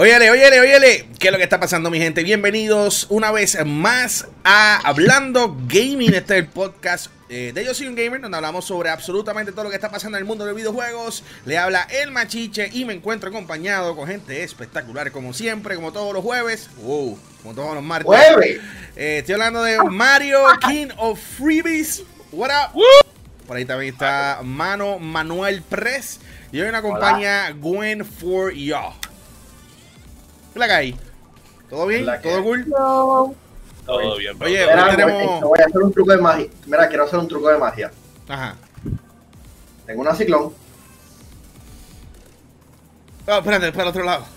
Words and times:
Óyele, 0.00 0.30
óyele, 0.30 0.60
óyele, 0.60 1.08
¿qué 1.18 1.26
es 1.26 1.30
lo 1.30 1.36
que 1.36 1.44
está 1.44 1.60
pasando 1.60 1.90
mi 1.90 1.98
gente? 1.98 2.22
Bienvenidos 2.22 3.06
una 3.10 3.30
vez 3.30 3.58
más 3.66 4.28
a 4.44 4.76
Hablando 4.78 5.54
Gaming, 5.68 6.14
este 6.14 6.38
es 6.38 6.44
el 6.44 6.46
podcast 6.46 7.08
eh, 7.28 7.52
de 7.54 7.66
Yo 7.66 7.74
Soy 7.74 7.86
Un 7.86 7.96
Gamer, 7.96 8.18
donde 8.18 8.34
hablamos 8.34 8.64
sobre 8.64 8.88
absolutamente 8.88 9.52
todo 9.52 9.64
lo 9.64 9.68
que 9.68 9.76
está 9.76 9.90
pasando 9.90 10.16
en 10.16 10.22
el 10.22 10.26
mundo 10.26 10.46
de 10.46 10.52
los 10.52 10.56
videojuegos. 10.56 11.22
Le 11.44 11.58
habla 11.58 11.86
el 11.90 12.12
machiche 12.12 12.70
y 12.72 12.86
me 12.86 12.94
encuentro 12.94 13.28
acompañado 13.28 13.94
con 13.94 14.08
gente 14.08 14.42
espectacular, 14.42 15.12
como 15.12 15.34
siempre, 15.34 15.74
como 15.74 15.92
todos 15.92 16.14
los 16.14 16.24
jueves, 16.24 16.70
wow, 16.78 17.18
como 17.42 17.54
todos 17.54 17.74
los 17.74 17.84
martes. 17.84 18.10
Eh, 18.96 19.18
estoy 19.18 19.34
hablando 19.34 19.62
de 19.62 19.84
Mario 19.84 20.38
King 20.66 20.88
of 20.96 21.20
Freebies. 21.36 22.04
What 22.32 22.48
up? 22.48 22.80
Por 23.46 23.58
ahí 23.58 23.66
también 23.66 23.92
está 23.92 24.40
Mano 24.42 24.98
Manuel 24.98 25.60
Press. 25.60 26.20
Y 26.52 26.60
hoy 26.62 26.72
me 26.72 26.78
acompaña 26.78 27.50
Gwen 27.50 28.02
for 28.02 28.54
Ya. 28.54 28.94
¿Qué 30.52 30.58
la? 30.58 30.96
¿Todo 31.68 31.86
bien? 31.86 32.06
¿Todo 32.22 32.42
cool? 32.42 32.64
Todo 33.86 34.16
bien, 34.16 34.36
bro. 34.38 34.48
Oye, 34.48 34.66
Mira, 34.66 34.90
tenemos... 34.90 35.40
voy 35.40 35.58
a 35.60 35.66
hacer 35.66 35.82
un 35.82 35.92
truco 35.92 36.12
de 36.12 36.18
magia. 36.18 36.46
Mira, 36.66 36.88
quiero 36.88 37.04
hacer 37.04 37.18
un 37.18 37.28
truco 37.28 37.48
de 37.48 37.58
magia. 37.58 37.90
Ajá. 38.28 38.56
Tengo 39.86 40.02
una 40.02 40.14
ciclón. 40.14 40.52
Oh, 43.26 43.38
espérate, 43.38 43.72
para 43.72 43.84
el 43.84 43.88
otro 43.88 44.04
lado. 44.04 44.26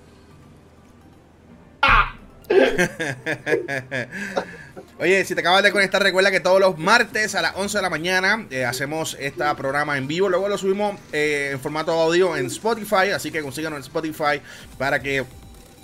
Oye, 5.00 5.24
si 5.24 5.34
te 5.34 5.40
acabas 5.40 5.62
de 5.62 5.72
conectar, 5.72 6.02
recuerda 6.02 6.30
que 6.30 6.40
todos 6.40 6.60
los 6.60 6.76
martes 6.76 7.34
a 7.34 7.40
las 7.40 7.56
11 7.56 7.78
de 7.78 7.82
la 7.82 7.88
mañana 7.88 8.46
eh, 8.50 8.66
hacemos 8.66 9.16
este 9.18 9.42
programa 9.56 9.96
en 9.96 10.06
vivo. 10.06 10.28
Luego 10.28 10.46
lo 10.46 10.58
subimos 10.58 10.94
eh, 11.10 11.52
en 11.52 11.60
formato 11.60 11.92
audio 11.92 12.36
en 12.36 12.44
Spotify, 12.48 13.08
así 13.14 13.30
que 13.30 13.40
consíganos 13.40 13.78
en 13.78 13.82
Spotify 13.84 14.42
para 14.76 15.00
que 15.00 15.24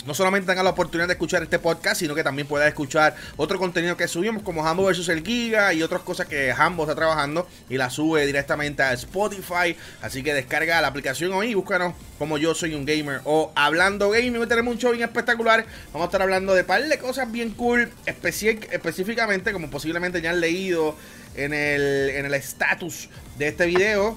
no 0.06 0.14
solamente 0.14 0.46
tenga 0.46 0.62
la 0.62 0.70
oportunidad 0.70 1.08
de 1.08 1.14
escuchar 1.14 1.42
este 1.42 1.58
podcast, 1.58 2.00
sino 2.00 2.14
que 2.14 2.22
también 2.22 2.46
pueda 2.46 2.66
escuchar 2.68 3.16
otro 3.36 3.58
contenido 3.58 3.96
que 3.96 4.08
subimos, 4.08 4.42
como 4.42 4.66
Hambo 4.66 4.84
vs 4.84 5.08
el 5.08 5.24
Giga 5.24 5.74
y 5.74 5.82
otras 5.82 6.02
cosas 6.02 6.26
que 6.26 6.52
Hambo 6.52 6.84
está 6.84 6.94
trabajando 6.94 7.46
y 7.68 7.76
la 7.76 7.90
sube 7.90 8.24
directamente 8.24 8.82
a 8.82 8.92
Spotify. 8.92 9.76
Así 10.00 10.22
que 10.22 10.32
descarga 10.32 10.80
la 10.80 10.88
aplicación 10.88 11.32
hoy 11.32 11.48
y 11.48 11.54
búscanos 11.54 11.94
como 12.18 12.38
yo 12.38 12.54
soy 12.54 12.74
un 12.74 12.86
gamer 12.86 13.20
o 13.24 13.52
hablando 13.54 14.10
gaming. 14.10 14.36
Hoy 14.36 14.46
tenemos 14.46 14.74
un 14.74 14.80
show 14.80 14.92
bien 14.92 15.04
espectacular. 15.04 15.66
Vamos 15.92 16.06
a 16.06 16.08
estar 16.08 16.22
hablando 16.22 16.54
de 16.54 16.64
par 16.64 16.82
de 16.84 16.98
cosas 16.98 17.30
bien 17.30 17.50
cool, 17.50 17.90
específicamente, 18.06 19.52
como 19.52 19.70
posiblemente 19.70 20.22
ya 20.22 20.30
han 20.30 20.40
leído 20.40 20.96
en 21.34 21.52
el 21.52 22.10
en 22.10 22.26
el 22.26 22.34
estatus 22.34 23.08
de 23.38 23.48
este 23.48 23.66
video. 23.66 24.16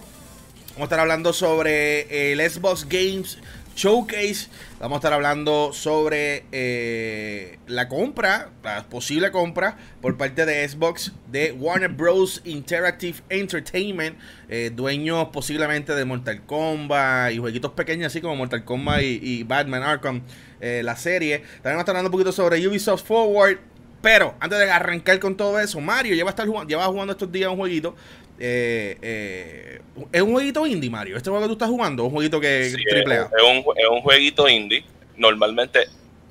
Vamos 0.73 0.81
a 0.81 0.83
estar 0.83 0.99
hablando 1.01 1.33
sobre 1.33 2.31
el 2.31 2.49
Xbox 2.49 2.87
Games 2.87 3.37
Showcase. 3.79 4.49
Vamos 4.81 4.97
a 4.97 4.99
estar 4.99 5.13
hablando 5.13 5.71
sobre 5.71 6.43
eh, 6.51 7.59
la 7.65 7.87
compra, 7.87 8.49
la 8.61 8.83
posible 8.89 9.31
compra 9.31 9.77
por 10.01 10.17
parte 10.17 10.45
de 10.45 10.67
Xbox 10.67 11.13
de 11.31 11.53
Warner 11.53 11.89
Bros. 11.89 12.41
Interactive 12.43 13.19
Entertainment, 13.29 14.17
eh, 14.49 14.69
dueños 14.75 15.29
posiblemente 15.31 15.95
de 15.95 16.03
Mortal 16.03 16.41
Kombat 16.45 17.31
y 17.31 17.37
jueguitos 17.37 17.71
pequeños 17.71 18.07
así 18.07 18.19
como 18.19 18.35
Mortal 18.35 18.65
Kombat 18.65 19.01
y, 19.01 19.43
Batman 19.43 19.83
Arkham, 19.83 20.23
eh, 20.59 20.81
la 20.83 20.97
serie. 20.97 21.39
También 21.39 21.61
vamos 21.63 21.77
a 21.77 21.81
estar 21.83 21.95
hablando 21.95 22.09
un 22.09 22.11
poquito 22.11 22.33
sobre 22.33 22.67
Ubisoft 22.67 23.05
Forward. 23.05 23.59
Pero 24.01 24.35
antes 24.39 24.59
de 24.59 24.69
arrancar 24.69 25.19
con 25.19 25.35
todo 25.35 25.59
eso, 25.59 25.79
Mario 25.81 26.15
lleva, 26.15 26.29
estar 26.29 26.47
jugando, 26.47 26.69
lleva 26.69 26.85
jugando 26.85 27.11
estos 27.11 27.31
días 27.31 27.49
un 27.49 27.57
jueguito 27.57 27.95
eh, 28.39 28.97
eh, 29.01 29.81
es 30.13 30.21
un 30.21 30.31
jueguito 30.31 30.65
indie, 30.65 30.89
Mario. 30.89 31.17
¿Este 31.17 31.29
juego 31.29 31.43
que 31.43 31.49
tú 31.49 31.53
estás 31.53 31.69
jugando? 31.69 32.05
¿Un 32.05 32.11
jueguito 32.11 32.39
que 32.39 32.71
triple 32.89 33.15
A? 33.15 33.29
Es 33.37 33.43
un, 33.43 33.57
es 33.75 33.87
un 33.89 34.01
jueguito 34.01 34.47
indie. 34.47 34.85
Normalmente, 35.17 35.87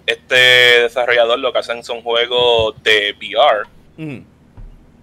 este 0.06 0.36
desarrollador 0.82 1.38
lo 1.38 1.52
que 1.52 1.58
hacen 1.58 1.84
son 1.84 2.00
juegos 2.00 2.82
de 2.82 3.14
VR. 3.18 3.68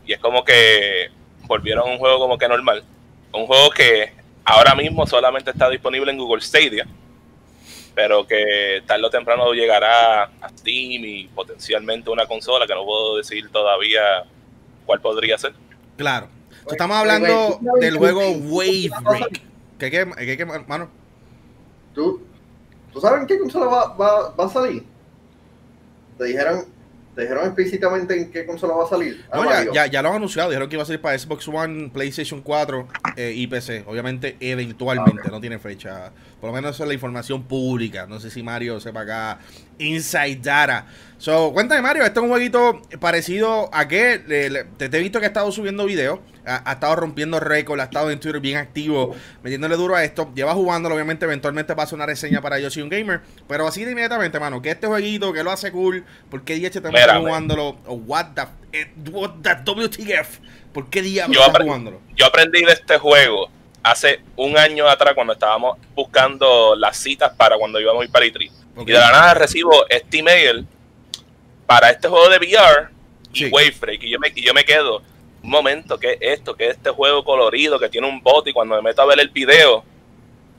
Y 0.07 0.13
es 0.13 0.19
como 0.19 0.43
que 0.43 1.09
volvieron 1.43 1.87
a 1.87 1.91
un 1.91 1.99
juego 1.99 2.17
como 2.19 2.37
que 2.37 2.47
normal. 2.47 2.83
Un 3.31 3.45
juego 3.45 3.69
que 3.69 4.11
ahora 4.43 4.73
mismo 4.73 5.05
solamente 5.05 5.51
está 5.51 5.69
disponible 5.69 6.11
en 6.11 6.17
Google 6.17 6.41
Stadia. 6.41 6.87
Pero 7.93 8.25
que 8.25 8.81
tarde 8.85 9.05
o 9.05 9.09
temprano 9.09 9.53
llegará 9.53 10.23
a 10.23 10.49
Steam 10.57 11.05
y 11.05 11.27
potencialmente 11.27 12.09
una 12.09 12.25
consola 12.25 12.65
que 12.65 12.73
no 12.73 12.83
puedo 12.83 13.17
decir 13.17 13.49
todavía 13.51 14.25
cuál 14.85 15.01
podría 15.01 15.37
ser. 15.37 15.53
Claro. 15.97 16.27
Estamos 16.69 16.97
hablando 16.97 17.59
del 17.79 17.97
juego 17.97 18.31
Wave 18.31 18.89
Break. 19.03 19.41
¿Qué, 19.77 19.91
qué, 19.91 20.07
qué, 20.17 20.37
qué 20.37 20.45
mano? 20.45 20.89
¿Tú, 21.93 22.21
¿Tú 22.93 22.99
sabes 23.01 23.21
en 23.21 23.27
qué 23.27 23.39
consola 23.39 23.65
va, 23.65 23.93
va, 23.95 24.29
va 24.35 24.45
a 24.45 24.49
salir? 24.49 24.83
Te 26.17 26.25
dijeron, 26.25 26.65
¿Te 27.15 27.21
dijeron 27.21 27.45
explícitamente 27.45 28.13
en 28.13 28.29
qué 28.29 28.45
consola 28.45 28.73
va 28.73 28.83
a 28.83 28.89
salir? 28.89 29.23
No, 29.33 29.45
ya, 29.45 29.71
ya, 29.71 29.85
ya, 29.85 30.01
lo 30.01 30.09
han 30.09 30.15
anunciado. 30.15 30.49
Dijeron 30.49 30.67
que 30.67 30.75
iba 30.75 30.83
a 30.83 30.85
salir 30.85 30.99
para 30.99 31.17
Xbox 31.17 31.47
One, 31.47 31.89
PlayStation 31.89 32.41
4 32.41 32.87
eh, 33.15 33.31
y 33.33 33.47
PC. 33.47 33.85
Obviamente, 33.87 34.35
eventualmente, 34.41 35.29
no 35.31 35.39
tiene 35.39 35.57
fecha. 35.57 36.11
Por 36.45 36.51
lo 36.51 36.57
menos 36.57 36.75
eso 36.75 36.83
es 36.83 36.89
la 36.89 36.93
información 36.93 37.41
pública. 37.41 38.05
No 38.05 38.19
sé 38.19 38.29
si 38.29 38.43
Mario 38.43 38.79
sepa 38.79 39.01
acá. 39.01 39.39
Inside 39.79 40.41
Data. 40.43 40.85
So, 41.17 41.51
cuéntame, 41.53 41.81
Mario, 41.81 42.03
este 42.05 42.19
es 42.19 42.23
un 42.23 42.29
jueguito 42.29 42.83
parecido 42.99 43.67
a 43.73 43.87
qué. 43.87 44.19
te, 44.77 44.85
he 44.85 44.99
visto 44.99 45.19
que 45.19 45.25
ha 45.25 45.29
estado 45.29 45.51
subiendo 45.51 45.85
videos 45.87 46.19
ha, 46.45 46.73
estado 46.73 46.97
rompiendo 46.97 47.39
récords, 47.39 47.81
ha 47.81 47.85
estado 47.85 48.11
en 48.11 48.19
Twitter 48.19 48.39
bien 48.39 48.57
activo, 48.57 49.15
metiéndole 49.41 49.75
duro 49.75 49.95
a 49.95 50.03
esto. 50.03 50.31
Lleva 50.35 50.53
jugándolo, 50.53 50.93
obviamente, 50.93 51.25
eventualmente 51.25 51.75
pasa 51.75 51.95
una 51.95 52.05
reseña 52.05 52.41
para 52.43 52.59
Yo 52.59 52.69
Soy 52.69 52.83
Un 52.83 52.89
Gamer. 52.89 53.21
Pero 53.47 53.67
así 53.67 53.83
de 53.83 53.93
inmediatamente, 53.93 54.39
mano, 54.39 54.61
que 54.61 54.69
este 54.69 54.85
jueguito, 54.85 55.33
que 55.33 55.43
lo 55.43 55.49
hace 55.49 55.71
cool, 55.71 56.05
¿por 56.29 56.43
qué 56.43 56.53
día 56.53 56.69
te 56.69 56.77
estás 56.77 57.17
jugándolo? 57.17 57.71
what 57.87 58.35
the, 58.35 58.43
eh, 58.71 58.93
what 59.11 59.31
the 59.41 59.55
WTF? 59.65 60.37
¿Por 60.71 60.91
qué 60.91 61.01
día 61.01 61.25
estás 61.25 61.57
jugándolo? 61.59 62.01
Yo 62.15 62.27
aprendí 62.27 62.63
de 62.63 62.73
este 62.73 62.99
juego 62.99 63.49
hace 63.85 64.19
un 64.35 64.57
año 64.57 64.87
atrás 64.89 65.13
cuando 65.13 65.33
estábamos 65.33 65.77
buscando 65.93 66.75
las 66.75 66.97
citas 66.97 67.31
para 67.37 67.55
cuando 67.55 67.79
íbamos 67.79 68.01
a 68.01 68.05
ir 68.05 68.11
para 68.11 68.25
E3. 68.25 68.51
Y 68.77 68.85
de 68.85 68.93
la 68.93 69.11
nada 69.11 69.33
recibo 69.35 69.85
este 69.87 70.19
email 70.19 70.67
para 71.67 71.91
este 71.91 72.07
juego 72.07 72.27
de 72.29 72.37
VR 72.37 72.89
y 73.31 73.45
Wave 73.45 73.75
Break. 73.79 74.03
Y 74.03 74.09
yo 74.09 74.19
me, 74.19 74.31
y 74.33 74.41
yo 74.41 74.55
me 74.55 74.65
quedo 74.65 75.03
un 75.43 75.49
momento, 75.51 75.99
¿qué 75.99 76.13
es 76.13 76.39
esto? 76.39 76.55
¿Qué 76.55 76.69
es 76.69 76.77
este 76.77 76.89
juego 76.89 77.23
colorido 77.23 77.79
que 77.79 77.87
tiene 77.87 78.09
un 78.09 78.21
bot? 78.23 78.47
Y 78.47 78.53
cuando 78.53 78.75
me 78.75 78.81
meto 78.81 79.03
a 79.03 79.05
ver 79.05 79.19
el 79.19 79.29
video, 79.29 79.83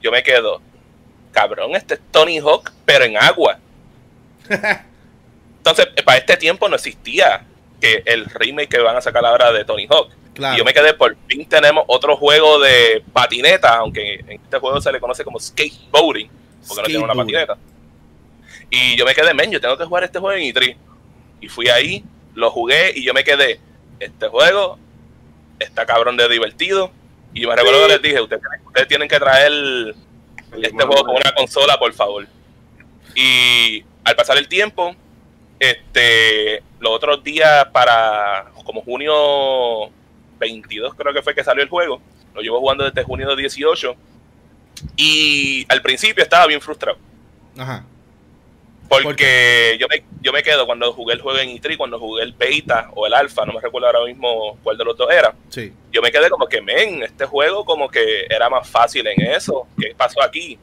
yo 0.01 0.13
me 0.13 0.23
quedo, 0.23 0.63
cabrón, 1.33 1.75
este 1.75 1.95
es 1.95 2.01
Tony 2.13 2.39
Hawk, 2.39 2.71
pero 2.85 3.05
en 3.05 3.17
agua. 3.17 3.59
Entonces, 5.59 5.89
para 6.05 6.19
este 6.19 6.37
tiempo 6.37 6.69
no 6.69 6.77
existía 6.77 7.45
que 7.81 8.05
el 8.07 8.27
remake 8.27 8.69
que 8.69 8.79
van 8.79 8.97
a 8.97 9.01
sacar 9.01 9.27
ahora 9.27 9.51
de 9.51 9.65
Tony 9.65 9.89
Hawk. 9.91 10.13
Y 10.37 10.59
yo 10.59 10.65
me 10.65 10.75
quedé, 10.75 10.93
por 10.95 11.17
fin 11.27 11.47
tenemos 11.49 11.85
otro 11.89 12.17
juego 12.17 12.59
de 12.59 13.03
patineta, 13.13 13.77
aunque 13.77 14.15
en 14.15 14.33
este 14.33 14.59
juego 14.59 14.81
se 14.81 14.93
le 14.93 15.01
conoce 15.01 15.25
como 15.25 15.41
skateboarding, 15.41 16.31
porque 16.69 16.83
no 16.83 16.87
tiene 16.87 17.05
una 17.05 17.15
patineta. 17.15 17.57
Y 18.71 18.97
yo 18.97 19.05
me 19.05 19.15
quedé, 19.15 19.33
men, 19.33 19.51
yo 19.51 19.61
tengo 19.61 19.79
que 19.79 19.85
jugar 19.85 20.05
este 20.05 20.19
juego 20.19 20.37
en 20.39 20.55
E3. 20.55 20.77
Y 21.41 21.49
fui 21.49 21.69
ahí, 21.69 22.05
lo 22.35 22.51
jugué 22.51 22.93
y 22.95 23.05
yo 23.05 23.15
me 23.15 23.25
quedé, 23.25 23.61
este 24.01 24.29
juego 24.29 24.79
está 25.59 25.87
cabrón 25.87 26.17
de 26.17 26.29
divertido. 26.29 26.91
Y 27.33 27.47
me 27.47 27.55
recuerdo 27.55 27.83
que 27.83 27.93
les 27.93 28.03
dije, 28.03 28.21
ustedes, 28.21 28.43
tienen 28.89 29.09
que 29.09 29.19
traer 29.19 29.95
este 30.63 30.85
juego 30.85 31.05
con 31.05 31.17
una 31.17 31.33
consola, 31.33 31.79
por 31.79 31.93
favor. 31.93 32.27
Y 33.15 33.85
al 34.05 34.17
pasar 34.17 34.39
el 34.39 34.49
tiempo, 34.49 34.95
este, 35.59 36.63
los 36.81 36.93
otros 36.93 37.23
días 37.23 37.67
para 37.73 38.51
como 38.65 38.83
junio 38.83 39.91
22 40.39 40.95
creo 40.95 41.13
que 41.13 41.23
fue 41.23 41.35
que 41.35 41.45
salió 41.45 41.63
el 41.63 41.69
juego, 41.69 42.01
lo 42.35 42.41
llevo 42.41 42.61
jugando 42.61 42.85
desde 42.85 43.03
junio 43.05 43.35
18 43.35 43.97
y 44.97 45.67
al 45.69 45.83
principio 45.83 46.23
estaba 46.23 46.47
bien 46.47 46.61
frustrado. 46.61 46.99
Ajá. 47.57 47.85
Porque 48.89 49.77
yo 49.81 49.89
me, 49.89 50.05
yo 50.21 50.33
me 50.33 50.43
quedo 50.43 50.65
cuando 50.67 50.93
jugué 50.93 51.15
el 51.15 51.21
juego 51.21 51.39
en 51.39 51.49
E3, 51.51 51.77
cuando 51.77 51.99
jugué 51.99 52.23
el 52.23 52.33
beta 52.33 52.91
o 52.95 53.07
el 53.07 53.15
alfa, 53.15 53.45
no 53.45 53.53
me 53.53 53.61
recuerdo 53.61 53.89
ahora 53.89 54.05
mismo 54.05 54.59
cuál 54.63 54.79
de 54.79 54.85
los 54.85 54.97
dos 54.97 55.11
era. 55.11 55.35
Sí. 55.49 55.73
Yo 55.91 56.01
me 56.03 56.13
quedé 56.13 56.31
como 56.31 56.47
que, 56.47 56.61
men, 56.61 57.03
este 57.03 57.27
juego 57.27 57.65
como 57.65 57.89
que 57.89 58.27
era 58.31 58.49
más 58.49 58.69
fácil 58.69 59.07
en 59.07 59.21
eso. 59.23 59.67
¿Qué 59.79 59.93
pasó 59.97 60.23
aquí? 60.23 60.59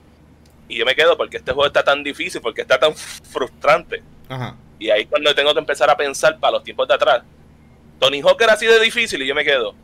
Y 0.70 0.78
yo 0.78 0.86
me 0.86 0.96
quedo 0.96 1.18
porque 1.18 1.38
este 1.38 1.52
juego 1.52 1.68
está 1.68 1.84
tan 1.84 2.02
difícil, 2.04 2.42
porque 2.42 2.62
está 2.62 2.80
tan 2.80 2.96
frustrante. 2.96 4.02
Ajá. 4.30 4.56
Y 4.80 4.90
ahí 4.90 5.06
cuando 5.06 5.36
tengo 5.36 5.54
que 5.54 5.60
empezar 5.60 5.90
a 5.90 5.98
pensar 5.98 6.40
para 6.40 6.54
los 6.54 6.64
tiempos 6.64 6.88
de 6.88 6.94
atrás. 6.94 7.24
Tony 8.04 8.20
Hawk 8.20 8.42
era 8.42 8.52
así 8.52 8.66
de 8.66 8.82
difícil 8.82 9.22
y 9.22 9.28
yo 9.28 9.34
me 9.34 9.46
quedo. 9.46 9.76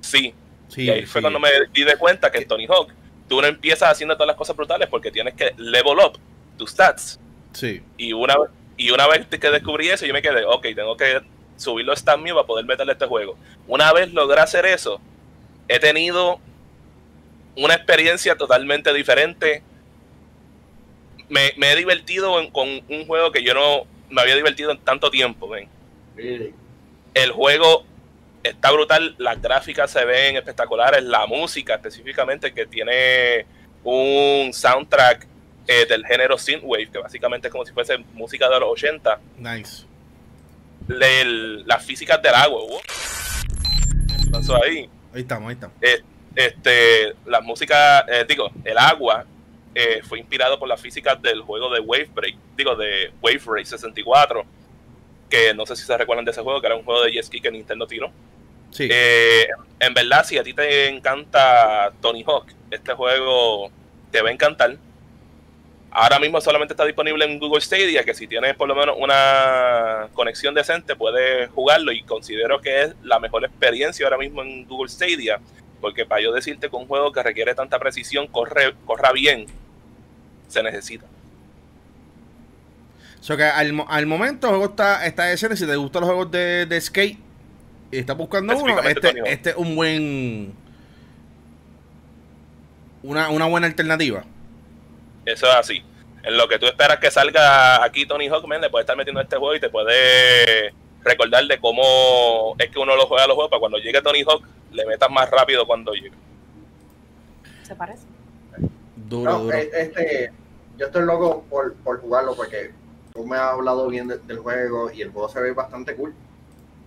Sí. 0.00 0.34
sí 0.66 0.82
y 0.82 0.90
ahí 0.90 1.06
fue 1.06 1.20
cuando 1.20 1.38
me 1.38 1.50
di 1.72 1.84
de 1.84 1.96
cuenta 1.96 2.32
que 2.32 2.38
en 2.38 2.48
Tony 2.48 2.66
Hawk 2.66 2.92
tú 3.28 3.40
no 3.40 3.46
empiezas 3.46 3.92
haciendo 3.92 4.16
todas 4.16 4.26
las 4.26 4.36
cosas 4.36 4.56
brutales 4.56 4.88
porque 4.88 5.12
tienes 5.12 5.34
que 5.34 5.54
level 5.56 5.98
up 6.04 6.18
tus 6.58 6.70
stats 6.70 7.20
Sí. 7.52 7.80
Y 7.96 8.12
una, 8.12 8.34
y 8.76 8.90
una 8.90 9.06
vez 9.06 9.26
que 9.26 9.50
descubrí 9.50 9.88
eso, 9.88 10.04
yo 10.04 10.12
me 10.12 10.20
quedé, 10.20 10.44
ok, 10.44 10.62
tengo 10.74 10.96
que 10.96 11.20
subir 11.56 11.86
los 11.86 12.00
stats 12.00 12.20
míos 12.20 12.34
para 12.34 12.46
poder 12.46 12.64
meterle 12.64 12.94
este 12.94 13.06
juego. 13.06 13.38
Una 13.68 13.92
vez 13.92 14.12
logré 14.12 14.40
hacer 14.40 14.66
eso, 14.66 15.00
he 15.68 15.78
tenido 15.78 16.40
una 17.56 17.74
experiencia 17.74 18.34
totalmente 18.36 18.92
diferente. 18.92 19.62
Me, 21.28 21.52
he 21.56 21.76
divertido 21.76 22.32
con 22.50 22.68
un 22.88 23.06
juego 23.06 23.30
que 23.30 23.44
yo 23.44 23.54
no 23.54 23.86
me 24.10 24.22
había 24.22 24.34
divertido 24.34 24.72
en 24.72 24.78
tanto 24.78 25.08
tiempo. 25.08 25.48
¿ven? 25.48 25.68
El 27.14 27.32
juego 27.32 27.84
está 28.42 28.70
brutal, 28.70 29.14
las 29.18 29.40
gráficas 29.40 29.90
se 29.90 30.04
ven 30.04 30.36
espectaculares, 30.36 31.02
la 31.02 31.26
música 31.26 31.74
específicamente 31.74 32.52
que 32.52 32.66
tiene 32.66 33.46
un 33.84 34.52
soundtrack 34.52 35.26
eh, 35.66 35.86
del 35.86 36.04
género 36.04 36.36
synthwave, 36.38 36.90
que 36.90 36.98
básicamente 36.98 37.48
es 37.48 37.52
como 37.52 37.64
si 37.64 37.72
fuese 37.72 37.98
música 38.14 38.48
de 38.48 38.60
los 38.60 38.70
80. 38.70 39.20
Nice. 39.38 39.84
las 40.88 41.84
físicas 41.84 42.20
del 42.20 42.34
agua. 42.34 42.80
¿Qué 44.24 44.30
pasó 44.30 44.62
ahí? 44.62 44.88
Ahí 45.14 45.20
estamos, 45.20 45.48
ahí 45.48 45.54
estamos. 45.54 45.76
Eh, 45.80 46.02
este, 46.34 47.14
la 47.26 47.40
música, 47.40 48.00
eh, 48.08 48.24
digo, 48.28 48.50
el 48.64 48.78
agua 48.78 49.26
fue 50.06 50.18
inspirado 50.18 50.58
por 50.58 50.68
las 50.68 50.78
físicas 50.78 51.20
del 51.22 51.40
juego 51.40 51.72
de 51.72 51.80
Wave 51.80 52.10
Break, 52.12 52.36
digo, 52.56 52.76
de 52.76 53.10
Wave 53.22 53.40
Race 53.46 53.70
64, 53.70 54.44
que 55.32 55.54
no 55.54 55.64
sé 55.64 55.74
si 55.76 55.84
se 55.84 55.96
recuerdan 55.96 56.24
de 56.24 56.30
ese 56.30 56.42
juego, 56.42 56.60
que 56.60 56.66
era 56.66 56.76
un 56.76 56.84
juego 56.84 57.02
de 57.02 57.12
jet 57.12 57.24
ski 57.24 57.40
que 57.40 57.50
Nintendo 57.50 57.86
tiró. 57.86 58.12
Sí. 58.70 58.88
en 59.80 59.94
verdad, 59.94 60.24
si 60.24 60.38
a 60.38 60.42
ti 60.42 60.54
te 60.54 60.88
encanta 60.88 61.92
Tony 62.00 62.24
Hawk, 62.26 62.46
este 62.70 62.94
juego 62.94 63.70
te 64.10 64.22
va 64.22 64.30
a 64.30 64.32
encantar 64.32 64.76
Ahora 65.94 66.18
mismo 66.18 66.40
solamente 66.40 66.72
está 66.72 66.86
disponible 66.86 67.22
en 67.26 67.38
Google 67.38 67.60
Stadia, 67.60 68.02
que 68.02 68.14
si 68.14 68.26
tienes 68.26 68.56
por 68.56 68.66
lo 68.66 68.74
menos 68.74 68.96
una 68.98 70.08
conexión 70.14 70.54
decente 70.54 70.96
puedes 70.96 71.50
jugarlo 71.50 71.92
y 71.92 72.02
considero 72.02 72.62
que 72.62 72.80
es 72.84 72.94
la 73.02 73.18
mejor 73.18 73.44
experiencia 73.44 74.06
ahora 74.06 74.16
mismo 74.16 74.40
en 74.40 74.66
Google 74.66 74.88
Stadia, 74.88 75.38
porque 75.82 76.06
para 76.06 76.22
yo 76.22 76.32
decirte 76.32 76.70
que 76.70 76.76
un 76.76 76.86
juego 76.86 77.12
que 77.12 77.22
requiere 77.22 77.54
tanta 77.54 77.78
precisión 77.78 78.26
corre, 78.26 78.72
corra 78.86 79.12
bien, 79.12 79.44
se 80.48 80.62
necesita. 80.62 81.04
O 83.28 83.36
que 83.36 83.44
al, 83.44 83.72
momento 84.06 84.48
el 84.48 84.54
juego 84.54 84.64
está, 84.70 85.06
está 85.06 85.24
decente, 85.24 85.56
si 85.56 85.66
te 85.66 85.76
gustan 85.76 86.00
los 86.00 86.10
juegos 86.10 86.30
de, 86.30 86.78
skate 86.80 87.18
y 87.92 87.98
estás 87.98 88.16
buscando 88.16 88.56
uno, 88.56 88.80
este, 88.80 89.14
este 89.26 89.50
es 89.50 89.56
un 89.56 89.76
buen... 89.76 90.54
Una, 93.04 93.30
una 93.30 93.46
buena 93.46 93.66
alternativa. 93.66 94.24
Eso 95.24 95.46
es 95.46 95.54
así. 95.54 95.82
En 96.24 96.36
lo 96.36 96.48
que 96.48 96.58
tú 96.58 96.66
esperas 96.66 96.98
que 96.98 97.10
salga 97.10 97.82
aquí 97.82 98.06
Tony 98.06 98.28
Hawk, 98.28 98.48
le 98.48 98.70
puedes 98.70 98.84
estar 98.84 98.96
metiendo 98.96 99.20
este 99.20 99.36
juego 99.36 99.56
y 99.56 99.60
te 99.60 99.70
puede 99.70 100.72
recordar 101.02 101.44
de 101.46 101.58
cómo 101.58 102.54
es 102.58 102.70
que 102.70 102.78
uno 102.78 102.94
lo 102.96 103.06
juega 103.06 103.26
los 103.26 103.34
juegos 103.34 103.50
para 103.50 103.60
cuando 103.60 103.78
llegue 103.78 104.00
Tony 104.02 104.22
Hawk 104.22 104.44
le 104.72 104.86
metas 104.86 105.10
más 105.10 105.30
rápido 105.30 105.66
cuando 105.66 105.92
llegue. 105.92 106.12
¿Se 107.62 107.74
parece? 107.74 108.06
Duro, 108.96 109.38
duro. 109.38 109.56
Eh, 109.56 109.70
este, 109.74 110.32
yo 110.78 110.86
estoy 110.86 111.04
loco 111.04 111.44
por, 111.50 112.00
jugarlo 112.00 112.34
porque 112.34 112.72
tú 113.12 113.26
me 113.26 113.36
has 113.36 113.52
hablado 113.52 113.88
bien 113.88 114.08
del 114.08 114.38
juego 114.38 114.90
y 114.90 115.02
el 115.02 115.10
juego 115.10 115.28
se 115.28 115.40
ve 115.40 115.52
bastante 115.52 115.94
cool. 115.94 116.14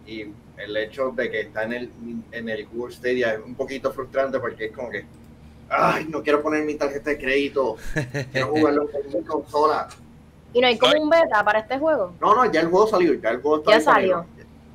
Y 0.05 0.25
el 0.57 0.77
hecho 0.77 1.11
de 1.11 1.29
que 1.29 1.41
está 1.41 1.63
en 1.63 1.73
el, 1.73 1.91
en 2.31 2.49
el 2.49 2.67
Google 2.67 2.93
Stadia 2.93 3.33
es 3.33 3.39
un 3.43 3.55
poquito 3.55 3.91
frustrante 3.91 4.39
porque 4.39 4.65
es 4.65 4.71
como 4.71 4.89
que 4.89 5.05
ay, 5.69 6.05
no 6.09 6.21
quiero 6.21 6.41
poner 6.41 6.63
mi 6.63 6.75
tarjeta 6.75 7.09
de 7.11 7.17
crédito, 7.17 7.77
quiero 8.31 8.47
jugarlo 8.49 8.89
en 8.93 9.17
mi 9.17 9.23
consola. 9.25 9.87
¿Y 10.53 10.61
no 10.61 10.67
hay 10.67 10.77
como 10.77 11.01
un 11.01 11.09
beta 11.09 11.43
para 11.43 11.59
este 11.59 11.77
juego? 11.77 12.13
No, 12.21 12.35
no, 12.35 12.51
ya 12.51 12.61
el 12.61 12.67
juego 12.67 12.87
salió, 12.87 13.13
ya 13.15 13.29
el 13.29 13.41
juego 13.41 13.57
está 13.57 13.71
Ya 13.71 13.81
salió. 13.81 14.25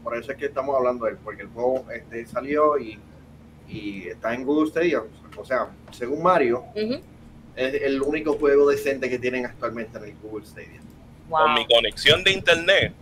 Por 0.03 0.17
eso 0.17 0.33
es 0.33 0.39
que 0.39 0.47
estamos 0.47 0.77
hablando 0.77 1.05
de 1.05 1.13
él, 1.13 1.19
porque 1.23 1.43
el 1.43 1.49
juego 1.49 1.85
este 1.93 2.27
salió 2.27 2.79
y, 2.79 2.99
y 3.69 4.09
está 4.09 4.35
en 4.35 4.45
Google 4.45 4.69
Stadia. 4.71 5.03
O 5.37 5.45
sea, 5.45 5.69
según 5.91 6.23
Mario, 6.23 6.65
es 6.75 7.83
el 7.83 8.03
único 8.03 8.35
juego 8.35 8.69
decente 8.69 9.09
que 9.09 9.19
tienen 9.19 9.47
actualmente 9.47 9.99
en 9.99 10.05
el 10.05 10.15
Google 10.23 10.45
Stadia. 10.45 10.81
Con 11.31 11.55
mi 11.55 11.67
conexión 11.67 12.25
de 12.25 12.33
internet, 12.33 12.93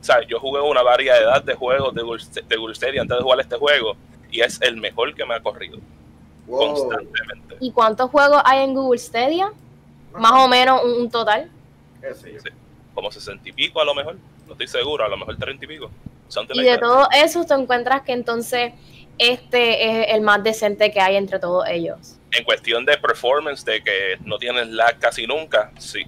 o 0.00 0.04
sea, 0.04 0.20
yo 0.26 0.40
jugué 0.40 0.60
una 0.60 0.82
variedad 0.82 1.42
de 1.42 1.54
juegos 1.54 1.94
de 1.94 2.02
Google, 2.02 2.24
de 2.46 2.56
Google 2.56 2.74
Stadia 2.74 3.02
antes 3.02 3.16
de 3.16 3.22
jugar 3.22 3.40
este 3.40 3.56
juego 3.56 3.96
y 4.30 4.40
es 4.40 4.60
el 4.60 4.76
mejor 4.76 5.14
que 5.14 5.24
me 5.24 5.34
ha 5.34 5.40
corrido. 5.40 5.78
Constantemente. 6.46 7.56
¿Y 7.60 7.72
cuántos 7.72 8.10
juegos 8.10 8.40
hay 8.44 8.64
en 8.64 8.74
Google 8.74 8.98
Stadia? 8.98 9.52
Más 10.14 10.32
o 10.32 10.48
menos 10.48 10.82
un, 10.84 11.10
total. 11.10 11.50
Como 12.94 13.12
sesenta 13.12 13.48
y 13.48 13.52
pico 13.52 13.80
a 13.80 13.84
lo 13.84 13.94
mejor. 13.94 14.16
No 14.46 14.52
estoy 14.52 14.66
seguro, 14.66 15.04
a 15.04 15.08
lo 15.08 15.16
mejor 15.16 15.36
treinta 15.36 15.64
y 15.64 15.68
pico. 15.68 15.90
y 16.54 16.62
de 16.62 16.78
todo 16.78 17.08
eso 17.12 17.44
te 17.44 17.54
encuentras 17.54 18.02
que 18.02 18.12
entonces 18.12 18.72
este 19.18 20.02
es 20.02 20.14
el 20.14 20.22
más 20.22 20.42
decente 20.42 20.90
que 20.90 21.00
hay 21.00 21.16
entre 21.16 21.38
todos 21.38 21.66
ellos. 21.68 22.16
En 22.32 22.44
cuestión 22.44 22.84
de 22.84 22.96
performance, 22.96 23.64
de 23.64 23.82
que 23.82 24.16
no 24.24 24.38
tienes 24.38 24.68
lag 24.68 24.98
casi 24.98 25.26
nunca, 25.26 25.72
sí. 25.78 26.06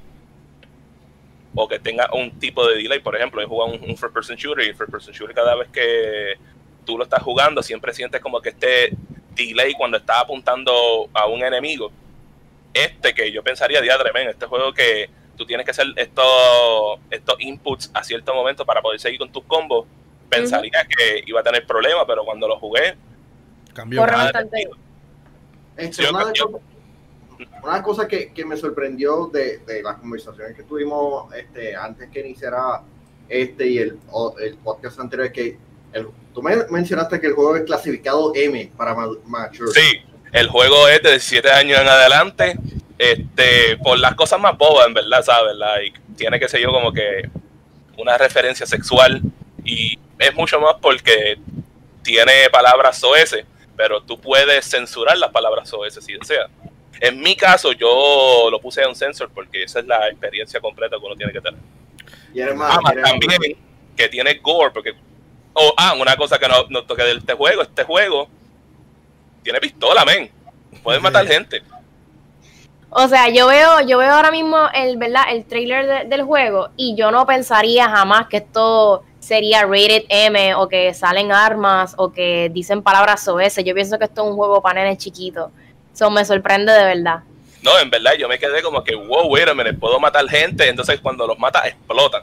O 1.54 1.66
que 1.66 1.78
tenga 1.78 2.08
un 2.12 2.38
tipo 2.38 2.66
de 2.66 2.76
delay, 2.76 3.00
por 3.00 3.16
ejemplo, 3.16 3.42
he 3.42 3.46
jugado 3.46 3.72
un, 3.72 3.90
un 3.90 3.96
first 3.96 4.14
person 4.14 4.36
shooter 4.36 4.64
y 4.64 4.72
first 4.72 4.90
person 4.90 5.12
shooter 5.12 5.34
cada 5.34 5.56
vez 5.56 5.68
que 5.70 6.34
tú 6.84 6.96
lo 6.96 7.04
estás 7.04 7.22
jugando 7.22 7.62
siempre 7.62 7.92
sientes 7.92 8.20
como 8.20 8.40
que 8.40 8.50
este 8.50 8.92
delay 9.34 9.74
cuando 9.74 9.96
estás 9.96 10.22
apuntando 10.22 11.08
a 11.12 11.26
un 11.26 11.42
enemigo. 11.42 11.90
Este 12.72 13.14
que 13.14 13.32
yo 13.32 13.42
pensaría, 13.42 13.80
diadre, 13.80 14.10
este 14.28 14.46
juego 14.46 14.72
que 14.72 15.10
tú 15.36 15.46
tienes 15.46 15.64
que 15.64 15.70
hacer 15.72 15.86
estos, 15.96 17.00
estos 17.10 17.40
inputs 17.40 17.90
a 17.94 18.04
cierto 18.04 18.34
momento 18.34 18.64
para 18.64 18.82
poder 18.82 19.00
seguir 19.00 19.18
con 19.18 19.32
tus 19.32 19.42
combos, 19.44 19.86
pensaría 20.28 20.86
que 20.86 21.22
iba 21.26 21.40
a 21.40 21.42
tener 21.42 21.66
problemas, 21.66 22.04
pero 22.06 22.24
cuando 22.24 22.46
lo 22.46 22.58
jugué, 22.58 22.94
cambió. 23.74 24.06
Este, 25.76 26.04
una, 27.62 27.82
cosa 27.82 28.06
que, 28.08 28.32
que, 28.32 28.44
me 28.44 28.56
sorprendió 28.56 29.26
de, 29.26 29.58
de, 29.58 29.82
las 29.82 29.96
conversaciones 29.96 30.56
que 30.56 30.62
tuvimos 30.62 31.32
este, 31.34 31.74
antes 31.74 32.08
que 32.10 32.20
iniciara 32.20 32.82
este 33.28 33.66
y 33.66 33.78
el, 33.78 33.98
el 34.40 34.56
podcast 34.56 34.98
anterior 34.98 35.26
es 35.26 35.32
que 35.32 35.58
el, 35.92 36.08
tú 36.34 36.42
me 36.42 36.56
mencionaste 36.70 37.20
que 37.20 37.28
el 37.28 37.32
juego 37.32 37.56
es 37.56 37.62
clasificado 37.62 38.32
M 38.34 38.70
para 38.76 38.94
mature. 38.94 39.72
Sí, 39.72 40.02
el 40.32 40.48
juego 40.48 40.88
es 40.88 41.02
de 41.02 41.10
17 41.10 41.50
años 41.50 41.80
en 41.80 41.88
adelante, 41.88 42.56
este, 42.98 43.76
por 43.82 43.98
las 43.98 44.14
cosas 44.14 44.40
más 44.40 44.56
bobas, 44.56 44.86
en 44.86 44.94
verdad, 44.94 45.22
¿sabes? 45.24 45.56
Like, 45.56 46.00
tiene 46.16 46.38
que 46.38 46.48
ser 46.48 46.64
como 46.66 46.92
que 46.92 47.28
una 47.96 48.16
referencia 48.18 48.66
sexual 48.66 49.20
y 49.64 49.98
es 50.18 50.34
mucho 50.34 50.60
más 50.60 50.76
porque 50.80 51.38
tiene 52.02 52.48
palabras 52.50 53.02
OS, 53.02 53.36
pero 53.76 54.02
tú 54.02 54.20
puedes 54.20 54.68
censurar 54.68 55.16
las 55.18 55.30
palabras 55.30 55.72
OS 55.72 55.98
si 56.00 56.14
deseas. 56.14 56.50
En 56.98 57.20
mi 57.20 57.36
caso, 57.36 57.72
yo 57.72 58.48
lo 58.50 58.60
puse 58.60 58.82
en 58.82 58.88
un 58.88 58.94
sensor 58.94 59.30
porque 59.34 59.62
esa 59.62 59.80
es 59.80 59.86
la 59.86 60.08
experiencia 60.08 60.60
completa 60.60 60.96
que 60.98 61.06
uno 61.06 61.16
tiene 61.16 61.32
que 61.32 61.40
tener. 61.40 61.60
Y 62.34 62.40
además, 62.40 62.78
también 63.02 63.56
que 63.96 64.08
tiene 64.08 64.34
gore, 64.34 64.70
porque 64.72 64.94
Oh, 65.52 65.72
ah, 65.76 65.94
una 66.00 66.16
cosa 66.16 66.38
que 66.38 66.48
no, 66.48 66.54
no 66.68 66.84
toque 66.84 67.02
de 67.02 67.12
este 67.12 67.34
juego, 67.34 67.62
este 67.62 67.84
juego 67.84 68.28
tiene 69.42 69.60
pistola, 69.60 70.04
men. 70.04 70.30
Pueden 70.82 71.02
matar 71.02 71.26
gente. 71.26 71.62
O 72.90 73.06
sea, 73.08 73.28
yo 73.28 73.46
veo, 73.48 73.80
yo 73.86 73.98
veo 73.98 74.12
ahora 74.12 74.30
mismo 74.30 74.56
el, 74.74 74.96
¿verdad? 74.96 75.24
el 75.30 75.44
trailer 75.44 76.08
del 76.08 76.22
juego 76.22 76.70
y 76.76 76.96
yo 76.96 77.10
no 77.10 77.24
pensaría 77.24 77.88
jamás 77.88 78.26
que 78.26 78.38
esto 78.38 79.04
sería 79.20 79.62
rated 79.62 80.04
M 80.08 80.54
o 80.54 80.68
que 80.68 80.92
salen 80.92 81.30
armas 81.30 81.94
o 81.98 82.12
que 82.12 82.50
dicen 82.52 82.82
palabras 82.82 83.26
OS. 83.28 83.56
Yo 83.64 83.74
pienso 83.74 83.98
que 83.98 84.04
esto 84.04 84.22
es 84.22 84.30
un 84.30 84.36
juego 84.36 84.60
para 84.60 84.82
nenes 84.82 84.98
chiquitos. 84.98 85.50
Eso 86.00 86.10
me 86.10 86.24
sorprende 86.24 86.72
de 86.72 86.82
verdad. 86.82 87.20
No, 87.60 87.78
en 87.78 87.90
verdad 87.90 88.14
yo 88.18 88.26
me 88.26 88.38
quedé 88.38 88.62
como 88.62 88.82
que, 88.82 88.94
wow, 88.94 89.26
wait 89.26 89.46
a 89.46 89.54
puedo 89.78 90.00
matar 90.00 90.26
gente. 90.30 90.66
Entonces 90.66 90.98
cuando 90.98 91.26
los 91.26 91.38
mata 91.38 91.68
explotan. 91.68 92.22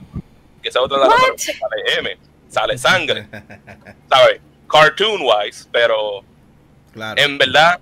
Que 0.64 0.70
esa 0.70 0.82
otra 0.82 0.98
de 0.98 1.94
M 2.00 2.18
sale 2.50 2.76
sangre, 2.76 3.28
¿sabes? 4.10 4.42
Cartoon 4.68 5.22
wise, 5.22 5.68
pero 5.72 6.24
en 7.18 7.38
verdad 7.38 7.80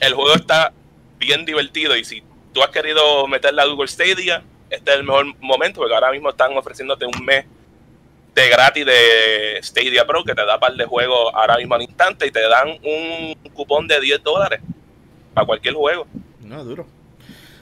el 0.00 0.14
juego 0.14 0.34
está 0.36 0.72
bien 1.18 1.44
divertido 1.44 1.94
y 1.94 2.02
si 2.02 2.22
tú 2.54 2.62
has 2.62 2.70
querido 2.70 3.26
meterle 3.26 3.60
a 3.60 3.66
Google 3.66 3.88
Stadia, 3.88 4.42
este 4.70 4.90
es 4.90 4.96
el 4.96 5.04
mejor 5.04 5.26
momento 5.38 5.80
porque 5.80 5.94
ahora 5.94 6.12
mismo 6.12 6.30
están 6.30 6.56
ofreciéndote 6.56 7.04
un 7.04 7.22
mes 7.26 7.44
de 8.34 8.48
gratis 8.48 8.86
de 8.86 9.58
Stadia 9.62 10.06
Pro 10.06 10.24
que 10.24 10.34
te 10.34 10.46
da 10.46 10.58
par 10.58 10.72
de 10.72 10.86
juegos 10.86 11.30
ahora 11.34 11.58
mismo 11.58 11.74
al 11.74 11.82
instante 11.82 12.26
y 12.26 12.30
te 12.30 12.40
dan 12.48 12.70
un 12.70 13.34
cupón 13.52 13.86
de 13.86 14.00
10 14.00 14.22
dólares 14.22 14.60
para 15.34 15.46
cualquier 15.46 15.74
juego. 15.74 16.06
No, 16.42 16.64
duro. 16.64 16.86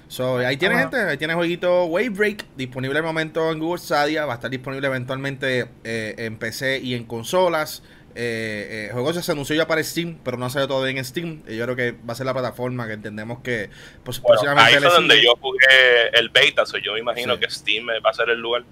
So, 0.09 0.39
ahí 0.39 0.57
tiene 0.57 0.77
gente, 0.79 0.97
ahí 0.97 1.19
tiene 1.19 1.35
jueguito 1.35 1.85
Wave 1.85 2.09
Break, 2.09 2.45
disponible 2.57 2.99
al 2.99 3.05
momento 3.05 3.53
en 3.53 3.59
Google 3.59 3.79
Stadia, 3.79 4.25
va 4.25 4.33
a 4.33 4.37
estar 4.37 4.51
disponible 4.51 4.87
eventualmente 4.87 5.69
eh, 5.85 6.15
en 6.17 6.39
PC 6.39 6.79
y 6.79 6.95
en 6.95 7.05
consolas. 7.05 7.83
Eh, 8.15 8.89
eh, 8.89 8.91
juego 8.93 9.13
se 9.13 9.31
anunció 9.31 9.55
ya 9.55 9.67
para 9.67 9.85
Steam, 9.85 10.19
pero 10.25 10.39
no 10.39 10.49
ve 10.49 10.67
todavía 10.67 10.99
en 10.99 11.05
Steam. 11.05 11.45
yo 11.47 11.63
creo 11.63 11.77
que 11.77 11.93
va 11.93 12.15
a 12.15 12.17
ser 12.17 12.25
la 12.25 12.33
plataforma 12.33 12.87
que 12.87 12.95
entendemos 12.95 13.41
que 13.41 13.69
pues, 14.03 14.21
Ahí 14.57 14.75
fue 14.77 14.89
donde 14.89 15.23
yo 15.23 15.37
jugué 15.39 16.09
el 16.15 16.31
beta, 16.31 16.65
so 16.65 16.79
yo 16.79 16.95
me 16.95 17.01
imagino 17.01 17.39
que 17.39 17.49
Steam 17.51 17.87
va 17.87 18.11
a 18.11 18.15
ser 18.15 18.31
el 18.31 18.41
lugar. 18.41 18.65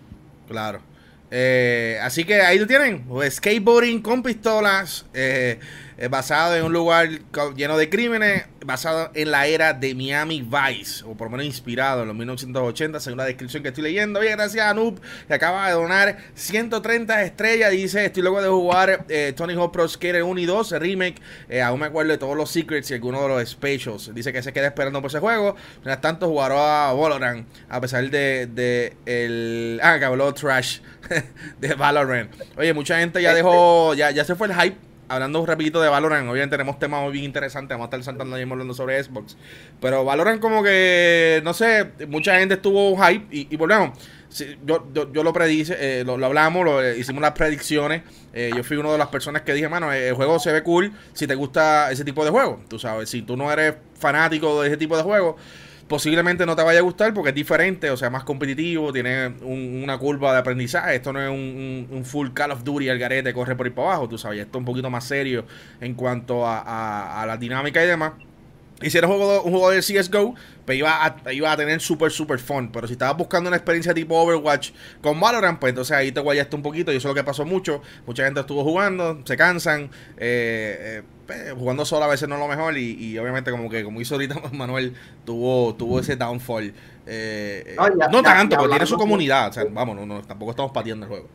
Claro. 0.48 0.80
así 2.02 2.24
que 2.24 2.40
ahí 2.40 2.58
lo 2.58 2.66
tienen, 2.66 3.06
skateboarding 3.28 4.00
con 4.00 4.22
pistolas. 4.22 5.04
Es 5.98 6.10
basado 6.10 6.54
en 6.54 6.64
un 6.64 6.74
lugar 6.74 7.08
lleno 7.56 7.78
de 7.78 7.88
crímenes, 7.88 8.44
basado 8.66 9.10
en 9.14 9.30
la 9.30 9.46
era 9.46 9.72
de 9.72 9.94
Miami 9.94 10.42
Vice, 10.42 11.02
o 11.06 11.14
por 11.14 11.28
lo 11.28 11.30
menos 11.30 11.46
inspirado 11.46 12.02
en 12.02 12.08
los 12.08 12.16
1980, 12.16 13.00
según 13.00 13.16
la 13.16 13.24
descripción 13.24 13.62
que 13.62 13.70
estoy 13.70 13.84
leyendo. 13.84 14.20
Oye, 14.20 14.30
gracias 14.32 14.66
a 14.66 14.74
Noob, 14.74 15.00
que 15.26 15.32
acaba 15.32 15.66
de 15.68 15.72
donar 15.72 16.18
130 16.34 17.22
estrellas. 17.22 17.70
Dice, 17.70 18.04
estoy 18.04 18.22
luego 18.22 18.42
de 18.42 18.48
jugar 18.48 19.06
eh, 19.08 19.32
Tony 19.34 19.54
Hawk 19.54 19.72
Pro 19.72 19.88
Skater 19.88 20.22
1 20.22 20.38
y 20.38 20.44
2, 20.44 20.72
el 20.72 20.80
remake. 20.80 21.22
Eh, 21.48 21.62
aún 21.62 21.80
me 21.80 21.86
acuerdo 21.86 22.12
de 22.12 22.18
todos 22.18 22.36
los 22.36 22.50
secrets 22.50 22.90
y 22.90 22.94
algunos 22.94 23.22
de 23.22 23.28
los 23.28 23.48
specials. 23.48 24.14
Dice 24.14 24.34
que 24.34 24.42
se 24.42 24.52
queda 24.52 24.66
esperando 24.66 25.00
por 25.00 25.08
ese 25.08 25.20
juego. 25.20 25.56
Mientras 25.76 26.02
tanto, 26.02 26.28
jugará 26.28 26.90
a 26.90 26.92
Valorant, 26.92 27.48
a 27.70 27.80
pesar 27.80 28.10
de, 28.10 28.46
de 28.46 28.96
el... 29.06 29.80
Ah, 29.82 29.98
que 29.98 30.04
habló 30.04 30.34
Trash 30.34 30.80
de 31.58 31.74
Valorant. 31.74 32.30
Oye, 32.58 32.74
mucha 32.74 32.98
gente 32.98 33.22
ya 33.22 33.32
dejó, 33.32 33.94
ya, 33.94 34.10
ya 34.10 34.24
se 34.24 34.34
fue 34.34 34.48
el 34.48 34.54
hype. 34.54 34.85
Hablando 35.08 35.40
un 35.40 35.46
rapidito 35.46 35.80
de 35.80 35.88
Valorant, 35.88 36.28
obviamente 36.28 36.56
tenemos 36.56 36.80
temas 36.80 37.02
muy 37.02 37.12
bien 37.12 37.24
interesantes, 37.24 37.72
vamos 37.74 37.84
a 37.84 37.96
estar 37.96 38.02
saltando 38.02 38.34
ahí 38.34 38.42
hablando 38.42 38.74
sobre 38.74 39.02
Xbox. 39.02 39.36
Pero 39.80 40.04
Valorant 40.04 40.40
como 40.40 40.64
que, 40.64 41.40
no 41.44 41.54
sé, 41.54 41.92
mucha 42.08 42.38
gente 42.38 42.54
estuvo 42.54 42.96
hype 42.96 43.26
y, 43.30 43.56
volvemos. 43.56 43.96
yo, 44.66 44.90
yo, 45.12 45.22
lo 45.22 45.32
predice, 45.32 45.76
eh, 45.78 46.04
lo, 46.04 46.14
hablamos, 46.24 46.64
lo, 46.64 46.82
eh, 46.82 46.98
hicimos 46.98 47.22
las 47.22 47.32
predicciones. 47.32 48.02
Eh, 48.32 48.50
yo 48.56 48.64
fui 48.64 48.76
una 48.76 48.90
de 48.90 48.98
las 48.98 49.08
personas 49.08 49.42
que 49.42 49.54
dije, 49.54 49.68
mano, 49.68 49.92
el 49.92 50.14
juego 50.14 50.40
se 50.40 50.52
ve 50.52 50.64
cool 50.64 50.92
si 51.12 51.28
te 51.28 51.36
gusta 51.36 51.92
ese 51.92 52.04
tipo 52.04 52.24
de 52.24 52.30
juego. 52.32 52.60
Tú 52.68 52.78
sabes, 52.78 53.08
si 53.08 53.22
tú 53.22 53.36
no 53.36 53.52
eres 53.52 53.74
fanático 53.96 54.60
de 54.60 54.68
ese 54.68 54.76
tipo 54.76 54.96
de 54.96 55.04
juego, 55.04 55.36
posiblemente 55.88 56.46
no 56.46 56.56
te 56.56 56.62
vaya 56.62 56.80
a 56.80 56.82
gustar 56.82 57.14
porque 57.14 57.30
es 57.30 57.34
diferente, 57.34 57.90
o 57.90 57.96
sea, 57.96 58.10
más 58.10 58.24
competitivo, 58.24 58.92
tiene 58.92 59.28
una 59.42 59.98
curva 59.98 60.32
de 60.32 60.38
aprendizaje. 60.38 60.96
Esto 60.96 61.12
no 61.12 61.20
es 61.20 61.28
un, 61.28 62.04
full 62.04 62.30
Call 62.32 62.50
of 62.52 62.64
Duty 62.64 62.88
al 62.88 62.98
garete, 62.98 63.32
corre 63.32 63.56
por 63.56 63.66
ahí 63.66 63.72
para 63.72 63.88
abajo, 63.88 64.08
tú 64.08 64.18
sabes. 64.18 64.40
Esto 64.40 64.58
es 64.58 64.60
un 64.60 64.64
poquito 64.64 64.90
más 64.90 65.04
serio 65.04 65.44
en 65.80 65.94
cuanto 65.94 66.46
a, 66.46 67.22
a 67.22 67.26
la 67.26 67.36
dinámica 67.36 67.82
y 67.82 67.86
demás. 67.86 68.12
Y 68.82 68.90
si 68.90 68.98
eres 68.98 69.08
un 69.08 69.16
juego, 69.16 69.70
de 69.70 69.80
CSGO, 69.80 70.34
pues 70.66 70.76
iba 70.76 71.06
a, 71.06 71.32
iba 71.32 71.50
a 71.50 71.56
tener 71.56 71.80
súper, 71.80 72.10
súper 72.10 72.38
fun. 72.38 72.70
Pero 72.70 72.86
si 72.86 72.92
estabas 72.92 73.16
buscando 73.16 73.48
una 73.48 73.56
experiencia 73.56 73.94
tipo 73.94 74.20
Overwatch 74.20 74.72
con 75.00 75.18
Valorant, 75.18 75.58
pues 75.58 75.70
entonces 75.70 75.96
ahí 75.96 76.12
te 76.12 76.20
guayaste 76.20 76.56
un 76.56 76.62
poquito. 76.62 76.92
Y 76.92 76.96
eso 76.96 77.08
es 77.08 77.10
lo 77.12 77.14
que 77.14 77.24
pasó 77.24 77.46
mucho. 77.46 77.80
Mucha 78.06 78.24
gente 78.24 78.40
estuvo 78.40 78.62
jugando, 78.64 79.22
se 79.24 79.36
cansan. 79.36 79.84
Eh, 80.18 81.00
eh, 81.00 81.02
pues, 81.26 81.52
jugando 81.52 81.84
solo 81.84 82.04
a 82.04 82.08
veces 82.08 82.28
no 82.28 82.36
es 82.36 82.40
lo 82.40 82.48
mejor. 82.48 82.76
Y, 82.76 83.18
obviamente, 83.18 83.50
como 83.50 83.68
que 83.68 83.84
como 83.84 84.00
hizo 84.00 84.14
ahorita 84.14 84.36
Manuel, 84.52 84.94
tuvo, 85.24 85.74
tuvo 85.74 86.00
ese 86.00 86.16
downfall. 86.16 86.72
Eh, 87.06 87.76
no, 88.10 88.22
tanto, 88.22 88.56
porque 88.56 88.70
tiene 88.70 88.86
su 88.86 88.96
comunidad. 88.96 89.48
O 89.48 89.52
sea, 89.52 89.64
vamos, 89.70 90.06
no, 90.06 90.22
tampoco 90.22 90.52
estamos 90.52 90.72
pateando 90.72 91.06
el 91.06 91.10
juego. 91.10 91.28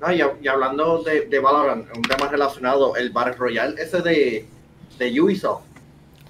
No, 0.00 0.12
y, 0.12 0.48
hablando 0.48 1.02
de, 1.02 1.26
de, 1.26 1.38
Valorant, 1.38 1.86
un 1.96 2.02
tema 2.02 2.28
relacionado, 2.28 2.96
el 2.96 3.10
Battle 3.10 3.34
Royale 3.34 3.82
ese 3.82 4.02
de, 4.02 4.46
de 4.98 5.20
Ubisoft 5.20 5.65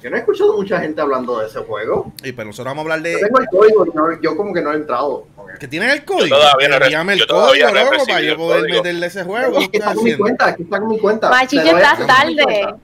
yo 0.07 0.11
no 0.11 0.17
he 0.19 0.21
escuchado 0.21 0.57
mucha 0.57 0.81
gente 0.81 1.01
hablando 1.01 1.41
de 1.41 1.49
ese 1.49 1.59
juego. 1.59 2.13
Y 2.23 2.31
pero 2.31 2.47
nosotros 2.47 2.71
vamos 2.71 2.83
a 2.83 2.83
hablar 2.83 3.03
de. 3.03 3.15
Yo 3.15 3.19
tengo 3.27 3.41
el 3.41 3.47
código, 3.49 4.21
yo 4.23 4.37
como 4.37 4.55
que 4.55 4.63
no 4.63 4.73
he 4.73 4.77
entrado. 4.77 5.27
¿Que 5.59 5.67
tiene 5.67 5.93
el 5.93 6.05
código? 6.05 6.37
Yo 6.37 6.37
todavía 6.37 6.69
no 6.69 6.89
Llame 6.89 7.15
el 7.15 7.27
código, 7.27 7.73
loco, 7.73 8.07
para 8.07 8.21
yo 8.21 8.37
poder 8.37 8.71
meterle 8.71 9.07
ese 9.09 9.25
juego. 9.25 9.59
Aquí 9.59 9.69
está 9.73 9.95
con 9.95 10.05
mi 10.05 10.17
cuenta, 10.17 10.47
aquí 10.47 10.63
está 10.63 10.79
con 10.79 10.89
mi 10.91 10.99
cuenta. 11.01 11.29
Machillo, 11.29 11.77
estás 11.77 12.07
tarde. 12.07 12.75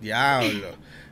Diablo. 0.00 0.68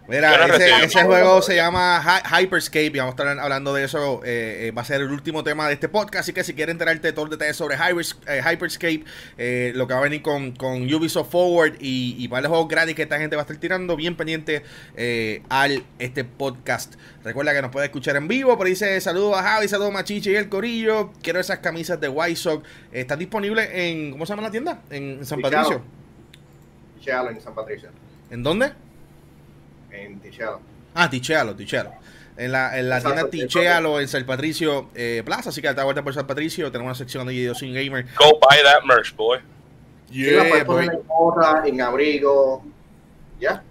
Mira, 0.09 0.47
ese, 0.85 1.03
juego 1.03 1.43
se 1.43 1.57
llama 1.57 2.01
Hyperscape 2.31 2.87
y 2.87 2.99
vamos 2.99 3.15
a 3.19 3.23
estar 3.23 3.39
hablando 3.41 3.75
de 3.75 3.85
eso. 3.85 4.23
Eh, 4.25 4.69
eh, 4.69 4.71
va 4.71 4.83
a 4.83 4.85
ser 4.85 5.01
el 5.01 5.11
último 5.11 5.43
tema 5.43 5.67
de 5.67 5.75
este 5.75 5.89
podcast. 5.89 6.21
Así 6.21 6.33
que 6.33 6.45
si 6.45 6.55
quieren 6.55 6.75
enterarte 6.75 7.09
de 7.09 7.13
todos 7.13 7.29
los 7.29 7.39
detalles 7.39 7.57
sobre 7.57 7.77
eh, 7.77 8.43
Hyperscape, 8.43 9.05
lo 9.75 9.87
que 9.89 9.95
va 9.95 10.01
a 10.01 10.03
venir 10.03 10.23
con, 10.23 10.53
con 10.53 10.83
Ubisoft 10.83 11.31
Forward 11.31 11.75
y, 11.81 12.15
y 12.19 12.29
para 12.29 12.43
los 12.43 12.51
juegos 12.51 12.69
gratis 12.69 12.95
que 12.95 13.03
esta 13.03 13.19
gente 13.19 13.35
va 13.35 13.43
a 13.43 13.45
estar 13.45 13.57
tirando, 13.57 13.97
bien 13.97 14.17
pendiente 14.17 14.63
al 15.49 15.83
este 15.99 16.23
podcast. 16.25 16.95
Recuerda 17.25 17.53
que 17.53 17.63
nos 17.63 17.73
puede 17.73 17.87
escuchar 17.87 18.15
en 18.17 18.29
vivo. 18.29 18.57
Por 18.57 18.67
ahí 18.67 18.75
dice 18.75 19.01
saludos 19.01 19.37
a 19.37 19.43
Javi, 19.43 19.67
saludos 19.67 19.91
a 19.91 19.95
Machiche 19.95 20.31
y 20.31 20.37
el 20.37 20.49
Corillo. 20.49 21.11
Quiero 21.21 21.41
esas 21.41 21.59
camisas 21.59 22.01
de 22.01 22.09
White 22.09 22.37
Sox. 22.37 22.65
Están 22.93 23.19
disponibles 23.19 23.69
en. 23.73 24.13
¿Cómo 24.13 24.25
se 24.25 24.33
llama 24.33 24.43
la 24.43 24.51
tienda? 24.53 24.83
En 24.89 25.27
San 25.27 25.41
Patricio. 25.41 25.83
en 27.05 27.41
San 27.41 27.55
Patricio. 27.55 27.89
¿En 28.31 28.43
dónde? 28.45 28.86
En 29.97 30.21
Tichelo. 30.21 30.61
Ah, 30.95 31.09
Tichelo, 31.11 31.55
Tichelo. 31.55 31.93
En 32.37 32.53
la, 32.53 32.79
en 32.79 32.89
la 32.89 33.01
tienda 33.01 33.31
Tichelo 33.31 33.99
en 33.99 34.09
San 34.09 34.25
Patricio 34.27 34.91
eh, 34.95 35.23
Plaza, 35.25 35.49
así 35.49 35.63
que 35.63 35.73
da 35.73 35.85
vuelta 35.85 36.03
por 36.03 36.13
San 36.13 36.27
Patricio. 36.27 36.71
Tenemos 36.71 36.91
una 36.91 36.95
sección 36.95 37.27
de 37.27 37.33
videos 37.33 37.59
sin 37.59 37.73
gamer. 37.73 38.05
Go 38.17 38.39
buy 38.41 38.63
that 38.63 38.85
merch, 38.85 39.15
boy. 39.17 39.39
Yeah, 40.11 40.45
la 40.45 40.65
puedes 40.65 40.89
en 40.89 41.03
gorra, 41.09 41.63
en 41.67 41.81
abrigo. 41.81 42.63
Ya. 43.41 43.63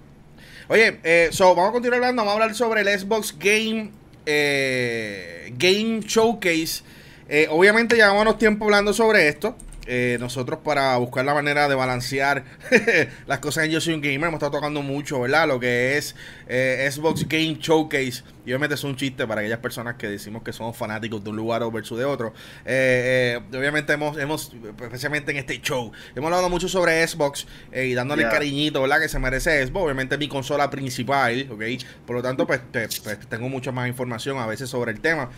Oye, 0.67 1.00
eh, 1.03 1.29
so, 1.32 1.55
vamos 1.55 1.70
a 1.70 1.74
continuar 1.74 2.01
hablando. 2.01 2.24
Vamos 2.24 2.32
a 2.32 2.44
hablar 2.44 2.55
sobre 2.55 2.82
el 2.82 3.00
Xbox 3.00 3.38
Game 3.38 3.91
eh, 4.25 5.53
Game 5.58 6.01
Showcase. 6.01 6.84
Eh, 7.27 7.48
obviamente 7.50 7.96
llevamos 7.96 8.38
tiempo 8.38 8.65
hablando 8.65 8.94
sobre 8.94 9.27
esto. 9.27 9.55
Eh, 9.88 10.18
nosotros 10.20 10.60
para 10.63 10.98
buscar 10.98 11.24
la 11.25 11.36
manera 11.36 11.70
de 11.70 11.75
balancear 11.75 12.44
las 13.27 13.39
cosas 13.39 13.65
en 13.65 13.72
Yo 13.72 13.82
Soy 13.82 13.94
un 13.94 14.01
Gamer 14.01 14.30
hemos 14.30 14.34
estado 14.36 14.54
tocando 14.54 14.82
mucho, 14.82 15.22
¿verdad? 15.22 15.48
Lo 15.48 15.60
que 15.60 15.98
es 15.98 16.15
eh, 16.48 16.89
Xbox 16.92 17.27
Game 17.27 17.58
Showcase. 17.60 18.24
Y 18.45 18.51
obviamente 18.51 18.75
es 18.75 18.83
un 18.83 18.95
chiste 18.95 19.25
para 19.27 19.41
aquellas 19.41 19.59
personas 19.59 19.95
que 19.95 20.07
decimos 20.07 20.43
que 20.43 20.53
somos 20.53 20.77
fanáticos 20.77 21.23
de 21.23 21.29
un 21.29 21.35
lugar 21.35 21.63
o 21.63 21.71
versus 21.71 21.97
de 21.97 22.05
otro. 22.05 22.33
Eh, 22.65 23.39
obviamente 23.49 23.93
hemos, 23.93 24.17
hemos, 24.17 24.53
especialmente 24.81 25.31
en 25.31 25.37
este 25.37 25.59
show, 25.61 25.91
hemos 26.15 26.27
hablado 26.27 26.49
mucho 26.49 26.67
sobre 26.67 27.05
Xbox 27.05 27.47
y 27.73 27.93
dándole 27.93 28.23
el 28.23 28.29
cariñito, 28.29 28.81
¿verdad? 28.81 28.99
Que 28.99 29.09
se 29.09 29.19
merece 29.19 29.65
Xbox. 29.65 29.85
Obviamente 29.85 30.15
es 30.15 30.19
mi 30.19 30.27
consola 30.27 30.69
principal, 30.69 31.47
¿ok? 31.51 31.63
Por 32.05 32.17
lo 32.17 32.21
tanto, 32.21 32.45
pues, 32.45 32.61
pues 32.71 33.19
tengo 33.29 33.49
mucha 33.49 33.71
más 33.71 33.87
información 33.87 34.37
a 34.37 34.45
veces 34.45 34.69
sobre 34.69 34.91
el 34.91 34.99
tema 34.99 35.29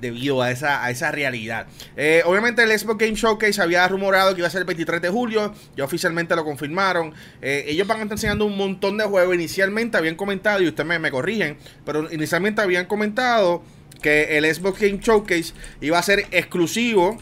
debido 0.00 0.42
a 0.42 0.50
esa, 0.50 0.84
a 0.84 0.90
esa 0.90 1.10
realidad. 1.10 1.66
obviamente 2.24 2.62
el 2.62 2.78
Xbox 2.78 2.98
Game 2.98 3.14
Showcase 3.14 3.60
había 3.62 3.86
rumorado 3.88 4.34
que 4.34 4.40
iba 4.40 4.48
a 4.48 4.50
ser 4.50 4.60
el 4.60 4.66
23 4.66 5.00
de 5.00 5.08
julio, 5.08 5.54
ya 5.76 5.84
oficialmente 5.84 6.34
lo 6.36 6.44
confirmaron. 6.44 7.14
Eh, 7.42 7.64
ellos 7.68 7.86
van 7.86 7.98
a 7.98 8.02
estar 8.02 8.14
enseñando 8.14 8.44
un 8.44 8.56
montón 8.56 8.96
de 8.98 9.04
juegos. 9.04 9.34
Inicialmente 9.34 9.96
habían 9.96 10.16
comentado, 10.16 10.62
y 10.62 10.68
ustedes 10.68 10.86
me, 10.86 10.98
me 10.98 11.10
corrigen, 11.10 11.58
pero 11.84 12.10
inicialmente 12.12 12.39
habían 12.58 12.86
comentado 12.86 13.62
que 14.00 14.38
el 14.38 14.52
Xbox 14.52 14.80
Game 14.80 14.98
Showcase 15.00 15.52
iba 15.80 15.98
a 15.98 16.02
ser 16.02 16.26
exclusivo 16.30 17.18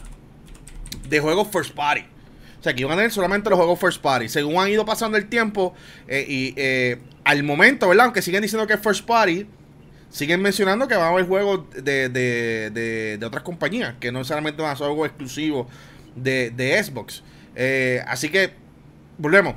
de 1.07 1.19
juegos 1.19 1.47
first 1.51 1.73
party. 1.73 2.05
O 2.59 2.63
sea, 2.63 2.73
que 2.73 2.81
iban 2.81 2.93
a 2.93 2.95
tener 2.97 3.11
solamente 3.11 3.49
los 3.49 3.57
juegos 3.57 3.79
first 3.79 4.01
party. 4.01 4.27
Según 4.27 4.57
han 4.57 4.69
ido 4.69 4.85
pasando 4.85 5.17
el 5.17 5.27
tiempo 5.27 5.73
eh, 6.07 6.25
y 6.27 6.53
eh, 6.57 6.97
al 7.23 7.43
momento, 7.43 7.87
¿verdad? 7.87 8.05
Aunque 8.05 8.21
siguen 8.21 8.41
diciendo 8.41 8.67
que 8.67 8.73
es 8.73 8.79
first 8.81 9.05
party, 9.05 9.47
siguen 10.09 10.41
mencionando 10.41 10.87
que 10.87 10.95
van 10.95 11.05
a 11.05 11.09
haber 11.09 11.25
juegos 11.25 11.69
de, 11.71 12.09
de, 12.09 13.17
de, 13.17 13.25
otras 13.25 13.43
compañías, 13.43 13.95
que 13.99 14.11
no 14.11 14.19
necesariamente 14.19 14.61
van 14.61 14.71
a 14.71 14.75
ser 14.75 14.87
juegos 14.87 15.07
exclusivos 15.07 15.67
de, 16.15 16.83
Xbox. 16.83 17.23
Eh, 17.55 18.03
así 18.07 18.29
que, 18.29 18.51
volvemos. 19.17 19.55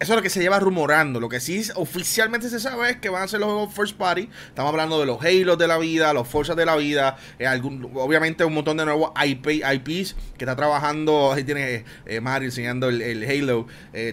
Eso 0.00 0.12
es 0.12 0.16
lo 0.16 0.22
que 0.22 0.30
se 0.30 0.40
lleva 0.40 0.58
rumorando. 0.58 1.20
Lo 1.20 1.28
que 1.28 1.38
sí 1.38 1.62
oficialmente 1.76 2.48
se 2.48 2.58
sabe 2.58 2.90
es 2.90 2.96
que 2.96 3.08
van 3.08 3.22
a 3.22 3.28
ser 3.28 3.40
los 3.40 3.48
juegos 3.48 3.74
First 3.74 3.96
Party. 3.96 4.28
Estamos 4.48 4.70
hablando 4.70 4.98
de 4.98 5.06
los 5.06 5.24
Halo 5.24 5.56
de 5.56 5.68
la 5.68 5.78
vida, 5.78 6.12
los 6.12 6.26
Forza 6.26 6.54
de 6.54 6.66
la 6.66 6.74
vida. 6.76 7.16
Eh, 7.38 7.46
algún, 7.46 7.90
obviamente 7.94 8.44
un 8.44 8.54
montón 8.54 8.76
de 8.76 8.84
nuevos 8.84 9.12
IP, 9.24 9.62
IPs 9.62 10.16
que 10.36 10.44
está 10.44 10.56
trabajando. 10.56 11.32
Ahí 11.32 11.44
tiene 11.44 11.84
eh, 12.06 12.20
Mario 12.20 12.48
enseñando 12.48 12.88
el, 12.88 13.24
Halo 13.24 13.66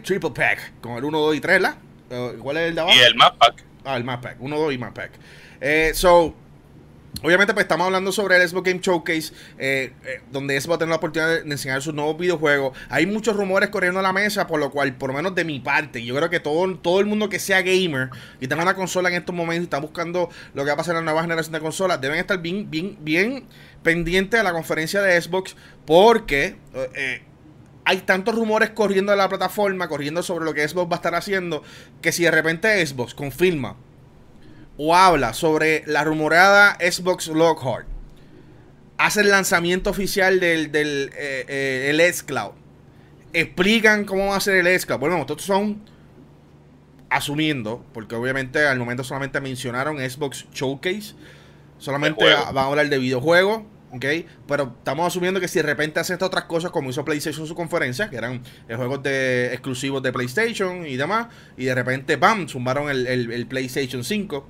Triple 0.04 0.32
Pack 0.32 0.80
con 0.82 0.94
el 0.98 1.04
1, 1.04 1.20
2 1.20 1.36
y 1.36 1.40
3, 1.42 1.62
¿la? 1.62 1.78
¿Cuál 2.40 2.58
es 2.58 2.70
el 2.70 2.76
de 2.76 2.82
abajo? 2.82 2.98
Y 2.98 3.02
el 3.02 3.16
Map 3.16 3.38
Pack. 3.38 3.64
Ah, 3.84 3.98
el 3.98 4.04
Map 4.04 4.22
Pack. 4.22 4.38
1, 4.40 4.60
2 4.60 4.74
y 4.74 4.78
Map 4.78 4.94
Pack. 4.94 5.12
so, 5.96 6.36
Obviamente, 7.24 7.54
pues 7.54 7.66
estamos 7.66 7.86
hablando 7.86 8.12
sobre 8.12 8.38
el 8.38 8.48
Xbox 8.48 8.68
Game 8.68 8.80
Showcase, 8.82 9.34
eh, 9.60 9.94
eh, 10.06 10.22
donde 10.32 10.60
Xbox 10.60 10.72
va 10.72 10.76
a 10.76 10.80
tener 10.80 10.90
la 10.90 10.96
oportunidad 10.96 11.44
de, 11.44 11.52
enseñar 11.52 11.82
sus 11.82 11.94
nuevos 11.94 12.18
videojuegos. 12.18 12.76
Hay 12.90 13.06
muchos 13.06 13.36
rumores 13.36 13.70
corriendo 13.70 14.00
a 14.00 14.04
la 14.04 14.14
mesa, 14.14 14.48
por 14.48 14.60
lo 14.60 14.72
cual, 14.72 14.96
por 14.96 15.10
lo 15.10 15.16
menos 15.16 15.36
de 15.36 15.44
mi 15.44 15.60
parte, 15.60 16.04
yo 16.04 16.16
creo 16.16 16.30
que 16.30 16.40
todo, 16.40 16.76
todo 16.78 17.00
el 17.00 17.06
mundo 17.06 17.30
que 17.30 17.38
sea 17.38 17.62
gamer 17.62 18.10
y 18.40 18.48
tenga 18.48 18.64
una 18.64 18.74
consola 18.74 19.10
en 19.10 19.16
estos 19.16 19.36
momentos 19.36 19.62
y 19.62 19.66
está 19.66 19.80
buscando 19.80 20.30
lo 20.54 20.64
que 20.64 20.70
va 20.70 20.74
a 20.74 20.78
pasar 20.78 20.96
en 20.96 21.06
la 21.06 21.12
nueva 21.12 21.22
generación 21.22 21.54
de 21.54 21.60
consolas, 21.60 22.02
deben 22.02 22.18
estar 22.18 22.42
bien, 22.42 22.72
bien, 22.72 22.98
bien 23.02 23.46
pendientes 23.84 24.40
a 24.40 24.44
la 24.44 24.54
conferencia 24.54 25.02
de 25.02 25.22
Xbox, 25.22 25.56
porque 25.86 26.56
eh, 26.74 27.22
hay 27.86 27.98
tantos 27.98 28.34
rumores 28.34 28.72
corriendo 28.72 29.12
de 29.12 29.18
la 29.18 29.30
plataforma, 29.30 29.88
corriendo 29.90 30.24
sobre 30.24 30.46
lo 30.46 30.56
que 30.56 30.68
Xbox 30.68 30.90
va 30.90 30.96
a 30.96 31.00
estar 31.00 31.14
haciendo, 31.14 31.62
que 32.02 32.12
si 32.12 32.24
de 32.24 32.32
repente 32.32 32.84
Xbox 32.84 33.14
confirma 33.14 33.76
o 34.84 34.96
habla 34.96 35.36
sobre 35.36 35.84
la 35.86 36.04
rumorada 36.04 36.76
Xbox 36.80 37.28
Lockhart, 37.28 37.86
hace 38.98 39.22
el 39.22 39.30
lanzamiento 39.30 39.92
oficial 39.92 40.40
del, 40.40 40.72
del 40.72 41.12
eh, 41.16 41.46
eh, 41.48 41.88
el 41.92 42.00
X-Cloud, 42.00 42.54
explican 43.32 44.06
cómo 44.06 44.30
va 44.30 44.38
a 44.38 44.40
ser 44.40 44.56
el 44.56 44.66
X-Cloud. 44.66 45.00
Bueno, 45.00 45.24
todos 45.28 45.44
son 45.44 45.84
asumiendo, 47.12 47.86
porque 47.94 48.16
obviamente 48.16 48.66
al 48.66 48.80
momento 48.80 49.04
solamente 49.04 49.40
mencionaron 49.40 50.00
Xbox 50.00 50.48
Showcase, 50.52 51.14
solamente 51.78 52.26
van 52.26 52.58
a 52.58 52.66
hablar 52.66 52.90
de 52.90 52.98
videojuegos. 52.98 53.62
¿ok? 53.92 54.06
Pero 54.48 54.74
estamos 54.80 55.06
asumiendo 55.06 55.40
que 55.40 55.48
si 55.48 55.60
de 55.60 55.64
repente 55.64 56.00
hace 56.00 56.14
estas 56.14 56.26
otras 56.26 56.46
cosas, 56.46 56.72
como 56.72 56.90
hizo 56.90 57.06
PlayStation 57.06 57.44
en 57.44 57.48
su 57.48 57.54
conferencia, 57.54 58.10
que 58.10 58.16
eran 58.16 58.42
eh, 58.68 58.76
juegos 58.76 59.04
de, 59.04 59.54
exclusivos 59.54 60.02
de 60.02 60.12
PlayStation 60.12 60.88
y 60.88 60.98
demás, 60.98 61.28
y 61.56 61.66
de 61.66 61.76
repente, 61.76 62.16
¡bam!, 62.16 62.48
sumaron 62.48 62.90
el, 62.90 63.06
el, 63.06 63.46
PlayStation 63.46 64.04
5, 64.04 64.48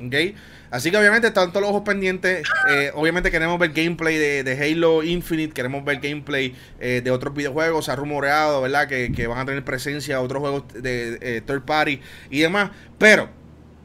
¿ok? 0.00 0.36
Así 0.70 0.90
que 0.90 0.96
obviamente 0.96 1.28
están 1.28 1.50
todos 1.50 1.62
los 1.62 1.70
ojos 1.70 1.82
pendientes. 1.82 2.46
Eh, 2.70 2.90
obviamente 2.94 3.30
queremos 3.30 3.58
ver 3.58 3.72
gameplay 3.72 4.16
de, 4.16 4.72
Halo 4.74 5.02
Infinite, 5.02 5.52
queremos 5.52 5.84
ver 5.84 6.00
gameplay 6.00 6.54
eh, 6.80 7.02
de 7.04 7.10
otros 7.10 7.34
videojuegos. 7.34 7.84
Se 7.84 7.92
ha 7.92 7.96
rumoreado, 7.96 8.62
¿verdad? 8.62 8.88
Que, 8.88 9.26
van 9.26 9.38
a 9.38 9.44
tener 9.44 9.64
presencia 9.64 10.20
otros 10.20 10.40
juegos 10.40 10.64
de 10.74 11.42
third 11.46 11.62
party 11.62 12.00
y 12.30 12.40
demás. 12.40 12.70
Pero 12.98 13.42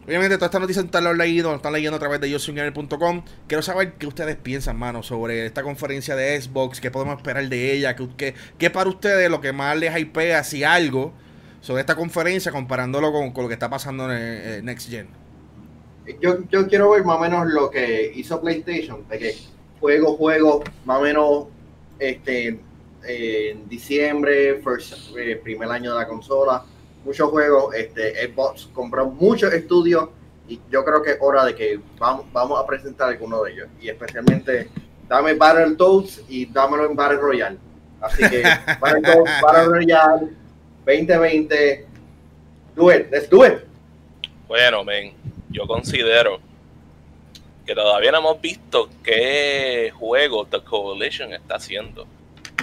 Obviamente, 0.07 0.37
todas 0.37 0.47
estas 0.47 0.61
noticias 0.61 0.85
están 0.85 1.03
están 1.19 1.73
leyendo 1.73 1.97
a 1.97 1.99
través 1.99 2.21
de 2.21 2.29
yosingamer.com. 2.29 3.23
Quiero 3.45 3.61
saber 3.61 3.95
qué 3.95 4.07
ustedes 4.07 4.37
piensan, 4.37 4.77
mano, 4.77 5.03
sobre 5.03 5.45
esta 5.45 5.63
conferencia 5.63 6.15
de 6.15 6.41
Xbox, 6.41 6.79
qué 6.79 6.89
podemos 6.89 7.17
esperar 7.17 7.49
de 7.49 7.73
ella, 7.73 7.93
qué, 8.15 8.69
para 8.69 8.89
ustedes 8.89 9.29
lo 9.29 9.41
que 9.41 9.51
más 9.51 9.75
les 9.75 9.97
hypea, 9.99 10.45
si 10.45 10.63
algo, 10.63 11.11
sobre 11.59 11.81
esta 11.81 11.95
conferencia, 11.95 12.53
comparándolo 12.53 13.11
con, 13.11 13.33
lo 13.35 13.49
que 13.49 13.55
está 13.55 13.69
pasando 13.69 14.09
en, 14.09 14.63
Next 14.63 14.89
Gen. 14.89 15.07
Yo, 16.21 16.39
yo 16.49 16.67
quiero 16.67 16.91
ver 16.91 17.03
más 17.03 17.17
o 17.17 17.19
menos 17.19 17.47
lo 17.47 17.69
que 17.69 18.11
hizo 18.15 18.39
PlayStation, 18.41 19.07
de 19.07 19.19
que 19.19 19.35
juego, 19.79 20.15
juego, 20.15 20.63
más 20.85 20.99
o 20.99 21.01
menos 21.01 21.45
este, 21.99 22.59
en 23.03 23.69
diciembre, 23.69 24.61
first, 24.63 25.15
eh, 25.17 25.39
primer 25.43 25.69
año 25.69 25.93
de 25.93 25.99
la 25.99 26.07
consola 26.07 26.63
muchos 27.07 27.29
juegos. 27.29 27.73
Este, 27.73 28.27
Xbox 28.27 28.69
compró 28.73 29.07
muchos 29.07 29.51
estudios 29.53 30.09
y 30.47 30.59
yo 30.69 30.83
creo 30.85 31.01
que 31.01 31.11
es 31.11 31.17
hora 31.19 31.45
de 31.45 31.55
que 31.55 31.79
vamos, 31.97 32.25
vamos 32.31 32.59
a 32.61 32.67
presentar 32.67 33.09
alguno 33.09 33.43
de 33.43 33.53
ellos. 33.53 33.67
Y 33.81 33.89
especialmente, 33.89 34.69
dame 35.07 35.33
Battletoads 35.33 36.23
y 36.27 36.45
dámelo 36.45 36.85
en 36.85 36.95
Battle 36.95 37.17
Royale. 37.17 37.57
Así 38.01 38.29
que, 38.29 38.43
Battletoads, 38.79 39.31
Battle 39.41 39.65
Royale 39.65 40.27
2020. 40.85 41.87
Do 42.75 42.91
it, 42.91 43.07
let's 43.11 43.29
do 43.29 43.43
it. 43.45 43.63
Bueno, 44.47 44.83
men, 44.83 45.13
yo 45.49 45.67
considero 45.67 46.39
que 47.65 47.75
todavía 47.75 48.11
no 48.11 48.19
hemos 48.19 48.41
visto 48.41 48.89
qué 49.03 49.91
juego 49.93 50.45
The 50.45 50.61
Coalition 50.61 51.33
está 51.33 51.55
haciendo. 51.55 52.07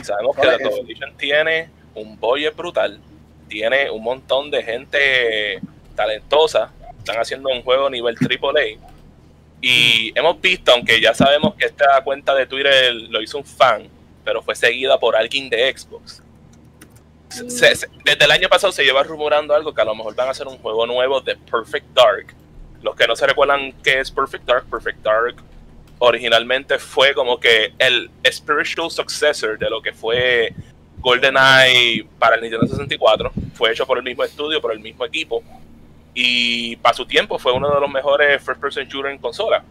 Sabemos 0.03 0.37
que 0.37 0.49
The 0.49 0.63
Coalition 0.63 1.17
tiene 1.17 1.69
un 1.95 2.19
budget 2.19 2.57
brutal 2.57 3.01
tiene 3.49 3.91
un 3.91 4.03
montón 4.03 4.51
de 4.51 4.63
gente 4.63 5.61
talentosa, 5.95 6.71
están 6.99 7.19
haciendo 7.19 7.51
un 7.51 7.63
juego 7.63 7.89
nivel 7.91 8.17
AAA. 8.17 8.81
Y 9.61 10.13
hemos 10.19 10.41
visto, 10.41 10.73
aunque 10.73 11.01
ya 11.01 11.15
sabemos 11.15 11.55
que 11.55 11.67
esta 11.67 12.03
cuenta 12.03 12.35
de 12.35 12.47
Twitter 12.47 12.93
lo 12.93 13.23
hizo 13.23 13.39
un 13.39 13.45
fan, 13.45 13.89
pero 14.25 14.43
fue 14.43 14.55
seguida 14.55 14.99
por 14.99 15.17
alguien 15.17 15.49
de 15.49 15.73
Xbox. 15.77 16.23
desde 18.05 18.25
el 18.25 18.31
año 18.31 18.49
pasado 18.49 18.73
se 18.73 18.85
lleva 18.85 19.03
rumorando 19.03 19.55
algo 19.55 19.73
que 19.75 19.81
a 19.81 19.85
lo 19.85 19.95
mejor 19.95 20.15
van 20.15 20.29
a 20.29 20.31
hacer 20.33 20.47
un 20.47 20.59
juego 20.59 20.87
nuevo 20.87 21.21
de 21.21 21.37
Perfect 21.37 21.87
Dark. 21.95 22.35
Los 22.85 22.95
que 22.95 23.07
no 23.07 23.17
se 23.17 23.27
recuerdan 23.27 23.73
qué 23.83 24.01
es 24.01 24.11
Perfect 24.11 24.45
Dark, 24.45 24.67
Perfect 24.71 24.99
Dark 25.03 25.37
originalmente 25.99 26.79
fue 26.79 27.15
como 27.15 27.41
que 27.41 27.73
el 27.79 28.11
spiritual 28.31 28.91
successor 28.91 29.59
de 29.59 29.71
lo 29.71 29.81
que 29.81 29.95
fue 29.95 30.53
GoldenEye 30.99 32.07
para 32.19 32.37
el 32.37 32.43
Nintendo 32.43 32.67
64 32.67 33.33
fue 33.55 33.73
hecho 33.73 33.87
por 33.87 33.97
el 33.97 34.05
mismo 34.05 34.23
estudio, 34.23 34.61
por 34.61 34.73
el 34.73 34.81
mismo 34.81 35.03
equipo. 35.07 35.43
Y 36.13 36.77
para 36.77 36.95
su 36.95 37.07
tiempo 37.07 37.39
fue 37.39 37.53
uno 37.53 37.75
de 37.75 37.81
los 37.81 37.91
mejores 37.91 38.43
first 38.43 38.61
person 38.61 38.87
shooter 38.87 39.13
en 39.13 39.19
consola. 39.19 39.65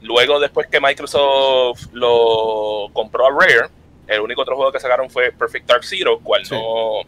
Luego, 0.00 0.40
después 0.40 0.66
que 0.68 0.80
Microsoft 0.80 1.88
lo 1.92 2.88
compró 2.94 3.26
a 3.26 3.30
Rare, 3.30 3.68
el 4.06 4.20
único 4.20 4.40
otro 4.40 4.56
juego 4.56 4.72
que 4.72 4.80
sacaron 4.80 5.10
fue 5.10 5.30
Perfect 5.30 5.68
Dark 5.68 5.84
Zero, 5.84 6.20
cual 6.20 6.42
no, 6.50 7.02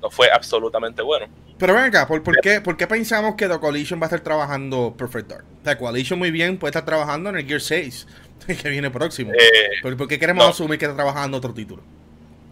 no 0.00 0.10
fue 0.10 0.30
absolutamente 0.30 1.02
bueno. 1.02 1.26
Pero 1.58 1.74
ven 1.74 1.84
acá, 1.84 2.06
¿por, 2.06 2.22
qué, 2.40 2.60
¿por, 2.60 2.76
qué, 2.76 2.86
pensamos 2.86 3.36
que 3.36 3.46
The 3.46 3.58
Coalition 3.60 4.00
va 4.00 4.04
a 4.04 4.08
estar 4.08 4.20
trabajando 4.20 4.94
Perfect 4.96 5.28
Dark? 5.28 5.44
The 5.62 5.76
Coalition 5.76 6.18
muy 6.18 6.30
bien 6.30 6.58
puede 6.58 6.70
estar 6.70 6.84
trabajando 6.84 7.30
en 7.30 7.36
el 7.36 7.46
Gear 7.46 7.60
6, 7.60 8.06
que 8.62 8.68
viene 8.68 8.90
próximo. 8.90 9.32
Eh, 9.32 9.80
¿Por, 9.80 10.08
qué 10.08 10.18
queremos 10.18 10.44
asumir 10.48 10.78
que 10.78 10.86
está 10.86 10.96
trabajando 10.96 11.38
otro 11.38 11.54
título? 11.54 11.82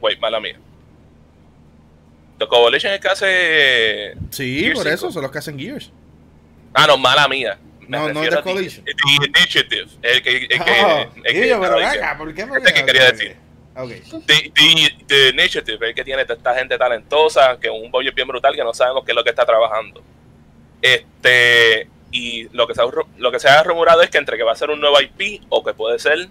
Wait, 0.01 0.21
mala 0.21 0.39
mía. 0.41 0.59
The 2.39 2.47
Coalition 2.47 2.93
es 2.93 3.01
que 3.01 3.09
hace. 3.09 4.15
Sí, 4.31 4.71
por 4.75 4.87
eso, 4.87 5.11
son 5.11 5.23
los 5.23 5.31
que 5.31 5.39
hacen 5.39 5.59
Gears. 5.59 5.93
Ah, 6.75 6.87
no, 6.87 6.97
mala 6.97 7.29
mía. 7.29 7.59
no, 7.89 8.09
no 8.13 8.21
The 8.21 8.43
Coalition. 8.43 8.85
The, 8.85 8.93
Initiative. 9.27 9.89
El 10.03 10.23
que. 10.23 10.37
El 10.37 10.49
que, 10.49 10.85
oh, 10.85 11.11
el 11.25 11.35
que, 11.35 11.57
pero 11.61 11.77
venga, 11.77 12.19
¿por 12.19 12.35
qué 12.35 12.47
me 12.47 12.59
este 12.59 12.73
que 12.73 12.85
quería 12.85 13.11
decir. 13.11 13.37
Okay. 13.75 14.03
The, 14.27 14.53
the, 15.07 15.29
Initiative, 15.31 15.89
el 15.89 15.95
que 15.95 16.05
tiene 16.05 16.23
esta 16.23 16.55
gente 16.55 16.77
talentosa, 16.77 17.59
que 17.59 17.71
un 17.71 17.91
bollo 17.91 18.13
bien 18.13 18.29
brutal, 18.29 18.55
que 18.55 18.63
no 18.63 18.75
sabemos 18.75 19.05
qué 19.05 19.13
es 19.13 19.17
lo 19.17 19.25
que 19.25 19.31
está 19.31 19.47
trabajando. 19.47 20.03
Este. 20.81 21.89
Y 22.11 22.49
lo 22.55 22.67
que, 22.67 22.75
se 22.75 22.83
ha, 22.83 22.85
lo 23.17 23.33
que 23.33 23.39
se 23.39 23.49
ha 23.49 23.63
rumorado 23.63 24.03
es 24.03 24.11
que 24.11 24.19
entre 24.19 24.37
que 24.37 24.43
va 24.43 24.53
a 24.53 24.57
ser 24.57 24.69
un 24.69 24.79
nuevo 24.79 25.01
IP 25.01 25.43
o 25.49 25.65
que 25.65 25.73
puede 25.73 25.99
ser 25.99 26.29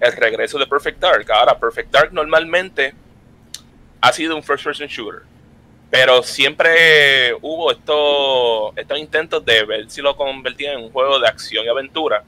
el 0.00 0.12
regreso 0.12 0.58
de 0.58 0.66
Perfect 0.66 0.98
Dark. 0.98 1.30
Ahora, 1.30 1.56
Perfect 1.56 1.92
Dark 1.92 2.12
normalmente 2.12 2.94
ha 4.00 4.12
sido 4.12 4.34
un 4.34 4.42
first 4.42 4.64
person 4.64 4.88
shooter, 4.88 5.22
pero 5.88 6.22
siempre 6.24 7.32
hubo 7.40 7.70
estos, 7.70 8.76
estos 8.76 8.98
intentos 8.98 9.44
de 9.44 9.64
ver 9.64 9.88
si 9.88 10.02
lo 10.02 10.16
convertían 10.16 10.78
en 10.78 10.84
un 10.86 10.90
juego 10.90 11.20
de 11.20 11.28
acción 11.28 11.64
y 11.64 11.68
aventura. 11.68 12.24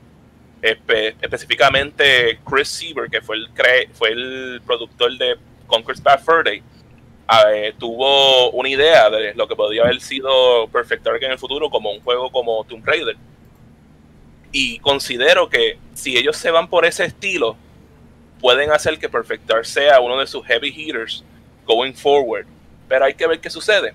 Específicamente 1.20 2.38
Chris 2.48 2.68
Siever, 2.68 3.10
que 3.10 3.20
fue 3.20 3.36
el, 3.36 3.48
fue 3.92 4.10
el 4.10 4.60
productor 4.66 5.16
de 5.18 5.36
Conquer's 5.66 6.02
Bad 6.02 6.20
Fur 6.20 6.44
Day, 6.44 6.62
tuvo 7.78 8.50
una 8.52 8.68
idea 8.68 9.10
de 9.10 9.34
lo 9.34 9.48
que 9.48 9.56
podría 9.56 9.82
haber 9.82 10.00
sido 10.00 10.68
Perfect 10.68 11.04
Dark 11.04 11.22
en 11.22 11.32
el 11.32 11.38
futuro 11.38 11.70
como 11.70 11.90
un 11.90 12.00
juego 12.00 12.30
como 12.30 12.64
Tomb 12.64 12.84
Raider 12.86 13.16
y 14.58 14.78
considero 14.78 15.50
que 15.50 15.78
si 15.92 16.16
ellos 16.16 16.36
se 16.36 16.50
van 16.50 16.68
por 16.68 16.86
ese 16.86 17.04
estilo, 17.04 17.58
pueden 18.40 18.70
hacer 18.70 18.98
que 18.98 19.06
Perfect 19.06 19.44
Dark 19.44 19.66
sea 19.66 20.00
uno 20.00 20.18
de 20.18 20.26
sus 20.26 20.46
heavy 20.46 20.72
hitters 20.74 21.22
going 21.66 21.92
forward. 21.92 22.46
Pero 22.88 23.04
hay 23.04 23.12
que 23.12 23.26
ver 23.26 23.38
qué 23.38 23.50
sucede. 23.50 23.92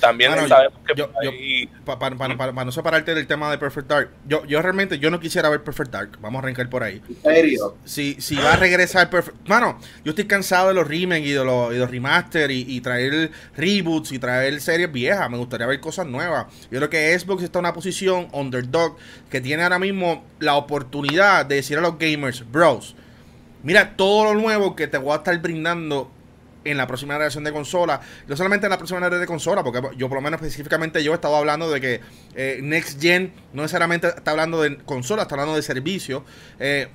También 0.00 0.32
sabemos 0.48 0.78
que 0.86 1.68
para, 1.84 2.64
no 2.64 2.72
separarte 2.72 3.14
del 3.14 3.26
tema 3.26 3.50
de 3.50 3.58
Perfect 3.58 3.88
Dark, 3.88 4.10
yo, 4.26 4.44
yo 4.46 4.60
realmente 4.60 4.98
yo 4.98 5.10
no 5.10 5.20
quisiera 5.20 5.48
ver 5.48 5.62
Perfect 5.62 5.90
Dark. 5.90 6.18
Vamos 6.20 6.40
a 6.40 6.42
arrancar 6.42 6.68
por 6.68 6.82
ahí. 6.82 7.00
¿En 7.08 7.22
serio? 7.22 7.76
Si, 7.84 8.16
si 8.20 8.36
va 8.36 8.54
a 8.54 8.56
regresar 8.56 9.10
Perfect 9.10 9.48
Mano, 9.48 9.78
yo 10.04 10.10
estoy 10.10 10.26
cansado 10.26 10.68
de 10.68 10.74
los 10.74 10.86
remakes 10.88 11.26
y 11.26 11.32
de 11.32 11.44
los, 11.44 11.72
y 11.72 11.76
los 11.76 11.90
remaster 11.90 12.50
y, 12.50 12.80
traer 12.80 13.30
reboots 13.56 14.12
y 14.12 14.18
traer 14.18 14.60
series 14.60 14.90
viejas. 14.90 15.30
Me 15.30 15.38
gustaría 15.38 15.66
ver 15.66 15.80
cosas 15.80 16.06
nuevas. 16.06 16.46
Yo 16.70 16.78
creo 16.78 16.90
que 16.90 17.18
Xbox 17.18 17.42
está 17.42 17.58
en 17.58 17.66
una 17.66 17.72
posición 17.72 18.28
underdog 18.32 18.96
que 19.30 19.40
tiene 19.40 19.62
ahora 19.62 19.78
mismo 19.78 20.24
la 20.40 20.56
oportunidad 20.56 21.46
de 21.46 21.56
decir 21.56 21.78
a 21.78 21.80
los 21.80 21.98
gamers, 21.98 22.44
bros, 22.50 22.96
mira 23.62 23.96
todo 23.96 24.32
lo 24.32 24.40
nuevo 24.40 24.74
que 24.74 24.86
te 24.86 24.98
voy 24.98 25.12
a 25.12 25.16
estar 25.16 25.38
brindando 25.40 26.10
en 26.64 26.76
la 26.76 26.86
próxima 26.86 27.14
generación 27.14 27.44
de 27.44 27.52
consola. 27.52 28.00
No 28.26 28.36
solamente 28.36 28.66
en 28.66 28.70
la 28.70 28.78
próxima 28.78 28.98
generación 28.98 29.20
de 29.20 29.26
consola, 29.26 29.62
porque 29.62 29.80
yo 29.96 30.08
por 30.08 30.16
lo 30.16 30.22
menos 30.22 30.40
específicamente 30.40 31.02
yo 31.02 31.12
he 31.12 31.14
estado 31.14 31.36
hablando 31.36 31.70
de 31.70 31.80
que 31.80 32.00
eh, 32.34 32.60
Next 32.62 33.00
Gen 33.00 33.32
no 33.52 33.62
necesariamente 33.62 34.08
está 34.08 34.30
hablando 34.30 34.62
de 34.62 34.78
consola, 34.78 35.22
está 35.22 35.34
hablando 35.34 35.54
de 35.56 35.62
servicio. 35.62 36.24
Eh, 36.58 36.88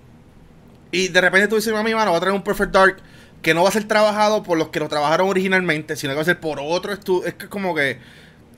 y 0.91 1.10
de 1.10 1.21
repente 1.21 1.47
tú 1.47 1.56
dices, 1.56 1.73
mami, 1.73 1.93
mano, 1.93 2.12
va 2.12 2.17
a 2.17 2.19
traer 2.19 2.36
un 2.36 2.43
Perfect 2.43 2.71
Dark 2.71 2.97
que 3.41 3.53
no 3.53 3.63
va 3.63 3.69
a 3.69 3.71
ser 3.71 3.86
trabajado 3.86 4.43
por 4.43 4.58
los 4.58 4.69
que 4.69 4.80
lo 4.80 4.88
trabajaron 4.88 5.30
originalmente, 5.30 5.95
sino 5.95 6.12
que 6.12 6.15
va 6.15 6.21
a 6.21 6.25
ser 6.25 6.39
por 6.39 6.60
otro 6.60 6.93
estudio. 6.93 7.27
Es 7.27 7.36
que 7.36 7.47
como 7.47 7.75
que, 7.75 7.99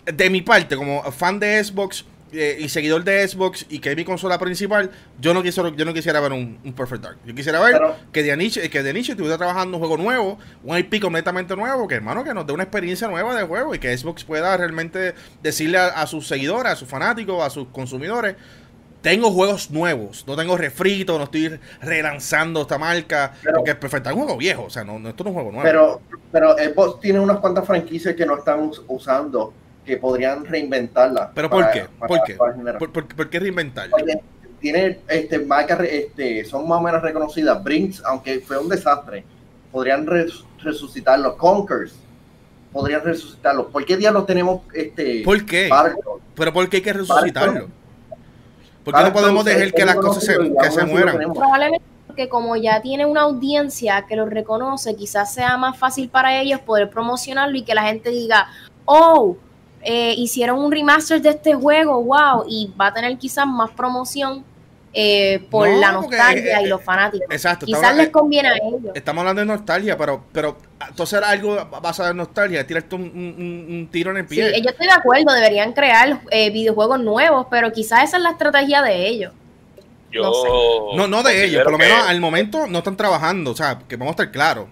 de 0.05 0.29
mi 0.29 0.41
parte, 0.41 0.75
como 0.75 1.03
fan 1.11 1.39
de 1.39 1.63
Xbox, 1.63 2.05
eh, 2.31 2.57
y 2.59 2.69
seguidor 2.69 3.03
de 3.03 3.27
Xbox 3.27 3.65
y 3.69 3.79
que 3.79 3.89
es 3.89 3.95
mi 3.95 4.05
consola 4.05 4.37
principal, 4.37 4.91
yo 5.19 5.33
no 5.33 5.41
quisiera, 5.41 5.71
yo 5.75 5.83
no 5.83 5.93
quisiera 5.93 6.19
ver 6.19 6.31
un, 6.31 6.59
Perfect 6.75 7.03
Dark. 7.03 7.17
Yo 7.25 7.33
quisiera 7.33 7.59
ver 7.59 7.81
que 8.11 8.21
de 8.21 8.31
Aniche, 8.31 8.69
que 8.69 8.83
de 8.83 8.99
estuviera 8.99 9.37
trabajando 9.37 9.77
un 9.77 9.79
juego 9.81 9.97
nuevo, 9.97 10.37
un 10.63 10.77
IP 10.77 11.01
completamente 11.01 11.55
nuevo, 11.55 11.87
que 11.87 11.95
hermano, 11.95 12.23
que 12.23 12.33
nos 12.33 12.45
dé 12.45 12.53
una 12.53 12.63
experiencia 12.63 13.07
nueva 13.07 13.35
de 13.35 13.45
juego 13.45 13.73
y 13.73 13.79
que 13.79 13.97
Xbox 13.97 14.23
pueda 14.23 14.55
realmente 14.57 15.15
decirle 15.41 15.79
a, 15.79 16.05
sus 16.05 16.27
seguidores, 16.27 16.73
a 16.73 16.75
sus 16.75 16.87
fanáticos, 16.87 17.43
a 17.43 17.49
sus 17.49 17.67
consumidores, 17.69 18.35
tengo 19.01 19.31
juegos 19.31 19.71
nuevos, 19.71 20.25
no 20.27 20.35
tengo 20.35 20.57
refrito, 20.57 21.17
no 21.17 21.23
estoy 21.23 21.59
relanzando 21.81 22.61
esta 22.61 22.77
marca, 22.77 23.33
porque 23.55 23.73
Perfect 23.73 24.05
Dark 24.05 24.15
es 24.15 24.19
un 24.19 24.25
juego 24.25 24.37
viejo, 24.37 24.63
o 24.65 24.69
sea, 24.69 24.83
no, 24.83 24.95
esto 25.07 25.23
no 25.23 25.29
es 25.29 25.35
un 25.35 25.41
juego 25.41 25.51
nuevo. 25.51 25.63
Pero, 25.63 26.01
pero 26.31 26.55
Xbox 26.57 26.99
tiene 26.99 27.19
unas 27.19 27.37
cuantas 27.37 27.65
franquicias 27.65 28.13
que 28.15 28.25
no 28.25 28.37
están 28.37 28.69
usando 28.87 29.53
que 29.85 29.97
podrían 29.97 30.45
reinventarla. 30.45 31.31
¿Pero 31.33 31.49
por 31.49 31.71
qué? 31.71 31.85
¿Por 32.07 32.23
qué? 32.23 32.37
¿Por, 33.15 33.29
qué 33.29 33.39
reinventarla? 33.39 33.97
tiene 34.59 34.99
este, 35.07 35.39
marcas, 35.39 35.79
este, 35.81 36.43
son 36.45 36.67
más 36.67 36.79
o 36.79 36.81
menos 36.81 37.01
reconocidas. 37.01 37.63
Brinks, 37.63 38.03
aunque 38.05 38.39
fue 38.39 38.57
un 38.57 38.69
desastre, 38.69 39.23
podrían 39.71 40.05
resucitarlo. 40.61 41.37
Conkers, 41.37 41.93
podrían 42.71 43.03
resucitarlo. 43.03 43.69
¿Por 43.69 43.85
qué 43.85 43.97
diablos 43.97 44.25
tenemos 44.25 44.61
este 44.73 45.21
¿Por 45.23 45.45
qué? 45.45 45.69
¿Pero 46.35 46.53
por 46.53 46.69
qué 46.69 46.77
hay 46.77 46.83
que 46.83 46.93
resucitarlo? 46.93 47.67
¿Por 48.83 48.93
qué 48.93 49.03
no 49.03 49.13
podemos 49.13 49.45
dejar 49.45 49.73
que 49.73 49.85
las 49.85 49.95
cosas 49.95 50.23
se, 50.23 50.37
que 50.37 50.71
se 50.71 50.85
mueran? 50.85 51.17
Probablemente 51.33 51.85
que 52.15 52.27
como 52.27 52.55
ya 52.55 52.81
tiene 52.81 53.05
una 53.05 53.21
audiencia 53.21 54.05
que 54.07 54.15
lo 54.15 54.25
reconoce, 54.25 54.95
quizás 54.95 55.33
sea 55.33 55.57
más 55.57 55.77
fácil 55.77 56.09
para 56.09 56.41
ellos 56.41 56.59
poder 56.59 56.89
promocionarlo 56.89 57.57
y 57.57 57.63
que 57.63 57.73
la 57.73 57.83
gente 57.83 58.09
diga, 58.09 58.47
oh, 58.85 59.37
eh, 59.81 60.13
hicieron 60.17 60.59
un 60.59 60.71
remaster 60.71 61.21
de 61.21 61.29
este 61.29 61.53
juego, 61.53 62.03
wow, 62.03 62.45
y 62.47 62.71
va 62.79 62.87
a 62.87 62.93
tener 62.93 63.17
quizás 63.17 63.47
más 63.47 63.71
promoción 63.71 64.43
eh, 64.91 65.45
por 65.51 65.69
la 65.69 65.91
nostalgia 65.91 66.61
y 66.61 66.67
los 66.67 66.83
fanáticos. 66.83 67.27
Exacto. 67.29 67.65
Quizás 67.65 67.95
les 67.95 68.09
conviene 68.09 68.49
a 68.49 68.53
ellos. 68.55 68.91
Estamos 68.95 69.21
hablando 69.21 69.41
de 69.41 69.45
nostalgia, 69.45 69.97
pero, 69.97 70.23
pero 70.31 70.57
entonces 70.87 71.21
algo 71.21 71.63
basado 71.81 72.09
en 72.09 72.17
nostalgia, 72.17 72.65
tirarte 72.65 72.95
un, 72.95 73.03
un, 73.03 73.89
tiro 73.91 74.11
en 74.11 74.17
el 74.17 74.25
pie. 74.25 74.51
Sí, 74.53 74.61
yo 74.61 74.71
estoy 74.71 74.87
de 74.87 74.93
acuerdo, 74.93 75.31
deberían 75.33 75.73
crear 75.73 76.21
eh, 76.31 76.49
videojuegos 76.49 76.99
nuevos, 76.99 77.47
pero 77.51 77.71
quizás 77.71 78.05
esa 78.05 78.17
es 78.17 78.23
la 78.23 78.31
estrategia 78.31 78.81
de 78.81 79.07
ellos. 79.07 79.33
Yo 80.11 80.31
no, 80.95 81.07
no, 81.07 81.21
de 81.21 81.45
ellos, 81.45 81.61
por 81.61 81.73
lo 81.73 81.77
menos 81.77 81.99
al 82.07 82.19
momento 82.19 82.65
no 82.65 82.79
están 82.79 82.97
trabajando, 82.97 83.51
o 83.51 83.55
sea, 83.55 83.77
que 83.87 83.95
vamos 83.95 84.13
a 84.13 84.23
estar 84.23 84.31
claros. 84.31 84.67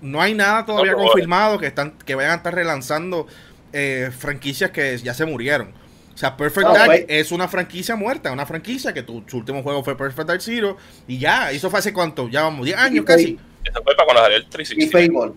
No 0.00 0.20
hay 0.20 0.34
nada 0.34 0.66
todavía 0.66 0.94
confirmado 0.94 1.56
que 1.56 1.68
están 1.68 1.92
que 2.04 2.16
vayan 2.16 2.32
a 2.32 2.34
estar 2.36 2.52
relanzando 2.52 3.28
eh, 3.72 4.10
franquicias 4.16 4.70
que 4.70 4.96
ya 4.98 5.14
se 5.14 5.24
murieron. 5.24 5.72
O 6.14 6.18
sea, 6.20 6.36
Perfect 6.36 6.68
Dark 6.68 6.86
pues. 6.86 7.04
es 7.08 7.32
una 7.32 7.48
franquicia 7.48 7.96
muerta, 7.96 8.32
una 8.32 8.44
franquicia 8.44 8.92
que 8.92 9.02
tu, 9.02 9.24
su 9.26 9.38
último 9.38 9.62
juego 9.62 9.82
fue 9.82 9.96
Perfect 9.96 10.28
Dark 10.28 10.42
Zero 10.42 10.76
y 11.08 11.18
ya, 11.18 11.50
eso 11.50 11.70
fue 11.70 11.78
hace 11.78 11.92
cuánto, 11.92 12.28
ya 12.28 12.42
vamos, 12.42 12.66
10 12.66 12.76
años 12.76 13.04
casi. 13.04 13.38
Eso 13.64 13.82
fue 13.82 13.94
para 13.94 14.04
cuando 14.04 14.22
salió 14.22 14.36
el 14.36 14.46
360. 14.46 15.00
Y 15.00 15.08
Fable. 15.08 15.32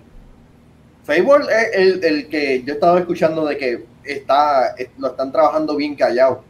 Fable 1.04 1.46
es 1.54 1.69
el, 1.74 2.04
el, 2.04 2.28
que 2.28 2.63
yo 2.65 2.74
estaba 2.74 3.00
escuchando 3.00 3.46
de 3.46 3.58
que 3.58 3.86
está 4.04 4.76
lo 4.98 5.10
están 5.10 5.32
trabajando 5.32 5.76
bien 5.76 5.96
callado. 5.96 6.43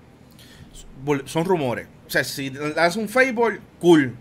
Son 1.26 1.46
rumores. 1.46 1.88
O 2.08 2.10
sea, 2.10 2.24
si 2.24 2.50
das 2.50 2.96
un 2.96 3.10
Fable, 3.10 3.60
cool. 3.80 4.16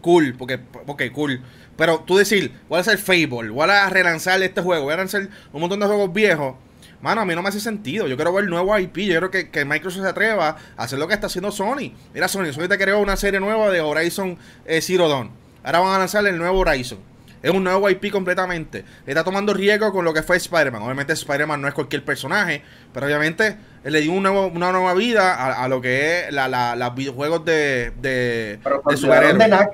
Cool, 0.00 0.34
porque, 0.36 0.60
ok, 0.86 1.02
cool. 1.14 1.40
Pero 1.76 2.00
tú 2.00 2.16
decir, 2.16 2.52
voy 2.68 2.78
a 2.78 2.80
hacer 2.80 2.98
Fable, 2.98 3.48
voy 3.50 3.70
a 3.70 3.88
relanzar 3.88 4.42
este 4.42 4.60
juego, 4.60 4.84
voy 4.84 4.94
a 4.94 4.98
lanzar 4.98 5.28
un 5.52 5.60
montón 5.60 5.80
de 5.80 5.86
juegos 5.86 6.12
viejos 6.12 6.56
Mano, 7.04 7.20
a 7.20 7.26
mí 7.26 7.34
no 7.34 7.42
me 7.42 7.50
hace 7.50 7.60
sentido. 7.60 8.06
Yo 8.06 8.16
quiero 8.16 8.32
ver 8.32 8.44
el 8.44 8.50
nuevo 8.50 8.78
IP. 8.78 8.96
Yo 9.00 9.10
quiero 9.10 9.30
que, 9.30 9.50
que 9.50 9.66
Microsoft 9.66 10.04
se 10.04 10.08
atreva 10.08 10.56
a 10.74 10.82
hacer 10.82 10.98
lo 10.98 11.06
que 11.06 11.12
está 11.12 11.26
haciendo 11.26 11.52
Sony. 11.52 11.92
Mira, 12.14 12.28
Sony, 12.28 12.50
Sony 12.50 12.66
te 12.66 12.78
creó 12.78 12.98
una 12.98 13.14
serie 13.16 13.40
nueva 13.40 13.68
de 13.70 13.82
Horizon 13.82 14.38
eh, 14.64 14.80
Zero 14.80 15.06
Dawn. 15.06 15.30
Ahora 15.62 15.80
van 15.80 15.94
a 15.96 15.98
lanzar 15.98 16.26
el 16.26 16.38
nuevo 16.38 16.60
Horizon. 16.60 16.98
Es 17.42 17.50
un 17.50 17.62
nuevo 17.62 17.90
IP 17.90 18.10
completamente. 18.10 18.86
Está 19.06 19.22
tomando 19.22 19.52
riesgo 19.52 19.92
con 19.92 20.06
lo 20.06 20.14
que 20.14 20.22
fue 20.22 20.38
Spider-Man. 20.38 20.80
Obviamente 20.80 21.12
Spider-Man 21.12 21.60
no 21.60 21.68
es 21.68 21.74
cualquier 21.74 22.02
personaje, 22.06 22.62
pero 22.94 23.04
obviamente 23.04 23.58
le 23.84 24.00
dio 24.00 24.12
un 24.12 24.22
nuevo, 24.22 24.46
una 24.46 24.72
nueva 24.72 24.94
vida 24.94 25.62
a, 25.62 25.68
lo 25.68 25.82
que 25.82 26.20
es 26.20 26.32
la, 26.32 26.48
la, 26.48 26.74
los 26.74 26.94
videojuegos 26.94 27.44
de, 27.44 27.92
de, 28.00 28.58
de 28.88 28.96
superhéroes. 28.96 29.68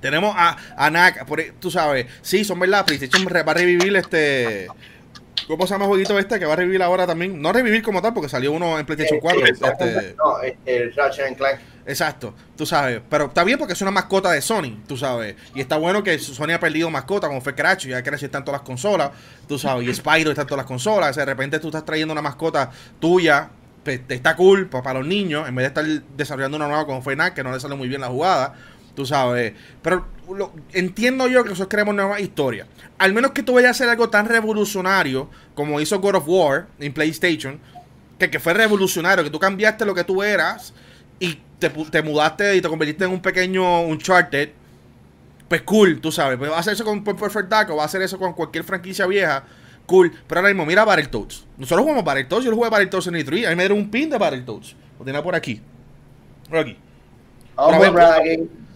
Tenemos 0.00 0.32
a, 0.36 0.56
a 0.76 0.90
NAC, 0.90 1.26
por, 1.26 1.40
tú 1.58 1.72
sabes, 1.72 2.06
sí, 2.22 2.44
son 2.44 2.58
verdad, 2.58 2.84
PlayStation 2.84 3.24
va 3.26 3.50
a 3.50 3.54
revivir 3.54 3.94
este 3.96 4.68
¿Cómo 5.46 5.66
se 5.66 5.74
llama 5.74 5.84
el 5.84 5.88
jueguito 5.88 6.18
este 6.18 6.38
que 6.38 6.46
va 6.46 6.52
a 6.52 6.56
revivir 6.56 6.82
ahora 6.82 7.06
también? 7.06 7.40
No 7.40 7.52
revivir 7.52 7.82
como 7.82 8.00
tal, 8.00 8.14
porque 8.14 8.28
salió 8.28 8.52
uno 8.52 8.78
en 8.78 8.86
PlayStation 8.86 9.20
4. 9.20 9.46
Este... 9.46 10.14
No, 10.16 10.36
el 10.64 10.94
Ratchet 10.94 11.36
Clank. 11.36 11.58
Exacto, 11.84 12.32
tú 12.56 12.64
sabes. 12.64 13.00
Pero 13.08 13.26
está 13.26 13.42
bien 13.42 13.58
porque 13.58 13.72
es 13.72 13.82
una 13.82 13.90
mascota 13.90 14.30
de 14.30 14.40
Sony, 14.40 14.78
tú 14.86 14.96
sabes. 14.96 15.34
Y 15.54 15.60
está 15.60 15.76
bueno 15.76 16.02
que 16.02 16.18
Sony 16.18 16.52
ha 16.54 16.60
perdido 16.60 16.90
mascota, 16.90 17.26
como 17.26 17.40
fue 17.40 17.54
Crash, 17.54 17.88
ya 17.88 18.02
Crash 18.02 18.24
está 18.24 18.38
en 18.38 18.44
todas 18.44 18.60
las 18.60 18.66
consolas, 18.66 19.10
tú 19.48 19.58
sabes. 19.58 19.88
Y 19.88 19.94
Spyro 19.94 20.30
está 20.30 20.42
en 20.42 20.48
todas 20.48 20.58
las 20.58 20.66
consolas. 20.66 21.16
De 21.16 21.24
repente 21.24 21.58
tú 21.58 21.68
estás 21.68 21.84
trayendo 21.84 22.12
una 22.12 22.22
mascota 22.22 22.70
tuya, 23.00 23.50
pues, 23.82 24.00
está 24.08 24.36
cool 24.36 24.68
para 24.68 24.94
los 24.94 25.06
niños, 25.06 25.48
en 25.48 25.54
vez 25.56 25.64
de 25.64 25.68
estar 25.68 26.06
desarrollando 26.16 26.56
una 26.56 26.68
nueva 26.68 26.86
como 26.86 27.02
fue 27.02 27.16
NAC, 27.16 27.34
que 27.34 27.42
no 27.42 27.52
le 27.52 27.58
sale 27.58 27.74
muy 27.74 27.88
bien 27.88 28.00
la 28.00 28.08
jugada. 28.08 28.54
Tú 28.94 29.06
sabes. 29.06 29.54
Pero 29.82 30.06
entiendo 30.72 31.28
yo 31.28 31.42
que 31.42 31.50
nosotros 31.50 31.68
queremos 31.68 31.94
nueva 31.94 32.20
historia. 32.20 32.66
Al 32.98 33.12
menos 33.12 33.32
que 33.32 33.42
tú 33.42 33.54
vayas 33.54 33.68
a 33.68 33.70
hacer 33.72 33.88
algo 33.88 34.10
tan 34.10 34.26
revolucionario 34.26 35.28
como 35.54 35.80
hizo 35.80 36.00
God 36.00 36.16
of 36.16 36.24
War 36.26 36.66
en 36.78 36.92
PlayStation. 36.92 37.60
Que, 38.18 38.30
que 38.30 38.38
fue 38.38 38.54
revolucionario, 38.54 39.24
que 39.24 39.30
tú 39.30 39.38
cambiaste 39.38 39.84
lo 39.84 39.94
que 39.94 40.04
tú 40.04 40.22
eras 40.22 40.72
y 41.18 41.38
te, 41.58 41.70
te 41.70 42.02
mudaste 42.02 42.56
y 42.56 42.60
te 42.60 42.68
convertiste 42.68 43.04
en 43.04 43.10
un 43.10 43.20
pequeño 43.20 43.82
Uncharted. 43.82 44.50
Pues 45.48 45.62
cool, 45.62 46.00
tú 46.00 46.12
sabes. 46.12 46.38
Pues 46.38 46.50
va 46.50 46.56
a 46.56 46.60
hacer 46.60 46.74
eso 46.74 46.84
con 46.84 47.02
Perfect 47.02 47.48
Dark 47.48 47.70
o 47.70 47.76
va 47.76 47.82
a 47.82 47.86
hacer 47.86 48.00
eso 48.02 48.18
con 48.18 48.32
cualquier 48.32 48.64
franquicia 48.64 49.06
vieja. 49.06 49.44
Cool. 49.86 50.12
Pero 50.26 50.40
ahora 50.40 50.52
mismo, 50.52 50.64
mira 50.64 50.84
Battletoads. 50.84 51.46
Nosotros 51.58 51.82
jugamos 51.82 52.04
Battletoads. 52.04 52.44
Yo 52.44 52.50
lo 52.50 52.56
jugué 52.56 52.70
Battletoads 52.70 53.08
en 53.08 53.14
E3. 53.14 53.46
A 53.46 53.50
mí 53.50 53.56
me 53.56 53.62
dieron 53.62 53.78
un 53.78 53.90
pin 53.90 54.08
de 54.08 54.18
Battletoads. 54.18 54.76
Lo 54.98 55.04
tenía 55.04 55.22
por 55.22 55.34
aquí. 55.34 55.60
Por 56.48 56.58
aquí. 56.60 56.76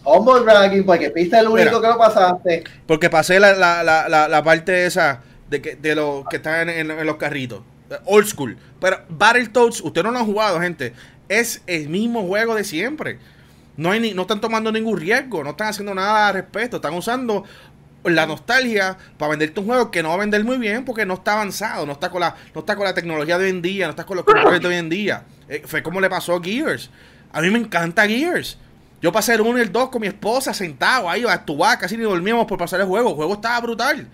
Humble 0.06 0.44
bragging, 0.44 0.84
porque 0.84 1.10
fuiste 1.10 1.36
el 1.36 1.48
único 1.48 1.80
que 1.80 1.88
lo 1.88 1.98
pasaste. 1.98 2.62
Porque 2.86 3.10
pasé 3.10 3.40
la, 3.40 3.54
la, 3.54 3.82
la, 3.82 4.28
la 4.28 4.42
parte 4.44 4.86
esa 4.86 5.20
de, 5.50 5.60
que, 5.60 5.74
de 5.74 5.96
los 5.96 6.24
que 6.28 6.36
están 6.36 6.68
en, 6.68 6.88
los 7.04 7.16
carritos. 7.16 7.62
Old 8.04 8.26
school. 8.28 8.56
Pero 8.80 9.00
Battletoads, 9.08 9.80
usted 9.80 10.04
no 10.04 10.12
lo 10.12 10.18
ha 10.18 10.24
jugado, 10.24 10.60
gente. 10.60 10.92
Es 11.28 11.60
el 11.66 11.88
mismo 11.88 12.24
juego 12.24 12.54
de 12.54 12.62
siempre. 12.62 13.18
No, 13.76 13.90
hay 13.90 13.98
ni, 13.98 14.14
no 14.14 14.22
están 14.22 14.40
tomando 14.40 14.70
ningún 14.70 14.96
riesgo, 14.96 15.42
no 15.42 15.50
están 15.50 15.68
haciendo 15.68 15.92
nada 15.92 16.28
al 16.28 16.34
respecto. 16.34 16.76
Están 16.76 16.94
usando 16.94 17.42
la 18.04 18.26
nostalgia 18.26 18.96
para 19.18 19.30
venderte 19.30 19.58
un 19.58 19.66
juego 19.66 19.90
que 19.90 20.04
no 20.04 20.10
va 20.10 20.14
a 20.14 20.18
vender 20.18 20.44
muy 20.44 20.58
bien 20.58 20.84
porque 20.84 21.04
no 21.04 21.14
está 21.14 21.32
avanzado, 21.32 21.84
no 21.84 21.94
está 21.94 22.10
con 22.10 22.20
la, 22.20 22.36
no 22.54 22.60
está 22.60 22.76
con 22.76 22.84
la 22.84 22.94
tecnología 22.94 23.38
de 23.38 23.46
hoy 23.46 23.50
en 23.50 23.62
día, 23.62 23.86
no 23.86 23.90
está 23.90 24.04
con 24.04 24.16
los 24.16 24.24
componentes 24.24 24.62
de 24.62 24.68
hoy 24.68 24.74
en 24.76 24.88
día. 24.88 25.24
Eh, 25.48 25.62
fue 25.66 25.82
como 25.82 26.00
le 26.00 26.08
pasó 26.08 26.36
a 26.36 26.42
Gears. 26.42 26.90
A 27.32 27.40
mí 27.40 27.50
me 27.50 27.58
encanta 27.58 28.06
Gears. 28.06 28.58
Yo 29.02 29.12
pasé 29.12 29.34
el 29.34 29.42
1 29.42 29.58
y 29.58 29.62
el 29.62 29.72
2 29.72 29.90
con 29.90 30.00
mi 30.00 30.06
esposa 30.06 30.54
sentado 30.54 31.08
ahí, 31.08 31.24
a 31.28 31.44
tu 31.44 31.58
casi 31.58 31.96
ni 31.96 32.04
dormíamos 32.04 32.46
por 32.46 32.58
pasar 32.58 32.80
el 32.80 32.86
juego. 32.86 33.10
El 33.10 33.16
juego 33.16 33.34
estaba 33.34 33.60
brutal. 33.60 34.08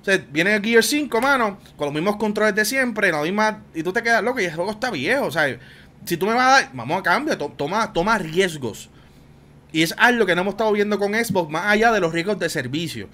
O 0.00 0.04
sea, 0.04 0.22
viene 0.30 0.54
el 0.54 0.62
Gear 0.62 0.82
5, 0.82 1.20
mano, 1.20 1.58
con 1.76 1.86
los 1.86 1.94
mismos 1.94 2.16
controles 2.16 2.54
de 2.54 2.64
siempre, 2.64 3.10
la 3.10 3.22
misma, 3.22 3.62
y 3.74 3.82
tú 3.82 3.92
te 3.92 4.02
quedas 4.02 4.22
loco 4.22 4.40
y 4.40 4.44
el 4.44 4.54
juego 4.54 4.70
está 4.70 4.90
viejo. 4.90 5.26
O 5.26 5.30
sea, 5.30 5.58
si 6.04 6.16
tú 6.16 6.26
me 6.26 6.34
vas 6.34 6.46
a 6.46 6.50
dar, 6.50 6.70
vamos 6.72 7.00
a 7.00 7.02
cambio, 7.02 7.36
toma, 7.36 7.92
toma 7.92 8.18
riesgos. 8.18 8.90
Y 9.72 9.82
es 9.82 9.94
algo 9.98 10.24
que 10.24 10.34
no 10.34 10.42
hemos 10.42 10.54
estado 10.54 10.72
viendo 10.72 10.98
con 10.98 11.12
Xbox, 11.12 11.50
más 11.50 11.66
allá 11.66 11.92
de 11.92 12.00
los 12.00 12.12
riesgos 12.12 12.38
de 12.38 12.48
servicio. 12.48 13.08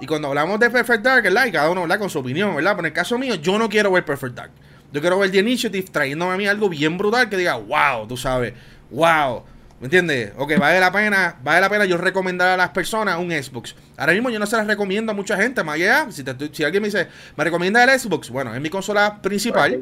Y 0.00 0.06
cuando 0.06 0.28
hablamos 0.28 0.58
de 0.58 0.70
Perfect 0.70 1.04
Dark, 1.04 1.22
¿verdad? 1.22 1.46
Y 1.46 1.52
cada 1.52 1.70
uno, 1.70 1.82
¿verdad? 1.82 1.98
Con 1.98 2.10
su 2.10 2.18
opinión, 2.18 2.56
¿verdad? 2.56 2.72
Pero 2.72 2.80
en 2.80 2.86
el 2.86 2.92
caso 2.92 3.18
mío, 3.18 3.34
yo 3.34 3.58
no 3.58 3.68
quiero 3.68 3.92
ver 3.92 4.04
Perfect 4.04 4.34
Dark. 4.34 4.50
Yo 4.92 5.00
quiero 5.00 5.18
ver 5.18 5.30
The 5.30 5.38
Initiative 5.38 5.88
trayéndome 5.90 6.32
a 6.32 6.36
mí 6.36 6.46
algo 6.46 6.68
bien 6.68 6.96
brutal 6.96 7.28
que 7.28 7.36
diga, 7.36 7.56
wow, 7.56 8.08
tú 8.08 8.16
sabes, 8.16 8.54
wow. 8.90 9.44
¿Me 9.80 9.86
entiendes? 9.86 10.32
Ok, 10.36 10.58
vale 10.58 10.78
la 10.78 10.92
pena, 10.92 11.36
vale 11.42 11.62
la 11.62 11.70
pena 11.70 11.86
yo 11.86 11.96
recomendar 11.96 12.48
a 12.48 12.56
las 12.56 12.68
personas 12.68 13.18
un 13.18 13.30
Xbox. 13.30 13.74
Ahora 13.96 14.12
mismo 14.12 14.28
yo 14.28 14.38
no 14.38 14.46
se 14.46 14.56
las 14.56 14.66
recomiendo 14.66 15.12
a 15.12 15.14
mucha 15.14 15.38
gente, 15.38 15.64
más 15.64 15.76
allá, 15.76 16.06
si, 16.10 16.22
si 16.52 16.64
alguien 16.64 16.82
me 16.82 16.88
dice, 16.88 17.08
me 17.34 17.44
recomienda 17.44 17.82
el 17.82 17.98
Xbox, 17.98 18.28
bueno, 18.28 18.54
es 18.54 18.60
mi 18.60 18.68
consola 18.68 19.22
principal. 19.22 19.80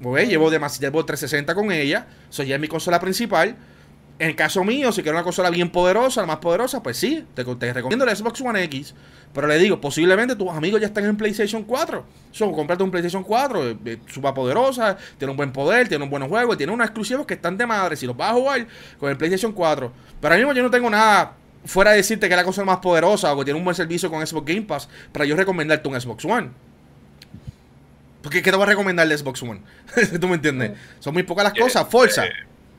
Llevo, 0.00 0.50
llevo 0.50 1.04
360 1.04 1.54
con 1.54 1.70
ella, 1.70 2.06
eso 2.28 2.42
ya 2.42 2.56
es 2.56 2.60
mi 2.60 2.66
consola 2.66 2.98
principal. 2.98 3.54
En 4.22 4.28
el 4.28 4.36
caso 4.36 4.62
mío, 4.62 4.92
si 4.92 5.02
quiero 5.02 5.18
una 5.18 5.24
consola 5.24 5.50
bien 5.50 5.68
poderosa, 5.68 6.20
la 6.20 6.28
más 6.28 6.36
poderosa, 6.36 6.80
pues 6.80 6.96
sí, 6.96 7.24
te, 7.34 7.44
te 7.44 7.72
recomiendo 7.72 8.04
el 8.04 8.16
Xbox 8.16 8.40
One 8.40 8.62
X. 8.62 8.94
Pero 9.34 9.48
le 9.48 9.58
digo, 9.58 9.80
posiblemente 9.80 10.36
tus 10.36 10.48
amigos 10.48 10.80
ya 10.80 10.86
están 10.86 11.06
en 11.06 11.16
PlayStation 11.16 11.64
4. 11.64 12.06
So, 12.30 12.52
comprate 12.52 12.84
un 12.84 12.92
PlayStation 12.92 13.24
4, 13.24 13.70
eh, 13.70 13.76
eh, 13.84 13.98
suba 14.06 14.32
poderosa, 14.32 14.96
tiene 15.18 15.32
un 15.32 15.36
buen 15.36 15.52
poder, 15.52 15.88
tiene 15.88 16.04
un 16.04 16.10
buen 16.10 16.28
juego, 16.28 16.56
tiene 16.56 16.72
unos 16.72 16.86
exclusivos 16.86 17.26
que 17.26 17.34
están 17.34 17.58
de 17.58 17.66
madre. 17.66 17.96
Si 17.96 18.06
los 18.06 18.16
vas 18.16 18.30
a 18.30 18.34
jugar 18.34 18.64
con 19.00 19.10
el 19.10 19.16
PlayStation 19.16 19.50
4. 19.50 19.92
Pero 20.20 20.32
ahora 20.32 20.36
mismo 20.36 20.52
yo 20.52 20.62
no 20.62 20.70
tengo 20.70 20.88
nada 20.88 21.34
fuera 21.64 21.90
de 21.90 21.96
decirte 21.96 22.28
que 22.28 22.34
es 22.34 22.38
la 22.38 22.44
consola 22.44 22.66
más 22.66 22.78
poderosa 22.78 23.32
o 23.32 23.38
que 23.38 23.46
tiene 23.46 23.58
un 23.58 23.64
buen 23.64 23.74
servicio 23.74 24.08
con 24.08 24.24
Xbox 24.24 24.46
Game 24.46 24.62
Pass 24.62 24.88
para 25.10 25.24
yo 25.24 25.34
recomendarte 25.34 25.88
un 25.88 26.00
Xbox 26.00 26.24
One. 26.24 26.50
Porque 28.22 28.40
¿qué 28.40 28.52
te 28.52 28.56
voy 28.56 28.66
a 28.66 28.66
recomendar 28.66 29.04
el 29.04 29.18
Xbox 29.18 29.42
One? 29.42 29.62
¿Tú 30.20 30.28
me 30.28 30.36
entiendes? 30.36 30.78
Son 31.00 31.12
muy 31.12 31.24
pocas 31.24 31.42
las 31.42 31.54
cosas. 31.54 31.88
Forza. 31.88 32.24
Eh, 32.24 32.30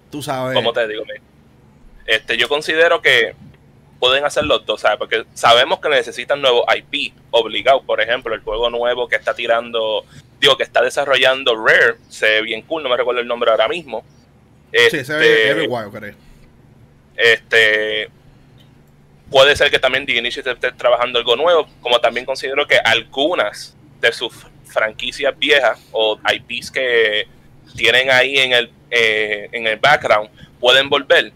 tú 0.09 0.21
sabes. 0.21 0.55
¿Cómo 0.55 0.71
te 0.71 0.87
digo? 0.87 1.03
Este, 2.05 2.37
yo 2.37 2.49
considero 2.49 3.01
que 3.01 3.35
pueden 3.99 4.25
hacer 4.25 4.43
los 4.43 4.65
dos, 4.65 4.81
¿sabes? 4.81 4.97
Porque 4.97 5.23
sabemos 5.33 5.79
que 5.79 5.89
necesitan 5.89 6.41
nuevo 6.41 6.65
IP, 6.75 7.13
obligado. 7.31 7.83
Por 7.83 8.01
ejemplo, 8.01 8.35
el 8.35 8.41
juego 8.41 8.69
nuevo 8.69 9.07
que 9.07 9.15
está 9.15 9.33
tirando, 9.33 10.05
digo, 10.39 10.57
que 10.57 10.63
está 10.63 10.81
desarrollando 10.81 11.55
Rare, 11.55 11.95
se 12.09 12.25
ve 12.25 12.41
bien 12.41 12.63
cool, 12.63 12.83
no 12.83 12.89
me 12.89 12.97
recuerdo 12.97 13.21
el 13.21 13.27
nombre 13.27 13.49
ahora 13.49 13.67
mismo. 13.67 14.03
sí, 14.73 15.05
se 15.05 15.13
ve 15.15 15.49
este, 15.51 15.67
guay, 15.67 15.89
creo. 15.89 16.15
Este, 17.15 18.09
puede 19.29 19.55
ser 19.55 19.71
que 19.71 19.79
también 19.79 20.05
The 20.05 20.17
Initiative 20.17 20.53
esté 20.53 20.71
trabajando 20.73 21.19
algo 21.19 21.35
nuevo, 21.35 21.67
como 21.79 21.99
también 21.99 22.25
considero 22.25 22.67
que 22.67 22.77
algunas 22.77 23.75
de 24.01 24.11
sus 24.11 24.33
franquicias 24.65 25.37
viejas 25.37 25.79
o 25.91 26.19
IPs 26.29 26.71
que 26.71 27.27
tienen 27.75 28.11
ahí 28.11 28.37
en 28.37 28.53
el, 28.53 28.71
eh, 28.91 29.47
en 29.51 29.65
el 29.67 29.77
background 29.77 30.29
pueden 30.59 30.89
volver 30.89 31.31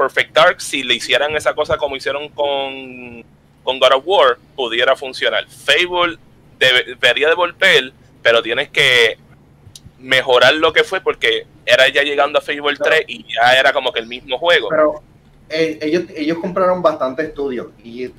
Perfect 0.00 0.34
Dark, 0.34 0.60
si 0.62 0.82
le 0.82 0.94
hicieran 0.94 1.36
esa 1.36 1.52
cosa 1.54 1.76
como 1.76 1.94
hicieron 1.94 2.30
con, 2.30 3.22
con 3.62 3.78
God 3.78 3.92
of 3.96 4.02
War, 4.06 4.38
pudiera 4.56 4.96
funcionar. 4.96 5.46
Fable 5.46 6.16
debería 6.58 7.28
devolver, 7.28 7.92
pero 8.22 8.42
tienes 8.42 8.70
que 8.70 9.18
mejorar 9.98 10.54
lo 10.54 10.72
que 10.72 10.84
fue 10.84 11.02
porque 11.02 11.46
era 11.66 11.86
ya 11.88 12.02
llegando 12.02 12.38
a 12.38 12.42
Fable 12.42 12.78
3 12.82 13.04
y 13.08 13.26
ya 13.34 13.58
era 13.58 13.74
como 13.74 13.92
que 13.92 14.00
el 14.00 14.06
mismo 14.06 14.38
juego. 14.38 14.70
Pero 14.70 15.02
eh, 15.50 15.78
ellos, 15.82 16.04
ellos 16.16 16.38
compraron 16.38 16.80
bastante 16.80 17.24
estudios 17.24 17.66
y, 17.84 18.10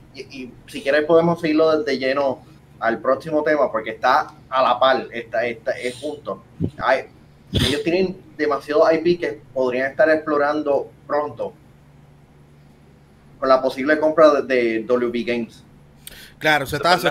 si 0.67 0.83
quieres 0.83 1.05
podemos 1.05 1.41
seguirlo 1.41 1.79
desde 1.79 1.97
lleno 1.97 2.45
al 2.79 2.99
próximo 2.99 3.41
tema 3.41 3.71
porque 3.71 3.89
está 3.89 4.27
a 4.49 4.61
la 4.61 4.79
par, 4.79 5.07
está, 5.11 5.47
está 5.47 5.71
es 5.71 5.95
junto. 5.99 6.43
Hay, 6.77 7.05
ellos 7.51 7.81
tienen 7.83 8.21
demasiado 8.37 8.83
IP 8.93 9.19
que 9.19 9.41
podrían 9.51 9.89
estar 9.89 10.07
explorando 10.11 10.91
pronto 11.07 11.53
con 13.41 13.49
la 13.49 13.59
posible 13.59 13.99
compra 13.99 14.39
de, 14.41 14.85
WB 14.87 15.25
Games. 15.25 15.63
Claro, 16.37 16.67
se 16.67 16.75
está, 16.75 16.97
se 16.99 17.09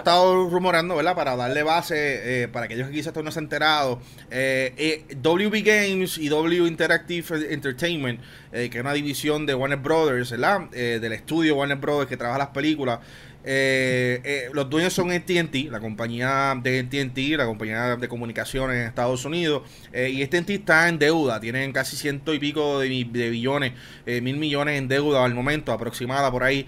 rumorando, 0.49 0.95
¿verdad? 0.95 1.16
Para 1.16 1.35
darle 1.35 1.64
base, 1.64 2.43
eh, 2.43 2.49
para 2.49 2.66
aquellos 2.66 2.88
que 2.88 2.95
quizás 2.95 3.12
no 3.16 3.31
se 3.33 3.38
han 3.40 3.47
enterado, 3.47 4.01
eh, 4.31 4.73
eh 4.77 5.16
WB 5.16 5.62
Games 5.64 6.19
y 6.19 6.29
W 6.29 6.69
Interactive 6.69 7.53
Entertainment, 7.53 8.21
eh, 8.53 8.71
que 8.71 8.79
es 8.79 8.81
una 8.81 8.93
división 8.93 9.45
de 9.45 9.55
Warner 9.55 9.79
Brothers, 9.81 10.31
¿verdad? 10.31 10.71
del 10.71 11.12
estudio 11.12 11.57
Warner 11.57 11.79
Brothers 11.79 12.09
que 12.09 12.16
trabaja 12.16 12.38
las 12.38 12.49
películas, 12.49 13.01
eh, 13.42 14.20
eh, 14.22 14.50
los 14.53 14.68
dueños 14.68 14.92
son 14.92 15.11
ATT, 15.11 15.70
la 15.70 15.81
compañía 15.81 16.55
de 16.62 16.81
ATT, 16.81 17.38
la 17.38 17.46
compañía 17.46 17.96
de 17.96 18.09
comunicaciones 18.09 18.76
en 18.76 18.83
Estados 18.83 19.24
Unidos. 19.24 19.62
Eh, 19.92 20.11
y 20.11 20.22
ATT 20.22 20.50
está 20.50 20.88
en 20.88 20.98
deuda, 20.98 21.40
tienen 21.40 21.72
casi 21.72 21.96
ciento 21.96 22.35
y 22.35 22.38
pico 22.38 22.81
de, 22.81 22.88
billones, 22.88 23.72
eh, 24.07 24.20
mil 24.20 24.37
millones 24.37 24.79
en 24.79 24.88
deuda 24.88 25.24
al 25.24 25.35
momento, 25.35 25.72
aproximada 25.72 26.31
por 26.31 26.44
ahí. 26.44 26.66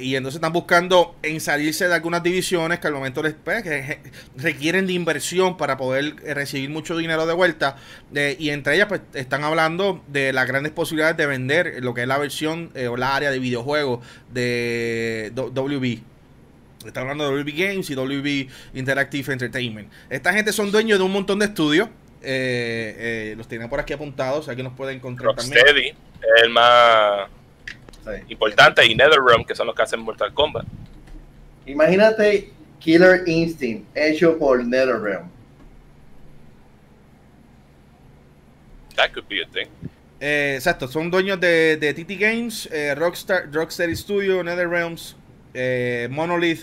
y 0.00 0.14
entonces 0.14 0.36
están 0.36 0.52
buscando 0.52 1.16
en 1.22 1.40
salirse 1.40 1.88
de 1.88 1.94
algunas 1.94 2.22
divisiones 2.22 2.78
que 2.78 2.86
al 2.86 2.92
momento 2.92 3.22
pues, 3.44 3.64
requieren 4.36 4.86
de 4.86 4.92
inversión 4.92 5.56
para 5.56 5.76
poder 5.76 6.14
recibir 6.34 6.70
mucho 6.70 6.96
dinero 6.96 7.26
de 7.26 7.34
vuelta. 7.34 7.76
y 8.38 8.50
entre 8.50 8.76
ellas, 8.76 8.86
pues 8.88 9.00
están 9.14 9.42
hablando 9.42 10.02
de 10.06 10.32
las 10.32 10.46
grandes 10.46 10.72
posibilidades 10.72 11.16
de 11.16 11.26
vender 11.26 11.82
lo 11.82 11.92
que 11.92 12.02
es 12.02 12.08
la 12.08 12.18
versión 12.18 12.70
o 12.88 12.96
la 12.96 13.16
área 13.16 13.30
de 13.32 13.38
videojuegos 13.40 14.00
de 14.32 15.32
WB 15.34 15.87
Está 16.86 17.00
hablando 17.00 17.24
de 17.24 17.42
WB 17.42 17.52
Games 17.56 17.90
y 17.90 17.94
WB 17.94 18.48
Interactive 18.74 19.32
Entertainment. 19.32 19.90
Esta 20.08 20.32
gente 20.32 20.52
son 20.52 20.70
dueños 20.70 20.98
de 20.98 21.04
un 21.04 21.12
montón 21.12 21.38
de 21.40 21.46
estudios. 21.46 21.88
Eh, 22.22 22.94
eh, 23.32 23.34
los 23.36 23.48
tienen 23.48 23.68
por 23.68 23.80
aquí 23.80 23.92
apuntados. 23.92 24.48
Aquí 24.48 24.62
nos 24.62 24.72
pueden 24.74 24.96
encontrar 24.96 25.26
Rocksteady, 25.26 25.92
el 26.42 26.50
más 26.50 27.28
importante, 28.28 28.86
y 28.86 28.94
NetherRealm, 28.94 29.44
que 29.44 29.54
son 29.54 29.66
los 29.66 29.74
que 29.74 29.82
hacen 29.82 30.00
Mortal 30.00 30.32
Kombat. 30.32 30.66
Imagínate 31.66 32.50
Killer 32.78 33.22
Instinct 33.26 33.96
hecho 33.96 34.38
por 34.38 34.64
NetherRealm. 34.64 35.28
That 38.96 39.12
could 39.12 39.28
be 39.28 39.42
a 39.42 39.46
thing. 39.46 39.68
Eh, 40.20 40.54
exacto, 40.56 40.88
son 40.88 41.10
dueños 41.10 41.38
de, 41.38 41.76
de 41.76 41.94
TT 41.94 42.18
Games, 42.18 42.68
Rockstar, 42.96 43.52
Rocksteady 43.52 43.94
Studio, 43.94 44.42
NetherRealms, 44.42 45.14
eh, 45.54 46.08
Monolith, 46.10 46.62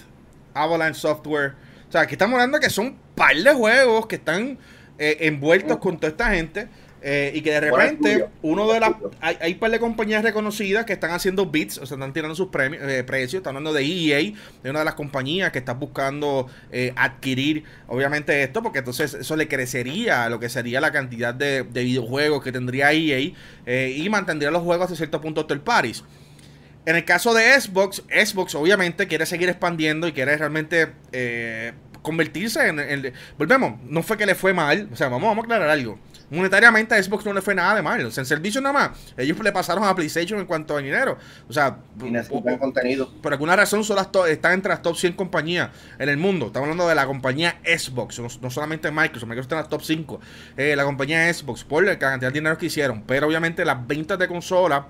Avalanche 0.54 1.00
Software. 1.00 1.54
O 1.88 1.92
sea, 1.92 2.02
aquí 2.02 2.14
estamos 2.14 2.36
hablando 2.36 2.60
que 2.60 2.70
son 2.70 2.88
un 2.88 2.98
par 3.16 3.36
de 3.36 3.54
juegos 3.54 4.08
que 4.08 4.16
están 4.16 4.58
eh, 4.98 5.18
envueltos 5.22 5.78
con 5.78 5.98
toda 5.98 6.10
esta 6.10 6.32
gente. 6.32 6.68
Eh, 7.08 7.34
y 7.36 7.42
que 7.42 7.52
de 7.52 7.60
repente 7.60 8.26
uno 8.42 8.68
de 8.72 8.80
las 8.80 8.90
hay, 9.22 9.38
hay 9.40 9.54
un 9.54 9.60
par 9.60 9.70
de 9.70 9.80
compañías 9.80 10.24
reconocidas 10.24 10.86
que 10.86 10.94
están 10.94 11.12
haciendo 11.12 11.46
bits, 11.46 11.78
o 11.78 11.86
sea, 11.86 11.98
están 11.98 12.14
tirando 12.14 12.34
sus 12.34 12.48
premios, 12.48 12.82
precios. 13.04 13.42
Están 13.42 13.56
hablando 13.56 13.74
de 13.74 13.84
EA, 13.86 14.34
de 14.64 14.70
una 14.72 14.80
de 14.80 14.86
las 14.86 14.96
compañías 14.96 15.52
que 15.52 15.60
está 15.60 15.74
buscando 15.74 16.48
adquirir, 16.96 17.64
obviamente, 17.86 18.42
esto, 18.42 18.64
porque 18.64 18.80
entonces 18.80 19.14
eso 19.14 19.36
le 19.36 19.48
crecería 19.48 20.26
a 20.26 20.30
lo 20.30 20.40
que 20.40 20.50
sería 20.50 20.82
la 20.82 20.92
cantidad 20.92 21.32
de, 21.32 21.62
videojuegos 21.62 22.44
que 22.44 22.52
tendría 22.52 22.92
EA 22.92 23.20
y 23.68 24.10
mantendría 24.10 24.50
los 24.50 24.64
juegos 24.64 24.86
hasta 24.86 24.96
cierto 24.96 25.22
punto 25.22 25.46
el 25.48 25.62
Paris. 25.62 26.04
En 26.86 26.96
el 26.96 27.06
caso 27.06 27.34
de 27.34 27.60
Xbox, 27.60 28.04
Xbox 28.10 28.56
obviamente 28.56 29.08
quiere 29.08 29.26
seguir 29.26 29.50
expandiendo 29.50 30.08
y 30.08 30.14
quiere 30.14 30.38
realmente 30.38 30.94
eh, 31.12 31.74
convertirse 32.02 32.68
en, 32.68 33.14
Volvemos, 33.38 33.82
no 33.84 34.04
fue 34.04 34.18
que 34.18 34.26
le 34.26 34.36
fue 34.36 34.54
mal, 34.54 34.90
o 34.94 34.96
sea, 34.96 35.10
vamos, 35.10 35.28
vamos 35.28 35.44
a 35.44 35.46
aclarar 35.46 35.70
algo. 35.70 36.00
Monetariamente 36.30 36.96
a 36.96 37.02
Xbox 37.02 37.26
no 37.26 37.34
le 37.34 37.42
fue 37.42 37.54
nada 37.54 37.76
de 37.76 37.82
mal. 37.82 38.04
O 38.06 38.12
sea, 38.12 38.22
en 38.22 38.26
servicio 38.26 38.60
nada 38.60 38.74
más. 38.74 39.14
Ellos 39.16 39.38
le 39.44 39.52
pasaron 39.52 39.84
a 39.84 39.94
PlayStation 39.94 40.40
en 40.40 40.46
cuanto 40.46 40.76
a 40.76 40.82
dinero. 40.82 41.18
O 41.48 41.54
sea, 41.54 41.78
y 42.04 42.58
contenido. 42.58 43.12
Por 43.22 43.32
alguna 43.32 43.56
razón 43.56 43.84
solo 43.84 44.02
están 44.02 44.54
entre 44.54 44.70
las 44.70 44.82
top 44.82 44.96
100 44.96 45.14
compañías 45.14 45.70
en 46.00 46.10
el 46.10 46.18
mundo. 46.18 46.48
Estamos 46.48 46.66
hablando 46.66 46.88
de 46.88 46.96
la 46.96 47.06
compañía 47.06 47.60
Xbox, 47.64 48.20
no, 48.42 48.50
solamente 48.50 48.90
Microsoft. 48.92 49.30
Microsoft 49.30 49.46
está 49.46 49.56
en 49.56 49.62
las 49.62 49.70
top 49.70 49.82
5. 49.84 50.20
Eh, 50.58 50.76
la 50.76 50.84
compañía 50.84 51.32
Xbox, 51.32 51.64
por 51.64 51.84
la 51.84 51.98
cantidad 52.00 52.32
de 52.32 52.40
dinero 52.40 52.58
que 52.58 52.66
hicieron. 52.66 53.04
Pero 53.04 53.28
obviamente 53.28 53.64
las 53.64 53.86
ventas 53.86 54.18
de 54.18 54.28
consola 54.28 54.88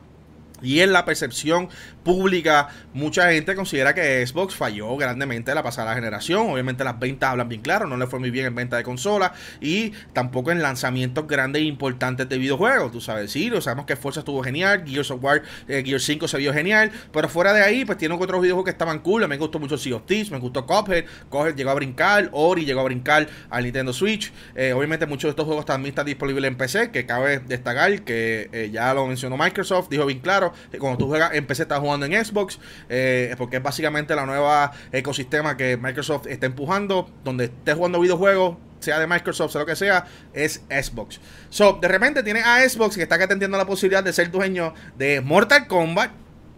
y 0.62 0.80
en 0.80 0.94
la 0.94 1.06
percepción 1.06 1.70
pública, 2.04 2.70
mucha 2.94 3.32
gente 3.32 3.56
considera 3.56 3.94
que 3.94 4.26
Xbox 4.26 4.56
falló 4.56 4.96
grandemente 4.96 5.54
la 5.56 5.64
pasada 5.64 5.96
generación. 5.96 6.52
Obviamente 6.52 6.84
las 6.84 7.00
ventas 7.00 7.32
hablan 7.32 7.50
bien 7.50 7.62
claro, 7.62 7.88
no 7.88 7.98
le 7.98 8.08
fue 8.08 8.20
muy 8.20 8.30
bien 8.32 8.46
en 8.46 8.56
venta 8.56 8.78
de 8.78 8.84
consola 8.84 9.34
y 9.60 9.92
tampoco 10.14 10.52
en 10.52 10.62
lanzamientos 10.62 11.28
grandes 11.28 11.64
e 11.64 11.66
importantes 11.66 12.30
de 12.30 12.38
videojuegos. 12.38 12.92
Tú 12.92 13.02
sabes, 13.02 13.32
sí, 13.32 13.50
lo 13.50 13.60
sabemos 13.62 13.86
que 13.86 13.96
Forza 13.96 14.20
estuvo 14.20 14.44
genial, 14.44 14.84
Gears 14.86 15.12
of 15.12 15.24
War, 15.24 15.42
eh, 15.68 15.84
Gears 15.86 16.04
5 16.04 16.28
se 16.28 16.38
vio 16.38 16.54
genial, 16.54 16.92
pero 17.12 17.28
fuera 17.28 17.54
de 17.54 17.62
ahí, 17.62 17.86
pues 17.86 17.98
tiene 17.98 18.16
otros 18.16 18.42
videojuegos 18.42 18.66
que 18.66 18.72
estaban 18.72 19.00
cool. 19.00 19.28
Me 19.28 19.38
gustó 19.38 19.60
mucho 19.60 19.78
Sea 19.78 19.96
of 19.96 20.06
Thieves, 20.06 20.32
me 20.32 20.38
gustó 20.38 20.66
Cuphead, 20.66 21.06
Cuphead 21.30 21.56
llegó 21.56 21.72
a 21.72 21.74
brincar, 21.74 22.30
Ori 22.32 22.66
llegó 22.66 22.82
a 22.82 22.84
brincar 22.84 23.28
al 23.50 23.64
Nintendo 23.64 23.94
Switch. 23.94 24.32
Eh, 24.56 24.74
obviamente 24.74 25.06
muchos 25.06 25.30
de 25.30 25.30
estos 25.32 25.46
juegos 25.46 25.66
también 25.66 25.92
están 25.92 26.06
disponibles 26.06 26.48
en 26.48 26.56
PC, 26.56 26.92
que 26.92 27.06
cabe 27.06 27.40
destacar 27.40 27.86
que 28.04 28.50
eh, 28.52 28.70
ya 28.72 28.94
lo 28.94 29.06
mencionó 29.08 29.38
Microsoft, 29.38 29.90
dijo 29.90 30.06
bien 30.06 30.20
claro, 30.20 30.45
cuando 30.80 30.98
tú 30.98 31.08
juegas 31.08 31.34
en 31.34 31.46
PC 31.46 31.64
estás 31.64 31.80
jugando 31.80 32.06
en 32.06 32.26
Xbox, 32.26 32.60
eh, 32.90 33.34
porque 33.38 33.58
es 33.58 33.64
básicamente 33.64 34.16
la 34.16 34.26
nueva 34.26 34.72
ecosistema 34.92 35.58
que 35.58 35.78
Microsoft 35.78 36.28
está 36.28 36.46
empujando, 36.46 37.10
donde 37.24 37.46
estés 37.46 37.76
jugando 37.76 38.00
videojuegos, 38.00 38.58
sea 38.80 39.00
de 39.00 39.08
Microsoft, 39.08 39.52
sea 39.52 39.62
lo 39.62 39.68
que 39.68 39.76
sea, 39.76 40.06
es 40.34 40.64
Xbox. 40.70 41.20
So, 41.50 41.80
de 41.82 41.88
repente 41.88 42.24
tienes 42.24 42.46
a 42.46 42.68
Xbox 42.68 42.96
que 42.96 43.04
está 43.04 43.16
atendiendo 43.16 43.58
la 43.58 43.66
posibilidad 43.66 44.04
de 44.04 44.14
ser 44.14 44.32
dueño 44.32 44.74
de 44.98 45.22
Mortal 45.22 45.68
Kombat, 45.68 46.12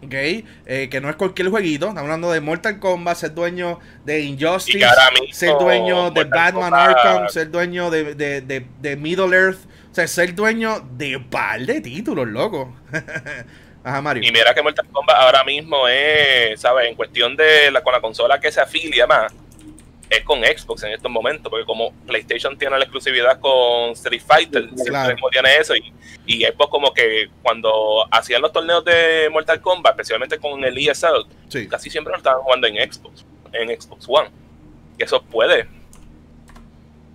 ¿ok? 0.04 0.14
Eh, 0.14 0.88
que 0.90 1.00
no 1.00 1.08
es 1.10 1.16
cualquier 1.16 1.48
jueguito, 1.48 1.86
estamos 1.86 2.04
hablando 2.04 2.30
de 2.30 2.40
Mortal 2.40 2.78
Kombat, 2.78 3.16
ser 3.16 3.34
dueño 3.34 3.78
de 4.04 4.20
Injustice, 4.20 4.86
ser 5.32 5.52
dueño 5.58 6.10
de 6.10 6.24
Batman 6.24 6.74
Arkham, 6.74 7.28
ser 7.28 7.50
dueño 7.50 7.90
de, 7.90 8.14
de, 8.14 8.66
de, 8.80 8.96
Middle 8.96 9.36
Earth, 9.36 9.58
o 9.90 9.94
sea, 9.94 10.06
ser 10.06 10.34
dueño 10.34 10.86
de 10.96 11.18
par 11.18 11.60
de 11.60 11.80
títulos, 11.80 12.28
loco. 12.28 12.76
Y 14.28 14.32
mira 14.32 14.54
que 14.54 14.62
Mortal 14.62 14.86
Kombat 14.90 15.16
ahora 15.16 15.44
mismo 15.44 15.88
es, 15.88 16.60
¿sabes? 16.60 16.88
En 16.88 16.94
cuestión 16.94 17.36
de 17.36 17.70
la, 17.70 17.82
con 17.82 17.92
la 17.92 18.00
consola 18.00 18.40
que 18.40 18.50
se 18.50 18.60
afilia 18.60 19.06
más, 19.06 19.32
es 20.10 20.22
con 20.24 20.40
Xbox 20.42 20.82
en 20.84 20.92
estos 20.92 21.10
momentos, 21.10 21.50
porque 21.50 21.66
como 21.66 21.92
PlayStation 22.06 22.56
tiene 22.56 22.78
la 22.78 22.84
exclusividad 22.84 23.38
con 23.40 23.90
Street 23.92 24.22
Fighter, 24.26 24.68
siempre 24.74 25.16
tiene 25.30 25.56
eso, 25.56 25.74
y, 25.76 25.92
y, 26.26 26.44
Xbox 26.44 26.70
como 26.70 26.92
que 26.94 27.28
cuando 27.42 28.06
hacían 28.10 28.40
los 28.40 28.52
torneos 28.52 28.84
de 28.84 29.28
Mortal 29.30 29.60
Kombat, 29.60 29.92
especialmente 29.92 30.38
con 30.38 30.64
el 30.64 30.76
ESL, 30.76 31.26
casi 31.68 31.90
siempre 31.90 32.12
lo 32.12 32.16
estaban 32.16 32.42
jugando 32.42 32.66
en 32.66 32.90
Xbox, 32.90 33.24
en 33.52 33.80
Xbox 33.80 34.06
One. 34.08 34.30
Y 34.98 35.04
eso 35.04 35.22
puede, 35.22 35.68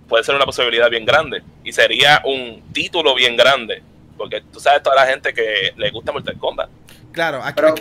puede 0.08 0.24
ser 0.24 0.36
una 0.36 0.46
posibilidad 0.46 0.88
bien 0.88 1.04
grande, 1.04 1.42
y 1.64 1.72
sería 1.72 2.22
un 2.24 2.62
título 2.72 3.14
bien 3.14 3.36
grande 3.36 3.82
porque 4.16 4.42
tú 4.52 4.60
sabes 4.60 4.82
toda 4.82 4.96
la 4.96 5.06
gente 5.06 5.32
que 5.32 5.72
le 5.76 5.90
gusta 5.90 6.12
Mortal 6.12 6.38
Kombat. 6.38 6.70
Claro, 7.12 7.40
pero, 7.54 7.74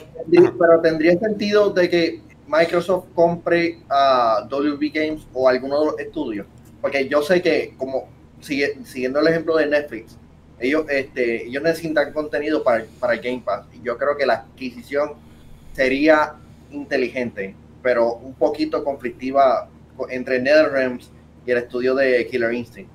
pero 0.59 0.81
tendría 0.81 1.17
sentido 1.17 1.71
de 1.71 1.89
que 1.89 2.21
Microsoft 2.47 3.05
compre 3.15 3.79
a 3.89 4.47
WB 4.49 4.91
Games 4.93 5.27
o 5.33 5.49
algún 5.49 5.71
otro 5.71 5.97
estudio. 5.97 6.45
Porque 6.81 7.07
yo 7.07 7.23
sé 7.23 7.41
que, 7.41 7.73
como 7.77 8.09
siguiendo 8.41 9.19
el 9.19 9.27
ejemplo 9.27 9.55
de 9.55 9.67
Netflix, 9.67 10.17
ellos, 10.59 10.85
este, 10.89 11.47
ellos 11.47 11.63
necesitan 11.63 12.13
contenido 12.13 12.63
para, 12.63 12.85
para 12.99 13.15
Game 13.15 13.41
Pass. 13.43 13.65
Y 13.73 13.83
yo 13.83 13.97
creo 13.97 14.15
que 14.15 14.25
la 14.25 14.33
adquisición 14.33 15.13
sería 15.73 16.35
inteligente, 16.71 17.55
pero 17.81 18.15
un 18.15 18.33
poquito 18.33 18.83
conflictiva 18.83 19.67
entre 20.09 20.39
NetherRealms 20.39 21.11
y 21.45 21.51
el 21.51 21.57
estudio 21.57 21.95
de 21.95 22.27
Killer 22.27 22.53
Instinct. 22.53 22.89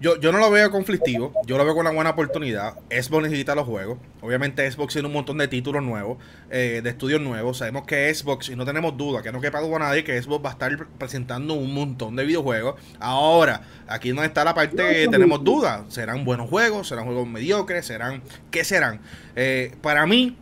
Yo, 0.00 0.18
yo 0.18 0.32
no 0.32 0.38
lo 0.38 0.50
veo 0.50 0.70
conflictivo, 0.70 1.34
yo 1.44 1.58
lo 1.58 1.64
veo 1.66 1.74
con 1.74 1.82
una 1.82 1.94
buena 1.94 2.10
oportunidad. 2.10 2.72
Xbox 2.88 3.24
necesita 3.24 3.54
los 3.54 3.66
juegos. 3.66 3.98
Obviamente 4.22 4.70
Xbox 4.70 4.94
tiene 4.94 5.08
un 5.08 5.12
montón 5.12 5.36
de 5.36 5.46
títulos 5.46 5.82
nuevos, 5.82 6.16
eh, 6.50 6.80
de 6.82 6.88
estudios 6.88 7.20
nuevos. 7.20 7.58
Sabemos 7.58 7.84
que 7.84 8.12
Xbox, 8.14 8.48
y 8.48 8.56
no 8.56 8.64
tenemos 8.64 8.96
duda, 8.96 9.22
que 9.22 9.30
no 9.30 9.42
quepa 9.42 9.60
duda 9.60 9.76
a 9.76 9.78
nadie, 9.80 10.02
que 10.02 10.20
Xbox 10.20 10.42
va 10.42 10.48
a 10.48 10.52
estar 10.52 10.86
presentando 10.98 11.52
un 11.52 11.74
montón 11.74 12.16
de 12.16 12.24
videojuegos. 12.24 12.80
Ahora, 12.98 13.60
aquí 13.86 14.14
no 14.14 14.24
está 14.24 14.42
la 14.42 14.54
parte 14.54 14.76
que 14.76 15.08
tenemos 15.08 15.44
duda. 15.44 15.84
¿Serán 15.88 16.24
buenos 16.24 16.48
juegos? 16.48 16.88
¿Serán 16.88 17.04
juegos 17.04 17.28
mediocres? 17.28 17.84
¿Serán? 17.84 18.22
¿Qué 18.50 18.64
serán? 18.64 19.00
Eh, 19.36 19.76
para 19.82 20.06
mí, 20.06 20.34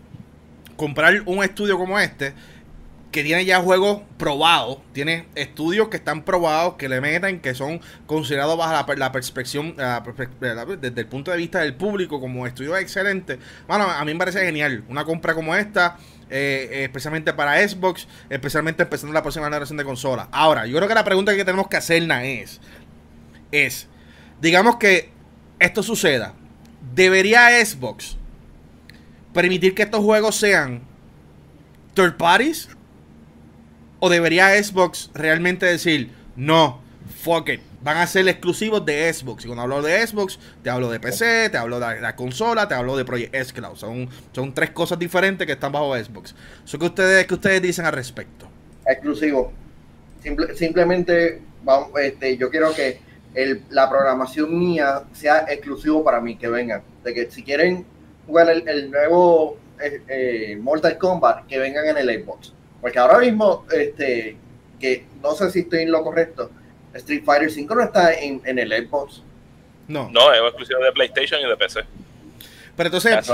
comprar 0.76 1.20
un 1.26 1.42
estudio 1.42 1.76
como 1.76 1.98
este 1.98 2.32
porque 3.08 3.24
tiene 3.24 3.46
ya 3.46 3.62
juegos 3.62 4.02
probados, 4.18 4.78
tiene 4.92 5.26
estudios 5.34 5.88
que 5.88 5.96
están 5.96 6.24
probados, 6.24 6.74
que 6.74 6.90
le 6.90 7.00
meten, 7.00 7.40
que 7.40 7.54
son 7.54 7.80
considerados 8.06 8.58
bajo 8.58 8.94
la, 8.96 9.12
perspección, 9.12 9.74
desde 10.78 11.00
el 11.00 11.06
punto 11.06 11.30
de 11.30 11.38
vista 11.38 11.60
del 11.60 11.74
público 11.74 12.20
como 12.20 12.46
estudios 12.46 12.78
excelentes. 12.78 13.38
Bueno, 13.66 13.84
a 13.84 14.04
mí 14.04 14.12
me 14.12 14.18
parece 14.18 14.44
genial. 14.44 14.84
Una 14.90 15.06
compra 15.06 15.34
como 15.34 15.56
esta, 15.56 15.96
eh, 16.28 16.82
especialmente 16.84 17.32
para 17.32 17.66
Xbox, 17.66 18.06
especialmente 18.28 18.82
empezando 18.82 19.14
la 19.14 19.22
próxima 19.22 19.46
generación 19.46 19.78
de 19.78 19.84
consola. 19.84 20.28
Ahora, 20.30 20.66
yo 20.66 20.76
creo 20.76 20.86
que 20.86 20.94
la 20.94 21.04
pregunta 21.04 21.34
que 21.34 21.46
tenemos 21.46 21.66
que 21.68 21.78
hacerla 21.78 22.24
es, 22.26 22.60
es, 23.50 23.88
digamos 24.38 24.76
que 24.76 25.10
esto 25.58 25.82
suceda, 25.82 26.34
¿debería 26.94 27.48
Xbox 27.64 28.18
permitir 29.32 29.74
que 29.74 29.84
estos 29.84 30.04
juegos 30.04 30.36
sean 30.36 30.82
third 31.94 32.18
parties? 32.18 32.68
¿O 34.00 34.08
debería 34.08 34.62
Xbox 34.62 35.10
realmente 35.12 35.66
decir, 35.66 36.10
no, 36.36 36.80
fuck 37.22 37.48
it, 37.48 37.60
van 37.82 37.96
a 37.96 38.06
ser 38.06 38.28
exclusivos 38.28 38.84
de 38.86 39.12
Xbox? 39.12 39.44
Y 39.44 39.48
cuando 39.48 39.62
hablo 39.62 39.82
de 39.82 40.06
Xbox, 40.06 40.38
te 40.62 40.70
hablo 40.70 40.88
de 40.90 41.00
PC, 41.00 41.50
te 41.50 41.58
hablo 41.58 41.80
de 41.80 42.00
la 42.00 42.14
consola, 42.14 42.68
te 42.68 42.74
hablo 42.74 42.96
de 42.96 43.04
Project 43.04 43.34
S 43.34 43.52
Cloud. 43.52 43.76
Son, 43.76 44.08
son 44.32 44.54
tres 44.54 44.70
cosas 44.70 44.98
diferentes 44.98 45.46
que 45.46 45.54
están 45.54 45.72
bajo 45.72 45.96
Xbox. 45.96 46.34
¿Qué 46.70 46.84
ustedes, 46.84 47.26
qué 47.26 47.34
ustedes 47.34 47.60
dicen 47.60 47.86
al 47.86 47.92
respecto? 47.92 48.46
Exclusivo. 48.86 49.52
simplemente, 50.54 51.42
vamos, 51.64 51.90
este, 52.00 52.36
yo 52.36 52.50
quiero 52.50 52.72
que 52.74 53.00
la 53.70 53.88
programación 53.90 54.58
mía 54.58 55.02
sea 55.12 55.44
exclusivo 55.48 56.04
para 56.04 56.20
mí, 56.20 56.36
que 56.36 56.48
vengan. 56.48 56.82
De 57.02 57.14
que 57.14 57.30
si 57.30 57.42
quieren 57.42 57.84
jugar 58.26 58.48
el, 58.50 58.90
nuevo 58.90 59.56
eh, 59.80 60.02
eh, 60.08 60.56
Mortal 60.56 60.98
Kombat, 60.98 61.46
que 61.46 61.58
vengan 61.58 61.86
en 61.88 61.96
el 61.98 62.22
Xbox. 62.22 62.52
Porque 62.80 62.98
ahora 62.98 63.18
mismo, 63.18 63.66
este, 63.72 64.36
que 64.78 65.06
no 65.22 65.34
sé 65.34 65.50
si 65.50 65.60
estoy 65.60 65.82
en 65.82 65.90
lo 65.90 66.02
correcto, 66.02 66.50
Street 66.94 67.22
Fighter 67.24 67.50
5 67.50 67.74
no 67.74 67.82
está 67.82 68.14
en, 68.14 68.40
el 68.44 68.70
Xbox. 68.70 69.22
No. 69.88 70.10
No, 70.10 70.32
es 70.32 70.40
exclusivo 70.40 70.80
de 70.80 70.92
PlayStation 70.92 71.40
y 71.40 71.48
de 71.48 71.56
PC. 71.56 71.80
Pero 72.76 72.86
entonces, 72.86 73.28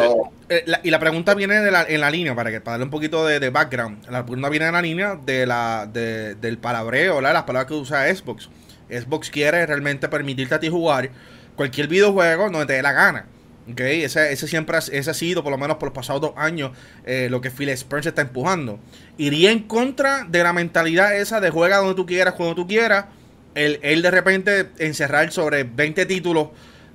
eh, 0.48 0.64
y 0.82 0.90
la 0.90 0.98
pregunta 0.98 1.34
viene 1.34 1.60
de 1.60 1.70
la, 1.70 1.82
en 1.82 2.00
la 2.00 2.10
línea, 2.10 2.34
para 2.34 2.50
que 2.50 2.62
para 2.62 2.72
darle 2.72 2.84
un 2.84 2.90
poquito 2.90 3.26
de, 3.26 3.50
background. 3.50 4.08
La 4.08 4.24
pregunta 4.24 4.48
viene 4.48 4.66
en 4.66 4.72
la 4.72 4.80
línea 4.80 5.16
de 5.16 5.44
la, 5.44 5.86
de, 5.92 6.34
del 6.36 6.56
palabreo, 6.56 7.20
las 7.20 7.42
palabras 7.42 7.66
que 7.66 7.74
usa 7.74 8.14
Xbox. 8.14 8.48
Xbox 8.88 9.28
quiere 9.28 9.66
realmente 9.66 10.08
permitirte 10.08 10.54
a 10.54 10.60
ti 10.60 10.70
jugar 10.70 11.10
cualquier 11.56 11.88
videojuego 11.88 12.44
donde 12.44 12.66
te 12.66 12.72
dé 12.74 12.82
la 12.82 12.92
gana. 12.92 13.26
Okay, 13.72 14.02
ese, 14.02 14.30
ese 14.30 14.46
siempre 14.46 14.76
ha, 14.76 14.80
ese 14.80 15.10
ha 15.10 15.14
sido, 15.14 15.42
por 15.42 15.50
lo 15.50 15.56
menos 15.56 15.78
por 15.78 15.88
los 15.88 15.94
pasados 15.94 16.20
dos 16.20 16.32
años, 16.36 16.72
eh, 17.06 17.28
lo 17.30 17.40
que 17.40 17.50
Phil 17.50 17.70
Spencer 17.70 18.10
está 18.10 18.20
empujando. 18.20 18.78
Iría 19.16 19.52
en 19.52 19.60
contra 19.60 20.24
de 20.24 20.42
la 20.42 20.52
mentalidad 20.52 21.16
esa 21.16 21.40
de 21.40 21.48
juega 21.50 21.78
donde 21.78 21.94
tú 21.94 22.04
quieras, 22.04 22.34
cuando 22.34 22.54
tú 22.54 22.66
quieras. 22.66 23.06
El, 23.54 23.78
él 23.82 24.02
de 24.02 24.10
repente 24.10 24.70
encerrar 24.78 25.30
sobre 25.30 25.64
20 25.64 26.06
títulos 26.06 26.48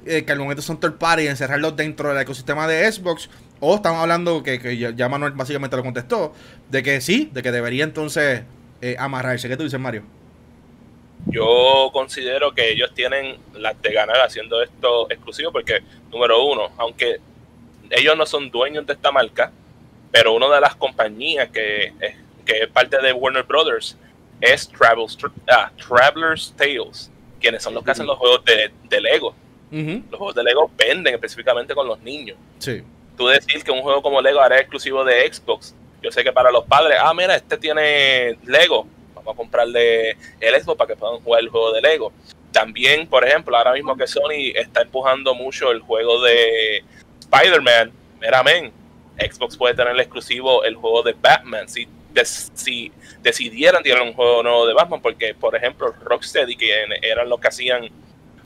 eh, 0.05 0.25
que 0.25 0.31
al 0.31 0.39
momento 0.39 0.61
son 0.61 0.79
third 0.79 0.97
party, 0.97 1.27
encerrarlos 1.27 1.75
dentro 1.75 2.09
del 2.09 2.21
ecosistema 2.21 2.67
de 2.67 2.91
Xbox. 2.91 3.29
O 3.59 3.75
estamos 3.75 3.99
hablando, 3.99 4.43
que, 4.43 4.59
que 4.59 4.77
ya 4.77 5.09
Manuel 5.09 5.33
básicamente 5.33 5.75
lo 5.75 5.83
contestó, 5.83 6.33
de 6.69 6.83
que 6.83 7.01
sí, 7.01 7.29
de 7.33 7.41
que 7.41 7.51
debería 7.51 7.83
entonces 7.83 8.43
eh, 8.81 8.95
amarrarse. 8.99 9.49
¿Qué 9.49 9.57
tú 9.57 9.63
dices, 9.63 9.79
Mario? 9.79 10.03
Yo 11.27 11.89
considero 11.93 12.53
que 12.53 12.71
ellos 12.71 12.93
tienen 12.93 13.37
las 13.53 13.79
de 13.81 13.93
ganar 13.93 14.17
haciendo 14.21 14.61
esto 14.61 15.09
exclusivo 15.09 15.51
porque, 15.51 15.81
número 16.11 16.43
uno, 16.43 16.71
aunque 16.77 17.19
ellos 17.89 18.17
no 18.17 18.25
son 18.25 18.49
dueños 18.49 18.85
de 18.85 18.93
esta 18.93 19.11
marca, 19.11 19.51
pero 20.11 20.33
una 20.33 20.53
de 20.53 20.61
las 20.61 20.75
compañías 20.75 21.49
que 21.49 21.93
es, 21.99 22.15
que 22.45 22.63
es 22.63 22.67
parte 22.67 23.01
de 23.01 23.13
Warner 23.13 23.43
Brothers 23.43 23.97
es 24.41 24.69
ah, 25.49 25.71
Traveler's 25.77 26.53
Tales, 26.57 27.11
quienes 27.39 27.63
son 27.63 27.73
los 27.73 27.83
que 27.83 27.91
hacen 27.91 28.07
los 28.07 28.17
juegos 28.17 28.43
de, 28.45 29.01
Lego. 29.01 29.35
Los 29.71 30.17
juegos 30.17 30.35
de 30.35 30.43
Lego 30.43 30.71
venden 30.75 31.13
específicamente 31.13 31.75
con 31.75 31.87
los 31.87 31.99
niños. 31.99 32.37
Sí. 32.57 32.81
Tú 33.17 33.27
decir 33.27 33.63
que 33.63 33.71
un 33.71 33.81
juego 33.81 34.01
como 34.01 34.21
Lego 34.21 34.39
hará 34.39 34.59
exclusivo 34.59 35.03
de 35.03 35.31
Xbox. 35.31 35.75
Yo 36.01 36.11
sé 36.11 36.23
que 36.23 36.31
para 36.31 36.51
los 36.51 36.63
padres, 36.65 36.97
ah, 37.01 37.13
mira, 37.13 37.35
este 37.35 37.57
tiene 37.57 38.37
Lego, 38.45 38.87
a 39.27 39.35
comprarle 39.35 40.11
el 40.39 40.61
Xbox 40.61 40.77
para 40.77 40.87
que 40.89 40.95
puedan 40.95 41.19
jugar 41.19 41.41
el 41.41 41.49
juego 41.49 41.71
de 41.73 41.81
Lego. 41.81 42.13
También, 42.51 43.07
por 43.07 43.27
ejemplo, 43.27 43.55
ahora 43.55 43.73
mismo 43.73 43.95
que 43.95 44.07
Sony 44.07 44.51
está 44.55 44.81
empujando 44.81 45.35
mucho 45.35 45.71
el 45.71 45.81
juego 45.81 46.21
de 46.21 46.83
Spider-Man, 47.19 47.91
meramente, 48.19 48.73
Xbox 49.19 49.57
puede 49.57 49.75
tener 49.75 49.93
el 49.93 49.99
exclusivo 49.99 50.63
el 50.63 50.75
juego 50.75 51.03
de 51.03 51.13
Batman. 51.13 51.67
Si, 51.67 51.87
si 52.53 52.91
decidieran 53.21 53.83
tirar 53.83 54.01
un 54.01 54.13
juego 54.13 54.41
nuevo 54.43 54.65
de 54.65 54.73
Batman, 54.73 55.01
porque, 55.01 55.35
por 55.35 55.55
ejemplo, 55.55 55.93
Rocksteady, 56.03 56.55
que 56.55 56.85
eran 57.01 57.29
los 57.29 57.39
que 57.39 57.47
hacían 57.49 57.89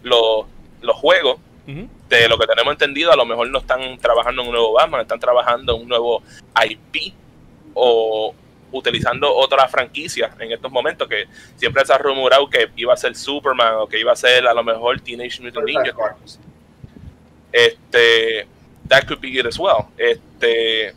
los, 0.01 0.45
los 0.81 0.95
juegos, 0.97 1.38
de 1.65 2.27
lo 2.27 2.38
que 2.38 2.45
tenemos 2.45 2.73
entendido, 2.73 3.12
a 3.12 3.15
lo 3.15 3.25
mejor 3.25 3.49
no 3.49 3.59
están 3.59 3.97
trabajando 3.97 4.41
en 4.41 4.49
un 4.49 4.53
nuevo 4.53 4.73
Batman, 4.73 5.01
están 5.01 5.19
trabajando 5.19 5.75
en 5.75 5.81
un 5.81 5.88
nuevo 5.88 6.21
IP 6.65 7.13
o, 7.73 8.36
utilizando 8.73 9.33
otra 9.33 9.67
franquicia 9.67 10.36
en 10.39 10.51
estos 10.51 10.71
momentos, 10.71 11.07
que 11.07 11.27
siempre 11.55 11.86
se 11.86 11.93
ha 11.93 11.97
rumorado 11.97 12.49
que 12.49 12.69
iba 12.75 12.93
a 12.93 12.97
ser 12.97 13.15
Superman 13.15 13.75
o 13.77 13.88
que 13.88 13.99
iba 13.99 14.12
a 14.12 14.15
ser 14.15 14.45
a 14.45 14.53
lo 14.53 14.63
mejor 14.63 14.99
Teenage 14.99 15.41
Mutant 15.41 15.65
Ninja 15.65 15.93
Este, 17.51 18.47
that 18.88 19.05
could 19.07 19.21
be 19.21 19.39
it 19.39 19.45
as 19.45 19.57
well. 19.57 19.86
Este, 19.97 20.93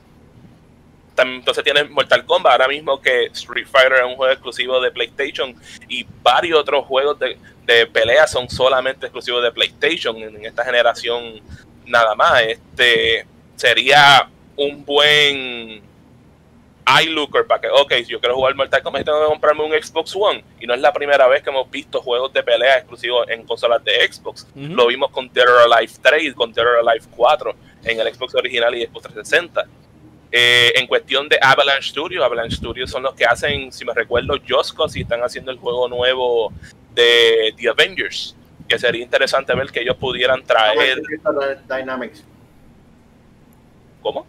entonces 1.17 1.65
tiene 1.65 1.85
Mortal 1.85 2.25
Kombat 2.25 2.53
ahora 2.53 2.69
mismo 2.69 3.01
que 3.01 3.27
Street 3.27 3.67
Fighter 3.67 3.95
es 3.95 4.05
un 4.05 4.17
juego 4.17 4.33
exclusivo 4.33 4.81
de 4.81 4.91
PlayStation 4.91 5.55
y 5.89 6.07
varios 6.23 6.59
otros 6.61 6.85
juegos 6.85 7.19
de, 7.19 7.39
de 7.65 7.87
pelea 7.87 8.27
son 8.27 8.49
solamente 8.49 9.07
exclusivos 9.07 9.43
de 9.43 9.53
PlayStation 9.53 10.17
en, 10.17 10.45
esta 10.45 10.65
generación 10.65 11.41
nada 11.87 12.15
más. 12.15 12.43
Este 12.43 13.27
sería 13.57 14.29
un 14.57 14.85
buen 14.85 15.83
iLooker 17.03 17.46
para 17.46 17.61
que, 17.61 17.68
ok, 17.68 17.92
si 18.05 18.12
yo 18.12 18.20
quiero 18.20 18.37
jugar 18.37 18.55
Mortal 18.55 18.83
Kombat 18.83 19.05
tengo 19.05 19.20
que 19.20 19.27
comprarme 19.27 19.64
un 19.64 19.72
Xbox 19.72 20.14
One. 20.14 20.44
Y 20.61 20.66
no 20.66 20.75
es 20.75 20.81
la 20.81 20.92
primera 20.92 21.27
vez 21.27 21.42
que 21.42 21.51
hemos 21.51 21.70
visto 21.70 22.01
juegos 22.01 22.33
de 22.33 22.42
pelea 22.42 22.79
exclusivos 22.79 23.29
en 23.29 23.44
consolas 23.44 23.83
de 23.85 23.92
Xbox. 24.11 24.46
Lo 24.55 24.87
vimos 24.87 25.11
con 25.11 25.33
Dead 25.33 25.49
or 25.49 25.72
Alive 25.72 25.92
3 26.01 26.35
con 26.35 26.53
Dead 26.53 26.64
or 26.64 26.88
Alive 26.88 27.07
4 27.16 27.55
en 27.85 28.01
el 28.01 28.14
Xbox 28.14 28.35
original 28.35 28.75
y 28.75 28.87
Xbox 28.87 29.03
360. 29.03 29.66
Eh, 30.33 30.72
en 30.77 30.87
cuestión 30.87 31.29
de 31.29 31.38
Avalanche 31.40 31.90
Studios, 31.90 32.22
Avalanche 32.25 32.57
Studios 32.57 32.90
son 32.90 33.03
los 33.03 33.14
que 33.14 33.25
hacen, 33.25 33.72
si 33.72 33.85
me 33.85 33.94
recuerdo, 33.94 34.35
Josco, 34.46 34.88
si 34.88 35.03
están 35.03 35.22
haciendo 35.22 35.51
el 35.51 35.59
juego 35.59 35.88
nuevo 35.88 36.53
de 36.94 37.55
The 37.57 37.68
Avengers. 37.68 38.37
Que 38.68 38.79
sería 38.79 39.03
interesante 39.03 39.55
ver 39.55 39.70
que 39.70 39.81
ellos 39.81 39.96
pudieran 39.96 40.42
traer. 40.42 41.01
Dynamics. 41.68 42.25
¿Cómo? 44.03 44.27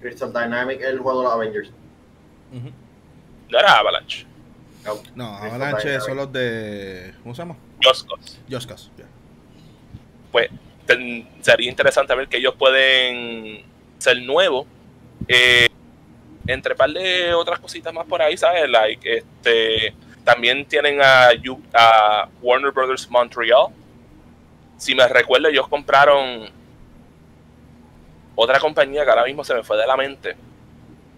Crystal 0.00 0.32
Dynamics, 0.32 0.82
el 0.82 0.98
juego 0.98 1.20
de 1.20 1.24
los 1.24 1.34
Avengers. 1.34 1.70
No 2.52 3.58
era 3.58 3.78
Avalanche. 3.78 4.26
No, 5.14 5.24
Avalanche 5.36 6.00
son 6.00 6.16
los 6.16 6.32
de. 6.32 7.14
¿Cómo 7.22 7.34
se 7.34 7.42
llama? 7.42 7.56
Joscos. 7.82 8.38
Joscos, 8.50 8.90
Pues 10.30 10.50
sería 11.40 11.68
interesante 11.68 12.14
ver 12.14 12.28
que 12.28 12.36
ellos 12.36 12.54
pueden 12.56 13.64
ser 13.98 14.22
nuevos. 14.22 14.66
Eh, 15.28 15.68
entre 16.46 16.76
par 16.76 16.90
de 16.90 17.34
otras 17.34 17.58
cositas 17.58 17.92
más 17.92 18.06
por 18.06 18.22
ahí, 18.22 18.36
¿sabes? 18.36 18.68
Like, 18.68 19.18
este, 19.18 19.94
también 20.22 20.64
tienen 20.66 21.00
a, 21.02 21.30
a 21.74 22.28
Warner 22.40 22.70
Brothers 22.70 23.10
Montreal. 23.10 23.68
Si 24.76 24.94
me 24.94 25.08
recuerdo, 25.08 25.48
ellos 25.48 25.66
compraron 25.66 26.48
otra 28.36 28.60
compañía 28.60 29.04
que 29.04 29.10
ahora 29.10 29.24
mismo 29.24 29.42
se 29.42 29.54
me 29.54 29.64
fue 29.64 29.76
de 29.76 29.86
la 29.86 29.96
mente 29.96 30.36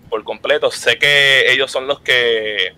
por 0.08 0.24
completo. 0.24 0.70
Sé 0.70 0.98
que 0.98 1.50
ellos 1.52 1.70
son 1.70 1.86
los 1.86 2.00
que 2.00 2.74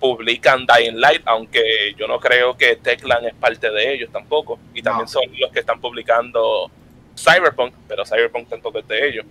publican 0.00 0.66
Dying 0.66 1.00
Light, 1.00 1.22
aunque 1.26 1.94
yo 1.96 2.08
no 2.08 2.18
creo 2.18 2.56
que 2.56 2.76
Techland 2.76 3.26
es 3.26 3.34
parte 3.34 3.70
de 3.70 3.94
ellos 3.94 4.10
tampoco. 4.12 4.58
Y 4.74 4.82
también 4.82 5.08
son 5.08 5.22
los 5.38 5.52
que 5.52 5.60
están 5.60 5.80
publicando 5.80 6.70
Cyberpunk, 7.16 7.74
pero 7.86 8.04
Cyberpunk 8.04 8.48
tampoco 8.48 8.80
es 8.80 8.88
de 8.88 9.08
ellos. 9.08 9.26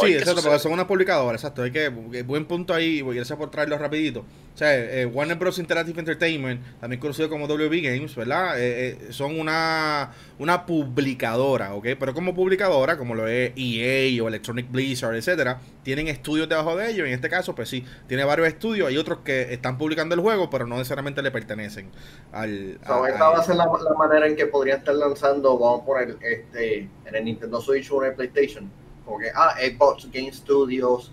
sí, 0.00 0.14
exacto, 0.14 0.42
porque 0.42 0.58
son 0.58 0.72
una 0.72 0.86
publicadora, 0.86 1.34
exacto. 1.34 1.62
Hay 1.62 1.72
que, 1.72 1.88
buen 1.88 2.44
punto 2.44 2.74
ahí, 2.74 3.00
gracias 3.02 3.38
por 3.38 3.50
traerlo 3.50 3.78
rapidito. 3.78 4.24
O 4.54 4.58
sea, 4.60 4.76
eh, 4.76 5.06
Warner 5.06 5.38
Bros. 5.38 5.58
Interactive 5.58 5.98
Entertainment, 5.98 6.60
también 6.80 7.00
conocido 7.00 7.28
como 7.28 7.46
WB 7.46 7.82
Games, 7.82 8.14
¿verdad? 8.14 8.60
Eh, 8.60 8.88
eh, 8.88 9.12
son 9.12 9.38
una, 9.38 10.12
una 10.38 10.66
publicadora, 10.66 11.74
¿ok? 11.74 11.88
Pero 11.98 12.12
como 12.12 12.34
publicadora, 12.34 12.98
como 12.98 13.14
lo 13.14 13.26
es 13.26 13.52
EA 13.56 14.22
o 14.22 14.28
Electronic 14.28 14.70
Blizzard, 14.70 15.14
etcétera, 15.14 15.60
tienen 15.82 16.08
estudios 16.08 16.48
debajo 16.48 16.76
de 16.76 16.90
ellos. 16.90 17.06
En 17.06 17.14
este 17.14 17.28
caso, 17.28 17.54
pues 17.54 17.68
sí, 17.68 17.84
tiene 18.06 18.24
varios 18.24 18.48
estudios. 18.48 18.88
Hay 18.88 18.98
otros 18.98 19.20
que 19.24 19.52
están 19.52 19.78
publicando 19.78 20.14
el 20.14 20.20
juego, 20.20 20.50
pero 20.50 20.66
no 20.66 20.76
necesariamente 20.76 21.22
le 21.22 21.30
pertenecen 21.30 21.90
al. 22.32 22.72
esta 22.72 22.98
va 23.28 23.38
a 23.38 23.42
ser 23.42 23.56
la, 23.56 23.70
manera 23.98 24.26
en 24.26 24.36
que 24.36 24.46
podrían 24.46 24.78
estar 24.78 24.94
lanzando, 24.94 25.58
vamos 25.58 25.82
a 25.82 25.86
poner, 25.86 26.16
este, 26.22 26.88
en 27.04 27.14
el 27.14 27.24
Nintendo 27.24 27.60
Switch 27.60 27.90
o 27.90 28.02
en 28.04 28.10
el 28.10 28.16
PlayStation. 28.16 28.70
Porque, 29.06 29.30
ah, 29.34 29.54
Xbox 29.58 30.08
Game 30.12 30.32
Studios, 30.32 31.10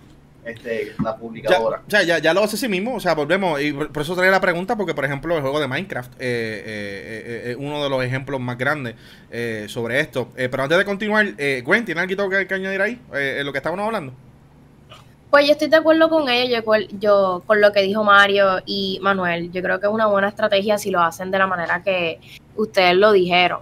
este, 0.47 0.93
la 1.03 1.17
publicadora. 1.17 1.81
Ya, 1.87 2.03
ya, 2.03 2.19
ya, 2.19 2.33
lo 2.33 2.41
hace 2.41 2.55
sí 2.55 2.67
mismo, 2.69 2.95
o 2.95 2.99
sea, 2.99 3.13
volvemos, 3.13 3.61
y 3.61 3.73
por, 3.73 4.01
eso 4.01 4.15
trae 4.15 4.31
la 4.31 4.39
pregunta, 4.39 4.77
porque 4.77 4.93
por 4.93 5.03
ejemplo 5.03 5.35
el 5.35 5.41
juego 5.41 5.59
de 5.59 5.67
Minecraft 5.67 6.13
es 6.13 6.19
eh, 6.19 6.63
eh, 6.65 7.41
eh, 7.51 7.55
uno 7.59 7.83
de 7.83 7.89
los 7.89 8.03
ejemplos 8.03 8.39
más 8.39 8.57
grandes 8.57 8.95
sobre 9.67 9.99
esto. 9.99 10.29
pero 10.35 10.63
antes 10.63 10.77
de 10.77 10.85
continuar, 10.85 11.33
Gwen, 11.63 11.85
¿tiene 11.85 12.01
algo 12.01 12.29
que, 12.29 12.47
que 12.47 12.53
añadir 12.53 12.81
ahí 12.81 13.01
en 13.13 13.45
lo 13.45 13.51
que 13.51 13.57
estábamos 13.57 13.85
hablando? 13.85 14.13
Pues 15.29 15.45
yo 15.45 15.51
estoy 15.51 15.67
de 15.67 15.75
acuerdo 15.75 16.09
con 16.09 16.29
ello, 16.29 16.63
yo, 16.63 16.97
yo 16.97 17.43
con 17.45 17.59
lo 17.59 17.73
que 17.73 17.81
dijo 17.81 18.05
Mario 18.05 18.61
y 18.65 18.99
Manuel. 19.01 19.51
Yo 19.51 19.61
creo 19.61 19.81
que 19.81 19.87
es 19.87 19.91
una 19.91 20.07
buena 20.07 20.29
estrategia 20.29 20.77
si 20.77 20.89
lo 20.89 21.01
hacen 21.01 21.29
de 21.29 21.37
la 21.37 21.47
manera 21.47 21.83
que 21.83 22.21
ustedes 22.55 22.95
lo 22.95 23.11
dijeron. 23.11 23.59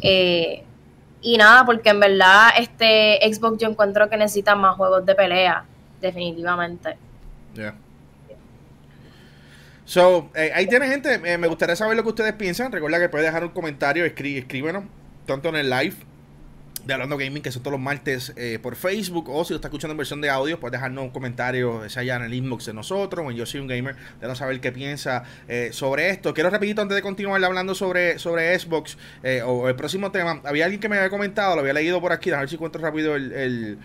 y 0.00 1.36
nada, 1.36 1.66
porque 1.66 1.90
en 1.90 2.00
verdad 2.00 2.48
este 2.58 3.20
Xbox 3.30 3.58
yo 3.58 3.68
encuentro 3.68 4.08
que 4.08 4.16
necesita 4.16 4.56
más 4.56 4.76
juegos 4.76 5.04
de 5.04 5.14
pelea 5.14 5.66
definitivamente. 6.02 6.96
Yeah. 7.54 7.74
So, 9.84 10.30
eh, 10.34 10.52
ahí 10.54 10.66
tiene 10.66 10.88
gente. 10.88 11.20
Eh, 11.24 11.38
me 11.38 11.48
gustaría 11.48 11.76
saber 11.76 11.96
lo 11.96 12.02
que 12.02 12.10
ustedes 12.10 12.32
piensan. 12.34 12.72
Recuerda 12.72 12.98
que 12.98 13.08
puedes 13.08 13.26
dejar 13.26 13.44
un 13.44 13.50
comentario, 13.50 14.04
escríbenos, 14.04 14.84
tanto 15.26 15.48
en 15.48 15.56
el 15.56 15.70
live 15.70 15.96
de 16.86 16.94
Hablando 16.94 17.16
Gaming, 17.16 17.42
que 17.42 17.52
son 17.52 17.62
todos 17.62 17.72
los 17.72 17.80
martes 17.80 18.32
eh, 18.36 18.58
por 18.60 18.74
Facebook, 18.74 19.28
o 19.28 19.44
si 19.44 19.52
lo 19.52 19.56
estás 19.56 19.68
escuchando 19.68 19.92
en 19.92 19.98
versión 19.98 20.20
de 20.20 20.30
audio, 20.30 20.58
puedes 20.58 20.72
dejarnos 20.72 21.04
un 21.04 21.10
comentario, 21.10 21.88
sea 21.88 22.00
allá 22.00 22.16
en 22.16 22.22
el 22.22 22.34
inbox 22.34 22.66
de 22.66 22.72
nosotros, 22.72 23.24
o 23.24 23.30
en 23.30 23.36
Yo 23.36 23.46
Soy 23.46 23.60
un 23.60 23.68
Gamer, 23.68 23.94
de 24.20 24.34
saber 24.34 24.60
qué 24.60 24.72
piensa 24.72 25.22
sobre 25.70 26.10
esto. 26.10 26.34
Quiero 26.34 26.50
repetir 26.50 26.80
antes 26.80 26.96
de 26.96 27.02
continuar 27.02 27.44
hablando 27.44 27.74
sobre, 27.76 28.18
sobre 28.18 28.58
Xbox 28.58 28.98
o 29.46 29.68
el 29.68 29.76
próximo 29.76 30.10
tema. 30.10 30.40
Había 30.42 30.64
alguien 30.64 30.80
que 30.80 30.88
me 30.88 30.96
había 30.96 31.10
comentado, 31.10 31.54
lo 31.54 31.60
había 31.60 31.74
leído 31.74 32.00
por 32.00 32.10
aquí, 32.12 32.30
a 32.30 32.40
ver 32.40 32.48
si 32.48 32.56
encuentro 32.56 32.80
rápido 32.80 33.14
el, 33.14 33.78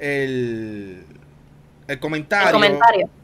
el 0.00 1.98
comentario, 2.00 2.60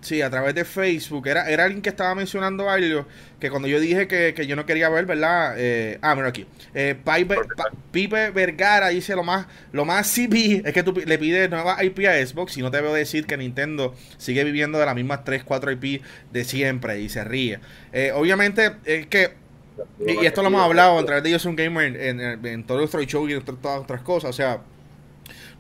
Sí, 0.00 0.22
a 0.22 0.30
través 0.30 0.54
de 0.54 0.64
Facebook. 0.64 1.28
Era, 1.28 1.50
era 1.50 1.64
alguien 1.64 1.82
que 1.82 1.90
estaba 1.90 2.14
mencionando 2.14 2.70
algo 2.70 3.04
que 3.38 3.50
cuando 3.50 3.68
yo 3.68 3.78
dije 3.78 4.08
que, 4.08 4.46
yo 4.46 4.56
no 4.56 4.64
quería 4.64 4.88
ver, 4.88 5.04
¿verdad? 5.04 5.54
Eh, 5.58 5.98
ah, 6.00 6.14
mira 6.14 6.28
aquí. 6.28 6.46
Eh, 6.72 6.96
Pipe, 7.92 8.30
Vergara 8.30 8.88
dice 8.88 9.14
lo 9.14 9.22
más, 9.22 9.46
lo 9.72 9.84
más 9.84 10.10
CB 10.14 10.66
es 10.66 10.72
que 10.72 10.82
tú 10.82 10.94
le 10.94 11.18
pides 11.18 11.50
nueva 11.50 11.84
IP 11.84 12.06
a 12.06 12.26
Xbox 12.26 12.56
y 12.56 12.62
no 12.62 12.70
te 12.70 12.80
veo 12.80 12.94
decir 12.94 13.26
que 13.26 13.36
Nintendo 13.36 13.94
sigue 14.16 14.44
viviendo 14.44 14.78
de 14.78 14.86
las 14.86 14.94
mismas 14.94 15.24
3, 15.24 15.44
4 15.44 15.72
IP 15.72 16.02
de 16.32 16.44
siempre 16.44 17.02
y 17.02 17.10
se 17.10 17.22
ríe. 17.22 17.60
Eh, 17.92 18.12
obviamente 18.14 18.76
es 18.86 19.06
que 19.08 19.44
y 20.06 20.24
esto 20.24 20.40
lo 20.40 20.48
hemos 20.48 20.62
hablado 20.62 20.98
a 20.98 21.04
través 21.04 21.24
de 21.24 21.32
Yo 21.32 21.38
Soy 21.38 21.50
un 21.50 21.56
Gamer 21.56 21.96
en, 21.96 22.20
en, 22.20 22.46
en 22.46 22.64
todos 22.64 22.80
los 22.80 23.06
shows 23.06 23.28
y 23.28 23.34
en 23.34 23.42
todas 23.42 23.80
otras 23.80 24.02
cosas. 24.02 24.30
O 24.30 24.32
sea, 24.32 24.60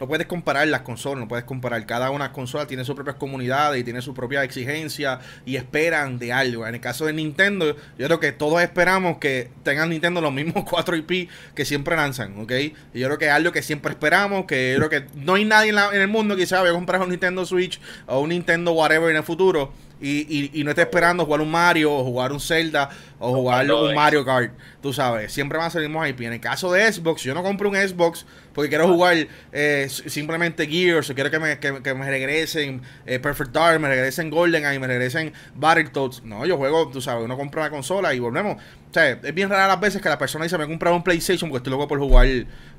no 0.00 0.06
puedes 0.06 0.26
comparar 0.26 0.66
las 0.68 0.82
consolas, 0.82 1.20
no 1.20 1.28
puedes 1.28 1.44
comparar. 1.44 1.84
Cada 1.86 2.10
una 2.10 2.32
consola 2.32 2.66
tiene 2.66 2.84
sus 2.84 2.94
propias 2.94 3.16
comunidades 3.16 3.80
y 3.80 3.84
tiene 3.84 4.02
su 4.02 4.14
propia 4.14 4.42
exigencia 4.44 5.20
y 5.44 5.56
esperan 5.56 6.18
de 6.18 6.32
algo. 6.32 6.66
En 6.66 6.74
el 6.74 6.80
caso 6.80 7.06
de 7.06 7.12
Nintendo, 7.12 7.76
yo 7.98 8.06
creo 8.06 8.20
que 8.20 8.32
todos 8.32 8.62
esperamos 8.62 9.18
que 9.18 9.50
tengan 9.62 9.90
Nintendo 9.90 10.20
los 10.20 10.32
mismos 10.32 10.64
4 10.68 10.96
IP 10.96 11.28
que 11.54 11.64
siempre 11.64 11.96
lanzan, 11.96 12.38
¿ok? 12.40 12.52
Y 12.92 13.00
yo 13.00 13.06
creo 13.06 13.18
que 13.18 13.26
es 13.26 13.32
algo 13.32 13.52
que 13.52 13.62
siempre 13.62 13.92
esperamos, 13.92 14.46
que 14.46 14.72
yo 14.72 14.88
creo 14.88 14.90
que 14.90 15.08
no 15.16 15.34
hay 15.34 15.44
nadie 15.44 15.70
en, 15.70 16.00
el 16.00 16.08
mundo 16.08 16.36
que 16.36 16.46
sabe 16.46 16.72
comprar 16.72 17.00
un 17.00 17.10
Nintendo 17.10 17.44
Switch 17.46 17.80
o 18.06 18.20
un 18.20 18.30
Nintendo 18.30 18.72
whatever 18.72 19.10
en 19.10 19.16
el 19.16 19.22
futuro 19.22 19.72
y, 20.00 20.50
y, 20.60 20.64
no 20.64 20.70
esté 20.70 20.82
esperando 20.82 21.24
jugar 21.24 21.40
un 21.40 21.50
Mario 21.50 21.92
o 21.92 22.04
jugar 22.04 22.32
un 22.32 22.40
Zelda 22.40 22.90
o 23.18 23.32
jugar 23.32 23.70
un 23.70 23.94
Mario 23.94 24.24
Kart. 24.24 24.52
Tú 24.82 24.92
sabes, 24.92 25.32
siempre 25.32 25.56
van 25.56 25.68
a 25.68 25.70
salir 25.70 25.88
más 25.88 26.08
IP. 26.10 26.22
En 26.22 26.32
el 26.34 26.40
caso 26.40 26.70
de 26.72 26.92
Xbox, 26.92 27.22
yo 27.22 27.32
no 27.32 27.42
compro 27.42 27.70
un 27.70 27.76
Xbox 27.76 28.26
porque 28.52 28.68
quiero 28.68 28.88
jugar 28.88 29.26
eh, 29.52 29.86
simplemente 29.88 30.66
Gears 30.66 31.08
o 31.10 31.14
quiero 31.14 31.30
que 31.30 31.38
me, 31.38 31.58
que, 31.58 31.94
me 31.94 32.10
regresen 32.10 32.82
eh, 33.06 33.18
Perfect 33.18 33.52
Dark, 33.52 33.80
me 33.80 33.88
regresen 33.88 34.30
GoldenEye, 34.30 34.78
me 34.78 34.88
regresen 34.88 35.32
Battletoads. 35.54 36.24
No, 36.24 36.44
yo 36.44 36.56
juego, 36.56 36.90
tú 36.90 37.00
sabes, 37.00 37.24
uno 37.24 37.36
compra 37.36 37.62
la 37.62 37.70
consola 37.70 38.12
y 38.12 38.18
volvemos. 38.18 38.56
O 38.90 38.92
sea, 38.92 39.10
es 39.10 39.34
bien 39.34 39.48
rara 39.48 39.68
las 39.68 39.80
veces 39.80 40.02
que 40.02 40.08
la 40.08 40.18
persona 40.18 40.44
dice, 40.44 40.58
me 40.58 40.64
he 40.64 40.68
comprado 40.68 40.96
un 40.96 41.04
PlayStation 41.04 41.48
porque 41.48 41.58
estoy 41.58 41.70
loco 41.70 41.88
por 41.88 41.98
jugar 41.98 42.26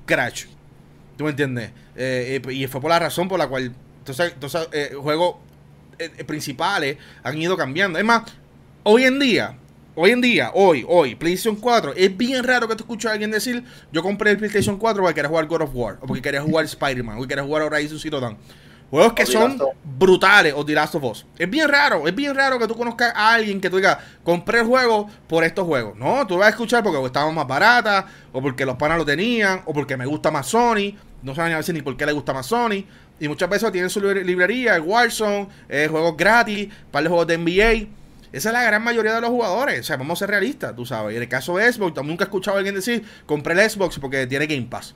Crash. 0.05 0.45
¿Tú 1.17 1.23
me 1.23 1.29
entiendes? 1.29 1.71
Eh, 1.95 2.41
y 2.49 2.67
fue 2.67 2.81
por 2.81 2.89
la 2.89 2.99
razón 2.99 3.29
por 3.29 3.39
la 3.39 3.47
cual 3.47 3.73
entonces, 4.05 4.33
entonces 4.33 4.67
juego 5.01 5.39
eh, 5.41 5.54
principales 6.25 6.97
han 7.23 7.37
ido 7.37 7.55
cambiando. 7.57 7.99
Es 7.99 8.05
más, 8.05 8.23
hoy 8.83 9.03
en 9.03 9.19
día, 9.19 9.57
hoy 9.95 10.11
en 10.11 10.21
día, 10.21 10.51
hoy, 10.53 10.85
hoy, 10.87 11.15
PlayStation 11.15 11.55
4, 11.55 11.93
es 11.95 12.15
bien 12.15 12.43
raro 12.43 12.67
que 12.67 12.75
te 12.75 12.83
escuches 12.83 13.09
a 13.09 13.13
alguien 13.13 13.31
decir, 13.31 13.63
yo 13.91 14.03
compré 14.03 14.31
el 14.31 14.37
PlayStation 14.37 14.77
4 14.77 15.01
porque 15.01 15.15
quería 15.15 15.29
jugar 15.29 15.47
God 15.47 15.61
of 15.61 15.71
War, 15.73 15.97
o 16.01 16.07
porque 16.07 16.21
quería 16.21 16.41
jugar 16.41 16.65
Spider-Man, 16.65 17.15
o 17.15 17.17
porque 17.19 17.29
quería 17.29 17.43
jugar 17.43 17.63
Horizon 17.63 17.99
Zero 17.99 18.19
Dawn. 18.19 18.37
Juegos 18.91 19.13
que 19.13 19.25
son 19.25 19.59
brutales, 19.83 20.53
o 20.55 20.63
The 20.63 20.73
Last 20.73 20.95
of 20.95 21.03
Us. 21.03 21.25
Es 21.37 21.49
bien 21.49 21.67
raro, 21.67 22.07
es 22.07 22.13
bien 22.13 22.35
raro 22.35 22.59
que 22.59 22.67
tú 22.67 22.75
conozcas 22.75 23.11
a 23.15 23.33
alguien 23.33 23.59
que 23.59 23.69
tú 23.69 23.77
digas, 23.77 23.97
compré 24.23 24.59
el 24.59 24.65
juego 24.67 25.09
por 25.27 25.43
estos 25.43 25.65
juegos. 25.65 25.97
No, 25.97 26.25
tú 26.27 26.37
vas 26.37 26.47
a 26.47 26.49
escuchar 26.51 26.83
porque 26.83 27.03
estaban 27.03 27.33
más 27.33 27.47
baratas, 27.47 28.05
o 28.31 28.41
porque 28.41 28.65
los 28.65 28.75
panas 28.75 28.97
lo 28.97 29.05
tenían, 29.05 29.63
o 29.65 29.73
porque 29.73 29.97
me 29.97 30.05
gusta 30.05 30.29
más 30.29 30.47
Sony. 30.47 30.93
No 31.23 31.33
saben 31.33 31.53
a 31.53 31.57
veces 31.57 31.73
ni 31.73 31.81
por 31.81 31.97
qué 31.97 32.05
le 32.05 32.11
gusta 32.11 32.31
más 32.33 32.45
Sony. 32.45 32.85
Y 33.19 33.27
muchas 33.27 33.49
veces 33.49 33.71
tienen 33.71 33.89
su 33.89 34.01
librería, 34.01 34.75
el 34.75 34.81
Warzone, 34.81 35.47
eh, 35.69 35.87
juegos 35.89 36.17
gratis, 36.17 36.67
para 36.91 37.03
los 37.03 37.11
juegos 37.11 37.27
de 37.27 37.37
NBA. 37.37 37.87
Esa 38.33 38.49
es 38.49 38.53
la 38.53 38.63
gran 38.63 38.83
mayoría 38.83 39.13
de 39.13 39.21
los 39.21 39.29
jugadores. 39.29 39.79
O 39.79 39.83
sea, 39.83 39.95
vamos 39.95 40.17
a 40.17 40.25
ser 40.25 40.29
realistas, 40.29 40.75
tú 40.75 40.85
sabes. 40.85 41.13
Y 41.13 41.17
en 41.17 41.23
el 41.23 41.29
caso 41.29 41.55
de 41.55 41.71
Xbox, 41.71 42.03
nunca 42.03 42.25
he 42.25 42.27
escuchado 42.27 42.57
a 42.57 42.59
alguien 42.59 42.75
decir, 42.75 43.03
compré 43.25 43.53
el 43.53 43.69
Xbox 43.69 43.97
porque 43.97 44.27
tiene 44.27 44.45
Game 44.45 44.67
Pass. 44.69 44.93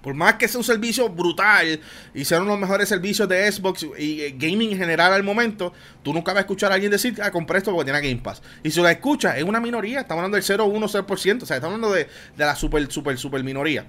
Por 0.00 0.14
más 0.14 0.36
que 0.36 0.48
sea 0.48 0.58
un 0.58 0.64
servicio 0.64 1.10
brutal 1.10 1.78
y 2.14 2.24
sea 2.24 2.38
uno 2.38 2.46
de 2.46 2.52
los 2.52 2.60
mejores 2.60 2.88
servicios 2.88 3.28
de 3.28 3.52
Xbox 3.52 3.86
y 3.98 4.22
eh, 4.22 4.34
gaming 4.38 4.72
en 4.72 4.78
general 4.78 5.12
al 5.12 5.22
momento, 5.22 5.74
tú 6.02 6.14
nunca 6.14 6.32
vas 6.32 6.38
a 6.38 6.40
escuchar 6.40 6.72
a 6.72 6.76
alguien 6.76 6.90
decir, 6.90 7.20
ah, 7.22 7.30
compré 7.30 7.58
esto 7.58 7.70
porque 7.72 7.92
tiene 7.92 8.08
Game 8.08 8.22
Pass. 8.22 8.40
Y 8.62 8.70
si 8.70 8.80
lo 8.80 8.88
escuchas, 8.88 9.36
es 9.36 9.44
una 9.44 9.60
minoría. 9.60 10.00
Estamos 10.00 10.20
hablando 10.20 10.36
del 10.36 10.44
0, 10.44 10.64
1, 10.64 10.88
0%. 10.88 11.42
O 11.42 11.46
sea, 11.46 11.56
estamos 11.56 11.74
hablando 11.74 11.92
de, 11.92 12.08
de 12.36 12.44
la 12.46 12.56
super, 12.56 12.90
super, 12.90 13.18
super 13.18 13.44
minoría. 13.44 13.84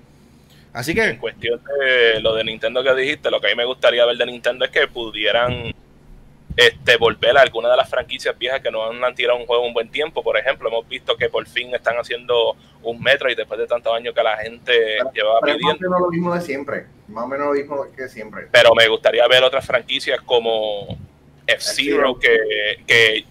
Así 0.73 0.93
que. 0.93 1.03
En 1.03 1.17
cuestión 1.17 1.61
de 1.63 2.19
lo 2.21 2.35
de 2.35 2.43
Nintendo 2.43 2.83
que 2.83 2.95
dijiste, 2.95 3.29
lo 3.29 3.41
que 3.41 3.47
a 3.47 3.49
mí 3.49 3.55
me 3.55 3.65
gustaría 3.65 4.05
ver 4.05 4.17
de 4.17 4.25
Nintendo 4.25 4.65
es 4.65 4.71
que 4.71 4.87
pudieran 4.87 5.73
este, 6.55 6.97
volver 6.97 7.37
a 7.37 7.41
alguna 7.41 7.69
de 7.69 7.77
las 7.77 7.89
franquicias 7.89 8.37
viejas 8.37 8.61
que 8.61 8.71
no 8.71 8.83
han 8.83 9.15
tirado 9.15 9.39
un 9.39 9.45
juego 9.45 9.65
un 9.65 9.73
buen 9.73 9.89
tiempo. 9.89 10.23
Por 10.23 10.37
ejemplo, 10.37 10.69
hemos 10.69 10.87
visto 10.87 11.15
que 11.15 11.29
por 11.29 11.47
fin 11.47 11.73
están 11.73 11.95
haciendo 11.95 12.55
un 12.83 13.01
metro 13.01 13.29
y 13.29 13.35
después 13.35 13.59
de 13.59 13.67
tantos 13.67 13.93
años 13.93 14.13
que 14.13 14.23
la 14.23 14.37
gente 14.37 14.97
llevaba 15.13 15.39
pidiendo. 15.41 15.67
Más 15.67 15.75
o 15.75 15.81
menos 15.81 16.01
lo 16.01 16.09
mismo 16.09 16.33
de 16.33 16.41
siempre. 16.41 16.85
Más 17.07 17.23
o 17.23 17.27
menos 17.27 17.47
lo 17.47 17.53
mismo 17.53 17.87
que 17.95 18.07
siempre. 18.09 18.47
Pero 18.51 18.73
me 18.75 18.87
gustaría 18.87 19.27
ver 19.27 19.43
otras 19.43 19.65
franquicias 19.65 20.19
como 20.21 20.97
F-Zero, 21.47 22.17
que, 22.19 22.37
que 22.85 23.25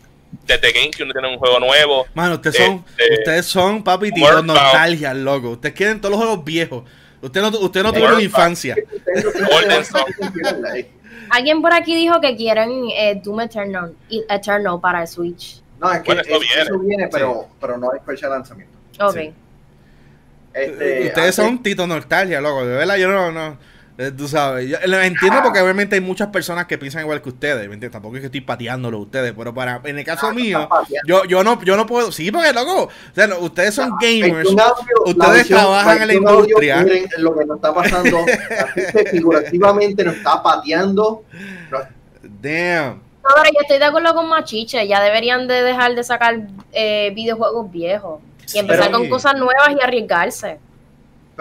desde 0.46 0.72
GameCube 0.72 1.06
no 1.06 1.12
tienen 1.12 1.32
un 1.32 1.38
juego 1.38 1.60
nuevo. 1.60 2.06
Mano, 2.14 2.34
ustedes 2.34 2.56
son, 2.56 2.84
este, 2.98 3.14
ustedes 3.14 3.46
son 3.46 3.84
papi, 3.84 4.12
tío, 4.12 4.42
nostalgia, 4.42 5.14
loco. 5.14 5.50
Ustedes 5.50 5.74
quieren 5.74 6.00
todos 6.00 6.12
los 6.12 6.20
juegos 6.20 6.44
viejos. 6.44 6.84
Usted 7.22 7.42
no, 7.42 7.48
usted 7.48 7.82
no 7.82 7.92
tuvo 7.92 8.20
infancia. 8.20 8.76
Alguien 11.30 11.62
por 11.62 11.72
aquí 11.72 11.94
dijo 11.94 12.20
que 12.20 12.36
quieren 12.36 12.70
eh, 12.92 13.20
Doom 13.22 13.40
Eternal, 13.42 13.94
Eternal 14.28 14.80
para 14.80 15.02
el 15.02 15.08
Switch. 15.08 15.62
No, 15.78 15.92
es 15.92 16.02
que 16.02 16.12
eso, 16.12 16.78
viene, 16.78 17.08
pero, 17.08 17.48
pero 17.60 17.78
no 17.78 17.90
hay 17.92 18.00
fecha 18.04 18.26
de 18.26 18.34
lanzamiento. 18.34 18.76
Ok. 19.00 19.16
Este, 20.52 21.06
Ustedes 21.06 21.34
son 21.34 21.62
Tito 21.62 21.86
Nostalgia, 21.86 22.40
loco. 22.40 22.66
De 22.66 22.74
verdad, 22.74 22.96
yo 22.96 23.08
no, 23.08 23.30
no. 23.30 23.56
Eh, 24.00 24.12
tú 24.16 24.26
sabes, 24.26 24.66
yo 24.66 24.78
lo 24.86 24.98
entiendo 24.98 25.42
porque 25.42 25.60
obviamente 25.60 25.94
hay 25.94 26.00
muchas 26.00 26.28
personas 26.28 26.64
que 26.64 26.78
piensan 26.78 27.02
igual 27.02 27.20
que 27.20 27.28
ustedes, 27.28 27.68
Tampoco 27.90 28.16
es 28.16 28.20
que 28.20 28.26
estoy 28.28 28.40
pateándolo 28.40 28.96
a 28.96 29.00
ustedes, 29.00 29.34
pero 29.36 29.52
para 29.52 29.82
en 29.84 29.98
el 29.98 30.06
caso 30.06 30.28
ah, 30.28 30.32
mío, 30.32 30.66
yo, 31.06 31.26
yo 31.26 31.44
no 31.44 31.62
yo 31.62 31.76
no 31.76 31.84
puedo, 31.84 32.10
sí, 32.10 32.32
porque 32.32 32.50
loco, 32.54 32.84
o 32.84 33.14
sea, 33.14 33.28
ustedes 33.38 33.74
son 33.74 33.92
gamers, 34.00 34.48
ustedes 35.04 35.48
trabajan 35.48 36.00
en 36.00 36.08
la 36.08 36.14
industria. 36.14 36.86
lo 37.18 37.36
que 37.36 37.44
nos 37.44 37.56
está 37.56 37.74
pasando, 37.74 38.16
figurativamente 39.10 40.02
nos 40.02 40.16
está 40.16 40.42
pateando. 40.42 41.24
Damn. 42.22 43.02
Ahora 43.22 43.50
yo 43.52 43.60
estoy 43.60 43.80
de 43.80 43.84
acuerdo 43.84 44.14
con 44.14 44.30
Machiche, 44.30 44.88
ya 44.88 45.02
deberían 45.02 45.46
de 45.46 45.62
dejar 45.62 45.94
de 45.94 46.04
sacar 46.04 46.40
eh, 46.72 47.12
videojuegos 47.14 47.70
viejos 47.70 48.22
y 48.54 48.60
empezar 48.60 48.90
con 48.92 49.10
cosas 49.10 49.34
nuevas 49.34 49.72
y 49.78 49.84
arriesgarse 49.84 50.58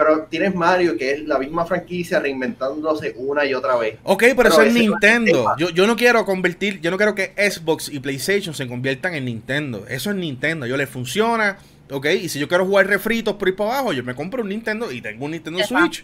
pero 0.00 0.22
tienes 0.30 0.54
Mario, 0.54 0.96
que 0.96 1.12
es 1.12 1.24
la 1.26 1.38
misma 1.38 1.66
franquicia 1.66 2.20
reinventándose 2.20 3.12
una 3.18 3.44
y 3.44 3.52
otra 3.52 3.76
vez. 3.76 3.98
Ok, 4.04 4.24
pero, 4.34 4.48
eso 4.48 4.62
es 4.62 4.72
Nintendo. 4.72 5.54
Yo, 5.58 5.68
yo 5.68 5.86
no 5.86 5.94
quiero 5.94 6.24
convertir, 6.24 6.80
yo 6.80 6.90
no 6.90 6.96
quiero 6.96 7.14
que 7.14 7.34
Xbox 7.36 7.90
y 7.90 8.00
PlayStation 8.00 8.54
se 8.54 8.66
conviertan 8.66 9.14
en 9.14 9.26
Nintendo. 9.26 9.84
Eso 9.86 10.08
es 10.08 10.16
Nintendo. 10.16 10.64
Yo 10.64 10.78
le 10.78 10.86
funciona, 10.86 11.58
ok. 11.90 12.06
Y 12.06 12.30
si 12.30 12.38
yo 12.38 12.48
quiero 12.48 12.64
jugar 12.64 12.86
refritos 12.86 13.34
por 13.34 13.48
ahí 13.48 13.52
para 13.52 13.72
abajo, 13.72 13.92
yo 13.92 14.02
me 14.02 14.14
compro 14.14 14.42
un 14.42 14.48
Nintendo 14.48 14.90
y 14.90 15.02
tengo 15.02 15.26
un 15.26 15.32
Nintendo 15.32 15.62
Switch 15.64 16.02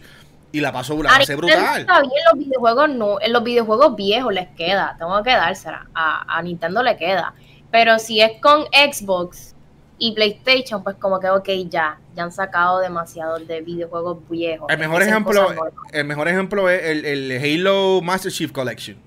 y 0.51 0.59
la 0.59 0.71
paso 0.71 1.01
la 1.01 1.17
pasé 1.17 1.35
brutal. 1.35 1.81
Está 1.81 2.01
bien, 2.01 2.13
los 2.31 2.45
videojuegos 2.45 2.89
no, 2.89 3.19
en 3.19 3.33
los 3.33 3.43
videojuegos 3.43 3.95
viejos 3.95 4.31
les 4.31 4.47
queda, 4.49 4.95
tengo 4.99 5.23
que 5.23 5.31
dársela, 5.31 5.87
a, 5.95 6.37
a 6.37 6.41
Nintendo 6.43 6.83
le 6.83 6.97
queda. 6.97 7.33
Pero 7.71 7.97
si 7.97 8.21
es 8.21 8.33
con 8.43 8.65
Xbox, 8.65 9.55
y 9.99 10.13
PlayStation, 10.13 10.83
pues 10.83 10.95
como 10.97 11.19
que, 11.19 11.29
ok, 11.29 11.49
ya, 11.69 11.99
ya 12.15 12.23
han 12.23 12.31
sacado 12.31 12.79
demasiado 12.79 13.39
de 13.39 13.61
videojuegos 13.61 14.19
viejos. 14.29 14.67
El 14.69 14.77
mejor 14.77 15.01
ejemplo, 15.01 15.47
el 15.91 16.05
mejor 16.05 16.27
ejemplo 16.27 16.69
es 16.69 16.83
el, 16.83 17.05
el, 17.05 17.61
Halo 17.61 18.01
Master 18.01 18.31
Chief 18.31 18.51
Collection. 18.51 18.97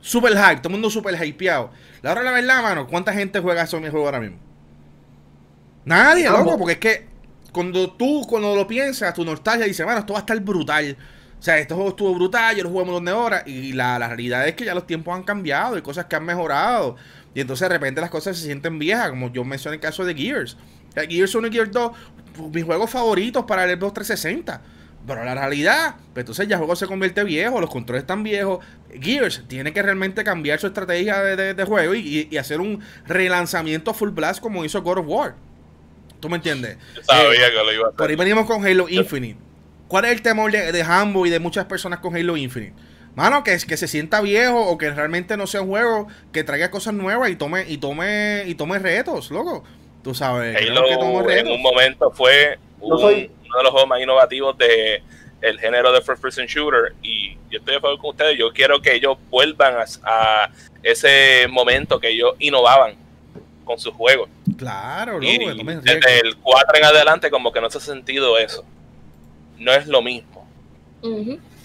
Super 0.00 0.32
hype, 0.32 0.56
todo 0.56 0.68
el 0.68 0.72
mundo 0.72 0.90
super 0.90 1.14
hypeado. 1.20 1.70
La 2.02 2.12
hora 2.12 2.22
la 2.22 2.30
verdad, 2.32 2.62
mano, 2.62 2.86
¿cuánta 2.86 3.12
gente 3.12 3.40
juega 3.40 3.62
eso 3.62 3.78
en 3.78 3.84
mi 3.84 3.88
juego 3.88 4.06
ahora 4.06 4.20
mismo? 4.20 4.38
Nadie, 5.84 6.28
loco, 6.30 6.58
porque 6.58 6.72
es 6.74 6.78
que 6.78 7.06
cuando 7.52 7.90
tú, 7.92 8.26
cuando 8.28 8.54
lo 8.54 8.66
piensas, 8.66 9.14
tu 9.14 9.24
nostalgia 9.24 9.66
dice, 9.66 9.84
bueno, 9.84 10.00
esto 10.00 10.12
va 10.12 10.20
a 10.20 10.22
estar 10.22 10.38
brutal. 10.40 10.96
O 11.38 11.42
sea, 11.42 11.58
este 11.58 11.74
juego 11.74 11.90
estuvo 11.90 12.14
brutal, 12.14 12.56
yo 12.56 12.64
lo 12.64 12.70
jugué 12.70 12.82
un 12.82 12.88
montón 12.88 13.04
de 13.04 13.12
horas. 13.12 13.42
Y 13.46 13.72
la, 13.72 13.98
la 13.98 14.08
realidad 14.08 14.46
es 14.46 14.54
que 14.54 14.64
ya 14.64 14.74
los 14.74 14.86
tiempos 14.86 15.14
han 15.14 15.24
cambiado, 15.24 15.74
hay 15.74 15.82
cosas 15.82 16.06
que 16.06 16.16
han 16.16 16.24
mejorado. 16.24 16.96
Y 17.34 17.40
entonces 17.40 17.68
de 17.68 17.74
repente 17.74 18.00
las 18.00 18.10
cosas 18.10 18.36
se 18.36 18.44
sienten 18.44 18.78
viejas, 18.78 19.10
como 19.10 19.32
yo 19.32 19.44
mencioné 19.44 19.74
en 19.74 19.80
el 19.80 19.82
caso 19.82 20.04
de 20.04 20.14
Gears. 20.14 20.56
Gears 20.94 21.34
1 21.34 21.48
y 21.48 21.52
Gears 21.52 21.72
2, 21.72 21.92
pues, 22.36 22.50
mis 22.50 22.64
juegos 22.64 22.90
favoritos 22.90 23.44
para 23.44 23.64
el 23.64 23.78
Xbox 23.78 23.94
360. 23.94 24.62
Pero 25.06 25.22
la 25.22 25.34
realidad, 25.34 25.96
pues 26.14 26.22
entonces 26.22 26.48
ya 26.48 26.54
el 26.54 26.60
juego 26.60 26.76
se 26.76 26.86
convierte 26.86 27.24
viejo, 27.24 27.60
los 27.60 27.68
controles 27.68 28.04
están 28.04 28.22
viejos. 28.22 28.64
Gears 29.00 29.44
tiene 29.48 29.72
que 29.72 29.82
realmente 29.82 30.24
cambiar 30.24 30.58
su 30.60 30.68
estrategia 30.68 31.20
de, 31.20 31.64
juego 31.64 31.94
y, 31.94 32.34
hacer 32.38 32.60
un 32.60 32.80
relanzamiento 33.06 33.92
full 33.92 34.10
blast 34.10 34.40
como 34.40 34.64
hizo 34.64 34.82
God 34.82 34.98
of 34.98 35.06
War. 35.06 35.34
¿Tú 36.20 36.30
me 36.30 36.36
entiendes? 36.36 36.78
sabía 37.02 37.48
eh, 37.48 37.50
que 37.50 37.56
lo 37.56 37.72
iba 37.72 37.84
a 37.84 37.88
hacer. 37.88 37.96
Por 37.96 38.08
ahí 38.08 38.16
venimos 38.16 38.46
con 38.46 38.64
Halo 38.64 38.88
Infinite. 38.88 39.38
¿Cuál 39.88 40.06
es 40.06 40.12
el 40.12 40.22
temor 40.22 40.50
de, 40.50 40.72
de 40.72 40.82
Hambo 40.82 41.26
y 41.26 41.30
de 41.30 41.38
muchas 41.38 41.66
personas 41.66 41.98
con 41.98 42.16
Halo 42.16 42.36
Infinite? 42.38 42.74
Mano, 43.14 43.44
que, 43.44 43.56
que 43.66 43.76
se 43.76 43.86
sienta 43.86 44.20
viejo 44.20 44.66
o 44.66 44.76
que 44.76 44.90
realmente 44.90 45.36
no 45.36 45.46
sea 45.46 45.62
un 45.62 45.68
juego 45.68 46.08
que 46.32 46.42
traiga 46.42 46.70
cosas 46.70 46.94
nuevas 46.94 47.30
y 47.30 47.36
tome 47.36 47.64
y 47.68 47.78
tome 47.78 48.44
y 48.46 48.54
tome 48.54 48.78
retos, 48.78 49.30
loco. 49.30 49.64
Tú 50.02 50.14
sabes. 50.14 50.56
Halo 50.56 51.30
en 51.30 51.48
un 51.48 51.62
momento 51.62 52.10
fue 52.10 52.58
uno 52.80 53.08
de 53.08 53.30
los 53.62 53.70
juegos 53.70 53.88
más 53.88 54.00
innovativos 54.00 54.58
de 54.58 55.02
el 55.40 55.60
género 55.60 55.92
de 55.92 56.00
first 56.00 56.22
person 56.22 56.46
shooter 56.46 56.94
y 57.02 57.34
yo 57.50 57.58
estoy 57.58 57.72
de 57.72 57.76
acuerdo 57.78 57.98
con 57.98 58.10
ustedes. 58.10 58.36
Yo 58.38 58.52
quiero 58.52 58.82
que 58.82 58.94
ellos 58.94 59.16
vuelvan 59.30 59.74
a, 60.02 60.50
ese 60.82 61.46
momento 61.48 62.00
que 62.00 62.08
ellos 62.08 62.34
innovaban 62.38 62.94
con 63.64 63.78
sus 63.78 63.94
juegos. 63.94 64.28
Claro, 64.58 65.22
y 65.22 65.38
desde 65.38 66.20
el 66.20 66.36
4 66.36 66.78
en 66.78 66.84
adelante 66.84 67.30
como 67.30 67.52
que 67.52 67.60
no 67.60 67.70
se 67.70 67.78
ha 67.78 67.80
sentido 67.80 68.36
eso. 68.38 68.64
No 69.58 69.72
es 69.72 69.86
lo 69.86 70.02
mismo. 70.02 70.46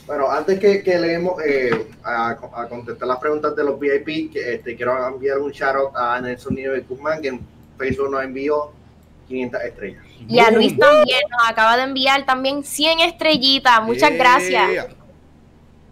Bueno, 0.10 0.32
antes 0.32 0.60
que, 0.60 0.82
que 0.82 0.97
leemos 0.97 1.39
eh, 1.45 1.70
a, 2.03 2.36
contestar 2.68 3.07
las 3.07 3.20
preguntas 3.20 3.55
de 3.55 3.64
los 3.64 3.80
VIP, 3.80 4.34
que, 4.34 4.55
este, 4.55 4.76
quiero 4.76 5.07
enviar 5.07 5.38
un 5.38 5.51
shout 5.51 5.76
out 5.76 5.91
a 5.95 6.20
Nelson 6.20 6.55
Nieves 6.55 6.88
Guzmán, 6.89 7.22
que 7.22 7.28
en 7.28 7.39
Facebook 7.78 8.10
nos 8.10 8.24
envió 8.24 8.72
500 9.28 9.62
estrellas. 9.62 10.03
Y 10.28 10.39
a 10.39 10.49
Luis 10.49 10.76
también 10.76 11.20
nos 11.30 11.47
acaba 11.47 11.78
de 11.78 11.84
enviar 11.84 12.26
también 12.26 12.64
100 12.64 13.01
estrellitas. 13.01 13.84
Muchas 13.84 14.12
gracias. 14.12 14.88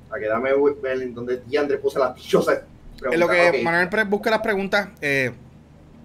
A 0.09 0.18
que 0.18 0.28
dame 0.28 0.49
ver 0.82 1.03
en 1.03 1.13
donde 1.13 1.38
Diandre 1.45 1.78
puso 1.78 1.99
las 1.99 2.15
dichosas 2.15 2.61
preguntas. 2.97 3.13
En 3.13 3.20
lo 3.20 3.28
que 3.28 3.61
Manuel 3.61 4.05
busca 4.07 4.32
las 4.32 4.39
preguntas, 4.39 4.89
eh, 4.99 5.32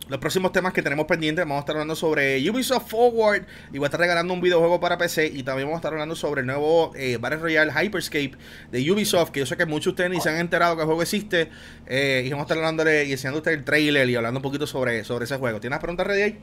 los 0.08 0.18
próximos 0.18 0.52
temas 0.52 0.72
que 0.72 0.82
tenemos 0.82 1.06
pendientes, 1.06 1.44
vamos 1.44 1.58
a 1.58 1.60
estar 1.60 1.76
hablando 1.76 1.94
sobre 1.94 2.38
Ubisoft 2.50 2.90
Forward 2.90 3.44
y 3.72 3.78
voy 3.78 3.84
a 3.84 3.86
estar 3.86 4.00
regalando 4.00 4.34
un 4.34 4.40
videojuego 4.40 4.80
para 4.80 4.98
PC 4.98 5.26
y 5.26 5.42
también 5.42 5.68
vamos 5.68 5.78
a 5.78 5.80
estar 5.80 5.92
hablando 5.92 6.14
sobre 6.16 6.40
el 6.40 6.46
nuevo 6.46 6.92
eh, 6.96 7.18
Battle 7.20 7.38
Royale 7.38 7.72
Hyperscape 7.72 8.32
de 8.70 8.90
Ubisoft, 8.90 9.30
que 9.30 9.40
yo 9.40 9.46
sé 9.46 9.56
que 9.56 9.64
muchos 9.64 9.84
de 9.84 9.90
ustedes 9.90 10.10
ni 10.10 10.20
se 10.20 10.28
han 10.28 10.38
enterado 10.38 10.74
que 10.74 10.82
el 10.82 10.86
juego 10.86 11.02
existe 11.02 11.48
eh, 11.86 12.24
y 12.26 12.30
vamos 12.30 12.42
a 12.42 12.46
estar 12.46 12.58
hablándole 12.58 13.04
y 13.04 13.12
enseñando 13.12 13.38
usted 13.38 13.52
el 13.52 13.64
trailer 13.64 14.08
y 14.08 14.16
hablando 14.16 14.38
un 14.38 14.42
poquito 14.42 14.66
sobre, 14.66 15.04
sobre 15.04 15.24
ese 15.24 15.36
juego. 15.36 15.60
¿Tienes 15.60 15.78
preguntas 15.78 16.06
ready 16.06 16.22
ahí? 16.22 16.38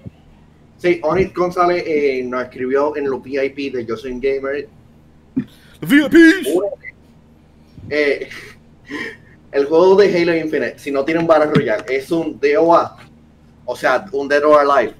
Sí, 0.77 1.01
Onit 1.03 1.35
González 1.35 1.83
eh, 1.85 2.23
nos 2.23 2.43
escribió 2.43 2.95
en 2.95 3.09
los 3.09 3.21
VIP 3.21 3.73
de 3.73 3.85
Yo 3.85 3.97
Soy 3.97 4.17
Gamer. 4.19 4.69
VIP. 5.81 6.15
Eh, 7.89 8.29
el 9.51 9.65
juego 9.65 9.95
de 9.95 10.21
Halo 10.21 10.35
Infinite, 10.35 10.79
si 10.79 10.91
no 10.91 11.03
tiene 11.03 11.19
un 11.19 11.27
Battle 11.27 11.51
Royale, 11.53 11.83
es 11.89 12.09
un 12.11 12.39
DOA 12.39 13.08
o 13.71 13.75
sea, 13.75 14.03
un 14.13 14.27
Dead 14.27 14.43
or 14.43 14.59
Alive. 14.61 14.95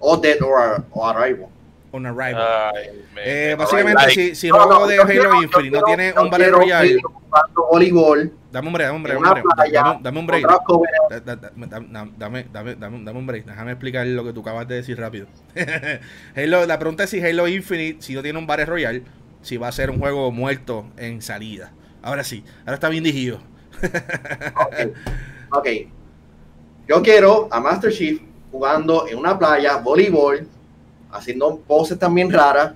O 0.00 0.16
Dead 0.16 0.42
or, 0.42 0.84
Arrival. 1.00 1.46
Un 1.92 2.04
Arrival. 2.04 2.72
eh, 3.16 3.54
básicamente, 3.56 4.10
si, 4.10 4.34
si 4.34 4.48
no, 4.48 4.58
juego 4.58 4.88
de 4.88 4.98
Halo 5.00 5.40
Infinite 5.40 5.70
no 5.70 5.82
tiene 5.84 6.12
un 6.12 6.28
Battle 6.28 6.50
Royale. 6.50 6.96
voleibol. 7.70 8.32
Dame 8.50 8.66
un 8.66 8.72
break, 8.72 8.88
dame 8.88 8.96
un 8.98 9.02
break, 9.04 9.22
dame, 10.02 10.18
un 10.18 10.26
break. 10.26 10.46
Dame, 12.18 12.46
dame, 12.50 12.74
dame, 13.04 13.18
un 13.18 13.26
break. 13.26 13.44
Déjame 13.46 13.70
explicar 13.70 14.04
lo 14.04 14.24
que 14.24 14.32
tú 14.32 14.40
acabas 14.40 14.66
de 14.66 14.74
decir 14.74 14.98
rápido. 14.98 15.28
Halo, 16.36 16.66
la 16.66 16.78
pregunta 16.80 17.04
es 17.04 17.10
si 17.10 17.24
Halo 17.24 17.46
Infinite, 17.46 18.02
si 18.02 18.14
no 18.14 18.22
tiene 18.22 18.40
un 18.40 18.48
Battle 18.48 18.66
Royale, 18.66 19.04
si 19.42 19.58
va 19.58 19.68
a 19.68 19.72
ser 19.72 19.90
un 19.90 20.00
juego 20.00 20.32
muerto 20.32 20.86
en 20.96 21.22
salida. 21.22 21.72
Ahora 22.02 22.24
sí, 22.24 22.42
ahora 22.62 22.74
está 22.74 22.88
bien 22.88 23.04
dirigido. 23.04 23.38
ok. 23.80 24.96
okay. 25.52 25.92
Yo 26.86 27.02
quiero 27.02 27.48
a 27.50 27.60
Master 27.60 27.92
Chief 27.92 28.20
jugando 28.50 29.08
en 29.08 29.18
una 29.18 29.38
playa, 29.38 29.76
voleibol, 29.76 30.46
haciendo 31.10 31.58
poses 31.58 31.98
también 31.98 32.32
raras. 32.32 32.74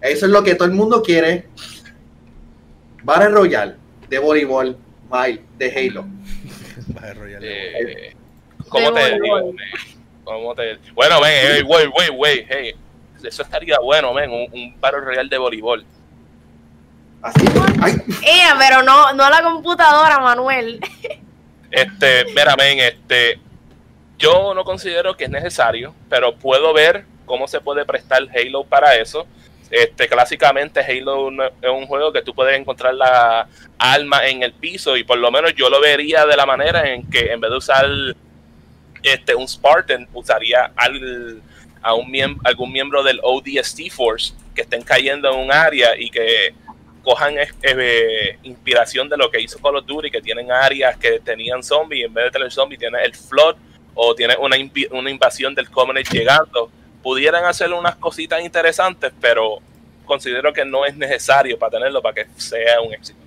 Eso 0.00 0.26
es 0.26 0.32
lo 0.32 0.42
que 0.42 0.54
todo 0.54 0.66
el 0.66 0.74
mundo 0.74 1.02
quiere. 1.02 1.48
Battle 3.02 3.30
Royale 3.30 3.76
de 4.08 4.18
voleibol, 4.18 4.76
de 5.58 5.72
Halo. 5.72 6.06
Battle 6.88 7.14
Royale. 7.14 8.08
Eh, 8.08 8.16
¿Cómo 8.68 8.92
te 8.92 9.18
digo? 9.20 9.52
¿Cómo 10.24 10.54
te... 10.54 10.78
Bueno, 10.94 11.20
ven, 11.20 11.32
hey, 11.42 11.62
wait, 11.66 11.88
wait, 11.96 12.10
wait, 12.16 12.46
hey. 12.48 12.74
Eso 13.22 13.42
estaría 13.42 13.78
bueno, 13.80 14.14
ven, 14.14 14.30
un, 14.30 14.46
un 14.52 14.80
Battle 14.80 15.00
Royale 15.00 15.28
de 15.28 15.38
voleibol. 15.38 15.84
Así. 17.22 17.44
Ay. 17.80 17.94
Pero 18.58 18.82
no, 18.82 19.12
no 19.14 19.24
a 19.24 19.30
la 19.30 19.42
computadora, 19.42 20.18
Manuel. 20.20 20.80
Este, 21.72 22.26
mira, 22.26 22.54
este, 22.58 23.40
yo 24.18 24.52
no 24.54 24.62
considero 24.62 25.16
que 25.16 25.24
es 25.24 25.30
necesario, 25.30 25.94
pero 26.10 26.36
puedo 26.36 26.74
ver 26.74 27.06
cómo 27.24 27.48
se 27.48 27.62
puede 27.62 27.86
prestar 27.86 28.22
Halo 28.34 28.62
para 28.64 28.94
eso. 28.96 29.26
Este, 29.70 30.06
clásicamente 30.06 30.80
Halo 30.80 31.30
es 31.42 31.70
un 31.70 31.86
juego 31.86 32.12
que 32.12 32.20
tú 32.20 32.34
puedes 32.34 32.58
encontrar 32.60 32.94
la 32.94 33.48
alma 33.78 34.26
en 34.26 34.42
el 34.42 34.52
piso 34.52 34.98
y 34.98 35.04
por 35.04 35.16
lo 35.16 35.30
menos 35.30 35.54
yo 35.54 35.70
lo 35.70 35.80
vería 35.80 36.26
de 36.26 36.36
la 36.36 36.44
manera 36.44 36.92
en 36.92 37.08
que 37.08 37.32
en 37.32 37.40
vez 37.40 37.50
de 37.50 37.56
usar 37.56 37.86
este, 39.02 39.34
un 39.34 39.48
Spartan, 39.48 40.06
usaría 40.12 40.72
al, 40.76 41.40
a 41.80 41.94
un 41.94 42.12
algún 42.44 42.70
miembro 42.70 43.02
del 43.02 43.18
ODST 43.22 43.90
Force 43.90 44.34
que 44.54 44.60
estén 44.60 44.82
cayendo 44.82 45.32
en 45.32 45.38
un 45.38 45.50
área 45.50 45.98
y 45.98 46.10
que 46.10 46.54
cojan 47.02 47.34
eh, 47.38 48.38
inspiración 48.42 49.08
de 49.08 49.16
lo 49.16 49.30
que 49.30 49.40
hizo 49.40 49.58
Call 49.58 49.76
of 49.76 49.86
Duty, 49.86 50.10
que 50.10 50.20
tienen 50.20 50.50
áreas 50.50 50.96
que 50.96 51.20
tenían 51.20 51.62
zombies, 51.62 52.02
y 52.02 52.04
en 52.04 52.14
vez 52.14 52.24
de 52.24 52.30
tener 52.30 52.52
zombies 52.52 52.78
tiene 52.78 53.02
el 53.04 53.14
flood 53.14 53.56
o 53.94 54.14
tiene 54.14 54.36
una, 54.38 54.56
una 54.92 55.10
invasión 55.10 55.54
del 55.54 55.70
Covenant 55.70 56.08
llegando. 56.08 56.70
Pudieran 57.02 57.44
hacer 57.44 57.72
unas 57.72 57.96
cositas 57.96 58.42
interesantes, 58.42 59.12
pero 59.20 59.58
considero 60.04 60.52
que 60.52 60.64
no 60.64 60.86
es 60.86 60.96
necesario 60.96 61.58
para 61.58 61.78
tenerlo 61.78 62.00
para 62.00 62.14
que 62.14 62.26
sea 62.36 62.80
un 62.80 62.94
éxito. 62.94 63.18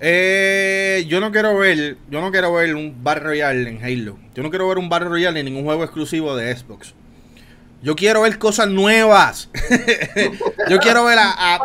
Eh, 0.00 1.04
yo 1.06 1.20
no 1.20 1.30
quiero 1.30 1.56
ver, 1.56 1.96
yo 2.10 2.20
no 2.20 2.30
quiero 2.30 2.52
ver 2.52 2.74
un 2.74 3.04
Battle 3.04 3.24
Royale 3.24 3.68
en 3.68 3.84
Halo. 3.84 4.18
Yo 4.34 4.42
no 4.42 4.50
quiero 4.50 4.68
ver 4.68 4.78
un 4.78 4.88
Battle 4.88 5.08
Royale 5.08 5.40
en 5.40 5.46
ningún 5.46 5.64
juego 5.64 5.84
exclusivo 5.84 6.34
de 6.34 6.54
Xbox. 6.54 6.94
Yo 7.84 7.94
quiero 7.96 8.22
ver 8.22 8.38
cosas 8.38 8.68
nuevas. 8.68 9.50
Yo 10.70 10.78
quiero 10.78 11.04
ver 11.04 11.18
a, 11.18 11.60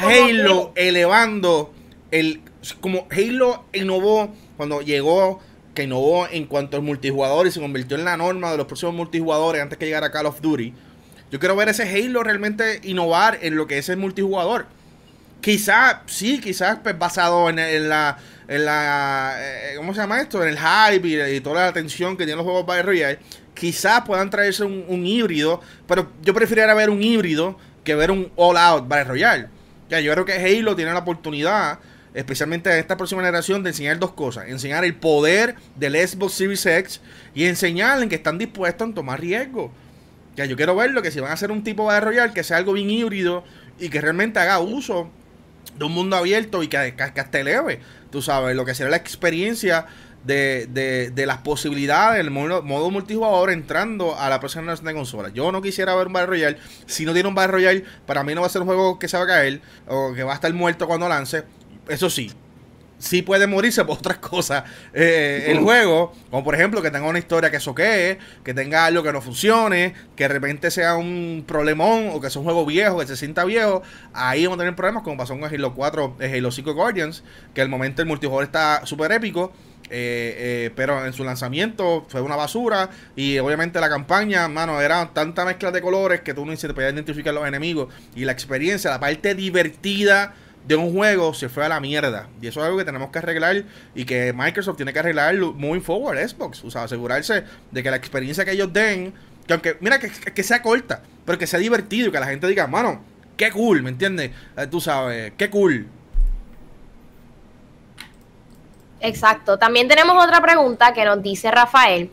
Halo 0.00 0.72
elevando 0.74 1.74
el. 2.10 2.40
Como 2.80 3.06
Halo 3.10 3.66
innovó 3.74 4.34
cuando 4.56 4.80
llegó, 4.80 5.38
que 5.74 5.82
innovó 5.82 6.26
en 6.30 6.46
cuanto 6.46 6.78
al 6.78 6.82
multijugador 6.82 7.46
y 7.46 7.50
se 7.50 7.60
convirtió 7.60 7.98
en 7.98 8.06
la 8.06 8.16
norma 8.16 8.50
de 8.50 8.56
los 8.56 8.66
próximos 8.66 8.94
multijugadores 8.94 9.60
antes 9.60 9.76
que 9.76 9.84
llegara 9.84 10.10
Call 10.10 10.24
of 10.24 10.40
Duty. 10.40 10.72
Yo 11.30 11.38
quiero 11.38 11.54
ver 11.56 11.68
ese 11.68 11.82
Halo 11.82 12.22
realmente 12.22 12.80
innovar 12.82 13.38
en 13.42 13.56
lo 13.56 13.66
que 13.66 13.76
es 13.76 13.90
el 13.90 13.98
multijugador. 13.98 14.64
Quizás, 15.42 15.98
sí, 16.06 16.40
quizás 16.40 16.78
pues, 16.82 16.98
basado 16.98 17.50
en, 17.50 17.88
la. 17.90 18.16
En 18.48 18.64
la 18.64 19.34
eh, 19.38 19.74
¿Cómo 19.76 19.92
se 19.92 20.00
llama 20.00 20.22
esto? 20.22 20.42
En 20.42 20.48
el 20.48 20.58
hype 20.58 21.34
y, 21.34 21.40
toda 21.42 21.64
la 21.64 21.66
atención 21.66 22.16
que 22.16 22.24
tienen 22.24 22.38
los 22.38 22.46
juegos 22.46 22.64
Battle 22.64 22.84
Royale 22.84 23.18
quizás 23.60 24.00
puedan 24.06 24.30
traerse 24.30 24.64
un, 24.64 25.06
híbrido, 25.06 25.60
pero 25.86 26.10
yo 26.22 26.32
preferiría 26.32 26.72
ver 26.72 26.88
un 26.88 27.02
híbrido 27.02 27.58
que 27.84 27.94
ver 27.94 28.10
un 28.10 28.32
All 28.34 28.56
Out 28.56 28.88
Battle 28.88 29.04
Royale. 29.04 29.48
Ya, 29.90 30.00
yo 30.00 30.10
creo 30.14 30.24
que 30.24 30.32
Halo 30.32 30.74
tiene 30.74 30.94
la 30.94 31.00
oportunidad, 31.00 31.78
especialmente 32.14 32.72
en 32.72 32.78
esta 32.78 32.96
próxima 32.96 33.20
generación, 33.20 33.62
de 33.62 33.68
enseñar 33.68 33.98
dos 33.98 34.12
cosas. 34.12 34.48
Enseñar 34.48 34.86
el 34.86 34.94
poder 34.94 35.56
del 35.76 35.94
Xbox 35.94 36.32
Series 36.32 36.64
X 36.64 37.02
y 37.34 37.44
enseñar 37.44 38.02
en 38.02 38.08
que 38.08 38.14
están 38.14 38.38
dispuestos 38.38 38.88
a 38.88 38.94
tomar 38.94 39.20
riesgo. 39.20 39.70
Ya, 40.36 40.46
yo 40.46 40.56
quiero 40.56 40.74
verlo, 40.74 41.02
que 41.02 41.10
si 41.10 41.20
van 41.20 41.30
a 41.30 41.34
hacer 41.34 41.50
un 41.50 41.62
tipo 41.62 41.84
Battle 41.84 42.06
Royale, 42.06 42.32
que 42.32 42.42
sea 42.42 42.56
algo 42.56 42.72
bien 42.72 42.88
híbrido 42.88 43.44
y 43.78 43.90
que 43.90 44.00
realmente 44.00 44.38
haga 44.38 44.58
uso 44.60 45.10
de 45.78 45.84
un 45.84 45.92
mundo 45.92 46.16
abierto 46.16 46.62
y 46.62 46.68
que, 46.68 46.94
que, 46.96 47.12
que 47.12 47.20
hasta 47.20 47.40
eleve, 47.40 47.80
tú 48.10 48.22
sabes, 48.22 48.56
lo 48.56 48.64
que 48.64 48.74
será 48.74 48.88
la 48.88 48.96
experiencia 48.96 49.84
de, 50.24 50.66
de, 50.70 51.10
de 51.10 51.26
las 51.26 51.38
posibilidades 51.38 52.18
del 52.18 52.30
modo, 52.30 52.62
modo, 52.62 52.90
multijugador 52.90 53.50
entrando 53.50 54.18
a 54.18 54.28
la 54.28 54.40
próxima 54.40 54.62
generación 54.62 54.86
de 54.86 54.94
consolas. 54.94 55.32
Yo 55.32 55.50
no 55.52 55.62
quisiera 55.62 55.94
ver 55.94 56.08
un 56.08 56.12
Battle 56.12 56.28
Royale. 56.28 56.58
Si 56.86 57.04
no 57.04 57.12
tiene 57.12 57.28
un 57.28 57.34
Battle 57.34 57.52
Royale, 57.52 57.84
para 58.06 58.22
mí 58.24 58.34
no 58.34 58.42
va 58.42 58.46
a 58.46 58.50
ser 58.50 58.62
un 58.62 58.66
juego 58.66 58.98
que 58.98 59.08
se 59.08 59.16
va 59.16 59.24
a 59.24 59.26
caer 59.26 59.60
o 59.86 60.12
que 60.14 60.22
va 60.22 60.32
a 60.32 60.34
estar 60.34 60.52
muerto 60.52 60.86
cuando 60.86 61.08
lance. 61.08 61.44
Eso 61.88 62.10
sí, 62.10 62.30
sí 63.00 63.22
puede 63.22 63.46
morirse 63.46 63.84
por 63.84 63.98
otras 63.98 64.18
cosas 64.18 64.62
eh, 64.92 65.46
el 65.48 65.58
juego, 65.58 66.12
como 66.30 66.44
por 66.44 66.54
ejemplo 66.54 66.80
que 66.82 66.90
tenga 66.90 67.08
una 67.08 67.18
historia 67.18 67.50
que 67.50 67.58
soquee, 67.58 68.18
que 68.44 68.54
tenga 68.54 68.84
algo 68.84 69.02
que 69.02 69.12
no 69.12 69.20
funcione, 69.20 69.94
que 70.14 70.24
de 70.24 70.28
repente 70.28 70.70
sea 70.70 70.94
un 70.94 71.44
problemón 71.46 72.10
o 72.12 72.20
que 72.20 72.30
sea 72.30 72.40
un 72.40 72.44
juego 72.44 72.64
viejo, 72.64 72.98
que 72.98 73.06
se 73.06 73.16
sienta 73.16 73.44
viejo, 73.44 73.82
ahí 74.12 74.44
vamos 74.44 74.58
a 74.58 74.60
tener 74.60 74.76
problemas 74.76 75.02
como 75.02 75.16
pasó 75.16 75.36
con 75.38 75.52
Halo 75.52 75.74
4, 75.74 76.16
Halo 76.20 76.50
5 76.52 76.74
Guardians, 76.74 77.24
que 77.54 77.62
al 77.62 77.68
momento 77.68 78.02
el 78.02 78.08
multijugador 78.08 78.44
está 78.44 78.86
súper 78.86 79.12
épico. 79.12 79.52
Eh, 79.92 80.66
eh, 80.68 80.70
pero 80.76 81.04
en 81.04 81.12
su 81.12 81.24
lanzamiento 81.24 82.06
fue 82.08 82.20
una 82.20 82.36
basura 82.36 82.90
y 83.16 83.38
obviamente 83.38 83.80
la 83.80 83.88
campaña, 83.88 84.46
mano, 84.46 84.80
era 84.80 85.10
tanta 85.12 85.44
mezcla 85.44 85.72
de 85.72 85.82
colores 85.82 86.20
que 86.20 86.32
tú 86.32 86.46
no 86.46 86.56
se 86.56 86.72
podías 86.72 86.92
identificar 86.92 87.34
los 87.34 87.46
enemigos 87.46 87.92
y 88.14 88.24
la 88.24 88.30
experiencia, 88.30 88.88
la 88.88 89.00
parte 89.00 89.34
divertida 89.34 90.34
de 90.66 90.76
un 90.76 90.92
juego 90.92 91.34
se 91.34 91.48
fue 91.48 91.64
a 91.64 91.68
la 91.68 91.80
mierda. 91.80 92.28
Y 92.40 92.46
eso 92.46 92.60
es 92.60 92.66
algo 92.66 92.78
que 92.78 92.84
tenemos 92.84 93.10
que 93.10 93.18
arreglar 93.18 93.64
y 93.94 94.04
que 94.04 94.32
Microsoft 94.32 94.76
tiene 94.76 94.92
que 94.92 95.00
arreglar 95.00 95.36
moving 95.36 95.82
forward, 95.82 96.18
Xbox. 96.18 96.64
O 96.64 96.70
sea, 96.70 96.84
asegurarse 96.84 97.44
de 97.70 97.82
que 97.82 97.90
la 97.90 97.96
experiencia 97.96 98.44
que 98.44 98.52
ellos 98.52 98.72
den, 98.72 99.12
que 99.46 99.52
aunque, 99.54 99.76
mira, 99.80 99.98
que, 99.98 100.08
que 100.10 100.42
sea 100.42 100.62
corta, 100.62 101.02
pero 101.24 101.38
que 101.38 101.46
sea 101.46 101.58
divertido 101.58 102.08
y 102.08 102.12
que 102.12 102.20
la 102.20 102.26
gente 102.26 102.46
diga, 102.46 102.66
mano, 102.66 103.02
qué 103.36 103.50
cool, 103.50 103.82
¿me 103.82 103.90
entiendes? 103.90 104.30
Eh, 104.56 104.66
tú 104.70 104.80
sabes, 104.80 105.32
qué 105.36 105.48
cool. 105.48 105.86
Exacto. 109.00 109.58
También 109.58 109.88
tenemos 109.88 110.22
otra 110.22 110.40
pregunta 110.40 110.92
que 110.92 111.04
nos 111.04 111.22
dice 111.22 111.50
Rafael. 111.50 112.10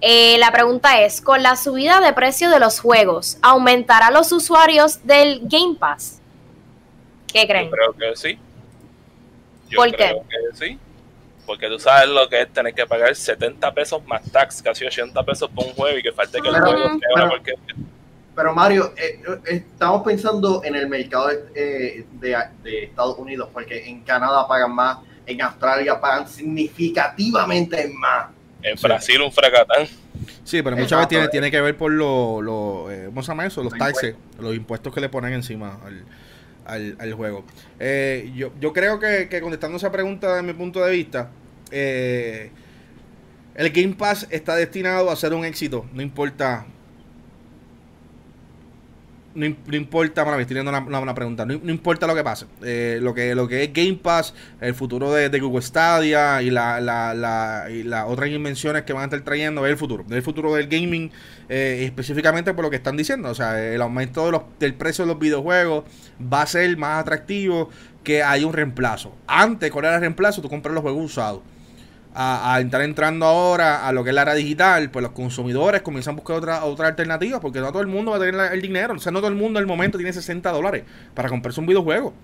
Eh, 0.00 0.38
la 0.38 0.52
pregunta 0.52 1.00
es, 1.00 1.20
con 1.20 1.42
la 1.42 1.56
subida 1.56 2.00
de 2.00 2.12
precio 2.12 2.50
de 2.50 2.60
los 2.60 2.80
juegos, 2.80 3.38
¿aumentará 3.42 4.10
los 4.10 4.30
usuarios 4.30 5.04
del 5.04 5.40
Game 5.42 5.74
Pass? 5.78 6.20
¿Qué 7.26 7.46
creen? 7.46 7.66
Yo 7.66 7.70
creo 7.70 7.92
que 7.94 8.16
sí. 8.16 8.38
Yo 9.68 9.76
¿Por 9.76 9.90
creo 9.92 10.24
que 10.28 10.56
sí. 10.56 10.78
Porque 11.44 11.66
tú 11.68 11.78
sabes 11.78 12.08
lo 12.08 12.28
que 12.28 12.42
es 12.42 12.52
tener 12.52 12.74
que 12.74 12.86
pagar 12.86 13.14
70 13.14 13.72
pesos 13.72 14.04
más 14.06 14.22
tax, 14.30 14.62
casi 14.62 14.84
80 14.84 15.22
pesos 15.24 15.50
por 15.50 15.66
un 15.66 15.72
juego 15.72 15.98
y 15.98 16.02
que 16.02 16.12
falte 16.12 16.40
que 16.40 16.48
el 16.48 16.60
juego 16.60 16.98
pero, 17.14 17.28
porque... 17.30 17.54
pero 18.36 18.54
Mario, 18.54 18.92
eh, 18.96 19.20
eh, 19.26 19.64
estamos 19.72 20.02
pensando 20.02 20.62
en 20.62 20.76
el 20.76 20.88
mercado 20.88 21.28
de, 21.28 22.04
de, 22.12 22.84
Estados 22.84 23.18
Unidos, 23.18 23.48
porque 23.52 23.88
en 23.88 24.02
Canadá 24.02 24.46
pagan 24.46 24.74
más, 24.74 24.98
en 25.28 25.42
Australia 25.42 26.00
pagan 26.00 26.26
significativamente 26.26 27.88
más. 27.94 28.28
En 28.62 28.76
Brasil 28.80 29.20
un 29.20 29.30
fracatán. 29.30 29.86
Sí, 30.42 30.62
pero 30.62 30.76
muchas 30.76 30.98
veces 30.98 31.08
tiene, 31.08 31.28
tiene 31.28 31.50
que 31.50 31.60
ver 31.60 31.76
por 31.76 31.92
los, 31.92 32.42
lo, 32.42 32.90
eh, 32.90 33.04
¿cómo 33.06 33.22
se 33.22 33.28
llama 33.28 33.46
eso? 33.46 33.62
Los 33.62 33.74
taxes, 33.74 34.16
los 34.40 34.54
impuestos 34.54 34.92
que 34.92 35.00
le 35.00 35.08
ponen 35.08 35.34
encima 35.34 35.78
al, 36.64 36.96
al, 36.98 37.12
juego. 37.12 37.44
Eh, 37.78 38.32
yo, 38.34 38.50
yo, 38.58 38.72
creo 38.72 38.98
que, 38.98 39.28
contestando 39.40 39.76
esa 39.76 39.92
pregunta 39.92 40.28
desde 40.28 40.42
mi 40.42 40.54
punto 40.54 40.84
de 40.84 40.90
vista, 40.90 41.30
eh, 41.70 42.50
el 43.54 43.70
Game 43.70 43.94
Pass 43.94 44.26
está 44.30 44.56
destinado 44.56 45.10
a 45.10 45.16
ser 45.16 45.34
un 45.34 45.44
éxito, 45.44 45.86
no 45.92 46.02
importa. 46.02 46.66
No, 49.38 49.76
importa, 49.76 50.24
para 50.24 50.36
mí 50.36 50.42
estoy 50.42 50.54
viendo 50.54 50.70
una, 50.70 51.14
pregunta. 51.14 51.46
No, 51.46 51.54
importa 51.54 52.06
lo 52.06 52.14
que 52.14 52.24
pase. 52.24 52.46
Eh, 52.62 52.98
lo, 53.00 53.14
que, 53.14 53.34
lo 53.34 53.46
que 53.46 53.64
es 53.64 53.72
Game 53.72 53.94
Pass, 53.94 54.34
el 54.60 54.74
futuro 54.74 55.12
de, 55.12 55.38
Google 55.38 55.62
Stadia 55.62 56.42
y, 56.42 56.50
la, 56.50 56.80
la, 56.80 57.14
la, 57.14 57.68
las 57.68 58.06
otras 58.08 58.28
invenciones 58.30 58.82
que 58.82 58.92
van 58.92 59.02
a 59.02 59.04
estar 59.04 59.20
trayendo 59.20 59.64
es 59.64 59.72
el 59.72 59.78
futuro. 59.78 60.04
Es 60.08 60.16
el 60.16 60.22
futuro 60.22 60.54
del 60.54 60.66
gaming 60.66 61.12
eh, 61.48 61.84
específicamente 61.84 62.52
por 62.52 62.64
lo 62.64 62.70
que 62.70 62.76
están 62.76 62.96
diciendo. 62.96 63.30
O 63.30 63.34
sea, 63.34 63.62
el 63.62 63.80
aumento 63.80 64.26
de 64.26 64.32
los, 64.32 64.42
del 64.58 64.74
precio 64.74 65.04
de 65.04 65.12
los 65.12 65.20
videojuegos 65.20 65.84
va 66.20 66.42
a 66.42 66.46
ser 66.46 66.76
más 66.76 67.00
atractivo 67.00 67.70
que 68.02 68.22
hay 68.22 68.42
un 68.42 68.52
reemplazo. 68.52 69.14
Antes, 69.26 69.70
¿cuál 69.70 69.84
era 69.84 69.94
el 69.94 70.00
reemplazo? 70.00 70.42
Tú 70.42 70.48
compras 70.48 70.74
los 70.74 70.82
juegos 70.82 71.04
usados. 71.04 71.42
A, 72.14 72.54
a, 72.54 72.60
entrar 72.60 72.82
entrando 72.82 73.26
ahora 73.26 73.86
a 73.86 73.92
lo 73.92 74.02
que 74.02 74.10
es 74.10 74.14
la 74.14 74.22
era 74.22 74.34
digital, 74.34 74.90
pues 74.90 75.04
los 75.04 75.12
consumidores 75.12 75.82
comienzan 75.82 76.14
a 76.14 76.16
buscar 76.16 76.36
otra, 76.36 76.64
otra 76.64 76.88
alternativa, 76.88 77.38
porque 77.38 77.60
no 77.60 77.70
todo 77.70 77.82
el 77.82 77.86
mundo 77.86 78.10
va 78.10 78.16
a 78.16 78.20
tener 78.20 78.52
el 78.52 78.60
dinero, 78.60 78.94
o 78.94 78.98
sea, 78.98 79.12
no 79.12 79.20
todo 79.20 79.28
el 79.28 79.36
mundo 79.36 79.60
en 79.60 79.64
el 79.64 79.68
momento 79.68 79.98
tiene 79.98 80.12
60 80.12 80.50
dólares 80.50 80.84
para 81.14 81.28
comprarse 81.28 81.60
un 81.60 81.66
videojuego. 81.66 82.14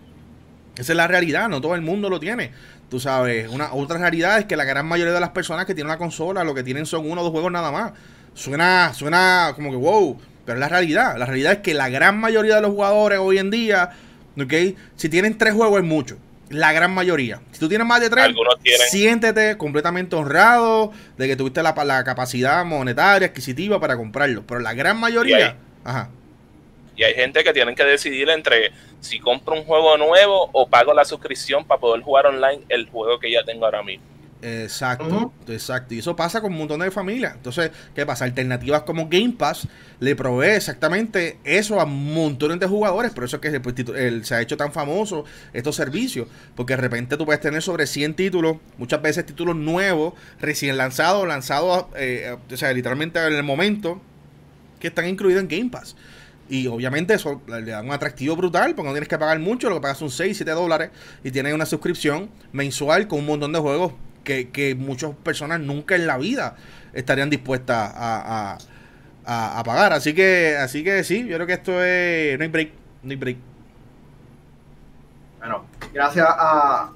Esa 0.76 0.92
es 0.92 0.96
la 0.96 1.06
realidad, 1.06 1.48
no 1.48 1.60
todo 1.60 1.74
el 1.74 1.82
mundo 1.82 2.10
lo 2.10 2.18
tiene. 2.18 2.50
Tú 2.90 2.98
sabes, 2.98 3.48
una 3.48 3.72
otra 3.72 3.98
realidad 3.98 4.38
es 4.38 4.44
que 4.46 4.56
la 4.56 4.64
gran 4.64 4.86
mayoría 4.86 5.12
de 5.12 5.20
las 5.20 5.30
personas 5.30 5.66
que 5.66 5.74
tienen 5.74 5.90
una 5.90 5.98
consola 5.98 6.42
lo 6.44 6.54
que 6.54 6.64
tienen 6.64 6.86
son 6.86 7.08
uno 7.08 7.20
o 7.20 7.24
dos 7.24 7.32
juegos 7.32 7.52
nada 7.52 7.70
más. 7.70 7.92
Suena, 8.34 8.92
suena 8.92 9.52
como 9.54 9.70
que 9.70 9.76
wow, 9.76 10.18
pero 10.44 10.58
es 10.58 10.60
la 10.60 10.68
realidad. 10.68 11.16
La 11.16 11.26
realidad 11.26 11.52
es 11.52 11.58
que 11.58 11.74
la 11.74 11.88
gran 11.88 12.18
mayoría 12.18 12.56
de 12.56 12.62
los 12.62 12.72
jugadores 12.72 13.20
hoy 13.20 13.38
en 13.38 13.50
día, 13.50 13.90
¿ok? 14.36 14.76
Si 14.96 15.08
tienen 15.08 15.38
tres 15.38 15.54
juegos 15.54 15.78
es 15.78 15.84
mucho. 15.84 16.18
La 16.54 16.72
gran 16.72 16.92
mayoría. 16.92 17.40
Si 17.52 17.58
tú 17.58 17.68
tienes 17.68 17.86
más 17.86 18.00
de 18.00 18.10
tres, 18.10 18.34
siéntete 18.88 19.56
completamente 19.56 20.14
honrado 20.14 20.92
de 21.18 21.26
que 21.26 21.36
tuviste 21.36 21.62
la, 21.62 21.74
la, 21.84 22.04
capacidad 22.04 22.64
monetaria, 22.64 23.28
adquisitiva 23.28 23.80
para 23.80 23.96
comprarlo. 23.96 24.44
Pero 24.46 24.60
la 24.60 24.72
gran 24.72 24.98
mayoría. 24.98 25.38
Y 25.38 25.42
hay, 25.42 25.54
ajá. 25.84 26.10
Y 26.96 27.02
hay 27.02 27.14
gente 27.14 27.42
que 27.42 27.52
tienen 27.52 27.74
que 27.74 27.84
decidir 27.84 28.30
entre 28.30 28.70
si 29.00 29.18
compro 29.18 29.54
un 29.54 29.64
juego 29.64 29.96
nuevo 29.96 30.48
o 30.52 30.68
pago 30.68 30.94
la 30.94 31.04
suscripción 31.04 31.64
para 31.64 31.80
poder 31.80 32.02
jugar 32.02 32.26
online 32.26 32.62
el 32.68 32.88
juego 32.88 33.18
que 33.18 33.32
ya 33.32 33.42
tengo 33.42 33.64
ahora 33.64 33.82
mismo. 33.82 34.13
Exacto, 34.46 35.32
exacto. 35.48 35.94
Y 35.94 36.00
eso 36.00 36.14
pasa 36.14 36.42
con 36.42 36.52
un 36.52 36.58
montón 36.58 36.80
de 36.80 36.90
familias. 36.90 37.34
Entonces, 37.34 37.70
¿qué 37.94 38.04
pasa? 38.04 38.26
Alternativas 38.26 38.82
como 38.82 39.08
Game 39.08 39.32
Pass 39.38 39.66
le 40.00 40.14
provee 40.14 40.56
exactamente 40.56 41.38
eso 41.44 41.80
a 41.80 41.86
montones 41.86 42.60
de 42.60 42.66
jugadores. 42.66 43.12
Por 43.12 43.24
eso 43.24 43.36
es 43.36 43.42
que 43.42 43.58
pues, 43.60 43.74
se 44.26 44.34
ha 44.34 44.42
hecho 44.42 44.58
tan 44.58 44.70
famoso 44.70 45.24
estos 45.54 45.76
servicios. 45.76 46.28
Porque 46.54 46.74
de 46.74 46.82
repente 46.82 47.16
tú 47.16 47.24
puedes 47.24 47.40
tener 47.40 47.62
sobre 47.62 47.86
100 47.86 48.14
títulos, 48.14 48.58
muchas 48.76 49.00
veces 49.00 49.24
títulos 49.24 49.56
nuevos, 49.56 50.12
recién 50.38 50.76
lanzados, 50.76 51.26
lanzados, 51.26 51.86
eh, 51.96 52.36
o 52.52 52.56
sea, 52.58 52.70
literalmente 52.74 53.26
en 53.26 53.32
el 53.32 53.44
momento 53.44 53.98
que 54.78 54.88
están 54.88 55.08
incluidos 55.08 55.42
en 55.42 55.48
Game 55.48 55.70
Pass. 55.70 55.96
Y 56.50 56.66
obviamente 56.66 57.14
eso 57.14 57.40
le 57.48 57.62
da 57.62 57.80
un 57.80 57.92
atractivo 57.92 58.36
brutal 58.36 58.74
porque 58.74 58.88
no 58.88 58.92
tienes 58.92 59.08
que 59.08 59.16
pagar 59.16 59.38
mucho, 59.38 59.70
lo 59.70 59.76
que 59.76 59.80
pagas 59.80 59.96
son 59.96 60.10
6, 60.10 60.36
7 60.36 60.50
dólares 60.50 60.90
y 61.22 61.30
tienes 61.30 61.54
una 61.54 61.64
suscripción 61.64 62.28
mensual 62.52 63.08
con 63.08 63.20
un 63.20 63.26
montón 63.26 63.54
de 63.54 63.60
juegos 63.60 63.94
que, 64.24 64.74
muchas 64.78 65.14
personas 65.22 65.60
nunca 65.60 65.94
en 65.94 66.06
la 66.06 66.18
vida 66.18 66.56
estarían 66.92 67.30
dispuestas 67.30 67.92
a, 67.94 68.58
pagar. 69.64 69.92
Así 69.92 70.14
que, 70.14 70.56
así 70.56 70.82
que 70.82 71.04
sí, 71.04 71.26
yo 71.26 71.36
creo 71.36 71.46
que 71.46 71.52
esto 71.52 71.84
es. 71.84 72.36
No 72.38 72.44
hay 72.44 72.50
break. 72.50 72.70
No 73.02 73.10
hay 73.10 73.16
break. 73.16 73.36
Bueno, 75.38 75.66
gracias 75.92 76.26
a. 76.28 76.90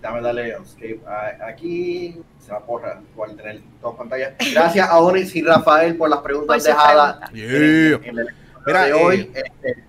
Dame 0.00 0.20
darle 0.20 0.50
escape. 0.50 1.00
Aquí 1.44 2.22
se 2.38 2.52
va 2.52 2.58
a 2.58 2.64
porra 2.64 3.00
por 3.16 3.34
tener 3.34 3.60
dos 3.82 3.96
pantallas. 3.96 4.34
Gracias 4.52 4.88
a 4.88 4.98
Onyx 4.98 5.34
y 5.34 5.42
Rafael 5.42 5.96
por 5.96 6.08
las 6.08 6.20
preguntas 6.20 6.62
dejadas 6.62 7.30
en, 7.32 8.18
el 8.18 8.28
de 8.64 8.92
hoy. 8.92 9.30
Eh, 9.34 9.42
este, 9.44 9.84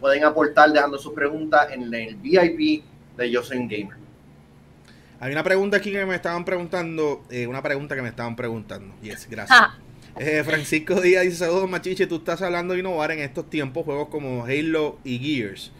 pueden 0.00 0.24
aportar 0.24 0.70
dejando 0.70 0.98
sus 0.98 1.12
preguntas 1.12 1.70
en 1.72 1.92
el 1.92 2.16
VIP 2.16 2.84
de 3.16 3.30
Yo 3.30 3.42
Soy 3.42 3.58
Gamer. 3.58 4.07
Hay 5.20 5.32
una 5.32 5.42
pregunta 5.42 5.78
aquí 5.78 5.90
que 5.90 6.06
me 6.06 6.14
estaban 6.14 6.44
preguntando, 6.44 7.24
eh, 7.30 7.46
una 7.46 7.62
pregunta 7.62 7.96
que 7.96 8.02
me 8.02 8.08
estaban 8.08 8.36
preguntando. 8.36 8.94
Yes, 9.02 9.28
gracias. 9.28 9.58
Ah. 9.60 9.76
Eh, 10.18 10.42
Francisco 10.44 11.00
Díaz 11.00 11.24
dice, 11.24 11.36
saludos 11.36 11.68
Machiche, 11.68 12.06
tú 12.06 12.16
estás 12.16 12.42
hablando 12.42 12.74
de 12.74 12.80
innovar 12.80 13.12
en 13.12 13.20
estos 13.20 13.48
tiempos 13.48 13.84
juegos 13.84 14.08
como 14.08 14.44
Halo 14.44 14.98
y 15.04 15.18
Gears. 15.18 15.72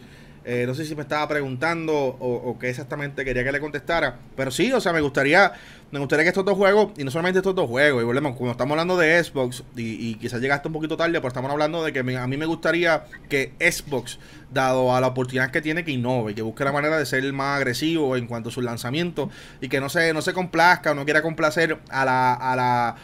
Eh, 0.45 0.65
no 0.67 0.75
sé 0.75 0.85
si 0.85 0.95
me 0.95 1.03
estaba 1.03 1.27
preguntando 1.29 1.95
o, 1.95 2.57
qué 2.59 2.71
exactamente 2.71 3.25
quería 3.25 3.45
que 3.45 3.53
le 3.53 3.61
contestara. 3.61 4.19
Pero 4.37 4.51
sí, 4.51 4.73
o 4.73 4.81
sea, 4.81 4.93
me 4.93 5.01
gustaría, 5.01 5.53
me 5.91 5.99
gustaría 5.99 6.25
que 6.25 6.29
estos 6.29 6.45
dos 6.45 6.57
juegos, 6.57 6.93
y 6.97 7.05
no 7.05 7.11
solamente 7.11 7.39
estos 7.39 7.55
dos 7.55 7.69
juegos, 7.69 8.03
y 8.03 8.07
volvemos, 8.07 8.37
como 8.37 8.51
estamos 8.51 8.73
hablando 8.73 8.97
de 8.97 9.23
Xbox, 9.23 9.65
y, 9.77 10.15
quizás 10.15 10.41
llegaste 10.41 10.69
un 10.69 10.75
poquito 10.75 10.97
tarde, 10.97 11.13
pero 11.13 11.29
estamos 11.29 11.51
hablando 11.51 11.85
de 11.85 11.93
que 11.93 12.01
a 12.01 12.27
mí 12.27 12.37
me 12.37 12.47
gustaría 12.47 13.05
que 13.29 13.53
Xbox, 13.61 14.19
dado 14.51 14.95
a 14.95 15.01
la 15.01 15.09
oportunidad 15.09 15.51
que 15.51 15.61
tiene, 15.61 15.85
que 15.85 15.91
innove, 15.91 16.35
que 16.35 16.43
busque 16.43 16.65
la 16.65 16.73
manera 16.73 16.97
de 16.99 17.05
ser 17.05 17.31
más 17.33 17.59
agresivo 17.59 18.17
en 18.17 18.27
cuanto 18.27 18.49
a 18.49 18.53
sus 18.53 18.65
lanzamientos, 18.65 19.29
y 19.61 19.69
que 19.69 19.81
no 19.81 19.89
se, 19.89 20.13
no 20.15 20.23
se 20.23 20.33
complazca 20.33 20.93
o 20.93 20.95
no 20.95 21.05
quiera 21.05 21.23
complacer 21.23 21.79
a 21.91 22.05
la, 22.05 22.35
a 22.35 22.57
la 22.57 22.97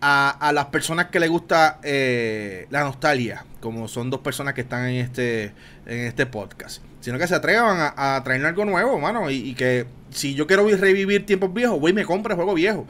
a, 0.00 0.52
las 0.54 0.66
personas 0.66 1.06
que 1.06 1.20
le 1.20 1.28
gusta 1.28 1.78
eh, 1.82 2.66
la 2.70 2.82
nostalgia, 2.84 3.44
como 3.60 3.88
son 3.88 4.10
dos 4.10 4.20
personas 4.20 4.54
que 4.54 4.62
están 4.62 4.88
en 4.88 4.96
este, 4.96 5.52
en 5.90 6.06
este 6.06 6.24
podcast, 6.24 6.82
sino 7.00 7.18
que 7.18 7.26
se 7.26 7.34
atrevan 7.34 7.92
a, 7.96 8.22
traer 8.22 8.46
algo 8.46 8.64
nuevo, 8.64 8.98
mano, 9.00 9.28
y, 9.28 9.54
que 9.54 9.86
si 10.10 10.34
yo 10.34 10.46
quiero 10.46 10.66
revivir 10.68 11.26
tiempos 11.26 11.52
viejos, 11.52 11.80
voy 11.80 11.90
y 11.90 11.94
me 11.94 12.04
compre 12.04 12.36
juego 12.36 12.54
viejo. 12.54 12.86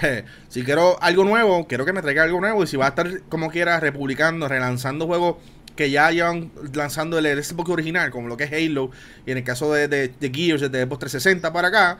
si 0.48 0.62
quiero 0.62 1.00
algo 1.02 1.24
nuevo, 1.24 1.66
quiero 1.66 1.84
que 1.84 1.92
me 1.92 2.00
traiga 2.00 2.22
algo 2.22 2.40
nuevo, 2.40 2.62
y 2.62 2.68
si 2.68 2.76
va 2.76 2.86
a 2.86 2.88
estar 2.90 3.22
como 3.28 3.50
quiera 3.50 3.80
republicando, 3.80 4.46
relanzando 4.48 5.06
juegos 5.06 5.36
que 5.74 5.90
ya 5.90 6.12
llevan 6.12 6.52
lanzando 6.72 7.18
el 7.18 7.42
Xbox 7.42 7.70
original, 7.70 8.12
como 8.12 8.28
lo 8.28 8.36
que 8.36 8.44
es 8.44 8.52
Halo, 8.52 8.92
y 9.26 9.32
en 9.32 9.38
el 9.38 9.44
caso 9.44 9.72
de, 9.72 9.88
de, 9.88 10.08
de 10.08 10.30
Gears, 10.30 10.60
desde 10.60 10.84
Xbox 10.84 11.00
360 11.00 11.52
para 11.52 11.68
acá, 11.68 11.98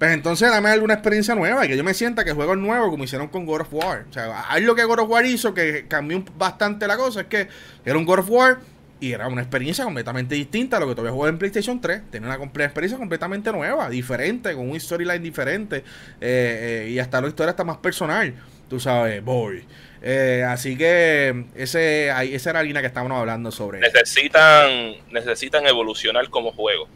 Pues 0.00 0.10
entonces 0.10 0.50
dame 0.50 0.70
alguna 0.70 0.94
experiencia 0.94 1.36
nueva 1.36 1.64
y 1.64 1.68
que 1.68 1.76
yo 1.76 1.84
me 1.84 1.94
sienta 1.94 2.24
que 2.24 2.32
juego 2.32 2.56
nuevo 2.56 2.90
como 2.90 3.04
hicieron 3.04 3.28
con 3.28 3.46
God 3.46 3.60
of 3.60 3.72
War. 3.72 4.06
O 4.10 4.12
sea, 4.12 4.44
hay 4.48 4.64
lo 4.64 4.74
que 4.74 4.82
God 4.82 4.98
of 4.98 5.08
War 5.08 5.24
hizo 5.24 5.54
que 5.54 5.86
cambió 5.86 6.24
bastante 6.36 6.88
la 6.88 6.96
cosa, 6.96 7.20
es 7.20 7.26
que 7.28 7.46
era 7.84 7.96
un 7.96 8.04
God 8.04 8.18
of 8.18 8.30
War 8.30 8.73
y 9.04 9.12
era 9.12 9.28
una 9.28 9.42
experiencia 9.42 9.84
completamente 9.84 10.34
distinta 10.34 10.78
a 10.78 10.80
lo 10.80 10.88
que 10.88 10.94
todavía 10.94 11.12
jugué 11.12 11.28
en 11.28 11.38
PlayStation 11.38 11.78
3. 11.78 12.10
Tenía 12.10 12.38
una 12.38 12.64
experiencia 12.64 12.96
completamente 12.96 13.52
nueva, 13.52 13.90
diferente, 13.90 14.54
con 14.54 14.70
un 14.70 14.80
storyline 14.80 15.22
diferente. 15.22 15.78
Eh, 16.20 16.84
eh, 16.86 16.90
y 16.90 16.98
hasta 16.98 17.20
la 17.20 17.28
historia 17.28 17.50
está 17.50 17.64
más 17.64 17.76
personal. 17.76 18.34
Tú 18.68 18.80
sabes, 18.80 19.22
boy. 19.22 19.62
Eh, 20.00 20.42
así 20.48 20.78
que 20.78 21.44
ese, 21.54 22.08
esa 22.34 22.50
era 22.50 22.60
la 22.60 22.62
línea 22.62 22.80
que 22.80 22.88
estábamos 22.88 23.18
hablando 23.18 23.50
sobre. 23.50 23.78
Necesitan, 23.80 24.94
necesitan 25.10 25.66
evolucionar 25.66 26.30
como 26.30 26.52
juego. 26.52 26.88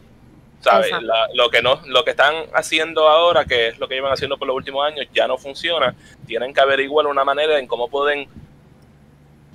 ¿Sabes? 0.61 0.91
lo 1.35 1.49
que 1.49 1.61
no, 1.61 1.79
lo 1.85 2.03
que 2.03 2.09
están 2.11 2.33
haciendo 2.53 3.07
ahora, 3.07 3.45
que 3.45 3.69
es 3.69 3.79
lo 3.79 3.87
que 3.87 3.95
llevan 3.95 4.11
haciendo 4.11 4.37
por 4.37 4.47
los 4.47 4.57
últimos 4.57 4.85
años, 4.85 5.07
ya 5.13 5.25
no 5.25 5.37
funciona. 5.37 5.95
Tienen 6.27 6.53
que 6.53 6.59
averiguar 6.59 7.07
una 7.07 7.23
manera 7.23 7.59
en 7.59 7.67
cómo 7.67 7.87
pueden 7.87 8.27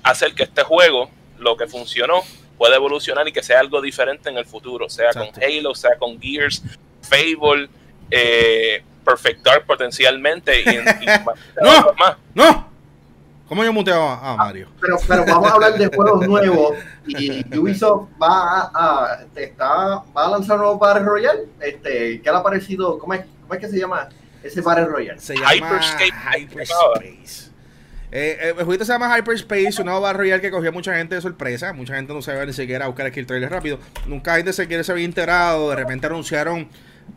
hacer 0.02 0.34
que 0.34 0.44
este 0.44 0.62
juego, 0.62 1.10
lo 1.38 1.58
que 1.58 1.66
funcionó, 1.66 2.22
pueda 2.56 2.76
evolucionar 2.76 3.26
y 3.28 3.32
que 3.32 3.42
sea 3.42 3.60
algo 3.60 3.80
diferente 3.80 4.30
en 4.30 4.36
el 4.36 4.46
futuro, 4.46 4.88
sea 4.88 5.12
con 5.12 5.28
Halo, 5.42 5.74
sea 5.74 5.96
con 5.98 6.20
Gears, 6.20 6.62
Fable, 7.02 7.68
eh, 8.10 8.82
Perfect 9.04 9.44
Dark 9.44 9.66
potencialmente 9.66 10.60
y, 10.60 10.64
no, 11.62 11.92
más. 11.98 12.16
No, 12.34 12.74
¿Cómo 13.48 13.62
yo 13.62 13.72
muteo 13.72 14.08
a, 14.08 14.36
Mario? 14.36 14.68
pero, 14.80 14.96
pero 15.06 15.24
vamos 15.26 15.50
a 15.50 15.54
hablar 15.54 15.74
de 15.74 15.86
juegos 15.86 16.22
nuevos 16.26 16.76
y 17.06 17.56
Ubisoft 17.56 18.08
va 18.20 18.70
a, 18.74 19.18
está, 19.36 20.02
va 20.16 20.26
a 20.26 20.30
lanzar 20.30 20.56
un 20.56 20.62
nuevo 20.62 20.78
Battle 20.78 21.04
Royale. 21.04 21.44
Este, 21.60 22.22
¿Qué 22.22 22.30
le 22.30 22.36
ha 22.36 22.42
parecido? 22.42 22.98
¿Cómo 22.98 23.14
es, 23.14 23.24
cómo 23.42 23.54
es 23.54 23.60
que 23.60 23.68
se 23.68 23.78
llama 23.78 24.08
ese 24.42 24.62
Battle 24.62 24.86
Royale? 24.86 25.20
Se 25.20 25.34
llama 25.34 25.54
Hyperspace. 25.54 27.53
Eh, 28.16 28.38
eh, 28.40 28.54
el 28.56 28.64
jueguito 28.64 28.84
se 28.84 28.92
llama 28.92 29.18
Hyperspace, 29.18 29.74
un 29.80 29.86
nuevo 29.86 30.00
Battle 30.00 30.18
Royale 30.18 30.40
que 30.40 30.50
cogió 30.50 30.70
a 30.70 30.72
mucha 30.72 30.94
gente 30.94 31.16
de 31.16 31.20
sorpresa. 31.20 31.72
Mucha 31.72 31.96
gente 31.96 32.14
no 32.14 32.22
sabe 32.22 32.46
ni 32.46 32.52
siquiera 32.52 32.86
buscar 32.86 33.06
aquí 33.06 33.18
el 33.18 33.26
trailer 33.26 33.50
rápido. 33.50 33.80
Nunca 34.06 34.36
gente 34.36 34.52
se 34.52 34.68
quiere 34.68 34.84
se 34.84 34.92
había 34.92 35.04
enterado. 35.04 35.70
De 35.70 35.76
repente 35.76 36.06
anunciaron 36.06 36.68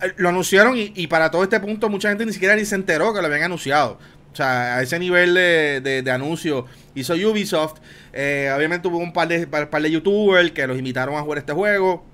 eh, 0.02 0.14
lo 0.18 0.30
anunciaron 0.30 0.76
y, 0.78 1.08
para 1.08 1.32
todo 1.32 1.44
este 1.44 1.60
punto 1.60 1.90
mucha 1.90 2.10
gente 2.10 2.26
ni 2.26 2.34
siquiera 2.34 2.56
ni 2.56 2.66
se 2.66 2.76
enteró 2.76 3.14
que 3.14 3.22
lo 3.22 3.28
habían 3.28 3.44
anunciado. 3.44 4.00
O 4.32 4.36
sea, 4.36 4.78
a 4.78 4.82
ese 4.84 5.00
nivel 5.00 5.34
de, 5.34 6.02
de, 6.04 6.12
anuncio 6.12 6.66
hizo 6.94 7.14
Ubisoft. 7.14 7.80
Eh, 8.14 8.52
obviamente 8.56 8.88
hubo 8.88 8.98
un 8.98 9.14
par 9.14 9.28
de, 9.28 9.48
par 9.48 9.82
de 9.82 9.92
youtubers 9.92 10.52
que 10.52 10.68
los 10.68 10.78
invitaron 10.78 11.16
a 11.16 11.22
jugar 11.22 11.40
este 11.40 11.54
juego. 11.54 12.06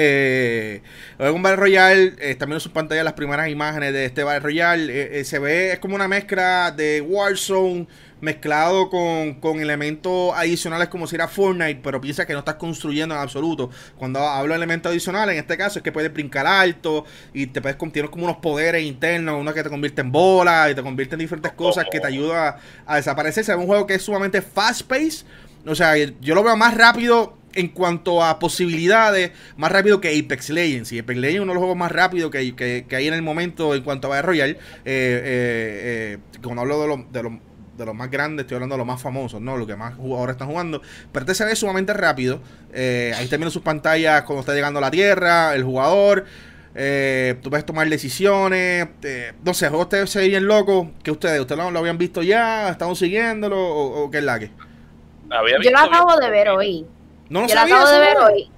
Eh, 0.00 0.80
un 1.18 1.42
Battle 1.42 1.56
Royale, 1.56 2.14
eh, 2.20 2.36
también 2.36 2.58
en 2.58 2.60
su 2.60 2.70
pantalla 2.70 3.02
las 3.02 3.14
primeras 3.14 3.48
imágenes 3.48 3.92
de 3.92 4.04
este 4.04 4.22
Battle 4.22 4.40
Royale. 4.40 4.92
Eh, 4.92 5.20
eh, 5.20 5.24
se 5.24 5.40
ve, 5.40 5.72
es 5.72 5.80
como 5.80 5.96
una 5.96 6.06
mezcla 6.06 6.70
de 6.70 7.00
Warzone 7.00 7.88
mezclado 8.20 8.90
con, 8.90 9.34
con, 9.34 9.60
elementos 9.60 10.32
adicionales 10.36 10.88
como 10.88 11.06
si 11.06 11.16
era 11.16 11.26
Fortnite, 11.26 11.80
pero 11.82 12.00
piensa 12.00 12.26
que 12.26 12.32
no 12.32 12.40
estás 12.40 12.54
construyendo 12.56 13.14
en 13.14 13.20
absoluto. 13.20 13.70
Cuando 13.96 14.20
hablo 14.20 14.54
de 14.54 14.58
elementos 14.58 14.90
adicionales, 14.90 15.34
en 15.34 15.40
este 15.40 15.56
caso 15.56 15.80
es 15.80 15.82
que 15.82 15.90
puedes 15.90 16.12
brincar 16.12 16.46
alto 16.46 17.04
y 17.32 17.46
te 17.48 17.60
puedes 17.60 17.76
tienes 17.92 18.10
como 18.10 18.24
unos 18.24 18.36
poderes 18.36 18.84
internos, 18.84 19.40
uno 19.40 19.52
que 19.52 19.62
te 19.62 19.70
convierte 19.70 20.00
en 20.00 20.12
bola 20.12 20.70
y 20.70 20.74
te 20.74 20.82
convierte 20.82 21.14
en 21.14 21.20
diferentes 21.20 21.52
cosas 21.52 21.86
que 21.90 21.98
te 21.98 22.06
ayuda 22.06 22.58
a, 22.86 22.96
desaparecer. 22.96 23.42
Es 23.42 23.48
un 23.50 23.66
juego 23.66 23.86
que 23.86 23.94
es 23.94 24.02
sumamente 24.02 24.42
fast 24.42 24.82
pace. 24.82 25.24
O 25.66 25.74
sea, 25.74 25.96
yo 25.96 26.34
lo 26.34 26.42
veo 26.42 26.56
más 26.56 26.76
rápido 26.76 27.37
en 27.54 27.68
cuanto 27.68 28.22
a 28.22 28.38
posibilidades, 28.38 29.32
más 29.56 29.72
rápido 29.72 30.00
que 30.00 30.18
Apex 30.18 30.50
Legends. 30.50 30.92
Y 30.92 30.98
Apex 30.98 31.18
Legends 31.18 31.36
es 31.36 31.42
uno 31.42 31.52
de 31.52 31.54
los 31.54 31.60
juegos 31.60 31.76
más 31.76 31.92
rápidos 31.92 32.30
que, 32.30 32.54
que, 32.54 32.96
hay 32.96 33.08
en 33.08 33.14
el 33.14 33.22
momento 33.22 33.74
en 33.74 33.82
cuanto 33.82 34.08
a 34.08 34.10
Battle 34.10 34.26
Royale. 34.26 34.52
Eh, 34.52 34.58
eh, 34.84 36.18
eh, 36.18 36.18
cuando 36.42 36.62
hablo 36.62 36.80
de, 36.80 37.04
de 37.10 37.22
los 37.22 37.32
de 37.78 37.86
los 37.86 37.94
más 37.94 38.10
grandes, 38.10 38.44
estoy 38.44 38.56
hablando 38.56 38.74
de 38.74 38.78
los 38.78 38.86
más 38.86 39.00
famosos, 39.00 39.40
¿no? 39.40 39.56
Lo 39.56 39.66
que 39.66 39.76
más 39.76 39.94
jugadores 39.94 40.34
están 40.34 40.48
jugando. 40.48 40.82
Pero 41.12 41.22
este 41.22 41.34
se 41.34 41.44
ve 41.44 41.56
sumamente 41.56 41.94
rápido. 41.94 42.40
Eh, 42.74 43.14
ahí 43.16 43.26
terminan 43.28 43.52
sus 43.52 43.62
pantallas 43.62 44.22
cuando 44.22 44.40
está 44.40 44.52
llegando 44.52 44.78
a 44.78 44.82
la 44.82 44.90
tierra, 44.90 45.54
el 45.54 45.62
jugador. 45.62 46.26
Eh, 46.74 47.36
tú 47.40 47.48
puedes 47.48 47.64
tomar 47.64 47.88
decisiones. 47.88 48.88
Eh, 49.02 49.32
no 49.42 49.54
sé, 49.54 49.70
ustedes 49.70 50.10
se 50.10 50.18
ve 50.20 50.28
bien 50.28 50.46
loco. 50.46 50.90
¿Qué 51.02 51.10
ustedes? 51.10 51.40
¿Ustedes 51.40 51.72
lo, 51.72 51.78
habían 51.78 51.96
visto 51.96 52.22
ya? 52.22 52.68
¿Estaban 52.68 52.96
siguiéndolo? 52.96 53.58
¿O, 53.58 54.10
qué 54.10 54.18
es 54.18 54.24
la 54.24 54.38
que? 54.38 54.50
Yo 55.62 55.70
lo 55.70 55.78
acabo 55.78 56.16
de 56.16 56.30
ver 56.30 56.48
hoy. 56.48 56.86
¿No 57.28 57.42
lo 57.42 57.46
Yo 57.48 57.54
lo 57.54 57.60
acabo 57.60 57.88
de 57.88 57.98
ver 58.00 58.16
hoy. 58.18 58.50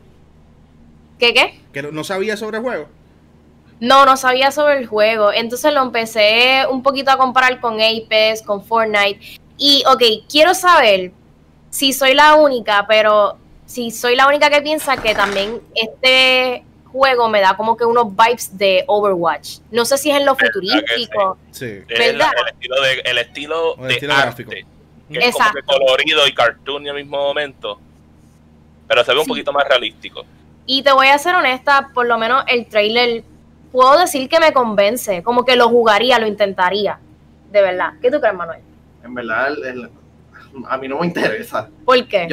¿Qué 1.19 1.35
qué? 1.35 1.61
¿Que 1.73 1.83
no 1.83 2.05
sabía 2.05 2.37
sobre 2.37 2.59
el 2.59 2.63
juego? 2.63 2.89
No, 3.81 4.05
no 4.05 4.17
sabía 4.17 4.51
sobre 4.51 4.79
el 4.79 4.87
juego. 4.87 5.33
Entonces 5.33 5.73
lo 5.73 5.83
empecé 5.83 6.65
un 6.71 6.83
poquito 6.83 7.11
a 7.11 7.17
comparar 7.17 7.61
con 7.61 7.81
Apex, 7.81 8.43
con 8.43 8.65
Fortnite. 8.65 9.39
Y, 9.57 9.83
ok, 9.87 10.03
quiero 10.29 10.55
saber 10.55 11.13
si 11.71 11.93
soy 11.93 12.15
la 12.15 12.35
única, 12.35 12.87
pero 12.89 13.39
si 13.67 13.91
soy 13.91 14.17
la 14.17 14.27
única 14.27 14.51
que 14.51 14.61
piensa 14.63 14.97
que 14.97 15.15
también 15.15 15.61
este 15.75 16.65
juego 16.91 17.29
me 17.29 17.41
da 17.41 17.57
como 17.57 17.77
que 17.77 17.85
unos 17.85 18.09
vibes 18.15 18.57
de 18.57 18.85
Overwatch. 18.87 19.59
No 19.71 19.85
sé 19.85 19.97
si 19.97 20.11
es 20.11 20.17
en 20.17 20.27
lo 20.27 20.35
futurístico. 20.35 21.39
Sí. 21.51 21.83
¿Verdad? 21.89 22.33
El, 22.39 22.53
estilo 22.53 22.83
de, 22.83 22.93
el 23.05 23.19
estilo 23.19 23.77
de 23.77 24.13
arte, 24.13 24.45
Que 24.45 24.65
es 25.19 25.35
como 25.35 25.51
que 25.53 25.63
colorido 25.63 26.27
y 26.27 26.35
cartoon 26.35 26.89
al 26.89 26.97
mismo 26.97 27.19
momento. 27.19 27.81
Pero 28.91 29.05
se 29.05 29.15
ve 29.15 29.21
un 29.21 29.27
poquito 29.27 29.53
más 29.53 29.69
realístico. 29.69 30.25
Y 30.67 30.83
te 30.83 30.91
voy 30.91 31.07
a 31.07 31.17
ser 31.17 31.37
honesta, 31.37 31.91
por 31.95 32.07
lo 32.07 32.19
menos 32.19 32.43
el 32.49 32.67
trailer 32.67 33.23
puedo 33.71 33.97
decir 34.01 34.29
que 34.29 34.41
me 34.41 34.53
convence, 34.53 35.23
como 35.23 35.45
que 35.45 35.55
lo 35.55 35.69
jugaría, 35.69 36.19
lo 36.19 36.27
intentaría. 36.27 36.99
De 37.53 37.63
verdad. 37.63 37.93
¿Qué 38.03 38.11
tú 38.11 38.19
crees, 38.19 38.35
Manuel? 38.35 38.59
En 39.05 39.15
verdad, 39.15 39.55
a 40.67 40.77
mí 40.77 40.89
no 40.89 40.99
me 40.99 41.07
interesa. 41.07 41.69
¿Por 41.85 42.05
qué? 42.09 42.29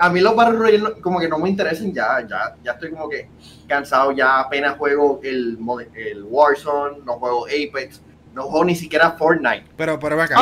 a 0.00 0.08
mí 0.10 0.20
los 0.20 0.34
Battle 0.34 0.58
Royale 0.58 1.00
como 1.00 1.20
que 1.20 1.28
no 1.28 1.38
me 1.38 1.48
interesan 1.48 1.92
ya, 1.92 2.26
ya, 2.28 2.56
ya 2.64 2.72
estoy 2.72 2.90
como 2.90 3.08
que 3.08 3.28
cansado, 3.68 4.10
ya 4.10 4.40
apenas 4.40 4.76
juego 4.76 5.20
el, 5.22 5.58
el 5.94 6.24
Warzone, 6.24 6.98
no 7.04 7.14
juego 7.20 7.46
Apex, 7.46 8.02
no 8.34 8.44
juego 8.44 8.64
ni 8.64 8.74
siquiera 8.74 9.12
Fortnite. 9.12 9.64
Pero, 9.76 9.98
pero 9.98 10.20
acá, 10.20 10.36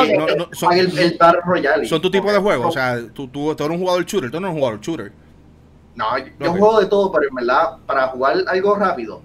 son, 0.53 0.73
el, 0.73 0.97
el, 0.97 1.17
Battle 1.17 1.41
Royale. 1.45 1.85
Son 1.85 2.01
tu 2.01 2.09
tipo 2.09 2.31
de 2.31 2.39
juego, 2.39 2.67
o 2.67 2.71
sea, 2.71 2.97
tú, 3.13 3.27
tú, 3.27 3.53
tú 3.55 3.63
eres 3.63 3.75
un 3.75 3.79
jugador 3.79 4.05
shooter, 4.05 4.31
tú 4.31 4.39
no 4.39 4.47
eres 4.47 4.55
un 4.55 4.59
jugador 4.59 4.81
shooter. 4.81 5.11
No, 5.95 6.05
yo, 6.17 6.51
juego 6.51 6.79
de 6.79 6.85
todo, 6.85 7.11
pero 7.11 7.27
en 7.27 7.35
verdad, 7.35 7.77
para 7.85 8.07
jugar 8.07 8.37
algo 8.47 8.75
rápido, 8.75 9.21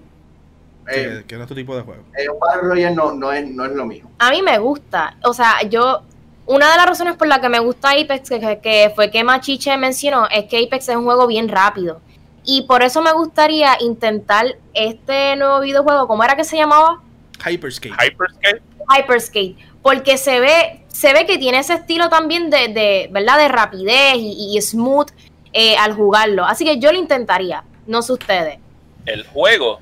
eh, 0.87 1.23
que 1.27 1.35
no 1.35 1.43
es 1.43 1.49
tu 1.49 1.55
tipo 1.55 1.75
de 1.75 1.81
juego. 1.81 2.03
Eh, 2.17 2.29
un 2.29 2.39
Battle 2.39 2.61
Royale 2.61 2.95
no, 2.95 3.11
no, 3.11 3.31
es, 3.31 3.49
no 3.49 3.65
es 3.65 3.71
lo 3.71 3.85
mismo. 3.85 4.09
A 4.19 4.29
mí 4.31 4.41
me 4.41 4.57
gusta. 4.57 5.17
O 5.23 5.33
sea, 5.33 5.61
yo. 5.63 6.01
Una 6.45 6.71
de 6.71 6.77
las 6.77 6.85
razones 6.85 7.17
por 7.17 7.27
la 7.27 7.41
que 7.41 7.49
me 7.49 7.59
gusta 7.59 7.89
Apex, 7.91 8.29
que, 8.29 8.59
que 8.63 8.93
fue 8.95 9.11
que 9.11 9.21
Machiche 9.21 9.75
mencionó, 9.75 10.29
es 10.29 10.45
que 10.45 10.63
Apex 10.63 10.87
es 10.87 10.95
un 10.95 11.03
juego 11.03 11.27
bien 11.27 11.49
rápido. 11.49 11.99
Y 12.45 12.61
por 12.61 12.83
eso 12.83 13.01
me 13.01 13.11
gustaría 13.11 13.75
intentar 13.81 14.45
este 14.73 15.35
nuevo 15.35 15.59
videojuego. 15.59 16.07
¿Cómo 16.07 16.23
era 16.23 16.37
que 16.37 16.45
se 16.45 16.55
llamaba? 16.55 17.01
Hyperskate. 17.45 17.95
Hyperskate. 18.05 18.61
Hyperskate. 18.89 19.55
Porque 19.81 20.17
se 20.17 20.39
ve, 20.39 20.81
se 20.87 21.13
ve 21.13 21.25
que 21.25 21.37
tiene 21.37 21.59
ese 21.59 21.73
estilo 21.73 22.09
también 22.09 22.49
de, 22.49 22.67
de 22.69 23.09
¿verdad? 23.11 23.37
De 23.37 23.47
rapidez 23.47 24.15
y, 24.17 24.59
smooth 24.61 25.09
eh, 25.53 25.77
al 25.77 25.93
jugarlo. 25.93 26.45
Así 26.45 26.65
que 26.65 26.79
yo 26.79 26.91
lo 26.91 26.97
intentaría. 26.97 27.63
No 27.85 28.01
sé 28.01 28.13
ustedes. 28.13 28.59
El 29.05 29.25
juego 29.25 29.79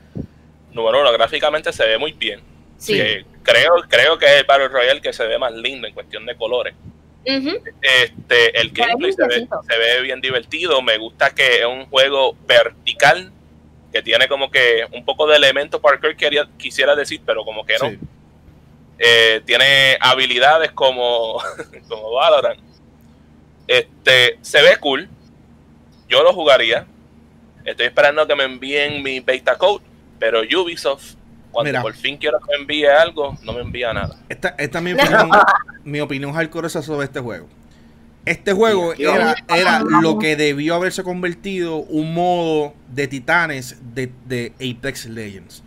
número 0.76 1.02
uno, 1.02 1.12
gráficamente 1.12 1.74
se 1.74 1.86
ve 1.86 1.98
muy 1.98 2.12
bien. 2.12 2.42
Sí. 2.78 3.02
creo, 3.42 3.74
creo 3.88 4.18
que 4.20 4.26
es 4.26 4.32
el 4.42 4.44
Battle 4.44 4.68
Royale 4.68 5.02
que 5.02 5.14
se 5.14 5.26
ve 5.26 5.40
más 5.40 5.54
lindo 5.54 5.88
en 5.88 5.94
cuestión 5.94 6.26
de 6.26 6.36
colores. 6.36 6.76
este, 7.24 8.60
el 8.60 8.70
gameplay 8.72 9.12
se 9.14 9.26
ve, 9.26 10.02
bien 10.02 10.22
divertido. 10.22 10.82
Me 10.82 10.98
gusta 10.98 11.34
que 11.34 11.62
es 11.62 11.66
un 11.66 11.86
juego 11.88 12.36
vertical 12.46 13.32
que 13.96 14.02
tiene 14.02 14.28
como 14.28 14.52
que 14.52 14.86
un 14.92 15.06
poco 15.06 15.26
de 15.26 15.38
elementos 15.38 15.80
parkour 15.80 16.18
quería, 16.18 16.46
quisiera 16.58 16.98
decir, 16.98 17.22
pero 17.26 17.46
como 17.46 17.66
que 17.66 17.78
no. 17.82 17.94
Eh, 19.00 19.42
tiene 19.46 19.98
habilidades 20.02 20.72
como, 20.72 21.42
como 21.88 22.12
Valorant. 22.12 22.60
Este, 23.66 24.38
se 24.42 24.62
ve 24.62 24.76
cool. 24.82 25.08
Yo 26.10 26.24
lo 26.24 26.34
jugaría. 26.34 26.86
Estoy 27.64 27.86
esperando 27.86 28.28
que 28.28 28.36
me 28.36 28.44
envíen 28.44 29.02
mi 29.02 29.22
beta 29.22 29.58
code 29.58 29.82
pero 30.20 30.42
Ubisoft, 30.42 31.14
cuando 31.52 31.82
por 31.82 31.94
fin 31.94 32.18
quiero 32.18 32.40
que 32.40 32.48
me 32.50 32.56
envíe 32.64 32.88
algo, 32.88 33.38
no 33.44 33.54
me 33.54 33.62
envía 33.62 33.94
nada. 33.94 34.18
Esta, 34.28 34.56
esta 34.58 34.80
es 34.80 34.84
mi 34.84 34.92
opinión, 34.94 35.30
mi 35.86 36.02
opinión 36.02 36.34
hardcore 36.34 36.68
sobre 36.68 37.06
este 37.06 37.22
juego. 37.22 37.48
Este 38.26 38.54
juego 38.54 38.94
era, 38.94 39.36
era, 39.48 39.80
lo 39.80 40.18
que 40.18 40.36
debió 40.36 40.76
haberse 40.76 41.04
convertido 41.04 41.78
un 41.78 42.14
modo 42.14 42.74
de 42.92 43.08
titanes 43.08 43.78
de, 43.94 44.12
de 44.26 44.54
Apex 44.56 45.06
Legends. 45.06 45.64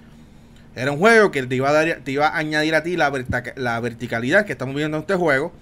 Era 0.75 0.93
un 0.93 0.99
juego 0.99 1.31
que 1.31 1.45
te 1.45 1.55
iba 1.55 1.69
a, 1.69 1.73
dar, 1.73 2.01
te 2.05 2.13
iba 2.13 2.29
a 2.29 2.37
añadir 2.37 2.75
a 2.75 2.83
ti 2.83 2.97
la, 2.97 3.13
la 3.57 3.81
verticalidad 3.81 4.45
que 4.45 4.53
estamos 4.53 4.75
viendo 4.75 4.97
en 4.97 5.03
este 5.03 5.15
juego, 5.15 5.53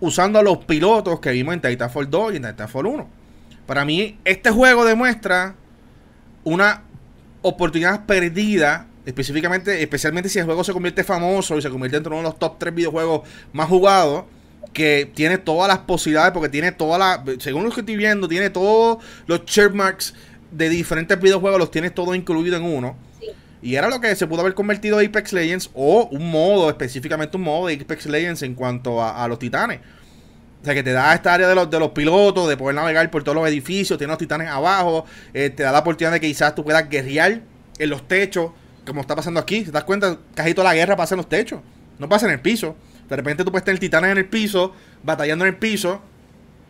usando 0.00 0.38
a 0.38 0.42
los 0.42 0.58
pilotos 0.58 1.20
que 1.20 1.30
vimos 1.30 1.54
en 1.54 1.60
Titanfall 1.60 2.10
2 2.10 2.32
y 2.32 2.36
en 2.36 2.42
Titanfall 2.42 2.86
1. 2.86 3.08
Para 3.66 3.84
mí, 3.84 4.18
este 4.24 4.50
juego 4.50 4.84
demuestra 4.84 5.54
una 6.42 6.82
oportunidad 7.42 8.06
perdida 8.06 8.86
específicamente, 9.06 9.82
especialmente 9.82 10.28
si 10.28 10.38
el 10.38 10.46
juego 10.46 10.64
se 10.64 10.72
convierte 10.72 11.04
famoso 11.04 11.58
y 11.58 11.62
se 11.62 11.70
convierte 11.70 11.98
en 11.98 12.06
uno 12.06 12.16
de 12.16 12.22
los 12.22 12.38
top 12.38 12.58
3 12.58 12.74
videojuegos 12.74 13.28
más 13.52 13.68
jugados, 13.68 14.24
que 14.74 15.10
tiene 15.14 15.38
todas 15.38 15.68
las 15.68 15.78
posibilidades, 15.78 16.32
porque 16.32 16.50
tiene 16.50 16.72
todas 16.72 16.98
las, 16.98 17.42
según 17.42 17.62
lo 17.62 17.70
que 17.70 17.80
estoy 17.80 17.96
viendo, 17.96 18.28
tiene 18.28 18.50
todos 18.50 19.02
los 19.26 19.44
checkmarks 19.46 20.14
de 20.50 20.68
diferentes 20.68 21.18
videojuegos, 21.18 21.58
los 21.58 21.70
tiene 21.70 21.90
todo 21.90 22.14
incluido 22.14 22.56
en 22.56 22.64
uno. 22.64 22.96
Y 23.62 23.76
era 23.76 23.88
lo 23.88 23.98
que 23.98 24.14
se 24.14 24.26
pudo 24.26 24.42
haber 24.42 24.52
convertido 24.54 24.98
Apex 24.98 25.32
Legends 25.32 25.70
o 25.72 26.08
un 26.10 26.30
modo, 26.30 26.68
específicamente 26.68 27.38
un 27.38 27.44
modo 27.44 27.68
de 27.68 27.74
Apex 27.74 28.04
Legends 28.06 28.42
en 28.42 28.54
cuanto 28.54 29.02
a, 29.02 29.26
los 29.26 29.38
titanes. 29.38 29.80
O 30.60 30.64
sea, 30.64 30.74
que 30.74 30.82
te 30.82 30.92
da 30.92 31.14
esta 31.14 31.32
área 31.32 31.48
de 31.48 31.54
los, 31.54 31.70
de 31.70 31.78
los 31.78 31.90
pilotos, 31.90 32.48
de 32.48 32.56
poder 32.56 32.74
navegar 32.74 33.10
por 33.10 33.22
todos 33.22 33.36
los 33.36 33.48
edificios, 33.48 33.96
tiene 33.96 34.10
los 34.10 34.18
titanes 34.18 34.48
abajo, 34.48 35.06
eh, 35.32 35.50
te 35.50 35.62
da 35.62 35.72
la 35.72 35.78
oportunidad 35.78 36.12
de 36.12 36.20
que 36.20 36.26
quizás 36.26 36.54
tú 36.54 36.64
puedas 36.64 36.88
guerrear 36.88 37.40
en 37.78 37.90
los 37.90 38.06
techos, 38.06 38.50
como 38.84 39.00
está 39.00 39.16
pasando 39.16 39.40
aquí. 39.40 39.60
Si 39.60 39.66
te 39.66 39.72
das 39.72 39.84
cuenta, 39.84 40.18
casi 40.34 40.52
toda 40.52 40.68
la 40.68 40.74
guerra 40.74 40.96
pasa 40.96 41.14
en 41.14 41.18
los 41.18 41.28
techos, 41.28 41.60
no 41.98 42.08
pasa 42.08 42.26
en 42.26 42.32
el 42.32 42.40
piso. 42.40 42.76
De 43.08 43.16
repente 43.16 43.44
tú 43.44 43.50
puedes 43.50 43.64
tener 43.64 43.78
titanes 43.78 44.12
en 44.12 44.18
el 44.18 44.26
piso, 44.26 44.72
batallando 45.02 45.44
en 45.44 45.54
el 45.54 45.58
piso, 45.58 46.00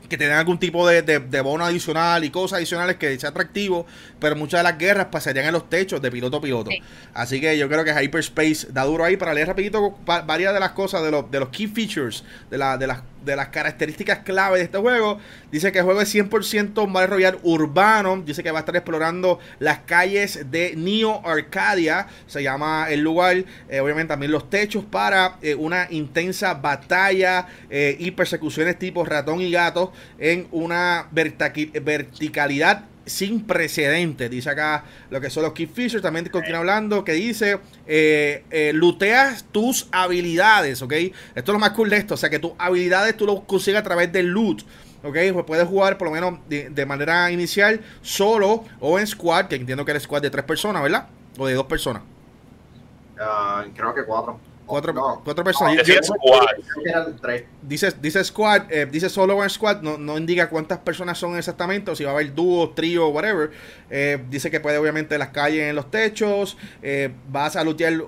que 0.09 0.19
te 0.19 0.25
den 0.25 0.35
algún 0.35 0.59
tipo 0.59 0.87
de, 0.87 1.03
de, 1.03 1.41
bono 1.41 1.65
adicional 1.65 2.25
y 2.25 2.31
cosas 2.31 2.59
adicionales 2.59 2.97
que 2.97 3.19
sea 3.19 3.31
atractivo, 3.31 3.87
pero 4.21 4.37
muchas 4.37 4.61
de 4.61 4.65
las 4.65 4.79
guerras 4.79 5.07
pasarían 5.11 5.47
en 5.47 5.53
los 5.53 5.69
techos 5.71 6.03
de 6.03 6.11
piloto 6.11 6.37
a 6.37 6.41
piloto. 6.41 6.71
Así 7.15 7.41
que 7.41 7.57
yo 7.57 7.69
creo 7.69 7.85
que 7.85 7.93
Hyperspace 7.93 8.69
da 8.71 8.85
duro 8.85 9.05
ahí 9.05 9.17
para 9.17 9.33
leer 9.33 9.49
rapidito 9.49 9.97
varias 10.05 10.53
de 10.53 10.61
las 10.61 10.73
cosas, 10.73 11.03
de 11.03 11.11
los, 11.11 11.31
de 11.31 11.41
los 11.41 11.49
key 11.49 11.69
features, 11.69 12.25
de, 12.51 12.59
la, 12.59 12.77
de 12.77 12.87
las 12.87 13.01
de 13.25 13.37
las 13.37 13.49
características 13.49 14.21
clave 14.21 14.59
de 14.59 14.65
este 14.65 14.79
juego. 14.79 15.19
Dice 15.51 15.73
que 15.73 15.79
el 15.79 15.85
juego 15.85 16.01
es 16.01 16.15
100% 16.15 16.85
un 16.85 16.93
Battle 16.93 17.09
Royale 17.09 17.39
urbano. 17.43 18.23
Dice 18.25 18.43
que 18.43 18.51
va 18.51 18.59
a 18.59 18.61
estar 18.61 18.77
explorando 18.77 19.39
las 19.59 19.81
calles 19.81 20.51
de 20.51 20.75
Neo 20.77 21.27
Arcadia. 21.27 22.07
Se 22.27 22.43
llama 22.43 22.87
el 22.91 23.01
lugar. 23.01 23.45
Eh, 23.69 23.81
obviamente 23.81 24.09
también 24.09 24.33
los 24.33 24.51
techos 24.51 24.85
para 24.85 25.37
eh, 25.43 25.55
una 25.55 25.87
intensa 25.91 26.55
batalla 26.55 27.47
eh, 27.71 27.97
y 27.99 28.11
persecuciones 28.11 28.79
tipo 28.79 29.05
ratón 29.05 29.41
y 29.41 29.51
gato 29.51 29.93
en 30.19 30.47
una 30.51 31.09
verticalidad 31.11 32.85
sin 33.07 33.47
precedentes. 33.47 34.31
Dice 34.31 34.51
acá 34.51 34.85
lo 35.11 35.21
que 35.21 35.31
son 35.31 35.43
los 35.43 35.53
key 35.53 35.67
features. 35.67 36.03
También 36.03 36.29
continúa 36.29 36.59
hablando 36.59 37.05
que 37.05 37.13
dice: 37.13 37.59
eh, 37.87 38.45
eh, 38.51 38.73
luteas 38.75 39.45
tus 39.53 39.89
habilidades, 39.93 40.83
¿ok? 40.83 40.93
Esto 40.93 41.13
es 41.35 41.49
lo 41.49 41.59
más 41.59 41.71
cool 41.71 41.91
de 41.91 41.97
esto. 41.97 42.15
O 42.15 42.17
sea, 42.17 42.31
que 42.31 42.39
tus 42.39 42.53
habilidades 42.59 43.17
tú 43.17 43.27
lo 43.27 43.45
consigues 43.45 43.81
a 43.81 43.83
través 43.83 44.13
del 44.13 44.27
loot. 44.27 44.63
¿ok? 45.05 45.17
Pues 45.33 45.45
puedes 45.45 45.69
jugar 45.69 45.99
por 45.99 46.09
lo 46.09 46.15
menos 46.15 46.41
de, 46.49 46.87
manera 46.87 47.31
inicial 47.31 47.81
solo 48.01 48.65
o 48.81 48.99
en 48.99 49.07
squad, 49.07 49.47
que 49.47 49.57
entiendo 49.57 49.85
que 49.85 49.91
eres 49.91 50.05
squad 50.05 50.23
de 50.23 50.31
tres 50.31 50.45
personas, 50.45 50.83
¿verdad? 50.83 51.09
O 51.39 51.47
de 51.47 51.55
dos 51.55 51.67
personas. 51.67 52.03
Ah, 53.21 53.65
creo 53.75 53.95
que 53.95 54.05
cuatro. 54.05 54.41
Cuatro, 54.67 54.95
cuatro 55.23 55.45
personas. 55.45 55.85
Dice 55.85 56.03
squad. 56.03 56.47
Dice, 57.63 57.93
dice 58.01 58.25
squad, 58.25 58.63
eh, 58.71 58.87
dice 58.91 59.11
solo 59.11 59.37
one 59.37 59.49
squad, 59.51 59.83
no, 59.83 59.99
no, 59.99 60.17
indica 60.17 60.49
cuántas 60.49 60.79
personas 60.79 61.19
son 61.19 61.37
exactamente, 61.37 61.91
o 61.91 61.97
si 61.97 62.05
va 62.05 62.11
a 62.11 62.15
haber 62.15 62.35
dúo, 62.35 62.71
trío, 62.71 63.09
whatever. 63.09 63.51
Eh, 63.91 64.19
dice 64.31 64.51
que 64.51 64.61
puede 64.61 64.79
obviamente 64.79 65.15
en 65.15 65.19
las 65.19 65.29
calles, 65.31 65.69
en 65.69 65.77
los 65.77 65.91
techos, 65.91 66.57
eh, 66.83 67.11
vas 67.29 67.57
a 67.57 67.65
lootear 67.65 68.05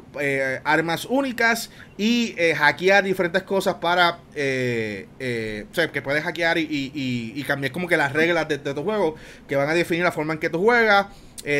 armas 0.65 1.05
únicas 1.05 1.71
y 1.99 2.35
hackear 2.57 3.05
diferentes 3.05 3.43
cosas 3.43 3.75
para, 3.75 4.15
o 4.15 5.75
sea, 5.75 5.93
que 5.93 6.01
puedes 6.03 6.25
hackear 6.25 6.57
y, 6.59 7.45
cambiar 7.47 7.73
como 7.73 7.87
que 7.87 7.99
las 7.99 8.13
reglas 8.13 8.49
de, 8.49 8.59
de 8.59 8.73
tu 8.75 8.83
juego, 8.83 9.17
que 9.47 9.57
van 9.57 9.69
a 9.69 9.75
definir 9.75 10.05
la 10.05 10.13
forma 10.13 10.33
en 10.33 10.39
que 10.39 10.49
tú 10.49 10.63
juegas. 10.63 11.07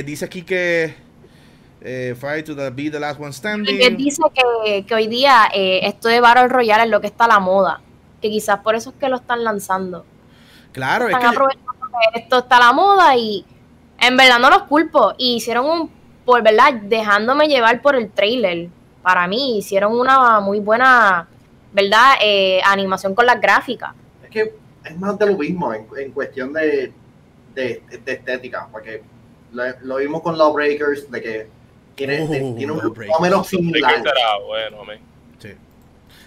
dice 0.05 0.25
aquí 0.25 0.43
que 0.43 1.06
eh, 1.81 2.15
fight 2.19 2.47
to 2.47 2.55
be 2.73 2.91
the 2.91 2.99
last 2.99 3.21
one 3.21 3.33
standing. 3.33 3.81
Él 3.81 3.97
dice 3.97 4.23
que, 4.87 4.95
hoy 4.95 5.07
día 5.07 5.49
eh, 5.55 5.81
esto 5.85 6.09
de 6.09 6.21
Battle 6.21 6.49
Royale 6.49 6.85
es 6.85 6.91
lo 6.91 7.01
que 7.01 7.07
está 7.07 7.25
a 7.25 7.29
la 7.29 7.39
moda. 7.39 7.81
Que 8.21 8.31
quizás 8.31 8.61
por 8.61 8.75
eso 8.75 8.91
es 8.91 8.97
que 8.97 9.09
lo 9.09 9.17
están 9.17 9.45
lanzando. 9.45 10.05
Claro, 10.73 11.07
están 11.07 11.27
aprovechando 11.27 11.73
que 12.13 12.21
esto 12.21 12.39
está 12.39 12.57
a 12.57 12.61
la 12.61 12.73
moda 12.73 13.17
y 13.17 13.45
en 14.01 14.17
verdad 14.17 14.39
no 14.39 14.51
los 14.51 14.63
culpo. 14.65 15.15
Y 15.19 15.37
hicieron 15.37 15.67
un, 15.67 15.91
por 16.25 16.43
verdad, 16.43 16.75
dejándome 16.75 17.49
llevar 17.49 17.81
por 17.83 17.95
el 17.95 18.11
trailer. 18.11 18.69
Para 19.03 19.27
mí, 19.29 19.59
hicieron 19.59 19.99
una 19.99 20.41
muy 20.41 20.59
buena, 20.59 21.29
¿verdad? 21.73 22.15
Eh, 22.23 22.61
animación 22.65 23.15
con 23.15 23.27
las 23.27 23.41
gráficas. 23.41 23.95
Es 24.25 24.31
que 24.31 24.55
es 24.85 24.99
más 24.99 25.19
de 25.19 25.27
lo 25.27 25.39
mismo 25.39 25.73
en, 25.73 26.11
cuestión 26.13 26.53
de, 26.53 26.93
de, 27.55 27.83
estética, 28.07 28.67
porque 28.73 29.03
lo, 29.53 29.65
lo, 29.83 29.97
vimos 29.97 30.23
con 30.23 30.37
Lawbreakers, 30.37 31.11
de 31.11 31.23
que 31.23 31.56
tiene, 31.97 32.27
tiene 32.27 32.73
un 32.73 32.81
o 32.81 33.21
menos 33.21 33.49
similar. 33.49 34.03
Bueno, 34.47 34.79
sí. 35.39 35.49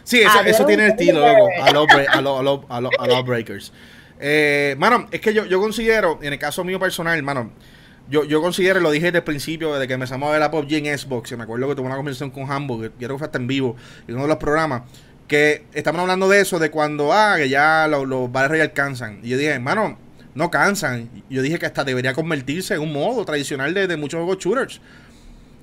Sí, 0.03 0.21
eso, 0.21 0.41
eso 0.41 0.65
tiene 0.65 0.85
el 0.85 0.91
estilo, 0.91 1.19
luego, 1.19 1.47
a 1.61 1.71
los 1.71 1.87
a 2.69 2.81
lo, 2.81 2.89
a 2.99 3.21
breakers. 3.21 3.71
Eh, 4.19 4.75
mano, 4.77 5.07
es 5.11 5.21
que 5.21 5.33
yo, 5.33 5.45
yo 5.45 5.61
considero, 5.61 6.19
en 6.21 6.33
el 6.33 6.39
caso 6.39 6.63
mío 6.63 6.79
personal, 6.79 7.17
hermano, 7.17 7.51
yo, 8.09 8.23
yo 8.25 8.41
considero, 8.41 8.79
lo 8.79 8.91
dije 8.91 9.05
desde 9.07 9.19
el 9.19 9.23
principio, 9.23 9.73
desde 9.73 9.87
que 9.87 9.93
empezamos 9.93 10.27
a 10.27 10.31
ver 10.31 10.41
la 10.41 10.51
PUBG 10.51 10.73
en 10.85 10.97
Xbox, 10.97 11.37
me 11.37 11.43
acuerdo 11.43 11.69
que 11.69 11.75
tuve 11.75 11.85
una 11.85 11.95
conversación 11.95 12.31
con 12.31 12.51
Hambo, 12.51 12.81
que 12.81 12.89
creo 12.89 13.11
que 13.11 13.17
fue 13.19 13.25
hasta 13.27 13.37
en 13.37 13.47
vivo, 13.47 13.75
en 14.07 14.15
uno 14.15 14.23
de 14.23 14.29
los 14.29 14.37
programas, 14.37 14.81
que 15.27 15.65
estamos 15.73 16.01
hablando 16.01 16.27
de 16.27 16.41
eso, 16.41 16.57
de 16.57 16.71
cuando, 16.71 17.13
ah, 17.13 17.35
que 17.37 17.47
ya 17.47 17.87
los, 17.87 18.07
los 18.07 18.31
ya 18.33 18.63
alcanzan. 18.63 19.19
Y 19.21 19.29
yo 19.29 19.37
dije, 19.37 19.51
hermano, 19.51 19.97
no 20.33 20.49
cansan. 20.49 21.09
Yo 21.29 21.41
dije 21.41 21.59
que 21.59 21.67
hasta 21.67 21.83
debería 21.83 22.13
convertirse 22.13 22.73
en 22.73 22.81
un 22.81 22.93
modo 22.93 23.23
tradicional 23.25 23.73
de, 23.73 23.87
de 23.87 23.95
muchos 23.95 24.17
juegos 24.17 24.43
shooters. 24.43 24.81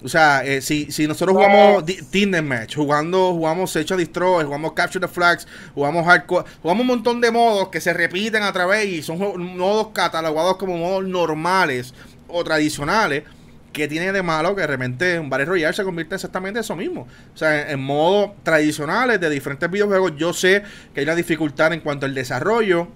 O 0.05 0.09
sea, 0.09 0.45
eh, 0.45 0.61
si, 0.61 0.91
si 0.93 1.07
nosotros 1.07 1.35
jugamos 1.37 1.85
Tinder 2.11 2.43
Match, 2.43 2.77
jugando, 2.77 3.33
jugamos 3.33 3.71
Search 3.71 3.93
Destroy, 3.93 4.45
jugamos 4.45 4.73
Capture 4.73 5.07
the 5.07 5.13
Flags, 5.13 5.49
jugamos 5.75 6.07
Hardcore, 6.07 6.47
jugamos 6.61 6.83
un 6.83 6.87
montón 6.89 7.21
de 7.21 7.31
modos 7.31 7.69
que 7.69 7.81
se 7.81 7.95
repiten 7.95 8.43
a 8.43 8.53
través 8.53 8.87
y 8.87 9.03
son 9.03 9.57
modos 9.57 9.89
catalogados 9.95 10.59
como 10.59 10.77
modos 10.77 11.05
normales 11.05 11.95
o 12.29 12.45
tradicionales. 12.45 13.25
que 13.73 13.89
tiene 13.89 14.11
de 14.11 14.23
malo 14.23 14.55
que 14.55 14.63
de 14.63 14.67
repente 14.69 15.19
un 15.19 15.29
Battle 15.29 15.45
Royale 15.45 15.75
se 15.75 15.85
convierte 15.85 16.15
exactamente 16.15 16.59
en 16.59 16.65
eso 16.65 16.77
mismo? 16.77 17.07
O 17.35 17.37
sea, 17.37 17.71
en, 17.71 17.81
modos 17.81 18.31
tradicionales 18.43 19.21
de 19.21 19.29
diferentes 19.29 19.71
videojuegos, 19.71 20.13
yo 20.17 20.33
sé 20.33 20.63
que 20.95 21.01
hay 21.01 21.05
una 21.05 21.15
dificultad 21.15 21.73
en 21.75 21.81
cuanto 21.81 22.07
al 22.07 22.15
desarrollo 22.15 22.89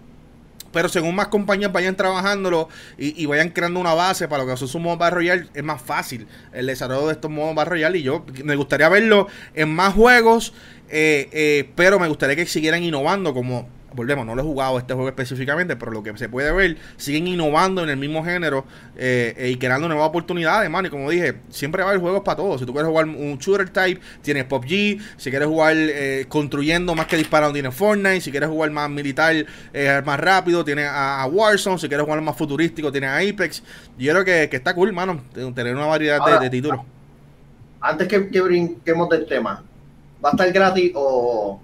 pero 0.72 0.88
según 0.88 1.14
más 1.14 1.28
compañías 1.28 1.72
vayan 1.72 1.96
trabajándolo 1.96 2.68
y, 2.98 3.26
vayan 3.26 3.50
creando 3.50 3.80
una 3.80 3.94
base 3.94 4.28
para 4.28 4.44
lo 4.44 4.50
que 4.50 4.56
son 4.56 4.82
modos 4.82 4.98
Battle 4.98 5.16
Royale, 5.16 5.46
es 5.54 5.64
más 5.64 5.80
fácil 5.82 6.26
el 6.52 6.66
desarrollo 6.66 7.06
de 7.06 7.14
estos 7.14 7.30
modos 7.30 7.54
Battle 7.54 7.70
Royale. 7.70 7.98
Y 7.98 8.02
yo 8.02 8.24
me 8.44 8.56
gustaría 8.56 8.88
verlo 8.88 9.26
en 9.54 9.74
más 9.74 9.94
juegos, 9.94 10.52
eh, 10.88 11.28
eh, 11.32 11.70
pero 11.74 11.98
me 11.98 12.08
gustaría 12.08 12.36
que 12.36 12.46
siguieran 12.46 12.82
innovando 12.82 13.34
como 13.34 13.68
volvemos, 13.94 14.24
no 14.24 14.34
lo 14.34 14.42
he 14.42 14.44
jugado 14.44 14.78
este 14.78 14.94
juego 14.94 15.08
específicamente, 15.08 15.76
pero 15.76 15.92
lo 15.92 16.02
que 16.02 16.16
se 16.16 16.28
puede 16.28 16.52
ver, 16.52 16.76
siguen 16.96 17.26
innovando 17.26 17.82
en 17.82 17.88
el 17.88 17.96
mismo 17.96 18.24
género 18.24 18.64
eh, 18.96 19.50
y 19.52 19.56
creando 19.56 19.88
nuevas 19.88 20.08
oportunidades, 20.08 20.70
man. 20.70 20.86
Y 20.86 20.90
como 20.90 21.10
dije, 21.10 21.36
siempre 21.48 21.82
va 21.82 21.88
a 21.88 21.90
haber 21.90 22.00
juegos 22.00 22.22
para 22.22 22.36
todos. 22.36 22.60
Si 22.60 22.66
tú 22.66 22.72
quieres 22.72 22.88
jugar 22.88 23.06
un 23.06 23.38
shooter 23.38 23.68
type, 23.70 24.00
tienes 24.22 24.44
PUBG. 24.44 25.00
Si 25.16 25.30
quieres 25.30 25.48
jugar 25.48 25.74
eh, 25.76 26.26
construyendo 26.28 26.94
más 26.94 27.06
que 27.06 27.16
disparando, 27.16 27.52
tienes 27.52 27.74
Fortnite. 27.74 28.20
Si 28.20 28.30
quieres 28.30 28.48
jugar 28.48 28.70
más 28.70 28.88
militar, 28.90 29.34
eh, 29.72 30.02
más 30.04 30.20
rápido, 30.20 30.64
tienes 30.64 30.88
a, 30.88 31.26
Warzone. 31.30 31.78
Si 31.78 31.88
quieres 31.88 32.04
jugar 32.04 32.20
más 32.20 32.36
futurístico, 32.36 32.92
tienes 32.92 33.10
a 33.10 33.18
Apex. 33.18 33.62
Yo 33.98 34.12
creo 34.12 34.24
que, 34.24 34.56
está 34.56 34.74
cool, 34.74 34.92
mano, 34.92 35.22
tener 35.32 35.74
una 35.74 35.86
variedad 35.86 36.40
de, 36.40 36.50
títulos. 36.50 36.80
Antes 37.80 38.08
que, 38.08 38.28
que 38.28 38.40
brinquemos 38.40 39.08
del 39.08 39.26
tema, 39.26 39.62
¿va 40.22 40.30
a 40.30 40.32
estar 40.32 40.52
gratis 40.52 40.92
o 40.94 41.60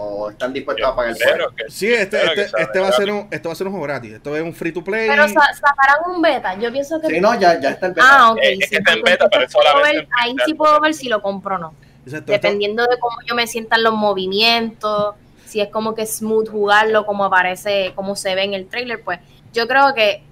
o 0.00 0.30
están 0.30 0.52
dispuestos 0.52 0.86
a 0.86 0.94
pagar 0.94 1.14
el 1.16 1.70
Sí, 1.70 1.92
este, 1.92 2.24
este, 2.24 2.62
este 2.62 2.78
va 2.78 2.88
a 2.88 2.92
ser 2.92 3.10
un, 3.10 3.28
esto 3.30 3.48
va 3.48 3.52
a 3.52 3.56
ser 3.56 3.66
un 3.66 3.72
juego 3.72 3.86
gratis. 3.86 4.12
Esto 4.14 4.36
es 4.36 4.42
un 4.42 4.54
free 4.54 4.72
to 4.72 4.82
play. 4.84 5.08
Pero 5.08 5.28
sacarán 5.28 6.10
un 6.14 6.22
beta. 6.22 6.58
Yo 6.58 6.70
pienso 6.70 7.00
que. 7.00 7.08
Sí, 7.08 7.20
no, 7.20 7.38
ya, 7.38 7.60
ya 7.60 7.70
está 7.70 7.86
el 7.86 7.92
beta. 7.94 8.06
Ah, 8.08 8.32
ok. 8.32 8.38
sí, 8.68 8.76
está 8.76 8.92
en 8.92 9.02
beta, 9.02 9.28
pero 9.28 9.48
solamente. 9.48 10.08
ahí 10.18 10.36
sí 10.46 10.54
puedo 10.54 10.80
ver 10.80 10.94
si 10.94 11.08
lo 11.08 11.20
compro 11.20 11.56
o 11.56 11.58
no. 11.58 11.74
Dependiendo 12.04 12.86
de 12.86 12.98
cómo 12.98 13.16
yo 13.26 13.34
me 13.34 13.46
sientan 13.46 13.82
los 13.82 13.92
movimientos, 13.92 15.14
si 15.44 15.60
es 15.60 15.68
como 15.68 15.94
que 15.94 16.06
smooth 16.06 16.48
jugarlo, 16.48 17.04
como 17.04 17.24
aparece, 17.24 17.92
como 17.94 18.16
se 18.16 18.34
ve 18.34 18.44
en 18.44 18.54
el 18.54 18.68
trailer, 18.68 19.02
pues 19.02 19.18
yo 19.52 19.66
creo 19.66 19.94
que 19.94 20.22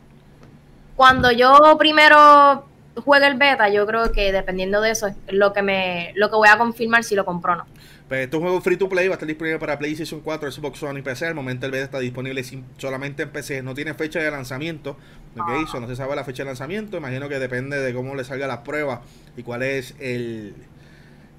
cuando 0.95 1.31
yo 1.33 1.77
primero 1.79 2.67
juegue 3.05 3.27
el 3.27 3.35
beta, 3.35 3.69
yo 3.69 3.87
creo 3.87 4.13
que 4.13 4.33
dependiendo 4.33 4.81
de 4.81 4.91
eso 4.91 5.09
es 5.09 5.17
lo 5.29 5.53
que 5.53 5.63
me, 5.63 6.13
lo 6.15 6.31
que 6.31 6.37
voy 6.37 6.49
a 6.49 6.57
confirmar 6.57 7.05
si 7.05 7.15
lo 7.15 7.25
compro 7.25 7.53
o 7.53 7.57
no. 7.57 7.67
Pues 8.09 8.25
este 8.25 8.39
juego 8.39 8.61
free 8.61 8.77
to 8.77 8.89
play 8.89 9.09
va 9.09 9.15
a 9.15 9.17
estar 9.17 9.27
disponible 9.27 9.59
para 9.59 9.79
PlayStation 9.79 10.21
4, 10.21 10.53
Xbox 10.53 10.81
One 10.83 11.01
y 11.01 11.03
PC. 11.03 11.27
Al 11.27 11.35
momento 11.35 11.67
el 11.67 11.73
beta 11.73 11.85
está 11.85 11.99
disponible 11.99 12.45
solamente 12.79 13.25
en 13.25 13.31
PC. 13.31 13.63
No 13.63 13.75
tiene 13.75 13.95
fecha 13.95 14.21
de 14.21 14.31
lanzamiento. 14.31 14.97
¿okay? 15.37 15.65
Eso 15.65 15.81
no 15.81 15.89
se 15.89 15.97
sabe 15.97 16.15
la 16.15 16.23
fecha 16.23 16.45
de 16.45 16.51
lanzamiento. 16.51 16.97
Imagino 16.97 17.29
que 17.29 17.41
depende 17.41 17.81
de 17.81 17.93
cómo 17.93 18.15
le 18.15 18.23
salga 18.23 18.47
la 18.47 18.63
prueba 18.63 19.03
y 19.37 19.43
cuál 19.43 19.65
es 19.65 19.97
el, 19.99 20.55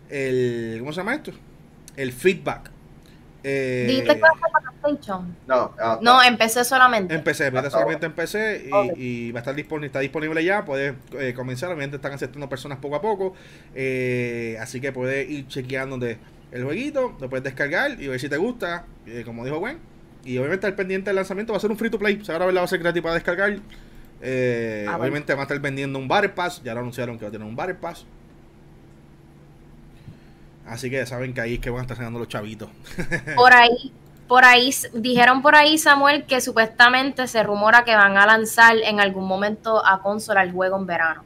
el 0.10 0.78
¿cómo 0.80 0.92
se 0.92 0.98
llama 0.98 1.16
esto? 1.16 1.32
El 1.96 2.12
feedback. 2.12 2.72
Eh, 3.44 3.86
Dijiste 3.88 4.16
que 4.16 4.22
va 4.22 4.28
a 4.28 4.34
ser 4.34 4.42
para 4.52 4.72
PlayStation? 4.82 5.36
No, 5.48 5.74
ah, 5.80 6.00
no, 6.02 6.22
empecé 6.22 6.66
solamente. 6.66 7.16
Empecé, 7.16 7.50
PC, 7.50 7.70
solamente 7.70 8.06
en 8.06 8.12
PC 8.12 8.70
y, 8.98 9.32
va 9.32 9.40
a 9.40 9.42
estar 9.42 9.56
disponible, 9.56 9.88
está 9.88 10.00
disponible 10.00 10.44
ya, 10.44 10.66
puedes 10.66 10.96
eh, 11.18 11.34
comenzar, 11.34 11.70
obviamente 11.70 11.96
están 11.96 12.12
aceptando 12.12 12.50
personas 12.50 12.80
poco 12.80 12.96
a 12.98 13.02
poco, 13.02 13.36
eh, 13.74 14.58
así 14.60 14.82
que 14.82 14.92
puedes 14.92 15.30
ir 15.30 15.48
chequeando 15.48 15.98
de 15.98 16.18
el 16.52 16.64
jueguito, 16.64 17.16
lo 17.20 17.30
puedes 17.30 17.44
descargar 17.44 18.02
y 18.02 18.08
ver 18.08 18.20
si 18.20 18.30
te 18.30 18.38
gusta, 18.38 18.86
eh, 19.06 19.24
como 19.26 19.44
dijo 19.44 19.60
Gwen, 19.60 19.80
y 20.24 20.38
obviamente 20.38 20.68
al 20.68 20.76
pendiente 20.76 21.10
del 21.10 21.16
lanzamiento 21.16 21.54
va 21.54 21.58
a 21.58 21.60
ser 21.60 21.72
un 21.72 21.78
free 21.78 21.90
to 21.90 22.00
play, 22.00 22.20
o 22.22 22.26
sea, 22.26 22.36
ahora 22.36 22.52
va 22.52 22.64
a 22.64 22.68
ser 22.68 22.80
gratis 22.80 23.02
para 23.02 23.16
descargar, 23.16 23.52
ah, 23.52 24.98
obviamente 25.00 25.34
va 25.34 25.42
a 25.42 25.44
estar 25.44 25.60
vendiendo 25.60 26.00
un 26.00 26.08
Battle 26.08 26.30
Pass, 26.30 26.62
ya 26.64 26.74
lo 26.74 26.82
anunciaron 26.82 27.18
que 27.18 27.26
va 27.26 27.30
a 27.30 27.32
tener 27.32 27.48
un 27.48 27.56
Battle 27.56 27.76
Pass. 27.76 28.06
Así 30.66 30.90
que 30.90 31.06
saben 31.06 31.34
que 31.34 31.42
ahí 31.42 31.54
es 31.56 31.60
que 31.60 31.70
van 31.70 31.80
a 31.80 31.82
estar 31.84 31.96
sacando 31.96 32.20
los 32.20 32.28
chavitos. 32.28 32.70
Por 33.36 33.54
ahí, 33.54 33.94
por 34.28 34.44
ahí, 34.44 34.72
dijeron 34.94 35.42
por 35.42 35.56
ahí, 35.56 35.78
Samuel, 35.78 36.26
que 36.26 36.42
supuestamente 36.42 37.28
se 37.28 37.42
rumora 37.44 37.86
que 37.86 37.96
van 37.96 38.18
a 38.18 38.26
lanzar 38.26 38.76
en 38.84 39.00
algún 39.00 39.26
momento 39.26 39.86
a 39.86 40.02
consola 40.02 40.44
el 40.44 40.52
juego 40.52 40.78
en 40.78 40.86
verano. 40.86 41.24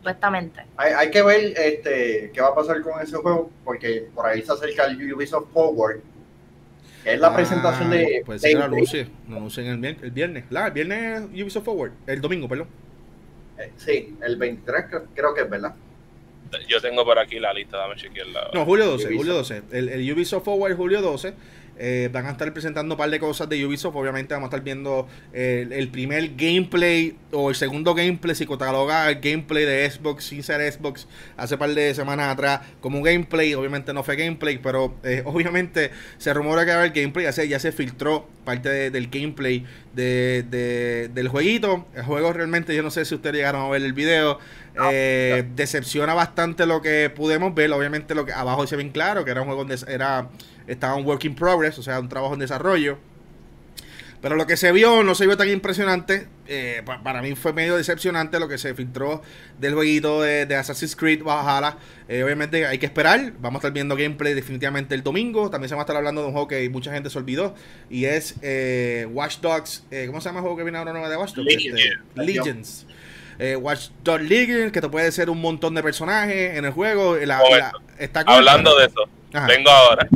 Supuestamente. 0.00 0.62
Hay, 0.78 1.10
que 1.10 1.22
ver 1.22 1.52
este, 1.58 2.30
qué 2.32 2.40
va 2.40 2.48
a 2.48 2.54
pasar 2.54 2.80
con 2.80 3.02
ese 3.02 3.16
juego, 3.16 3.50
porque 3.62 4.08
por 4.14 4.24
ahí 4.24 4.40
se 4.40 4.50
acerca 4.50 4.86
el 4.86 5.12
Ubisoft 5.12 5.52
Forward, 5.52 6.00
que 7.04 7.12
es 7.12 7.20
la 7.20 7.28
ah, 7.28 7.36
presentación 7.36 7.90
de. 7.90 8.22
Pues 8.24 8.40
sí, 8.40 8.54
lo 8.54 8.64
anuncie, 8.64 9.08
lo 9.28 9.36
anuncien 9.36 9.84
el, 9.84 9.98
el 10.02 10.10
viernes. 10.10 10.44
La, 10.48 10.68
el 10.68 10.72
viernes 10.72 11.24
Ubisoft 11.34 11.66
Forward, 11.66 11.92
el 12.06 12.22
domingo, 12.22 12.48
perdón. 12.48 12.68
Eh, 13.58 13.72
sí, 13.76 14.16
el 14.22 14.36
23 14.36 14.86
creo 15.14 15.34
que 15.34 15.42
es, 15.42 15.50
¿verdad? 15.50 15.74
Yo 16.66 16.80
tengo 16.80 17.04
por 17.04 17.18
aquí 17.18 17.38
la 17.38 17.52
lista, 17.52 17.76
dame 17.76 17.96
chequear 17.96 18.26
No, 18.54 18.64
julio 18.64 18.86
12, 18.86 19.14
julio 19.14 19.34
12. 19.34 19.62
El, 19.70 19.88
el 19.90 20.12
Ubisoft 20.12 20.46
Forward 20.46 20.76
julio 20.76 21.02
12. 21.02 21.34
Eh, 21.82 22.10
van 22.12 22.26
a 22.26 22.32
estar 22.32 22.52
presentando 22.52 22.94
un 22.94 22.98
par 22.98 23.08
de 23.08 23.18
cosas 23.18 23.48
de 23.48 23.64
Ubisoft. 23.64 23.96
Obviamente 23.96 24.34
vamos 24.34 24.48
a 24.48 24.50
estar 24.50 24.62
viendo 24.62 25.08
el, 25.32 25.88
primer 25.88 26.36
gameplay 26.36 27.16
o 27.32 27.48
el 27.48 27.56
segundo 27.56 27.94
gameplay, 27.94 28.34
si 28.34 28.46
cataloga 28.46 29.08
el 29.08 29.18
gameplay 29.20 29.64
de 29.64 29.90
Xbox 29.90 30.24
sin 30.24 30.42
ser 30.42 30.70
Xbox 30.70 31.08
hace 31.38 31.56
par 31.56 31.74
de 31.74 31.94
semanas 31.94 32.34
atrás 32.34 32.60
como 32.82 32.98
un 32.98 33.04
gameplay. 33.04 33.54
Obviamente 33.54 33.94
no 33.94 34.02
fue 34.02 34.16
gameplay, 34.16 34.58
pero 34.58 34.94
eh, 35.04 35.22
obviamente 35.26 35.90
se 36.18 36.34
rumora 36.34 36.66
que 36.66 36.72
va 36.72 36.76
a 36.76 36.80
haber 36.80 36.92
gameplay. 36.92 37.24
Ya 37.24 37.32
se, 37.32 37.48
ya 37.48 37.58
se 37.58 37.72
filtró 37.72 38.28
parte 38.44 38.90
del 38.90 39.08
gameplay 39.08 39.64
de, 39.94 41.08
del 41.12 41.28
jueguito. 41.28 41.86
El 41.94 42.02
juego 42.02 42.32
realmente, 42.32 42.74
yo 42.74 42.82
no 42.82 42.90
sé 42.90 43.04
si 43.04 43.14
ustedes 43.14 43.36
llegaron 43.36 43.62
a 43.62 43.68
ver 43.68 43.82
el 43.82 43.92
video. 43.92 44.38
Eh, 44.92 45.44
decepciona 45.54 46.14
bastante 46.14 46.66
lo 46.66 46.80
que 46.82 47.10
pudimos 47.14 47.54
ver. 47.54 47.72
Obviamente 47.72 48.14
lo 48.14 48.24
que 48.24 48.32
abajo 48.32 48.66
se 48.66 48.76
ven 48.76 48.90
claro 48.90 49.24
que 49.24 49.30
era 49.30 49.40
un 49.40 49.46
juego 49.46 49.64
donde 49.64 49.78
era 49.92 50.28
estaba 50.66 50.94
un 50.94 51.04
work 51.04 51.24
in 51.24 51.34
progress, 51.34 51.78
o 51.78 51.82
sea, 51.82 51.98
un 52.00 52.08
trabajo 52.08 52.34
en 52.34 52.40
desarrollo. 52.40 52.98
Pero 54.20 54.36
lo 54.36 54.46
que 54.46 54.56
se 54.56 54.70
vio 54.72 55.02
no 55.02 55.14
se 55.14 55.26
vio 55.26 55.36
tan 55.36 55.48
impresionante. 55.48 56.28
Eh, 56.46 56.82
para 57.02 57.22
mí 57.22 57.34
fue 57.36 57.52
medio 57.52 57.76
decepcionante 57.76 58.38
lo 58.38 58.48
que 58.48 58.58
se 58.58 58.74
filtró 58.74 59.22
del 59.58 59.72
jueguito 59.74 60.20
de, 60.20 60.54
Assassin's 60.54 60.94
Creed 60.94 61.22
Valhalla. 61.22 61.78
Eh, 62.06 62.22
obviamente 62.22 62.66
hay 62.66 62.76
que 62.76 62.84
esperar. 62.84 63.32
Vamos 63.40 63.58
a 63.58 63.60
estar 63.60 63.72
viendo 63.72 63.96
gameplay 63.96 64.34
definitivamente 64.34 64.94
el 64.94 65.02
domingo. 65.02 65.48
También 65.48 65.70
se 65.70 65.74
va 65.74 65.82
a 65.82 65.84
estar 65.84 65.96
hablando 65.96 66.20
de 66.20 66.26
un 66.26 66.32
juego 66.32 66.48
que 66.48 66.68
mucha 66.68 66.92
gente 66.92 67.08
se 67.08 67.18
olvidó. 67.18 67.54
Y 67.88 68.04
es 68.04 68.34
eh, 68.42 69.08
Watch 69.10 69.38
Dogs. 69.38 69.84
¿Cómo 70.06 70.20
se 70.20 70.28
llama 70.28 70.40
el 70.40 70.42
juego 70.42 70.56
que 70.58 70.64
viene 70.64 70.76
ahora 70.76 70.92
nuevo 70.92 71.08
de 71.08 71.16
Watch 71.16 71.34
Dogs? 71.34 71.54
Este, 71.54 71.80
Legends. 73.40 73.62
Watch 73.62 73.88
Dogs 74.04 74.22
Legends, 74.22 74.72
que 74.72 74.80
te 74.80 74.88
puede 74.88 75.10
ser 75.12 75.30
un 75.30 75.40
montón 75.40 75.74
de 75.74 75.82
personajes 75.82 76.56
en 76.56 76.64
el 76.64 76.72
juego. 76.72 77.16
está 77.16 78.20
Hablando 78.26 78.78
de 78.78 78.86
eso, 78.86 79.08
vengo 79.46 79.70
ahora. 79.70 80.08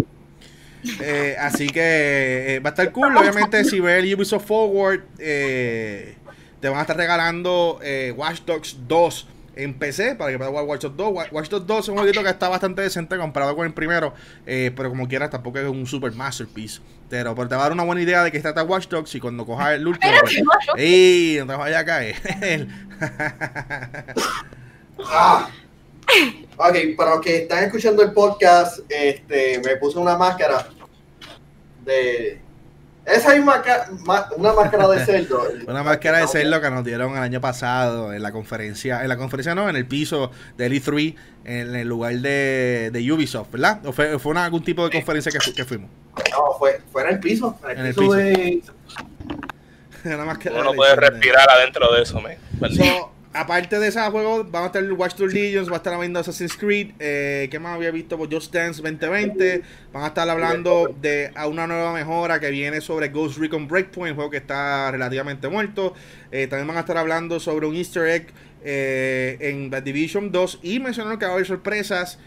Eh, 1.01 1.35
así 1.41 1.67
que 1.69 2.57
eh, 2.57 2.61
va 2.61 2.71
a 2.71 2.73
estar 2.73 2.93
cool. 2.93 3.17
Obviamente, 3.17 3.65
si 3.65 3.81
ves 3.81 4.05
el 4.05 4.15
Ubisoft 4.15 4.47
Forward, 4.47 5.03
eh, 5.19 6.17
te 6.61 6.69
van 6.69 6.79
a 6.79 6.83
estar 6.83 6.97
regalando 6.97 7.81
Watch 8.17 8.41
Dogs 8.41 8.77
2 8.87 9.29
en 9.57 9.75
PC 9.75 10.15
para 10.17 10.31
que 10.31 10.39
puedas 10.39 10.51
jugar 10.51 10.67
Watch 10.67 10.83
Dogs 10.83 10.97
2. 10.97 11.33
Watch 11.33 11.49
Dogs 11.49 11.67
2 11.67 11.79
es 11.79 11.89
un 11.89 11.97
jueguito 11.97 12.23
que 12.23 12.31
está 12.31 12.49
bastante 12.49 12.83
decente 12.83 13.17
comparado 13.17 13.55
con 13.57 13.67
el 13.67 13.73
primero, 13.73 14.15
pero 14.45 14.89
como 14.91 15.09
quieras, 15.09 15.31
tampoco 15.31 15.59
es 15.59 15.67
un 15.67 15.87
super 15.87 16.13
masterpiece. 16.13 16.81
Pero, 17.09 17.35
te 17.35 17.55
va 17.55 17.61
a 17.61 17.65
dar 17.65 17.73
una 17.73 17.85
buena 17.85 18.03
idea 18.03 18.25
de 18.25 18.33
que 18.33 18.39
está 18.39 18.63
Watch 18.63 18.89
Dogs 18.89 19.15
y 19.15 19.21
cuando 19.21 19.47
cojas 19.47 19.75
el 19.75 19.87
último. 19.87 20.13
¡Ey! 20.77 21.37
No 21.39 21.47
te 21.47 21.55
vayas 21.55 21.83
a 21.83 21.85
caer. 21.85 22.17
ah. 25.05 25.49
Ok, 26.57 26.77
para 26.97 27.11
los 27.11 27.21
que 27.21 27.39
están 27.39 27.65
escuchando 27.65 28.03
el 28.03 28.13
podcast, 28.13 28.81
este, 28.89 29.61
me 29.65 29.77
puse 29.77 29.99
una 29.99 30.17
máscara 30.17 30.69
de. 31.85 32.41
Esa 33.07 33.35
misma 33.35 33.63
una 34.37 34.53
máscara 34.55 34.89
de 34.89 35.05
cerdo. 35.05 35.47
una 35.67 35.83
máscara 35.83 36.19
de 36.19 36.27
cerdo 36.27 36.61
que 36.61 36.71
nos 36.71 36.85
dieron 36.85 37.13
el 37.13 37.23
año 37.23 37.41
pasado 37.41 38.13
en 38.13 38.23
la 38.23 38.33
conferencia, 38.33 39.03
en 39.03 39.09
la 39.09 39.17
conferencia 39.17 39.55
no, 39.55 39.69
en 39.69 39.77
el 39.77 39.87
piso 39.87 40.31
del 40.57 40.73
E3, 40.73 41.15
en 41.45 41.75
el 41.75 41.87
lugar 41.87 42.15
de, 42.15 42.91
de 42.93 43.13
Ubisoft, 43.13 43.51
¿verdad? 43.51 43.85
¿O 43.85 43.93
fue, 43.93 44.19
fue 44.19 44.39
algún 44.39 44.65
tipo 44.65 44.85
de 44.85 44.91
conferencia 44.91 45.31
que, 45.31 45.53
que, 45.53 45.65
fuimos? 45.65 45.91
No, 46.31 46.59
fue, 46.59 46.81
fue 46.91 47.03
en 47.03 47.09
el 47.09 47.21
piso, 47.21 47.59
en 47.69 47.87
el, 47.87 47.95
piso, 47.95 48.13
de... 48.13 48.63
Una 50.05 50.25
máscara 50.25 50.61
Uno 50.61 50.73
puede 50.73 50.97
respirar 50.97 51.49
adentro 51.51 51.93
de 51.93 52.03
eso, 52.03 52.21
me 52.21 52.39
aparte 53.35 53.81
de 53.81 53.89
ese 53.89 54.01
juego, 54.01 54.45
van 54.45 54.63
a 54.63 54.67
estar 54.67 54.93
Watch 54.93 55.17
Dogs 55.17 55.35
Legions, 55.35 55.69
va 55.69 55.75
a 55.75 55.77
estar 55.79 55.99
viendo 55.99 56.21
Assassin's 56.21 56.57
Creed, 56.57 56.93
eh, 57.01 57.49
¿qué 57.51 57.59
más 57.59 57.75
había 57.75 57.91
visto? 57.91 58.17
Pues 58.17 58.31
Just 58.33 58.55
Dance 58.55 58.81
2020, 58.81 59.63
van 59.93 60.05
a 60.05 60.07
estar 60.07 60.29
hablando 60.31 60.95
de 61.01 61.33
una 61.47 61.67
nueva 61.67 61.93
mejora 61.93 62.39
que 62.39 62.51
viene 62.51 62.81
sobre 62.81 63.09
Ghost 63.09 63.39
Recon 63.39 63.67
Breakpoint, 63.67 64.13
un 64.13 64.17
juego 64.17 64.31
que 64.31 64.37
está 64.37 64.91
relativamente 64.93 65.49
muerto, 65.49 65.95
eh, 66.31 66.47
también 66.47 66.69
van 66.69 66.77
a 66.77 66.81
estar 66.81 66.97
hablando 66.97 67.41
sobre 67.41 67.67
un 67.67 67.75
easter 67.75 68.07
egg 68.07 68.29
eh, 68.65 69.37
en 69.41 69.69
The 69.69 69.83
Division 69.83 70.31
2 70.31 70.61
y 70.63 70.79
mencionaron 70.79 71.19
que 71.19 71.27
va 71.27 71.33
a 71.33 71.35
haber 71.35 71.47
sorpresas 71.47 72.21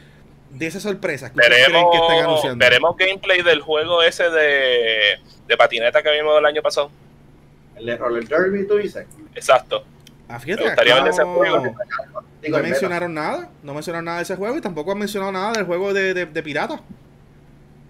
de 0.52 0.68
esas 0.68 0.84
sorpresas 0.84 1.32
que 1.32 1.38
veremos, 1.38 1.92
que 1.92 1.98
estén 1.98 2.24
anunciando. 2.26 2.64
Veremos 2.64 2.98
gameplay 2.98 3.42
del 3.44 3.62
juego 3.62 4.04
ese 4.04 4.30
de, 4.30 5.20
de 5.48 5.58
patineta 5.58 6.04
que 6.04 6.12
vimos 6.12 6.38
el 6.38 6.46
año 6.46 6.62
pasado. 6.62 6.92
El 7.78 7.86
de 7.86 7.96
Roller 7.96 8.28
Derby, 8.28 8.68
tú 8.68 8.76
dices. 8.76 9.06
Exacto. 9.36 9.84
Ah, 10.30 10.40
fíjate, 10.40 10.66
no, 12.50 12.60
mencionaron 12.60 13.14
nada, 13.14 13.50
no 13.64 13.74
mencionaron 13.74 14.06
nada 14.06 14.18
de 14.18 14.24
ese 14.24 14.36
juego 14.36 14.58
y 14.58 14.62
tampoco 14.62 14.92
han 14.92 15.00
mencionado 15.00 15.32
nada 15.32 15.54
del 15.54 15.66
juego 15.66 15.94
de, 15.94 16.14
de, 16.14 16.26
de 16.26 16.44
pirata. 16.44 16.82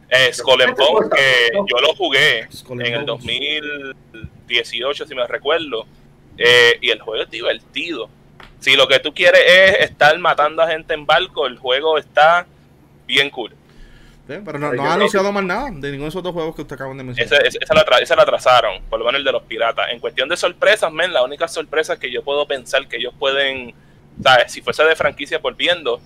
Eh, 0.10 0.32
Skull 0.32 0.64
Bones, 0.78 1.10
que 1.14 1.50
yo 1.54 1.82
lo 1.82 1.94
jugué 1.96 2.48
en 2.70 2.94
el 2.94 3.06
2018, 3.06 5.06
si 5.06 5.16
me 5.16 5.28
recuerdo, 5.28 5.86
eh, 6.38 6.78
y 6.80 6.92
el 6.92 7.02
juego 7.02 7.24
es 7.24 7.30
divertido. 7.30 8.10
Si 8.60 8.76
lo 8.76 8.88
que 8.88 9.00
tú 9.00 9.14
quieres 9.14 9.42
es 9.46 9.90
estar 9.90 10.18
matando 10.20 10.62
a 10.62 10.68
gente 10.68 10.94
en 10.94 11.06
barco, 11.06 11.48
el 11.48 11.58
juego 11.58 11.98
está 11.98 12.46
bien 13.08 13.30
cool 13.32 13.57
pero 14.28 14.60
no, 14.60 14.68
ha 14.84 14.94
anunciado 14.94 15.32
más 15.32 15.44
nada 15.44 15.66
de 15.66 15.92
ninguno 15.92 16.04
de 16.04 16.10
esos 16.10 16.22
dos 16.22 16.34
juegos 16.34 16.56
que 16.56 16.62
usted 16.62 16.76
acaban 16.76 16.98
de 16.98 17.04
mencionar. 17.04 17.46
Esa, 17.46 17.58
esa, 17.60 17.74
la 17.74 17.98
esa, 18.00 18.16
la 18.16 18.24
atrasaron, 18.24 18.84
por 18.90 19.00
lo 19.00 19.06
menos 19.06 19.20
el 19.20 19.26
de 19.26 19.32
los 19.32 19.44
piratas. 19.44 19.88
En 19.92 20.00
cuestión 20.00 20.28
de 20.28 20.36
sorpresas, 20.36 20.92
men, 20.92 21.14
la 21.14 21.24
única 21.24 21.48
sorpresa 21.48 21.98
que 21.98 22.12
yo 22.12 22.24
puedo 22.24 22.46
pensar 22.46 22.88
que 22.88 22.98
ellos 22.98 23.14
pueden, 23.18 23.74
¿sabes? 24.22 24.52
Si 24.52 24.62
fuese 24.62 24.84
de 24.84 24.96
franquicia 24.96 25.40
por 25.40 25.56
viendo, 25.56 26.02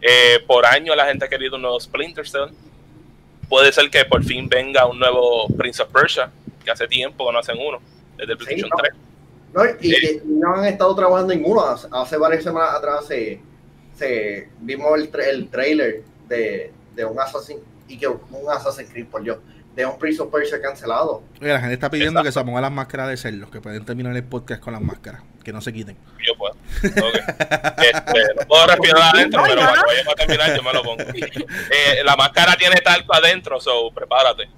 eh, 0.00 0.42
por 0.46 0.64
año 0.64 0.94
la 0.94 1.06
gente 1.06 1.26
ha 1.26 1.28
querido 1.28 1.56
un 1.56 1.62
nuevo 1.62 1.78
Splinter 1.78 2.26
Cell. 2.26 2.48
Puede 3.48 3.72
ser 3.72 3.90
que 3.90 4.04
por 4.06 4.24
fin 4.24 4.48
venga 4.48 4.86
un 4.86 4.98
nuevo 4.98 5.46
Prince 5.48 5.82
of 5.82 5.90
Persia, 5.90 6.30
que 6.64 6.70
hace 6.70 6.88
tiempo 6.88 7.26
que 7.26 7.32
no 7.32 7.38
hacen 7.40 7.56
uno, 7.58 7.78
desde 8.16 8.32
el 8.32 8.38
PlayStation 8.38 8.70
3. 8.78 8.94
No, 9.52 9.62
y 9.80 9.92
eh, 9.92 10.22
no 10.24 10.54
han 10.54 10.64
estado 10.66 10.94
trabajando 10.94 11.32
en 11.32 11.42
uno. 11.44 11.62
Hace, 11.92 12.16
varias 12.16 12.44
semanas 12.44 12.76
atrás 12.76 13.06
se, 13.06 13.40
se 13.96 14.48
vimos 14.60 14.98
el, 14.98 15.10
el 15.20 15.48
trailer 15.48 16.02
de 16.28 16.72
de 16.94 17.04
un 17.04 17.18
Assassin 17.20 17.58
y 17.88 17.98
que 17.98 18.08
un 18.08 18.20
Assassin's 18.50 18.90
Creed 18.90 19.06
por 19.06 19.22
yo 19.22 19.40
de 19.74 19.86
un 19.86 19.98
Prince 19.98 20.20
of 20.20 20.32
Persia 20.32 20.60
cancelado. 20.60 21.22
Oye, 21.40 21.52
la 21.52 21.60
gente 21.60 21.74
está 21.74 21.90
pidiendo 21.90 22.22
que 22.22 22.32
se 22.32 22.44
pongan 22.44 22.62
las 22.62 22.72
máscaras 22.72 23.08
de 23.08 23.16
cerdos, 23.16 23.50
que 23.50 23.60
pueden 23.60 23.84
terminar 23.84 24.16
el 24.16 24.24
podcast 24.24 24.60
con 24.60 24.72
las 24.72 24.82
máscaras, 24.82 25.22
que 25.44 25.52
no 25.52 25.60
se 25.60 25.72
quiten. 25.72 25.96
Yo 26.26 26.36
puedo. 26.36 26.54
Okay. 26.78 27.20
este, 27.92 28.34
no 28.34 28.46
puedo 28.48 28.66
respirar 28.66 29.14
adentro, 29.14 29.42
pero 29.46 29.60
cuando 29.60 29.86
vaya 29.86 30.02
a 30.10 30.14
terminar 30.14 30.56
yo 30.56 30.62
me 30.62 30.72
lo 30.72 30.82
pongo. 30.82 31.02
Eh, 31.02 32.04
la 32.04 32.16
máscara 32.16 32.56
tiene 32.56 32.76
talco 32.76 33.14
adentro, 33.14 33.60
so 33.60 33.90
prepárate. 33.92 34.48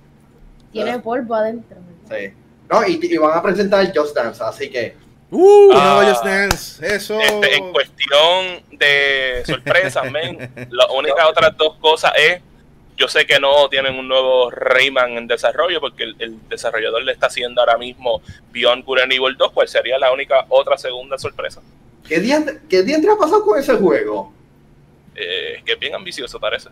Tiene 0.72 0.98
polvo 1.00 1.34
adentro. 1.34 1.76
Sí. 2.08 2.32
No, 2.70 2.86
y, 2.86 2.98
y 3.02 3.16
van 3.18 3.38
a 3.38 3.42
presentar 3.42 3.92
Just 3.94 4.16
Dance, 4.16 4.42
así 4.42 4.70
que 4.70 4.96
Uh, 5.34 5.70
ah, 5.72 6.04
Just 6.06 6.24
Dance, 6.26 6.94
eso. 6.94 7.18
Este, 7.18 7.56
en 7.56 7.72
cuestión 7.72 8.62
de 8.72 9.42
sorpresas, 9.46 10.10
men, 10.10 10.52
las 10.70 10.86
únicas 10.94 11.24
otras 11.26 11.56
dos 11.56 11.76
cosas 11.78 12.12
es, 12.18 12.42
yo 12.98 13.08
sé 13.08 13.24
que 13.24 13.40
no 13.40 13.66
tienen 13.70 13.94
un 13.94 14.06
nuevo 14.06 14.50
Rayman 14.50 15.12
en 15.12 15.26
desarrollo 15.26 15.80
porque 15.80 16.04
el, 16.18 16.48
desarrollador 16.50 17.02
le 17.02 17.12
está 17.12 17.28
haciendo 17.28 17.62
ahora 17.62 17.78
mismo 17.78 18.20
Beyond 18.52 18.84
Good 18.84 18.98
and 18.98 19.12
Evil 19.12 19.34
2, 19.38 19.52
cual 19.52 19.68
sería 19.68 19.98
la 19.98 20.12
única 20.12 20.44
otra 20.50 20.76
segunda 20.76 21.16
sorpresa. 21.16 21.62
¿Qué 22.06 22.20
día, 22.20 22.44
qué 22.68 22.82
día 22.82 22.98
ha 22.98 23.16
pasado 23.16 23.42
con 23.42 23.58
ese 23.58 23.72
juego? 23.72 24.34
Eh, 25.14 25.62
que 25.64 25.76
bien 25.76 25.94
ambicioso 25.94 26.38
parece. 26.38 26.68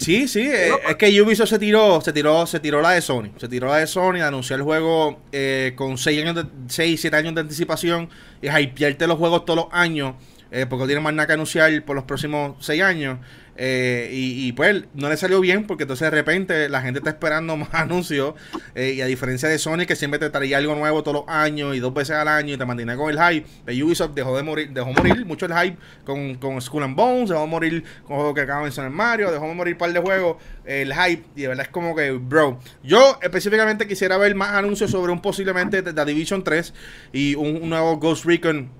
Sí, 0.00 0.26
sí, 0.28 0.40
eh, 0.40 0.72
es 0.88 0.96
que 0.96 1.20
Ubisoft 1.20 1.50
se 1.50 1.58
tiró, 1.58 2.00
se 2.00 2.10
tiró, 2.14 2.46
se 2.46 2.58
tiró 2.58 2.80
la 2.80 2.92
de 2.92 3.02
Sony. 3.02 3.32
Se 3.36 3.48
tiró 3.48 3.68
la 3.68 3.76
de 3.76 3.86
Sony, 3.86 4.22
anunció 4.22 4.56
el 4.56 4.62
juego 4.62 5.20
eh, 5.30 5.74
con 5.76 5.98
6 5.98 6.22
años 6.22 6.36
de, 6.36 6.44
6, 6.68 6.98
7 6.98 7.16
años 7.18 7.34
de 7.34 7.42
anticipación 7.42 8.08
y 8.40 8.48
hypearte 8.48 9.06
los 9.06 9.18
juegos 9.18 9.44
todos 9.44 9.66
los 9.66 9.66
años, 9.72 10.14
eh, 10.50 10.64
porque 10.64 10.84
no 10.84 10.86
tiene 10.86 11.02
más 11.02 11.12
nada 11.12 11.26
que 11.26 11.34
anunciar 11.34 11.84
por 11.84 11.96
los 11.96 12.06
próximos 12.06 12.56
6 12.64 12.82
años. 12.82 13.18
Eh, 13.56 14.08
y, 14.12 14.52
pues 14.52 14.84
no 14.94 15.08
le 15.08 15.16
salió 15.16 15.40
bien 15.40 15.66
porque 15.66 15.84
entonces 15.84 16.06
de 16.06 16.10
repente 16.10 16.68
la 16.68 16.80
gente 16.82 16.98
está 16.98 17.10
esperando 17.10 17.56
más 17.58 17.68
anuncios. 17.72 18.34
Eh, 18.74 18.94
y 18.96 19.00
a 19.00 19.06
diferencia 19.06 19.48
de 19.48 19.58
Sony 19.58 19.86
que 19.86 19.96
siempre 19.96 20.18
te 20.18 20.30
traía 20.30 20.58
algo 20.58 20.74
nuevo 20.74 21.02
todos 21.02 21.24
los 21.26 21.34
años 21.34 21.74
y 21.74 21.80
dos 21.80 21.92
veces 21.92 22.16
al 22.16 22.28
año 22.28 22.54
y 22.54 22.56
te 22.56 22.64
mantiene 22.64 22.96
con 22.96 23.10
el 23.10 23.18
hype, 23.18 23.46
de 23.66 23.82
Ubisoft 23.82 24.12
dejó 24.14 24.36
de 24.36 24.42
morir, 24.42 24.70
dejó 24.70 24.92
morir 24.92 25.24
mucho 25.26 25.46
el 25.46 25.54
hype 25.54 25.76
con, 26.04 26.36
con 26.36 26.60
Skull 26.60 26.82
and 26.82 26.96
Bones, 26.96 27.30
dejó 27.30 27.46
morir 27.46 27.84
con 28.06 28.16
juegos 28.16 28.34
que 28.34 28.40
acaban 28.42 28.62
de 28.62 28.66
mencionar 28.66 28.90
Mario, 28.90 29.30
dejó 29.30 29.46
de 29.46 29.54
morir 29.54 29.74
un 29.74 29.78
par 29.78 29.92
de 29.92 30.00
juegos, 30.00 30.36
el 30.64 30.92
hype, 30.94 31.24
y 31.36 31.42
de 31.42 31.48
verdad 31.48 31.66
es 31.66 31.72
como 31.72 31.94
que, 31.94 32.10
bro. 32.12 32.58
Yo 32.82 33.18
específicamente 33.22 33.86
quisiera 33.86 34.16
ver 34.16 34.34
más 34.34 34.54
anuncios 34.54 34.90
sobre 34.90 35.12
un 35.12 35.20
posiblemente 35.20 35.82
The 35.82 36.04
Division 36.04 36.44
3 36.44 36.74
y 37.12 37.34
un 37.34 37.68
nuevo 37.68 37.96
Ghost 37.98 38.24
Recon 38.24 38.70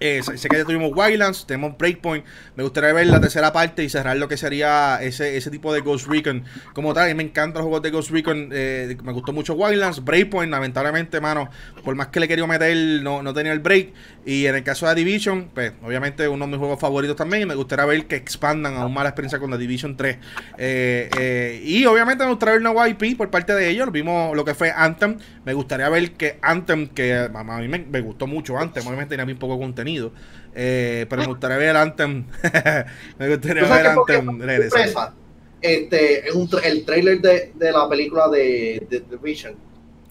eh, 0.00 0.22
sé 0.22 0.48
que 0.48 0.56
ya 0.56 0.64
tuvimos 0.64 0.92
Wildlands, 0.94 1.46
tenemos 1.46 1.76
Breakpoint. 1.76 2.24
Me 2.56 2.62
gustaría 2.62 2.92
ver 2.92 3.06
la 3.06 3.20
tercera 3.20 3.52
parte 3.52 3.84
y 3.84 3.88
cerrar 3.90 4.16
lo 4.16 4.28
que 4.28 4.38
sería 4.38 4.98
ese, 5.02 5.36
ese 5.36 5.50
tipo 5.50 5.72
de 5.74 5.80
Ghost 5.80 6.06
Recon 6.08 6.44
como 6.72 6.94
tal. 6.94 7.04
A 7.04 7.08
mí 7.08 7.14
me 7.14 7.22
encantan 7.22 7.62
los 7.62 7.64
juegos 7.64 7.82
de 7.82 7.90
Ghost 7.90 8.10
Recon. 8.10 8.48
Eh, 8.52 8.96
me 9.02 9.12
gustó 9.12 9.32
mucho 9.32 9.54
Wildlands. 9.54 10.02
Breakpoint, 10.02 10.50
lamentablemente, 10.50 11.20
mano, 11.20 11.50
por 11.84 11.94
más 11.94 12.08
que 12.08 12.20
le 12.20 12.28
quería 12.28 12.46
meter, 12.46 13.02
no, 13.02 13.22
no 13.22 13.34
tenía 13.34 13.52
el 13.52 13.60
break. 13.60 13.92
Y 14.24 14.46
en 14.46 14.54
el 14.54 14.62
caso 14.62 14.86
de 14.86 14.94
Division, 14.94 15.50
pues 15.54 15.72
obviamente 15.82 16.28
uno 16.28 16.44
de 16.44 16.50
mis 16.50 16.58
juegos 16.58 16.78
favoritos 16.78 17.16
también. 17.16 17.42
Y 17.42 17.46
me 17.46 17.54
gustaría 17.54 17.84
ver 17.86 18.06
que 18.06 18.16
expandan 18.16 18.76
aún 18.76 18.92
más 18.92 19.04
la 19.04 19.10
experiencia 19.10 19.38
con 19.38 19.50
la 19.50 19.56
Division 19.56 19.96
3. 19.96 20.18
Eh, 20.58 21.62
y 21.64 21.86
obviamente 21.86 22.24
me 22.24 22.30
gustaría 22.30 22.58
ver 22.58 22.66
una 22.66 22.88
YP 22.88 23.16
por 23.16 23.30
parte 23.30 23.54
de 23.54 23.68
ellos. 23.68 23.90
Vimos 23.90 24.36
lo 24.36 24.44
que 24.44 24.54
fue 24.54 24.72
Anthem. 24.74 25.18
Me 25.44 25.54
gustaría 25.54 25.88
ver 25.88 26.12
que 26.12 26.38
Anthem, 26.42 26.88
que 26.88 27.14
a 27.14 27.58
mí 27.58 27.68
me, 27.68 27.78
me 27.78 28.00
gustó 28.00 28.26
mucho 28.26 28.58
Anthem, 28.58 28.86
obviamente 28.86 29.10
tenía 29.10 29.24
muy 29.24 29.34
poco 29.34 29.58
contenido 29.58 30.12
eh, 30.54 31.06
pero 31.08 31.22
me 31.22 31.28
gustaría 31.28 31.56
ver 31.56 31.76
Anthem. 31.76 32.26
me 33.18 33.28
gustaría 33.28 33.62
ver 33.62 33.86
Anthem 33.86 34.40
regresar. 34.40 35.12
Este, 35.60 36.28
es 36.28 36.34
un 36.34 36.48
el 36.64 36.84
trailer 36.84 37.20
de, 37.20 37.52
de, 37.54 37.72
la 37.72 37.88
película 37.88 38.28
de, 38.28 38.86
The 38.88 39.16
Vision. 39.22 39.54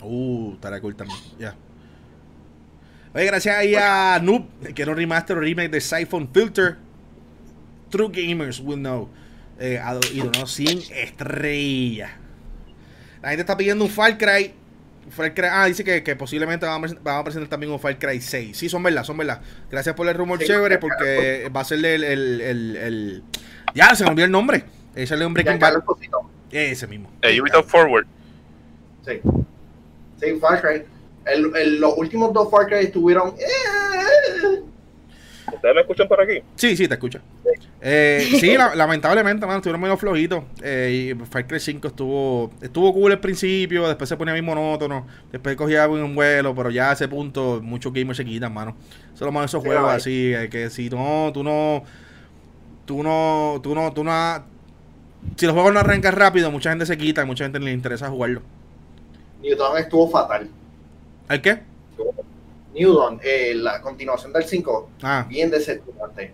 Uh, 0.02 0.54
estará 0.54 0.80
cool 0.80 0.96
también. 0.96 1.20
Ya. 1.40 1.56
Oye, 3.14 3.26
gracias 3.26 3.56
ahí 3.56 3.76
a 3.76 4.20
Noob, 4.22 4.74
que 4.74 4.82
era 4.82 4.92
un 4.92 4.98
remaster 4.98 5.38
o 5.38 5.40
remake 5.42 5.70
de 5.70 5.82
Siphon 5.82 6.30
Filter. 6.32 6.78
True 7.90 8.10
Gamers 8.12 8.60
will 8.60 8.80
know. 8.80 9.10
Eh, 9.60 9.82
y 10.14 10.20
donó 10.20 10.46
100 10.46 10.84
estrellas. 10.94 12.12
La 13.22 13.30
gente 13.30 13.42
está 13.42 13.58
pidiendo 13.58 13.84
un 13.84 13.92
Far 13.92 14.18
Cry 14.18 14.54
ah, 15.52 15.66
dice 15.66 16.04
que, 16.04 16.16
posiblemente 16.16 16.66
vamos, 16.66 16.96
a 17.04 17.24
presentar 17.24 17.50
también 17.50 17.72
un 17.72 17.80
Far 17.80 17.98
Cry 17.98 18.22
6. 18.22 18.56
Sí, 18.56 18.70
son 18.70 18.84
verdad, 18.84 19.04
son 19.04 19.18
verdad. 19.18 19.42
Gracias 19.70 19.96
por 19.96 20.08
el 20.08 20.16
rumor 20.16 20.40
chévere 20.40 20.78
porque 20.78 21.50
va 21.56 21.62
a 21.62 21.66
ser 21.66 21.84
el, 21.84 22.04
el, 22.04 23.24
Ya, 23.74 23.96
se 23.96 24.04
me 24.04 24.12
olvidó 24.12 24.26
el 24.26 24.32
nombre. 24.32 24.64
Ese 24.96 25.16
es 25.16 25.22
un 25.22 25.34
Breaking 25.34 25.60
Bad. 25.60 25.82
Ese 26.52 26.88
mismo. 26.88 27.12
Eh, 27.22 27.40
Ubisoft 27.42 27.70
Forward. 27.70 28.08
Sí. 29.06 29.22
Sí, 30.20 30.40
Far 30.40 30.62
Cry. 30.62 30.84
El, 31.32 31.80
los 31.80 31.98
últimos 31.98 32.34
dos 32.34 32.50
Far 32.50 32.68
Cry 32.68 32.86
estuvieron... 32.86 33.30
Eh, 33.38 34.64
¿Ustedes 35.54 35.76
me 35.76 35.82
escuchan 35.82 36.08
por 36.08 36.22
aquí? 36.22 36.42
Sí, 36.56 36.78
sí, 36.78 36.88
te 36.88 36.94
escucho. 36.94 37.20
Eh, 37.82 38.38
sí, 38.40 38.56
lamentablemente, 38.76 39.46
mano, 39.46 39.58
estuvieron 39.58 39.82
medio 39.82 39.98
flojitos. 39.98 40.44
Eh, 40.62 41.14
y 41.16 41.26
Far 41.26 41.48
Cry 41.48 41.60
5 41.60 41.88
estuvo, 41.88 42.52
estuvo 42.62 42.94
cool 42.94 43.12
al 43.12 43.20
principio, 43.20 43.88
después 43.88 44.08
se 44.08 44.18
ponía 44.18 44.34
muy 44.34 44.42
monótono, 44.42 45.08
después 45.32 45.56
cogía 45.56 45.88
un 45.88 46.16
vuelo, 46.16 46.54
pero 46.56 46.70
ya 46.70 46.92
a 46.92 46.94
ese 46.94 47.08
punto 47.08 47.60
muchos 47.62 47.94
gamers 47.94 48.18
se 48.18 48.26
quitan, 48.26 48.54
mano. 48.54 48.76
Solo 49.14 49.32
más 49.32 49.46
esos 49.46 49.64
juegos 49.64 49.92
así, 49.92 50.34
eh, 50.34 50.50
que 50.50 50.70
si 50.70 50.90
no, 50.90 51.32
tú 51.34 51.44
no, 51.44 51.84
tú 52.86 53.04
no, 53.04 53.60
tú 53.62 53.76
no, 53.76 53.94
tú 53.94 54.04
no, 54.04 54.14
si 55.36 55.46
los 55.46 55.54
juegos 55.54 55.74
no 55.74 55.80
arrancan 55.80 56.14
rápido, 56.14 56.52
mucha 56.52 56.70
gente 56.70 56.86
se 56.86 56.98
quita 56.98 57.24
y 57.24 57.26
mucha 57.26 57.44
gente 57.44 57.60
le 57.60 57.72
interesa 57.72 58.10
jugarlo. 58.10 58.42
Newton 59.42 59.78
estuvo 59.78 60.10
fatal. 60.10 60.50
¿El 61.30 61.42
qué? 61.42 61.60
New 62.74 63.20
eh, 63.22 63.54
la 63.56 63.82
continuación 63.82 64.34
del 64.34 64.44
5, 64.44 64.90
ah. 65.04 65.26
bien 65.30 65.52
decepcionante. 65.52 66.34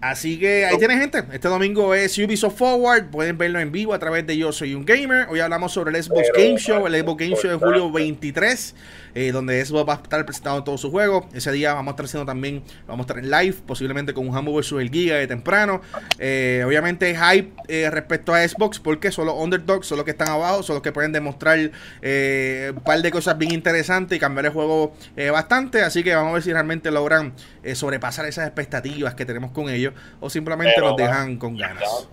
Así 0.00 0.38
que 0.38 0.64
ahí 0.64 0.78
tiene 0.78 0.96
gente. 0.96 1.24
Este 1.32 1.48
domingo 1.48 1.92
es 1.92 2.16
Ubisoft 2.18 2.56
Forward. 2.56 3.10
Pueden 3.10 3.36
verlo 3.36 3.58
en 3.58 3.72
vivo 3.72 3.94
a 3.94 3.98
través 3.98 4.24
de 4.26 4.36
Yo 4.36 4.52
Soy 4.52 4.74
un 4.74 4.84
Gamer. 4.84 5.26
Hoy 5.28 5.40
hablamos 5.40 5.72
sobre 5.72 5.96
el 5.96 6.02
Xbox 6.02 6.28
Game 6.36 6.56
Show, 6.56 6.86
el 6.86 7.02
Xbox 7.02 7.24
Game 7.24 7.36
Show 7.36 7.50
de 7.50 7.56
julio 7.56 7.90
23. 7.90 8.74
Eh, 9.14 9.32
donde 9.32 9.60
eso 9.60 9.84
va 9.84 9.94
a 9.94 9.96
estar 9.96 10.24
presentado 10.24 10.58
en 10.58 10.64
todo 10.64 10.78
su 10.78 10.92
juego. 10.92 11.28
Ese 11.32 11.50
día 11.50 11.74
vamos 11.74 11.90
a 11.90 11.92
estar 11.92 12.06
haciendo 12.06 12.26
también, 12.26 12.62
vamos 12.86 13.04
a 13.04 13.06
estar 13.08 13.18
en 13.18 13.30
live, 13.30 13.56
posiblemente 13.66 14.14
con 14.14 14.28
un 14.28 14.36
Humble 14.36 14.54
vs 14.54 14.72
el 14.72 14.90
Giga 14.90 15.16
de 15.16 15.26
temprano. 15.26 15.80
Eh, 16.20 16.62
obviamente 16.64 17.16
hype 17.16 17.52
eh, 17.66 17.90
respecto 17.90 18.32
a 18.32 18.46
Xbox, 18.46 18.78
porque 18.78 19.10
son 19.10 19.26
los 19.26 19.34
underdogs, 19.34 19.88
son 19.88 19.96
los 19.96 20.04
que 20.04 20.12
están 20.12 20.28
abajo, 20.28 20.62
son 20.62 20.74
los 20.74 20.82
que 20.84 20.92
pueden 20.92 21.10
demostrar 21.10 21.58
un 21.58 22.82
par 22.84 23.02
de 23.02 23.10
cosas 23.10 23.36
bien 23.38 23.52
interesantes 23.52 24.16
y 24.16 24.20
cambiar 24.20 24.46
el 24.46 24.52
juego 24.52 24.94
bastante. 25.32 25.82
Así 25.82 26.04
que 26.04 26.14
vamos 26.14 26.30
a 26.30 26.34
ver 26.34 26.42
si 26.42 26.52
realmente 26.52 26.90
logran 26.92 27.32
sobrepasar 27.74 28.26
esas 28.26 28.46
expectativas 28.46 29.14
que 29.14 29.24
tenemos 29.24 29.50
con 29.50 29.68
ellos 29.68 29.87
o 30.20 30.30
simplemente 30.30 30.80
nos 30.80 30.96
dejan 30.96 31.36
con 31.36 31.56
ganas. 31.56 32.08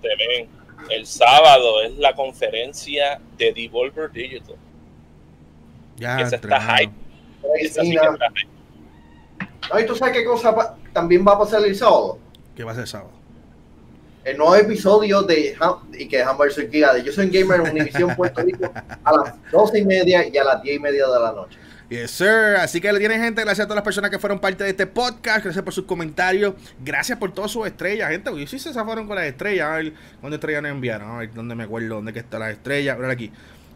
El 0.90 1.06
sábado 1.08 1.82
es 1.84 1.98
la 1.98 2.14
conferencia 2.14 3.20
de 3.38 3.54
Devolver 3.54 4.12
Digital. 4.12 4.56
Ya, 5.98 6.20
esa 6.20 6.36
está 6.36 6.78
hype. 6.78 6.94
¿y 9.80 9.86
tú 9.86 9.96
sabes 9.96 10.14
qué 10.14 10.26
cosa 10.26 10.76
también 10.94 11.26
va 11.28 11.34
a 11.34 11.40
pasar 11.40 11.64
el 11.64 11.76
sábado? 11.76 12.20
¿Qué 12.56 12.64
va 12.64 12.72
a 12.72 12.76
ser 12.76 12.84
el 12.84 12.88
sábado? 12.88 13.12
El 14.24 14.38
nuevo 14.38 14.56
episodio 14.56 15.22
de 15.22 15.56
y 15.94 16.08
que 16.08 16.24
Hammer 16.24 16.52
soy 16.52 16.66
de 16.66 17.04
Yo 17.04 17.12
soy 17.12 17.30
gamer 17.30 17.62
en 17.62 17.72
Univision 17.72 18.16
Puerto 18.16 18.42
Rico 18.42 18.72
a 19.04 19.12
las 19.16 19.52
12 19.52 19.80
y 19.80 19.86
media 19.86 20.28
y 20.28 20.36
a 20.38 20.44
las 20.44 20.64
10 20.64 20.78
y 20.78 20.80
media 20.80 21.08
de 21.08 21.20
la 21.20 21.32
noche. 21.32 21.60
Yes, 21.90 22.12
sir. 22.12 22.56
Así 22.60 22.82
que 22.82 22.92
le 22.92 23.00
tienen 23.00 23.22
gente. 23.22 23.42
Gracias 23.42 23.66
a 23.66 23.68
todas 23.68 23.78
las 23.78 23.84
personas 23.84 24.10
que 24.10 24.18
fueron 24.18 24.40
parte 24.40 24.64
de 24.64 24.72
este 24.72 24.88
podcast. 24.88 25.44
Gracias 25.44 25.64
por 25.64 25.74
sus 25.74 25.86
comentarios. 25.86 26.56
Gracias 26.84 27.18
por 27.20 27.32
todas 27.32 27.52
sus 27.52 27.68
estrellas, 27.68 28.10
gente. 28.10 28.32
Yo 28.36 28.48
sí 28.48 28.58
se 28.58 28.74
fueron 28.74 29.06
con 29.06 29.16
las 29.16 29.26
estrellas. 29.26 29.70
A 29.70 29.76
ver 29.76 29.94
cuándo 30.20 30.36
estrellas 30.36 30.64
nos 30.64 30.72
enviaron. 30.72 31.12
A 31.12 31.18
ver 31.20 31.34
dónde 31.34 31.54
me 31.54 31.64
acuerdo 31.64 31.96
dónde 31.96 32.12
que 32.12 32.20
está 32.20 32.40
las 32.40 32.52
estrellas. 32.52 32.98
ver 32.98 33.12
aquí. 33.12 33.32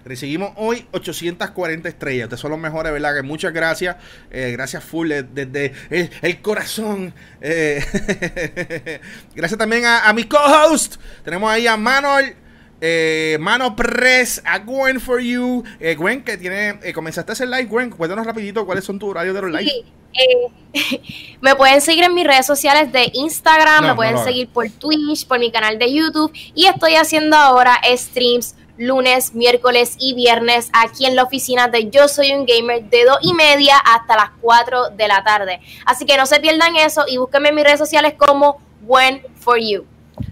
Recibimos 0.06 0.54
hoy 0.56 0.88
840 0.92 1.88
estrellas. 1.88 2.26
Ustedes 2.26 2.40
son 2.40 2.52
los 2.52 2.60
mejores, 2.60 2.92
¿verdad? 2.92 3.16
Que 3.16 3.22
muchas 3.22 3.54
gracias. 3.54 3.98
Eh, 4.32 4.52
gracias 4.54 4.84
full 4.84 5.10
desde 5.10 5.74
el, 6.22 6.42
corazón. 6.42 7.14
Eh, 7.42 9.00
gracias 9.36 9.58
también 9.58 9.84
a, 9.86 10.12
mi 10.14 10.24
co-host. 10.24 10.96
Tenemos 11.24 11.52
ahí 11.52 11.68
a 11.68 11.78
Manuel. 11.78 12.36
Eh, 12.82 13.38
Mano 13.40 13.76
Press, 13.76 14.42
a 14.46 14.60
Gwen 14.60 15.00
for 15.00 15.20
You. 15.20 15.64
Gwen, 15.98 16.24
que 16.24 16.38
tiene. 16.38 16.80
comenzaste 16.94 17.32
a 17.32 17.34
hacer 17.34 17.48
live, 17.48 17.66
Gwen. 17.66 17.90
Cuéntanos 17.90 18.26
rapidito 18.26 18.66
cuáles 18.66 18.86
son 18.86 19.00
tus 19.00 19.10
horarios 19.10 19.36
de 19.36 19.42
los 19.42 19.52
live. 19.52 19.86
me 21.42 21.56
pueden 21.56 21.82
seguir 21.82 22.04
en 22.04 22.14
mis 22.14 22.26
redes 22.26 22.46
sociales 22.46 22.92
de 22.92 23.12
Instagram, 23.14 23.88
me 23.88 23.96
pueden 23.96 24.18
seguir 24.20 24.50
por 24.50 24.70
Twitch, 24.70 25.28
por 25.28 25.40
mi 25.40 25.52
canal 25.52 25.78
de 25.78 25.94
YouTube 25.94 26.32
y 26.56 26.66
estoy 26.66 26.96
haciendo 26.96 27.38
ahora 27.38 27.80
streams 27.96 28.56
lunes, 28.80 29.34
miércoles 29.36 29.96
y 30.00 30.14
viernes 30.14 30.70
aquí 30.72 31.06
en 31.06 31.16
la 31.16 31.24
oficina 31.24 31.68
de 31.68 31.90
Yo 31.90 32.08
Soy 32.08 32.32
un 32.32 32.46
Gamer 32.46 32.86
de 32.86 33.04
2 33.04 33.18
y 33.22 33.34
media 33.34 33.78
hasta 33.78 34.16
las 34.16 34.30
4 34.42 34.92
de 34.92 35.08
la 35.08 35.24
tarde. 35.24 35.60
Así 35.86 36.06
que 36.06 36.18
no 36.18 36.26
se 36.26 36.40
pierdan 36.40 36.76
eso 36.78 37.04
y 37.08 37.18
búsquenme 37.18 37.50
en 37.50 37.56
mis 37.56 37.66
redes 37.66 37.80
sociales 37.80 38.14
como 38.18 38.62
When 38.82 39.22
for 39.36 39.60
You. 39.60 39.86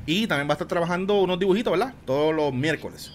Y 0.05 0.27
también 0.27 0.47
va 0.47 0.53
a 0.53 0.55
estar 0.55 0.67
trabajando 0.67 1.21
unos 1.21 1.39
dibujitos, 1.39 1.71
¿verdad? 1.71 1.93
Todos 2.05 2.33
los 2.33 2.53
miércoles. 2.53 3.11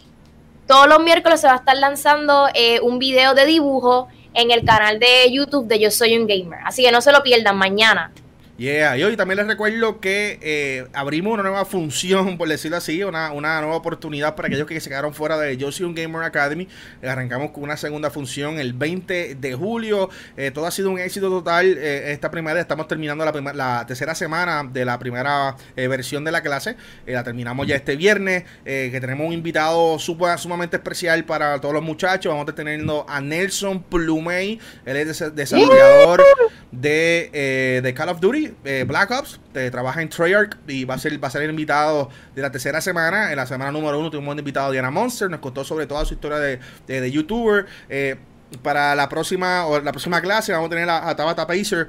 Todos 0.66 0.88
los 0.88 1.02
miércoles 1.02 1.40
se 1.40 1.46
va 1.46 1.54
a 1.54 1.56
estar 1.56 1.76
lanzando 1.76 2.48
eh, 2.54 2.80
un 2.80 2.98
video 2.98 3.34
de 3.34 3.46
dibujo 3.46 4.08
en 4.34 4.50
el 4.50 4.64
canal 4.64 4.98
de 4.98 5.30
YouTube 5.30 5.66
de 5.66 5.80
Yo 5.80 5.90
Soy 5.90 6.16
un 6.16 6.26
Gamer. 6.26 6.60
Así 6.64 6.82
que 6.82 6.92
no 6.92 7.00
se 7.00 7.12
lo 7.12 7.22
pierdan 7.22 7.56
mañana. 7.56 8.12
Yeah, 8.58 8.98
y 8.98 9.02
hoy 9.02 9.16
también 9.16 9.38
les 9.38 9.46
recuerdo 9.46 9.98
que 9.98 10.38
eh, 10.42 10.86
abrimos 10.92 11.32
una 11.32 11.42
nueva 11.42 11.64
función, 11.64 12.36
por 12.36 12.48
decirlo 12.48 12.76
así, 12.76 13.02
una, 13.02 13.32
una, 13.32 13.62
nueva 13.62 13.76
oportunidad 13.76 14.34
para 14.34 14.48
aquellos 14.48 14.66
que 14.66 14.78
se 14.78 14.90
quedaron 14.90 15.14
fuera 15.14 15.38
de 15.38 15.56
Yo 15.56 15.72
Soy 15.72 15.86
un 15.86 15.94
Gamer 15.94 16.22
Academy. 16.22 16.68
Arrancamos 17.02 17.52
con 17.52 17.62
una 17.62 17.78
segunda 17.78 18.10
función 18.10 18.58
el 18.58 18.74
20 18.74 19.36
de 19.36 19.54
julio. 19.54 20.10
Eh, 20.36 20.50
todo 20.50 20.66
ha 20.66 20.70
sido 20.70 20.90
un 20.90 20.98
éxito 20.98 21.30
total. 21.30 21.78
Eh, 21.78 22.12
esta 22.12 22.30
primera, 22.30 22.60
estamos 22.60 22.86
terminando 22.88 23.24
la, 23.24 23.52
la, 23.54 23.86
tercera 23.86 24.14
semana 24.14 24.68
de 24.70 24.84
la 24.84 24.98
primera 24.98 25.56
versión 25.74 26.22
de 26.22 26.32
la 26.32 26.42
clase. 26.42 26.76
la 27.06 27.24
terminamos 27.24 27.66
ya 27.66 27.76
este 27.76 27.96
viernes, 27.96 28.44
que 28.64 28.98
tenemos 29.00 29.26
un 29.26 29.32
invitado 29.32 29.98
sumamente 29.98 30.76
especial 30.76 31.24
para 31.24 31.58
todos 31.58 31.72
los 31.72 31.82
muchachos. 31.82 32.30
Vamos 32.30 32.46
a 32.48 32.54
teniendo 32.54 33.06
a 33.08 33.20
Nelson 33.22 33.82
Plumey, 33.82 34.60
él 34.84 34.96
es 34.98 35.34
desarrollador 35.34 36.22
de, 36.70 37.80
de 37.82 37.94
Call 37.94 38.10
of 38.10 38.20
Duty 38.20 38.51
eh, 38.64 38.84
Black 38.86 39.10
Ops, 39.10 39.40
trabaja 39.70 40.02
en 40.02 40.08
Treyarch 40.08 40.56
y 40.66 40.84
va 40.84 40.94
a 40.94 40.98
ser 40.98 41.22
va 41.22 41.28
a 41.28 41.30
ser 41.30 41.48
invitado 41.48 42.08
de 42.34 42.42
la 42.42 42.50
tercera 42.50 42.80
semana. 42.80 43.30
En 43.30 43.36
la 43.36 43.46
semana 43.46 43.70
número 43.70 43.98
uno 43.98 44.10
tuvimos 44.10 44.32
un 44.32 44.38
invitado 44.38 44.70
Diana 44.72 44.90
Monster, 44.90 45.30
nos 45.30 45.40
contó 45.40 45.64
sobre 45.64 45.86
toda 45.86 46.04
su 46.04 46.14
historia 46.14 46.38
de, 46.38 46.60
de, 46.86 47.10
youtuber. 47.10 47.66
Eh, 47.88 48.16
para 48.62 48.94
la 48.94 49.08
próxima 49.08 49.66
o 49.66 49.80
la 49.80 49.92
próxima 49.92 50.20
clase 50.20 50.52
vamos 50.52 50.66
a 50.66 50.70
tener 50.70 50.90
a 50.90 51.16
Tabata 51.16 51.46
Pacer 51.46 51.88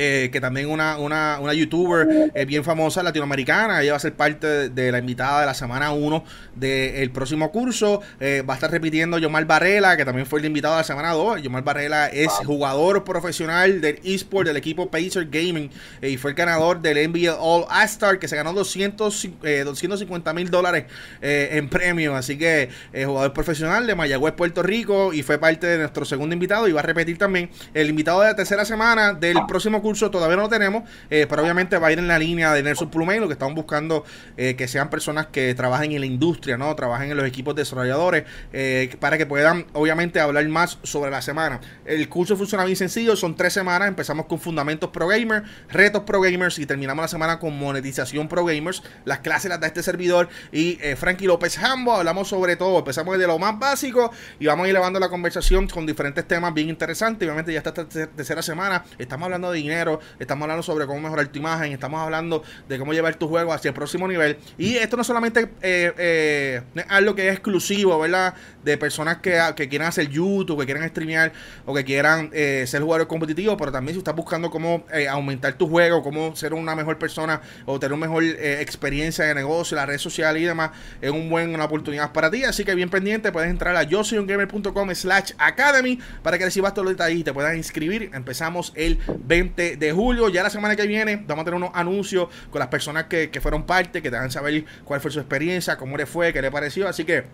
eh, 0.00 0.28
que 0.30 0.40
también 0.40 0.70
una, 0.70 0.96
una, 0.96 1.38
una 1.40 1.52
youtuber 1.52 2.30
eh, 2.32 2.44
bien 2.44 2.62
famosa 2.62 3.02
latinoamericana. 3.02 3.82
Ella 3.82 3.92
va 3.92 3.96
a 3.96 4.00
ser 4.00 4.14
parte 4.14 4.68
de, 4.68 4.92
la 4.92 4.98
invitada 4.98 5.40
de 5.40 5.46
la 5.46 5.54
semana 5.54 5.90
1 5.90 6.24
del 6.54 7.10
próximo 7.10 7.50
curso. 7.50 8.00
Eh, 8.20 8.44
va 8.48 8.54
a 8.54 8.56
estar 8.56 8.70
repitiendo 8.70 9.18
Yomar 9.18 9.44
Barrela, 9.44 9.96
que 9.96 10.04
también 10.04 10.24
fue 10.24 10.38
el 10.38 10.46
invitado 10.46 10.74
de 10.74 10.82
la 10.82 10.84
semana 10.84 11.12
2. 11.14 11.42
Yomar 11.42 11.64
Barrela 11.64 12.06
es 12.06 12.30
jugador 12.46 13.02
profesional 13.02 13.80
del 13.80 13.98
eSport 14.04 14.46
del 14.46 14.56
equipo 14.56 14.88
Pacer 14.88 15.28
Gaming 15.30 15.68
y 16.00 16.16
fue 16.16 16.30
el 16.30 16.36
ganador 16.36 16.80
del 16.80 17.10
NBA 17.10 17.34
All 17.34 17.64
Star, 17.86 18.20
que 18.20 18.28
se 18.28 18.36
ganó 18.36 18.52
200, 18.52 19.28
250 19.64 20.32
mil 20.32 20.48
dólares 20.48 20.84
en 21.20 21.68
premio. 21.68 22.14
Así 22.14 22.38
que 22.38 22.68
jugador 23.04 23.32
profesional 23.32 23.84
de 23.84 23.96
Mayagüez, 23.96 24.34
Puerto 24.34 24.62
Rico, 24.62 25.12
y 25.12 25.24
fue 25.24 25.38
parte 25.38 25.66
de 25.66 25.78
nuestro 25.78 26.04
segundo 26.04 26.34
invitado. 26.34 26.68
Y 26.68 26.72
va 26.72 26.80
a 26.80 26.84
repetir 26.84 27.18
también 27.18 27.50
el 27.74 27.88
invitado 27.88 28.20
de 28.20 28.28
la 28.28 28.36
tercera 28.36 28.64
semana 28.64 29.12
del 29.12 29.38
próximo 29.48 29.82
curso 29.82 29.87
curso 29.88 30.10
todavía 30.10 30.36
no 30.36 30.42
lo 30.42 30.48
tenemos, 30.50 30.82
eh, 31.08 31.26
pero 31.30 31.40
obviamente 31.40 31.78
va 31.78 31.86
a 31.86 31.92
ir 31.92 31.98
en 31.98 32.08
la 32.08 32.18
línea 32.18 32.52
de 32.52 32.62
Nelson 32.62 32.90
Plumey, 32.90 33.20
lo 33.20 33.26
que 33.26 33.32
estamos 33.32 33.54
buscando 33.54 34.04
eh, 34.36 34.54
que 34.54 34.68
sean 34.68 34.90
personas 34.90 35.28
que 35.28 35.54
trabajen 35.54 35.92
en 35.92 36.00
la 36.00 36.06
industria, 36.06 36.58
¿no? 36.58 36.76
Trabajen 36.76 37.10
en 37.10 37.16
los 37.16 37.26
equipos 37.26 37.54
desarrolladores, 37.54 38.24
eh, 38.52 38.94
para 39.00 39.16
que 39.16 39.24
puedan 39.24 39.64
obviamente 39.72 40.20
hablar 40.20 40.46
más 40.48 40.78
sobre 40.82 41.10
la 41.10 41.22
semana. 41.22 41.62
El 41.86 42.06
curso 42.10 42.36
funciona 42.36 42.66
bien 42.66 42.76
sencillo, 42.76 43.16
son 43.16 43.34
tres 43.34 43.54
semanas, 43.54 43.88
empezamos 43.88 44.26
con 44.26 44.38
fundamentos 44.38 44.90
pro 44.90 45.08
gamer, 45.08 45.44
retos 45.70 46.02
pro 46.02 46.20
gamers 46.20 46.58
y 46.58 46.66
terminamos 46.66 47.02
la 47.02 47.08
semana 47.08 47.38
con 47.38 47.58
monetización 47.58 48.28
pro 48.28 48.44
gamers. 48.44 48.82
Las 49.06 49.20
clases 49.20 49.48
las 49.48 49.58
da 49.58 49.68
este 49.68 49.82
servidor 49.82 50.28
y 50.52 50.78
Frankie 50.98 51.26
López 51.26 51.56
Hambo, 51.56 51.94
hablamos 51.94 52.28
sobre 52.28 52.56
todo, 52.56 52.80
empezamos 52.80 53.14
desde 53.14 53.26
lo 53.26 53.38
más 53.38 53.58
básico 53.58 54.12
y 54.38 54.44
vamos 54.44 54.68
elevando 54.68 55.00
la 55.00 55.08
conversación 55.08 55.66
con 55.66 55.86
diferentes 55.86 56.28
temas 56.28 56.52
bien 56.52 56.68
interesantes. 56.68 57.26
Obviamente 57.26 57.54
ya 57.54 57.60
está 57.60 57.70
esta 57.70 58.06
tercera 58.08 58.42
semana, 58.42 58.84
estamos 58.98 59.24
hablando 59.24 59.50
de 59.50 59.60
dinero 59.68 60.00
estamos 60.18 60.42
hablando 60.44 60.62
sobre 60.62 60.86
cómo 60.86 61.00
mejorar 61.00 61.28
tu 61.28 61.38
imagen, 61.38 61.72
estamos 61.72 62.00
hablando 62.00 62.42
de 62.68 62.78
cómo 62.78 62.92
llevar 62.92 63.16
tu 63.16 63.28
juego 63.28 63.52
hacia 63.52 63.68
el 63.68 63.74
próximo 63.74 64.08
nivel. 64.08 64.38
Y 64.56 64.76
esto 64.76 64.96
no 64.96 65.04
solamente 65.04 65.50
eh, 65.62 65.92
eh, 65.98 66.62
es 66.74 66.84
algo 66.88 67.14
que 67.14 67.28
es 67.28 67.34
exclusivo, 67.34 67.98
¿verdad? 67.98 68.34
De 68.64 68.76
personas 68.76 69.18
que, 69.18 69.68
quieran 69.68 69.88
hacer 69.88 70.08
YouTube, 70.08 70.60
que 70.60 70.66
quieran 70.66 70.88
streamear 70.88 71.32
o 71.66 71.74
que 71.74 71.84
quieran 71.84 72.30
eh, 72.32 72.64
ser 72.66 72.82
jugador 72.82 73.06
competitivo, 73.06 73.56
pero 73.56 73.72
también 73.72 73.94
si 73.94 73.98
estás 73.98 74.14
buscando 74.14 74.50
cómo 74.50 74.84
aumentar 75.10 75.54
tu 75.54 75.68
juego, 75.68 76.02
cómo 76.02 76.34
ser 76.36 76.54
una 76.54 76.74
mejor 76.74 76.98
persona 76.98 77.40
o 77.66 77.78
tener 77.78 77.92
una 77.92 78.06
mejor 78.06 78.24
experiencia 78.24 79.24
de 79.24 79.34
negocio, 79.34 79.76
las 79.76 79.86
redes 79.86 80.02
sociales 80.02 80.42
y 80.42 80.46
demás, 80.46 80.70
es 81.00 81.10
un 81.10 81.28
buen, 81.28 81.54
una 81.54 81.64
oportunidad 81.64 82.12
para 82.12 82.30
ti. 82.30 82.44
Así 82.44 82.64
que 82.64 82.74
bien 82.74 82.90
pendiente, 82.90 83.32
puedes 83.32 83.50
entrar 83.50 83.76
a 83.76 83.82
yo 83.82 84.04
soy 84.04 84.18
un 84.18 84.26
gamer.com 84.26 84.94
slash 84.94 85.32
academy 85.38 85.98
para 86.22 86.38
que 86.38 86.44
recibas 86.44 86.74
todos 86.74 86.84
los 86.84 86.94
detalles 86.94 87.18
y 87.20 87.24
te 87.24 87.32
puedas 87.32 87.56
inscribir. 87.56 88.10
Empezamos 88.12 88.72
el 88.74 88.98
20 89.24 89.57
de, 89.58 89.92
julio. 89.92 90.28
Ya 90.28 90.42
la 90.42 90.50
semana 90.50 90.76
que 90.76 90.86
viene 90.86 91.16
vamos 91.26 91.42
a 91.42 91.44
tener 91.44 91.56
unos 91.56 91.70
anuncios 91.74 92.28
con 92.50 92.58
las 92.60 92.68
personas 92.68 93.04
que, 93.04 93.38
fueron 93.40 93.64
parte, 93.64 94.02
que 94.02 94.10
te 94.10 94.16
van 94.16 94.26
a 94.26 94.30
saber 94.30 94.64
cuál 94.84 95.00
fue 95.00 95.10
su 95.10 95.18
experiencia, 95.18 95.76
cómo 95.76 95.96
le 95.96 96.06
fue, 96.06 96.32
qué 96.32 96.42
le 96.42 96.50
pareció. 96.50 96.88
Así 96.88 97.04
que. 97.04 97.24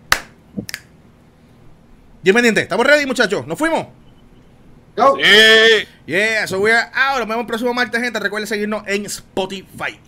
Bien 2.23 2.57
¿Estamos 2.57 2.87
ready, 2.87 3.05
muchachos? 3.05 3.45
¿Nos 3.45 3.57
fuimos? 3.57 3.85
Go. 4.95 5.17
Yeah. 5.17 5.85
Yeah, 6.05 6.47
so 6.47 6.59
we're 6.59 6.89
out. 6.93 7.19
Nos 7.19 7.27
vemos 7.27 7.41
el 7.41 7.47
próximo 7.47 7.73
martes, 7.73 8.01
gente. 8.01 8.19
Recuerden 8.19 8.47
seguirnos 8.47 8.83
en 8.87 9.05
Spotify. 9.05 9.99